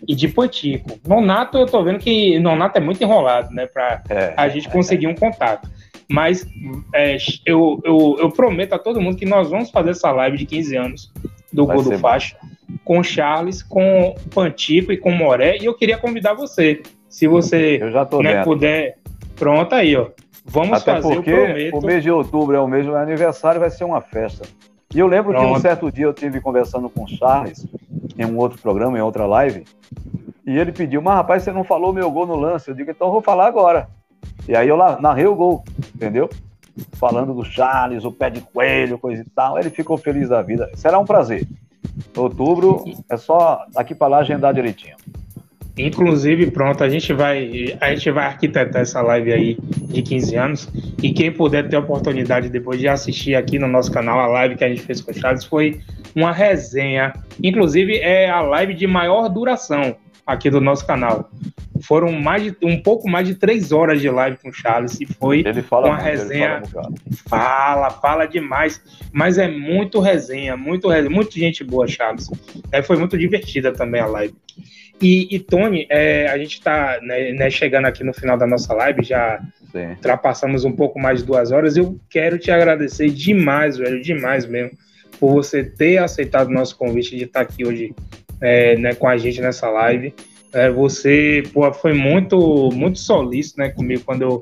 e 0.07 0.15
de 0.15 0.27
Potico. 0.27 0.99
Nonato, 1.07 1.57
eu 1.57 1.65
tô 1.65 1.83
vendo 1.83 1.99
que 1.99 2.39
Nonato 2.39 2.77
é 2.77 2.81
muito 2.81 3.03
enrolado, 3.03 3.53
né, 3.53 3.67
para 3.67 4.01
é, 4.09 4.33
a 4.35 4.47
gente 4.47 4.69
conseguir 4.69 5.07
um 5.07 5.15
contato. 5.15 5.69
Mas 6.09 6.47
é, 6.93 7.17
eu, 7.45 7.81
eu, 7.83 8.15
eu, 8.19 8.31
prometo 8.31 8.73
a 8.73 8.79
todo 8.79 9.01
mundo 9.01 9.17
que 9.17 9.25
nós 9.25 9.49
vamos 9.49 9.69
fazer 9.69 9.91
essa 9.91 10.11
live 10.11 10.37
de 10.37 10.45
15 10.45 10.75
anos 10.75 11.13
do 11.51 11.65
Vai 11.65 11.75
Gol 11.75 11.85
do 11.85 11.99
Faixa 11.99 12.37
com 12.83 13.03
Charles, 13.03 13.61
com 13.61 14.15
Pantico 14.33 14.93
e 14.93 14.97
com 14.97 15.11
Moré. 15.11 15.57
E 15.57 15.65
eu 15.65 15.73
queria 15.73 15.97
convidar 15.97 16.33
você, 16.33 16.81
se 17.09 17.27
você 17.27 17.79
né, 18.23 18.43
puder. 18.43 18.97
Pronto 19.35 19.75
aí, 19.75 19.95
ó. 19.95 20.07
Vamos 20.45 20.81
Até 20.81 20.93
fazer 20.93 21.15
porque 21.15 21.33
o 21.33 21.45
prometo. 21.45 21.77
O 21.77 21.85
mês 21.85 22.01
de 22.01 22.09
outubro 22.09 22.55
é 22.55 22.59
o 22.61 22.67
mês 22.67 22.85
do 22.85 22.91
meu 22.91 23.01
aniversário, 23.01 23.59
vai 23.59 23.69
ser 23.69 23.83
uma 23.83 23.99
festa. 23.99 24.47
E 24.95 24.99
eu 24.99 25.07
lembro 25.07 25.33
Pronto. 25.33 25.45
que 25.45 25.57
um 25.57 25.59
certo 25.59 25.91
dia 25.91 26.05
eu 26.05 26.13
tive 26.13 26.39
conversando 26.39 26.89
com 26.89 27.03
o 27.03 27.07
Charles, 27.07 27.67
em 28.17 28.25
um 28.25 28.37
outro 28.37 28.57
programa, 28.61 28.97
em 28.97 29.01
outra 29.01 29.25
live, 29.25 29.65
e 30.45 30.57
ele 30.57 30.71
pediu, 30.71 31.01
mas 31.01 31.15
rapaz, 31.15 31.43
você 31.43 31.51
não 31.51 31.65
falou 31.65 31.91
meu 31.91 32.09
gol 32.09 32.25
no 32.25 32.37
lance. 32.37 32.69
Eu 32.69 32.75
digo, 32.75 32.89
então 32.89 33.07
eu 33.07 33.11
vou 33.11 33.21
falar 33.21 33.47
agora. 33.47 33.89
E 34.47 34.55
aí 34.55 34.69
eu 34.69 34.77
narrei 34.77 35.25
o 35.25 35.35
gol, 35.35 35.63
entendeu? 35.93 36.29
Falando 36.93 37.33
do 37.33 37.43
Charles, 37.43 38.05
o 38.05 38.11
pé 38.11 38.29
de 38.29 38.41
coelho, 38.41 38.97
coisa 38.97 39.21
e 39.21 39.29
tal. 39.35 39.59
Ele 39.59 39.69
ficou 39.69 39.97
feliz 39.97 40.29
da 40.29 40.41
vida. 40.41 40.69
Será 40.75 40.99
um 40.99 41.05
prazer. 41.05 41.47
Outubro 42.15 42.83
é 43.09 43.17
só 43.17 43.65
daqui 43.73 43.95
para 43.95 44.07
lá 44.07 44.17
agendar 44.19 44.53
direitinho. 44.53 44.95
Inclusive, 45.77 46.49
pronto, 46.49 46.83
a 46.83 46.89
gente 46.89 47.13
vai 47.13 47.77
a 47.79 47.93
gente 47.93 48.09
vai 48.09 48.25
arquitetar 48.25 48.81
essa 48.81 48.99
live 49.01 49.31
aí 49.31 49.57
de 49.61 50.01
15 50.01 50.35
anos 50.35 50.69
e 51.03 51.13
quem 51.13 51.31
puder 51.31 51.69
ter 51.69 51.75
a 51.75 51.79
oportunidade 51.79 52.49
depois 52.49 52.79
de 52.79 52.87
assistir 52.87 53.35
aqui 53.35 53.59
no 53.59 53.67
nosso 53.67 53.91
canal 53.91 54.19
a 54.19 54.25
live 54.25 54.55
que 54.55 54.63
a 54.63 54.69
gente 54.69 54.81
fez 54.81 55.01
com 55.01 55.11
o 55.11 55.13
Charles 55.13 55.45
foi 55.45 55.79
uma 56.15 56.31
resenha. 56.31 57.13
Inclusive 57.43 57.95
é 57.97 58.27
a 58.27 58.41
live 58.41 58.73
de 58.73 58.87
maior 58.87 59.29
duração 59.29 59.95
aqui 60.27 60.49
do 60.49 60.59
nosso 60.59 60.85
canal. 60.85 61.31
Foram 61.81 62.11
mais 62.11 62.43
de, 62.43 62.57
um 62.61 62.81
pouco 62.81 63.09
mais 63.09 63.25
de 63.25 63.35
três 63.35 63.71
horas 63.71 64.01
de 64.01 64.09
live 64.09 64.37
com 64.37 64.49
o 64.49 64.53
Charles 64.53 64.99
e 64.99 65.05
foi 65.05 65.43
uma 65.71 65.93
muito, 65.93 66.03
resenha. 66.03 66.61
Fala, 66.65 66.91
fala, 67.29 67.89
fala, 67.91 68.25
demais, 68.25 68.81
mas 69.13 69.37
é 69.37 69.47
muito 69.47 70.01
resenha, 70.01 70.57
muito 70.57 70.89
muito 71.09 71.33
gente 71.33 71.63
boa, 71.63 71.87
Charles. 71.87 72.29
É, 72.71 72.81
foi 72.81 72.97
muito 72.97 73.17
divertida 73.17 73.71
também 73.71 74.01
a 74.01 74.07
live. 74.07 74.35
E, 75.01 75.33
e 75.33 75.39
Tony, 75.39 75.85
é, 75.89 76.27
a 76.27 76.37
gente 76.37 76.53
está 76.53 76.99
né, 77.01 77.31
né, 77.31 77.49
chegando 77.49 77.85
aqui 77.85 78.03
no 78.03 78.13
final 78.13 78.35
da 78.35 78.47
nossa 78.47 78.73
live, 78.73 79.03
já 79.03 79.39
Sim. 79.71 79.89
ultrapassamos 79.89 80.65
um 80.65 80.71
pouco 80.71 80.99
mais 80.99 81.19
de 81.19 81.25
duas 81.25 81.51
horas. 81.51 81.77
Eu 81.77 81.99
quero 82.09 82.37
te 82.39 82.51
agradecer 82.51 83.09
demais, 83.09 83.77
velho, 83.77 84.01
demais 84.01 84.45
mesmo, 84.45 84.71
por 85.19 85.31
você 85.33 85.63
ter 85.63 85.99
aceitado 85.99 86.47
o 86.47 86.53
nosso 86.53 86.75
convite 86.75 87.15
de 87.15 87.25
estar 87.25 87.41
aqui 87.41 87.65
hoje 87.65 87.93
é, 88.41 88.77
né, 88.77 88.93
com 88.93 89.07
a 89.07 89.17
gente 89.17 89.41
nessa 89.41 89.69
live. 89.69 90.13
É, 90.53 90.69
você 90.69 91.43
pô, 91.53 91.71
foi 91.73 91.93
muito 91.93 92.69
muito 92.73 92.99
solícito 92.99 93.59
né, 93.59 93.69
comigo 93.69 94.03
quando 94.05 94.21
eu, 94.21 94.41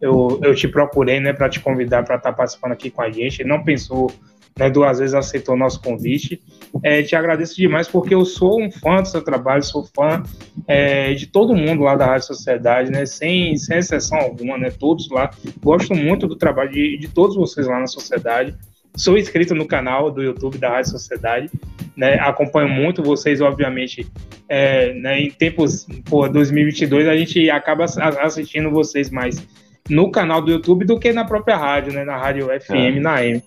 eu, 0.00 0.40
eu 0.42 0.54
te 0.54 0.66
procurei 0.66 1.20
né, 1.20 1.32
para 1.32 1.48
te 1.48 1.60
convidar 1.60 2.04
para 2.04 2.16
estar 2.16 2.32
participando 2.32 2.72
aqui 2.72 2.90
com 2.90 3.02
a 3.02 3.10
gente. 3.10 3.44
Não 3.44 3.62
pensou 3.62 4.10
né, 4.58 4.70
duas 4.70 4.98
vezes 4.98 5.14
aceitou 5.14 5.56
nosso 5.56 5.80
convite. 5.80 6.40
É, 6.82 7.02
te 7.02 7.16
agradeço 7.16 7.56
demais 7.56 7.88
porque 7.88 8.14
eu 8.14 8.24
sou 8.24 8.62
um 8.62 8.70
fã 8.70 9.02
do 9.02 9.08
seu 9.08 9.22
trabalho, 9.22 9.62
sou 9.62 9.84
fã 9.84 10.22
é, 10.66 11.12
de 11.14 11.26
todo 11.26 11.56
mundo 11.56 11.82
lá 11.82 11.96
da 11.96 12.06
Rádio 12.06 12.28
Sociedade, 12.28 12.90
né, 12.90 13.06
sem, 13.06 13.56
sem 13.56 13.78
exceção 13.78 14.18
alguma, 14.18 14.56
né, 14.56 14.70
todos 14.70 15.08
lá. 15.10 15.30
Gosto 15.62 15.94
muito 15.94 16.26
do 16.26 16.36
trabalho 16.36 16.70
de, 16.70 16.98
de 16.98 17.08
todos 17.08 17.36
vocês 17.36 17.66
lá 17.66 17.80
na 17.80 17.86
Sociedade. 17.86 18.54
Sou 18.96 19.18
inscrito 19.18 19.54
no 19.54 19.66
canal 19.66 20.10
do 20.10 20.22
YouTube 20.22 20.58
da 20.58 20.70
Rádio 20.70 20.92
Sociedade, 20.92 21.50
né, 21.96 22.14
acompanho 22.20 22.68
muito 22.68 23.02
vocês, 23.02 23.40
obviamente, 23.40 24.06
é, 24.48 24.92
né, 24.94 25.20
em 25.20 25.30
tempos, 25.30 25.86
por 26.04 26.28
2022, 26.28 27.08
a 27.08 27.16
gente 27.16 27.50
acaba 27.50 27.84
assistindo 27.84 28.70
vocês 28.70 29.10
mais 29.10 29.44
no 29.88 30.10
canal 30.10 30.40
do 30.40 30.50
YouTube 30.50 30.84
do 30.84 30.98
que 30.98 31.12
na 31.12 31.24
própria 31.24 31.56
rádio, 31.56 31.92
né? 31.92 32.04
Na 32.04 32.16
rádio 32.16 32.46
FM, 32.46 32.96
é. 32.96 33.00
na 33.00 33.14
AM. 33.16 33.42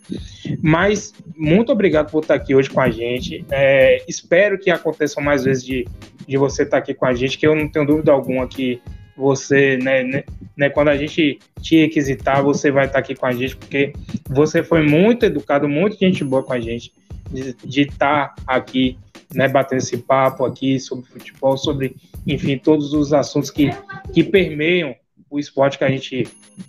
Mas 0.61 1.13
muito 1.35 1.71
obrigado 1.71 2.11
por 2.11 2.21
estar 2.21 2.35
aqui 2.35 2.53
hoje 2.53 2.69
com 2.69 2.79
a 2.79 2.89
gente. 2.89 3.43
É, 3.49 4.03
espero 4.07 4.59
que 4.59 4.69
aconteçam 4.69 5.23
mais 5.23 5.43
vezes 5.43 5.63
de, 5.65 5.87
de 6.27 6.37
você 6.37 6.63
estar 6.63 6.77
aqui 6.77 6.93
com 6.93 7.05
a 7.05 7.13
gente, 7.13 7.37
que 7.37 7.47
eu 7.47 7.55
não 7.55 7.67
tenho 7.67 7.85
dúvida 7.85 8.11
alguma 8.11 8.47
que 8.47 8.79
você, 9.17 9.77
né, 9.77 10.03
né, 10.03 10.23
né, 10.55 10.69
quando 10.69 10.89
a 10.89 10.95
gente 10.95 11.39
te 11.59 11.77
requisitar, 11.77 12.43
você 12.43 12.69
vai 12.69 12.85
estar 12.85 12.99
aqui 12.99 13.15
com 13.15 13.25
a 13.25 13.31
gente, 13.31 13.57
porque 13.57 13.91
você 14.29 14.61
foi 14.61 14.83
muito 14.83 15.25
educado, 15.25 15.67
muito 15.67 15.97
gente 15.97 16.23
boa 16.23 16.43
com 16.43 16.53
a 16.53 16.59
gente, 16.59 16.93
de, 17.31 17.53
de 17.53 17.81
estar 17.81 18.35
aqui, 18.45 18.97
né, 19.33 19.47
batendo 19.47 19.79
esse 19.79 19.97
papo 19.97 20.45
aqui 20.45 20.79
sobre 20.79 21.09
futebol, 21.09 21.57
sobre, 21.57 21.95
enfim, 22.27 22.57
todos 22.57 22.93
os 22.93 23.11
assuntos 23.11 23.49
que, 23.49 23.71
que 24.13 24.23
permeiam 24.23 24.95
o 25.29 25.39
esporte 25.39 25.77
que 25.77 25.83
a 25.83 25.89
gente 25.89 26.27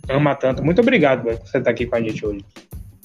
ama 0.08 0.34
tanto. 0.34 0.64
Muito 0.64 0.80
obrigado 0.80 1.22
por 1.22 1.34
você 1.36 1.58
estar 1.58 1.70
aqui 1.70 1.86
com 1.86 1.96
a 1.96 2.00
gente 2.00 2.24
hoje. 2.24 2.44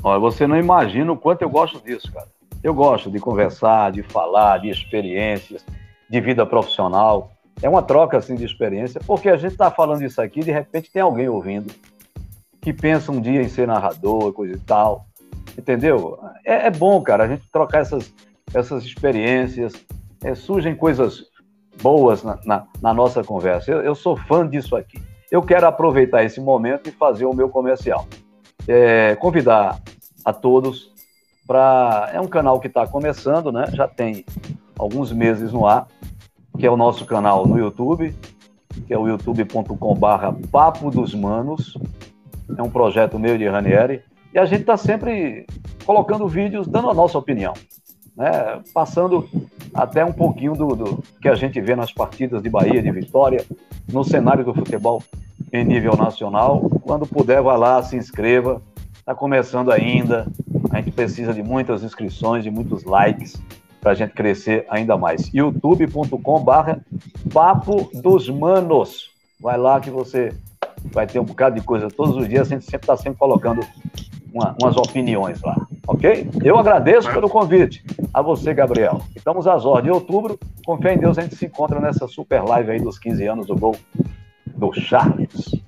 Olha, 0.02 0.20
você 0.20 0.48
não 0.48 0.57
imagina 0.57 1.11
o 1.11 1.18
quanto 1.18 1.41
eu 1.41 1.49
gosto 1.49 1.84
disso, 1.84 2.11
cara. 2.11 2.28
Eu 2.64 2.74
gosto 2.74 3.11
de 3.11 3.20
conversar, 3.20 3.91
de 3.91 4.02
falar, 4.03 4.60
de 4.60 4.70
experiências, 4.70 5.65
de 6.10 6.22
vida 6.22 6.45
profissional. 6.45 7.32
É 7.61 7.69
uma 7.69 7.81
troca 7.81 8.17
assim 8.17 8.35
de 8.35 8.45
experiência, 8.45 9.01
porque 9.05 9.30
a 9.30 9.38
gente 9.38 9.53
está 9.53 9.71
falando 9.71 10.03
isso 10.03 10.21
aqui, 10.21 10.41
de 10.41 10.51
repente 10.51 10.91
tem 10.91 11.01
alguém 11.01 11.30
ouvindo 11.30 11.73
que 12.61 12.73
pensa 12.73 13.11
um 13.11 13.21
dia 13.21 13.41
em 13.41 13.49
ser 13.49 13.67
narrador, 13.67 14.34
coisa 14.34 14.53
e 14.53 14.59
tal. 14.59 15.05
Entendeu? 15.57 16.19
É, 16.45 16.67
é 16.67 16.69
bom, 16.71 17.01
cara, 17.01 17.25
a 17.25 17.27
gente 17.27 17.43
trocar 17.51 17.81
essas, 17.81 18.13
essas 18.53 18.84
experiências. 18.84 19.73
É, 20.23 20.34
surgem 20.34 20.73
coisas 20.73 21.25
boas 21.81 22.23
na, 22.23 22.39
na, 22.45 22.67
na 22.81 22.93
nossa 22.93 23.23
conversa. 23.23 23.71
Eu, 23.71 23.81
eu 23.81 23.93
sou 23.93 24.15
fã 24.15 24.47
disso 24.47 24.75
aqui 24.75 25.01
eu 25.34 25.41
quero 25.41 25.65
aproveitar 25.65 26.23
esse 26.23 26.39
momento 26.39 26.88
e 26.88 26.91
fazer 26.91 27.25
o 27.25 27.34
meu 27.34 27.49
comercial. 27.49 28.07
É, 28.67 29.15
convidar 29.15 29.81
a 30.23 30.31
todos 30.31 30.93
para. 31.47 32.11
É 32.13 32.21
um 32.21 32.27
canal 32.27 32.59
que 32.59 32.67
está 32.67 32.85
começando, 32.85 33.51
né? 33.51 33.65
Já 33.73 33.88
tem 33.88 34.23
alguns 34.77 35.11
meses 35.11 35.51
no 35.51 35.65
ar, 35.65 35.88
que 36.57 36.65
é 36.65 36.71
o 36.71 36.77
nosso 36.77 37.05
canal 37.05 37.45
no 37.47 37.57
YouTube, 37.57 38.13
que 38.88 38.93
é 38.93 38.97
o 38.97 39.07
youtube.com/barra 39.07 40.35
Papo 40.51 40.89
dos 40.89 41.13
Manos. 41.13 41.77
É 42.57 42.61
um 42.61 42.69
projeto 42.69 43.17
meio 43.17 43.38
de 43.38 43.47
Ranieri. 43.47 44.01
E 44.34 44.39
a 44.39 44.45
gente 44.45 44.61
está 44.61 44.77
sempre 44.77 45.45
colocando 45.85 46.27
vídeos 46.27 46.67
dando 46.67 46.89
a 46.89 46.93
nossa 46.93 47.17
opinião, 47.17 47.53
né? 48.15 48.61
passando 48.73 49.27
até 49.73 50.03
um 50.03 50.11
pouquinho 50.11 50.53
do, 50.53 50.75
do 50.75 51.03
que 51.21 51.30
a 51.30 51.35
gente 51.35 51.59
vê 51.61 51.75
nas 51.75 51.91
partidas 51.91 52.41
de 52.41 52.49
Bahia, 52.49 52.81
de 52.81 52.91
Vitória, 52.91 53.45
no 53.91 54.03
cenário 54.03 54.43
do 54.43 54.53
futebol 54.53 55.03
em 55.51 55.63
nível 55.63 55.95
nacional. 55.95 56.61
Quando 56.81 57.05
puder, 57.05 57.41
vá 57.41 57.55
lá, 57.55 57.81
se 57.84 57.95
inscreva. 57.95 58.61
Está 58.97 59.13
começando 59.13 59.71
ainda. 59.71 60.27
A 60.71 60.77
gente 60.77 60.91
precisa 60.91 61.34
de 61.34 61.43
muitas 61.43 61.84
inscrições, 61.84 62.43
de 62.43 62.49
muitos 62.49 62.84
likes 62.84 63.39
para 63.84 63.91
a 63.91 63.95
gente 63.95 64.14
crescer 64.14 64.65
ainda 64.69 64.97
mais. 64.97 65.30
youtube.com/barra 65.34 66.80
Papo 67.34 67.91
dos 68.01 68.30
Manos. 68.30 69.11
Vai 69.39 69.57
lá 69.57 69.81
que 69.81 69.89
você 69.89 70.34
vai 70.85 71.05
ter 71.05 71.19
um 71.19 71.26
bocado 71.26 71.60
de 71.60 71.65
coisa 71.65 71.89
todos 71.89 72.15
os 72.15 72.27
dias. 72.27 72.47
A 72.47 72.55
gente 72.55 72.64
sempre 72.64 72.85
está 72.85 72.95
sempre 72.95 73.19
colocando 73.19 73.61
uma, 74.34 74.55
umas 74.61 74.77
opiniões 74.77 75.41
lá, 75.41 75.68
ok? 75.85 76.30
Eu 76.41 76.57
agradeço 76.57 77.11
pelo 77.11 77.30
convite 77.30 77.84
a 78.14 78.22
você, 78.22 78.53
Gabriel. 78.53 79.01
Estamos 79.14 79.45
às 79.47 79.65
ordens. 79.65 79.93
Em 79.93 79.93
outubro, 79.93 80.39
com 80.65 80.77
fé 80.77 80.93
em 80.93 80.97
Deus, 80.97 81.18
a 81.18 81.22
gente 81.22 81.35
se 81.35 81.45
encontra 81.45 81.80
nessa 81.81 82.07
super 82.07 82.41
live 82.41 82.72
aí 82.72 82.80
dos 82.80 82.97
15 82.97 83.27
anos 83.27 83.47
do 83.47 83.55
Gol 83.55 83.76
do 84.47 84.73
Charles. 84.73 85.62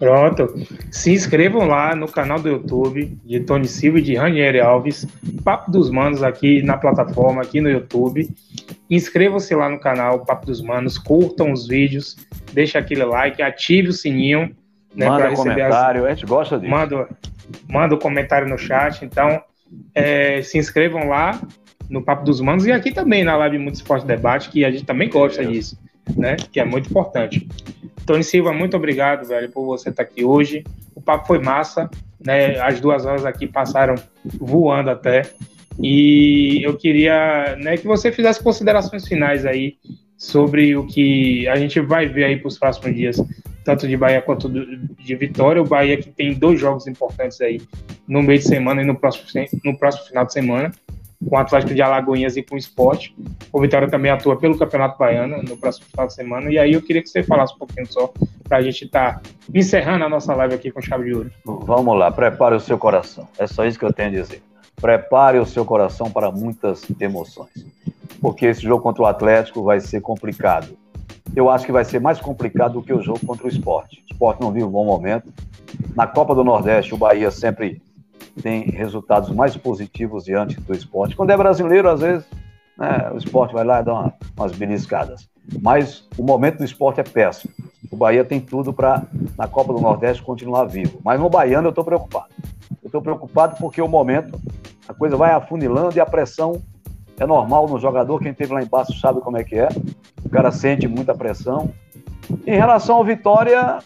Pronto. 0.00 0.54
Se 0.90 1.12
inscrevam 1.12 1.66
lá 1.66 1.94
no 1.94 2.08
canal 2.08 2.40
do 2.40 2.48
YouTube 2.48 3.18
de 3.22 3.40
Tony 3.40 3.68
Silva 3.68 3.98
e 3.98 4.02
de 4.02 4.14
Ranieri 4.16 4.58
Alves, 4.58 5.06
Papo 5.44 5.70
dos 5.70 5.90
Manos 5.90 6.22
aqui 6.22 6.62
na 6.62 6.78
plataforma, 6.78 7.42
aqui 7.42 7.60
no 7.60 7.68
YouTube. 7.68 8.26
Inscrevam-se 8.88 9.54
lá 9.54 9.68
no 9.68 9.78
canal 9.78 10.24
Papo 10.24 10.46
dos 10.46 10.62
Manos, 10.62 10.96
curtam 10.96 11.52
os 11.52 11.68
vídeos, 11.68 12.16
deixa 12.54 12.78
aquele 12.78 13.04
like, 13.04 13.42
ative 13.42 13.88
o 13.88 13.92
sininho. 13.92 14.56
Né, 14.96 15.06
manda 15.06 15.32
comentário, 15.34 16.04
as... 16.04 16.06
a 16.06 16.14
gente 16.14 16.26
gosta 16.26 16.58
disso. 16.58 16.70
Manda, 16.70 17.08
manda 17.68 17.94
um 17.94 17.98
comentário 17.98 18.48
no 18.48 18.56
chat. 18.56 19.04
Então, 19.04 19.42
é, 19.94 20.40
se 20.40 20.56
inscrevam 20.56 21.08
lá 21.08 21.38
no 21.90 22.02
Papo 22.02 22.24
dos 22.24 22.40
Manos 22.40 22.64
e 22.64 22.72
aqui 22.72 22.90
também 22.90 23.22
na 23.22 23.36
Live 23.36 23.58
Muito 23.58 23.74
Esporte 23.74 24.06
Debate, 24.06 24.48
que 24.48 24.64
a 24.64 24.70
gente 24.70 24.84
também 24.84 25.10
gosta 25.10 25.44
disso, 25.44 25.78
né? 26.16 26.36
Que 26.50 26.58
é 26.58 26.64
muito 26.64 26.88
importante. 26.88 27.46
Tony 28.06 28.24
Silva, 28.24 28.52
muito 28.52 28.76
obrigado, 28.76 29.26
velho, 29.26 29.50
por 29.50 29.64
você 29.64 29.90
estar 29.90 30.02
aqui 30.02 30.24
hoje. 30.24 30.64
O 30.94 31.00
papo 31.00 31.26
foi 31.26 31.38
massa, 31.38 31.90
né? 32.24 32.58
As 32.60 32.80
duas 32.80 33.04
horas 33.06 33.24
aqui 33.24 33.46
passaram 33.46 33.94
voando 34.24 34.90
até. 34.90 35.22
E 35.78 36.60
eu 36.62 36.76
queria 36.76 37.56
né, 37.56 37.76
que 37.76 37.86
você 37.86 38.12
fizesse 38.12 38.42
considerações 38.42 39.06
finais 39.06 39.46
aí 39.46 39.76
sobre 40.16 40.76
o 40.76 40.86
que 40.86 41.48
a 41.48 41.56
gente 41.56 41.80
vai 41.80 42.06
ver 42.06 42.24
aí 42.24 42.36
para 42.36 42.48
os 42.48 42.58
próximos 42.58 42.94
dias, 42.94 43.22
tanto 43.64 43.88
de 43.88 43.96
Bahia 43.96 44.20
quanto 44.20 44.50
de 44.50 45.16
Vitória. 45.16 45.62
O 45.62 45.66
Bahia 45.66 45.96
que 45.96 46.10
tem 46.10 46.34
dois 46.34 46.60
jogos 46.60 46.86
importantes 46.86 47.40
aí 47.40 47.62
no 48.06 48.22
meio 48.22 48.38
de 48.38 48.46
semana 48.46 48.82
e 48.82 48.84
no 48.84 48.94
próximo, 48.94 49.24
no 49.64 49.78
próximo 49.78 50.06
final 50.06 50.26
de 50.26 50.32
semana 50.32 50.72
com 51.28 51.36
o 51.36 51.38
Atlético 51.38 51.74
de 51.74 51.82
Alagoinhas 51.82 52.36
e 52.36 52.42
com 52.42 52.54
o 52.54 52.58
esporte. 52.58 53.14
O 53.52 53.60
Vitória 53.60 53.88
também 53.88 54.10
atua 54.10 54.36
pelo 54.36 54.58
Campeonato 54.58 54.98
Baiano 54.98 55.42
no 55.42 55.56
próximo 55.56 55.86
final 55.86 56.06
de 56.06 56.14
semana. 56.14 56.50
E 56.50 56.58
aí 56.58 56.72
eu 56.72 56.82
queria 56.82 57.02
que 57.02 57.08
você 57.08 57.22
falasse 57.22 57.54
um 57.54 57.58
pouquinho 57.58 57.86
só 57.86 58.12
para 58.44 58.58
a 58.58 58.62
gente 58.62 58.84
estar 58.84 59.20
tá 59.20 59.22
encerrando 59.54 60.04
a 60.04 60.08
nossa 60.08 60.34
live 60.34 60.54
aqui 60.54 60.70
com 60.70 60.80
chave 60.80 61.04
de 61.04 61.14
ouro. 61.14 61.30
Vamos 61.44 61.98
lá, 61.98 62.10
prepare 62.10 62.54
o 62.54 62.60
seu 62.60 62.78
coração. 62.78 63.28
É 63.38 63.46
só 63.46 63.64
isso 63.64 63.78
que 63.78 63.84
eu 63.84 63.92
tenho 63.92 64.08
a 64.08 64.12
dizer. 64.12 64.42
Prepare 64.80 65.38
o 65.38 65.44
seu 65.44 65.64
coração 65.64 66.10
para 66.10 66.30
muitas 66.30 66.86
emoções. 66.98 67.66
Porque 68.20 68.46
esse 68.46 68.62
jogo 68.62 68.82
contra 68.82 69.02
o 69.02 69.06
Atlético 69.06 69.62
vai 69.62 69.78
ser 69.80 70.00
complicado. 70.00 70.76
Eu 71.36 71.48
acho 71.50 71.66
que 71.66 71.72
vai 71.72 71.84
ser 71.84 72.00
mais 72.00 72.18
complicado 72.18 72.74
do 72.74 72.82
que 72.82 72.92
o 72.92 73.02
jogo 73.02 73.20
contra 73.24 73.46
o 73.46 73.48
esporte. 73.48 74.02
O 74.08 74.12
esporte 74.12 74.40
não 74.40 74.50
vive 74.50 74.64
um 74.64 74.70
bom 74.70 74.84
momento. 74.84 75.32
Na 75.94 76.06
Copa 76.06 76.34
do 76.34 76.42
Nordeste, 76.42 76.94
o 76.94 76.98
Bahia 76.98 77.30
sempre 77.30 77.80
tem 78.42 78.62
resultados 78.70 79.30
mais 79.30 79.56
positivos 79.56 80.24
diante 80.24 80.60
do 80.60 80.72
esporte. 80.72 81.16
Quando 81.16 81.30
é 81.30 81.36
brasileiro, 81.36 81.88
às 81.88 82.00
vezes, 82.00 82.26
né, 82.76 83.10
o 83.12 83.18
esporte 83.18 83.54
vai 83.54 83.64
lá 83.64 83.80
e 83.80 83.84
dá 83.84 83.92
uma, 83.92 84.14
umas 84.36 84.52
beliscadas. 84.52 85.28
Mas 85.62 86.08
o 86.16 86.22
momento 86.22 86.58
do 86.58 86.64
esporte 86.64 87.00
é 87.00 87.02
péssimo. 87.02 87.52
O 87.90 87.96
Bahia 87.96 88.24
tem 88.24 88.40
tudo 88.40 88.72
para, 88.72 89.02
na 89.36 89.48
Copa 89.48 89.72
do 89.72 89.80
Nordeste, 89.80 90.22
continuar 90.22 90.64
vivo. 90.64 91.00
Mas 91.04 91.18
no 91.18 91.28
Baiano 91.28 91.66
eu 91.66 91.70
estou 91.70 91.84
preocupado. 91.84 92.28
Eu 92.82 92.86
estou 92.86 93.02
preocupado 93.02 93.56
porque 93.58 93.82
o 93.82 93.88
momento, 93.88 94.38
a 94.86 94.94
coisa 94.94 95.16
vai 95.16 95.32
afunilando 95.32 95.96
e 95.96 96.00
a 96.00 96.06
pressão 96.06 96.62
é 97.18 97.26
normal 97.26 97.68
no 97.68 97.78
jogador. 97.78 98.20
Quem 98.20 98.32
teve 98.32 98.54
lá 98.54 98.62
embaixo 98.62 98.98
sabe 99.00 99.20
como 99.20 99.36
é 99.36 99.44
que 99.44 99.56
é. 99.56 99.68
O 100.24 100.28
cara 100.28 100.52
sente 100.52 100.86
muita 100.86 101.14
pressão. 101.14 101.70
Em 102.46 102.56
relação 102.56 102.96
ao 102.96 103.04
Vitória, 103.04 103.80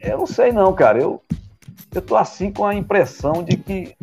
eu 0.00 0.18
não 0.18 0.26
sei 0.26 0.52
não, 0.52 0.72
cara. 0.74 1.00
Eu, 1.00 1.22
eu 1.94 2.02
tô 2.02 2.16
assim 2.16 2.50
com 2.50 2.64
a 2.64 2.74
impressão 2.74 3.42
de 3.42 3.56
que 3.56 3.94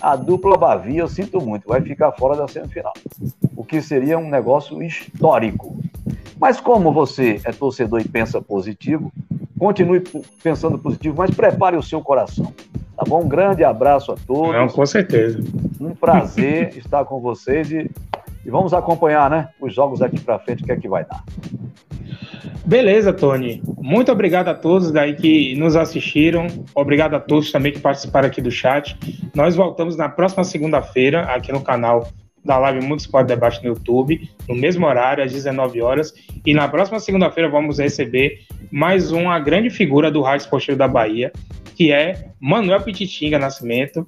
a 0.00 0.16
dupla 0.16 0.56
Bavia, 0.56 1.00
eu 1.00 1.08
sinto 1.08 1.40
muito, 1.40 1.68
vai 1.68 1.80
ficar 1.80 2.10
fora 2.12 2.36
da 2.36 2.48
semifinal. 2.48 2.92
O 3.56 3.64
que 3.64 3.80
seria 3.80 4.18
um 4.18 4.28
negócio 4.28 4.82
histórico. 4.82 5.78
Mas 6.38 6.58
como 6.60 6.92
você 6.92 7.40
é 7.44 7.52
torcedor 7.52 8.00
e 8.00 8.08
pensa 8.08 8.42
positivo, 8.42 9.12
continue 9.56 10.02
pensando 10.42 10.76
positivo, 10.76 11.14
mas 11.16 11.30
prepare 11.30 11.76
o 11.76 11.82
seu 11.82 12.00
coração. 12.00 12.52
Tá 12.96 13.04
bom? 13.06 13.22
Um 13.22 13.28
grande 13.28 13.62
abraço 13.62 14.10
a 14.10 14.16
todos. 14.26 14.52
Não, 14.52 14.68
com 14.68 14.84
certeza. 14.84 15.38
Um 15.80 15.94
prazer 15.94 16.74
estar 16.78 17.04
com 17.04 17.20
vocês 17.20 17.70
e, 17.70 17.88
e 18.44 18.50
vamos 18.50 18.74
acompanhar, 18.74 19.30
né? 19.30 19.50
Os 19.60 19.72
jogos 19.72 20.00
daqui 20.00 20.18
para 20.18 20.38
frente, 20.40 20.64
o 20.64 20.66
que 20.66 20.72
é 20.72 20.76
que 20.76 20.88
vai 20.88 21.04
dar. 21.04 21.22
Beleza, 22.64 23.12
Tony. 23.12 23.62
Muito 23.78 24.10
obrigado 24.10 24.48
a 24.48 24.54
todos 24.54 24.90
daí 24.90 25.14
que 25.14 25.54
nos 25.56 25.76
assistiram. 25.76 26.46
Obrigado 26.74 27.14
a 27.14 27.20
todos 27.20 27.50
também 27.52 27.72
que 27.72 27.80
participaram 27.80 28.28
aqui 28.28 28.40
do 28.40 28.50
chat. 28.50 28.96
Nós 29.34 29.54
voltamos 29.54 29.96
na 29.96 30.08
próxima 30.08 30.44
segunda-feira 30.44 31.22
aqui 31.22 31.52
no 31.52 31.60
canal 31.60 32.08
da 32.44 32.58
Live 32.58 32.84
Mundo 32.84 33.00
Esporte 33.00 33.28
Debate 33.28 33.62
no 33.62 33.68
YouTube, 33.68 34.28
no 34.48 34.54
mesmo 34.54 34.86
horário, 34.86 35.22
às 35.22 35.32
19 35.32 35.80
horas. 35.80 36.12
E 36.44 36.52
na 36.52 36.68
próxima 36.68 36.98
segunda-feira 36.98 37.48
vamos 37.48 37.78
receber 37.78 38.40
mais 38.70 39.12
uma 39.12 39.38
grande 39.38 39.70
figura 39.70 40.10
do 40.10 40.22
Rádio 40.22 40.44
Esportivo 40.44 40.76
da 40.76 40.88
Bahia, 40.88 41.32
que 41.76 41.92
é 41.92 42.30
Manuel 42.40 42.80
Pititinga 42.80 43.38
Nascimento, 43.38 44.06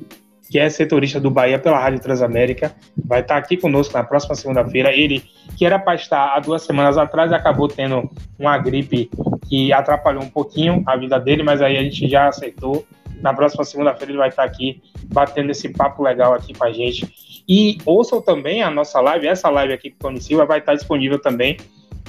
que 0.50 0.58
é 0.58 0.68
setorista 0.68 1.18
do 1.18 1.30
Bahia 1.30 1.58
pela 1.58 1.78
Rádio 1.78 2.00
Transamérica. 2.00 2.74
Vai 3.04 3.20
estar 3.20 3.36
aqui 3.36 3.56
conosco 3.56 3.94
na 3.94 4.04
próxima 4.04 4.34
segunda-feira. 4.34 4.92
Ele, 4.92 5.24
que 5.56 5.64
era 5.64 5.78
para 5.78 5.94
estar 5.94 6.34
há 6.34 6.40
duas 6.40 6.62
semanas 6.62 6.98
atrás, 6.98 7.32
acabou 7.32 7.68
tendo 7.68 8.10
uma 8.38 8.56
gripe 8.58 9.10
que 9.48 9.72
atrapalhou 9.72 10.22
um 10.22 10.28
pouquinho 10.28 10.82
a 10.86 10.96
vida 10.96 11.18
dele, 11.18 11.42
mas 11.42 11.62
aí 11.62 11.76
a 11.76 11.82
gente 11.82 12.08
já 12.08 12.28
aceitou. 12.28 12.84
Na 13.20 13.32
próxima 13.32 13.64
segunda-feira 13.64 14.12
ele 14.12 14.18
vai 14.18 14.28
estar 14.28 14.44
aqui 14.44 14.82
batendo 15.12 15.50
esse 15.50 15.68
papo 15.70 16.02
legal 16.02 16.34
aqui 16.34 16.52
com 16.52 16.64
a 16.64 16.72
gente. 16.72 17.42
E 17.48 17.78
ouçam 17.84 18.20
também 18.20 18.62
a 18.62 18.70
nossa 18.70 19.00
live, 19.00 19.26
essa 19.26 19.48
live 19.50 19.72
aqui 19.72 19.90
com 19.90 19.96
o 19.96 20.00
Tony 20.00 20.20
Silva 20.20 20.44
vai 20.44 20.58
estar 20.58 20.74
disponível 20.74 21.18
também 21.18 21.56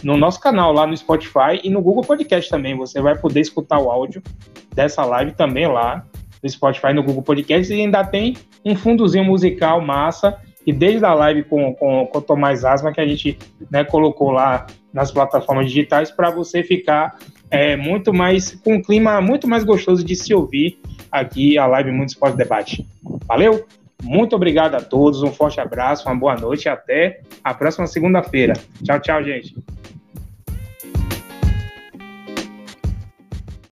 no 0.04 0.18
nosso 0.18 0.40
canal 0.40 0.74
lá 0.74 0.86
no 0.86 0.96
Spotify 0.96 1.60
e 1.64 1.70
no 1.70 1.82
Google 1.82 2.04
Podcast 2.04 2.50
também. 2.50 2.76
Você 2.78 3.02
vai 3.02 3.16
poder 3.18 3.40
escutar 3.40 3.80
o 3.80 3.90
áudio 3.90 4.22
dessa 4.74 5.04
live 5.06 5.32
também 5.32 5.68
lá 5.68 6.06
no 6.46 6.50
Spotify, 6.50 6.94
no 6.94 7.02
Google 7.02 7.24
Podcast 7.24 7.74
e 7.74 7.82
ainda 7.82 8.04
tem 8.04 8.38
um 8.64 8.76
fundozinho 8.76 9.26
musical 9.26 9.82
massa 9.82 10.38
e 10.66 10.72
desde 10.72 11.04
a 11.04 11.14
live 11.14 11.44
com, 11.44 11.74
com, 11.74 12.06
com 12.06 12.18
o 12.18 12.22
Tomás 12.22 12.64
Asma 12.64 12.94
que 12.94 13.02
a 13.02 13.08
gente 13.08 13.38
né, 13.70 13.84
colocou 13.84 14.30
lá 14.30 14.68
nas 14.94 15.12
plataformas 15.12 15.66
digitais 15.66 16.12
para 16.12 16.30
você 16.30 16.64
ficar 16.64 17.18
é, 17.50 17.76
muito 17.76 18.14
mais 18.14 18.54
com 18.64 18.76
um 18.76 18.82
clima 18.82 19.20
muito 19.22 19.48
mais 19.48 19.64
gostoso 19.64 20.04
de 20.04 20.16
se 20.16 20.34
ouvir 20.36 20.80
aqui 21.12 21.58
a 21.58 21.66
live 21.66 21.92
Mundo 21.92 22.10
Esporte 22.10 22.38
Debate. 22.38 22.88
Valeu? 23.26 23.66
Muito 24.04 24.36
obrigado 24.36 24.76
a 24.76 24.82
todos, 24.82 25.24
um 25.24 25.32
forte 25.32 25.60
abraço, 25.60 26.08
uma 26.08 26.16
boa 26.16 26.36
noite 26.36 26.66
e 26.66 26.70
até 26.70 27.22
a 27.44 27.56
próxima 27.56 27.88
segunda-feira. 27.88 28.54
Tchau, 28.84 29.00
tchau, 29.00 29.24
gente. 29.24 29.56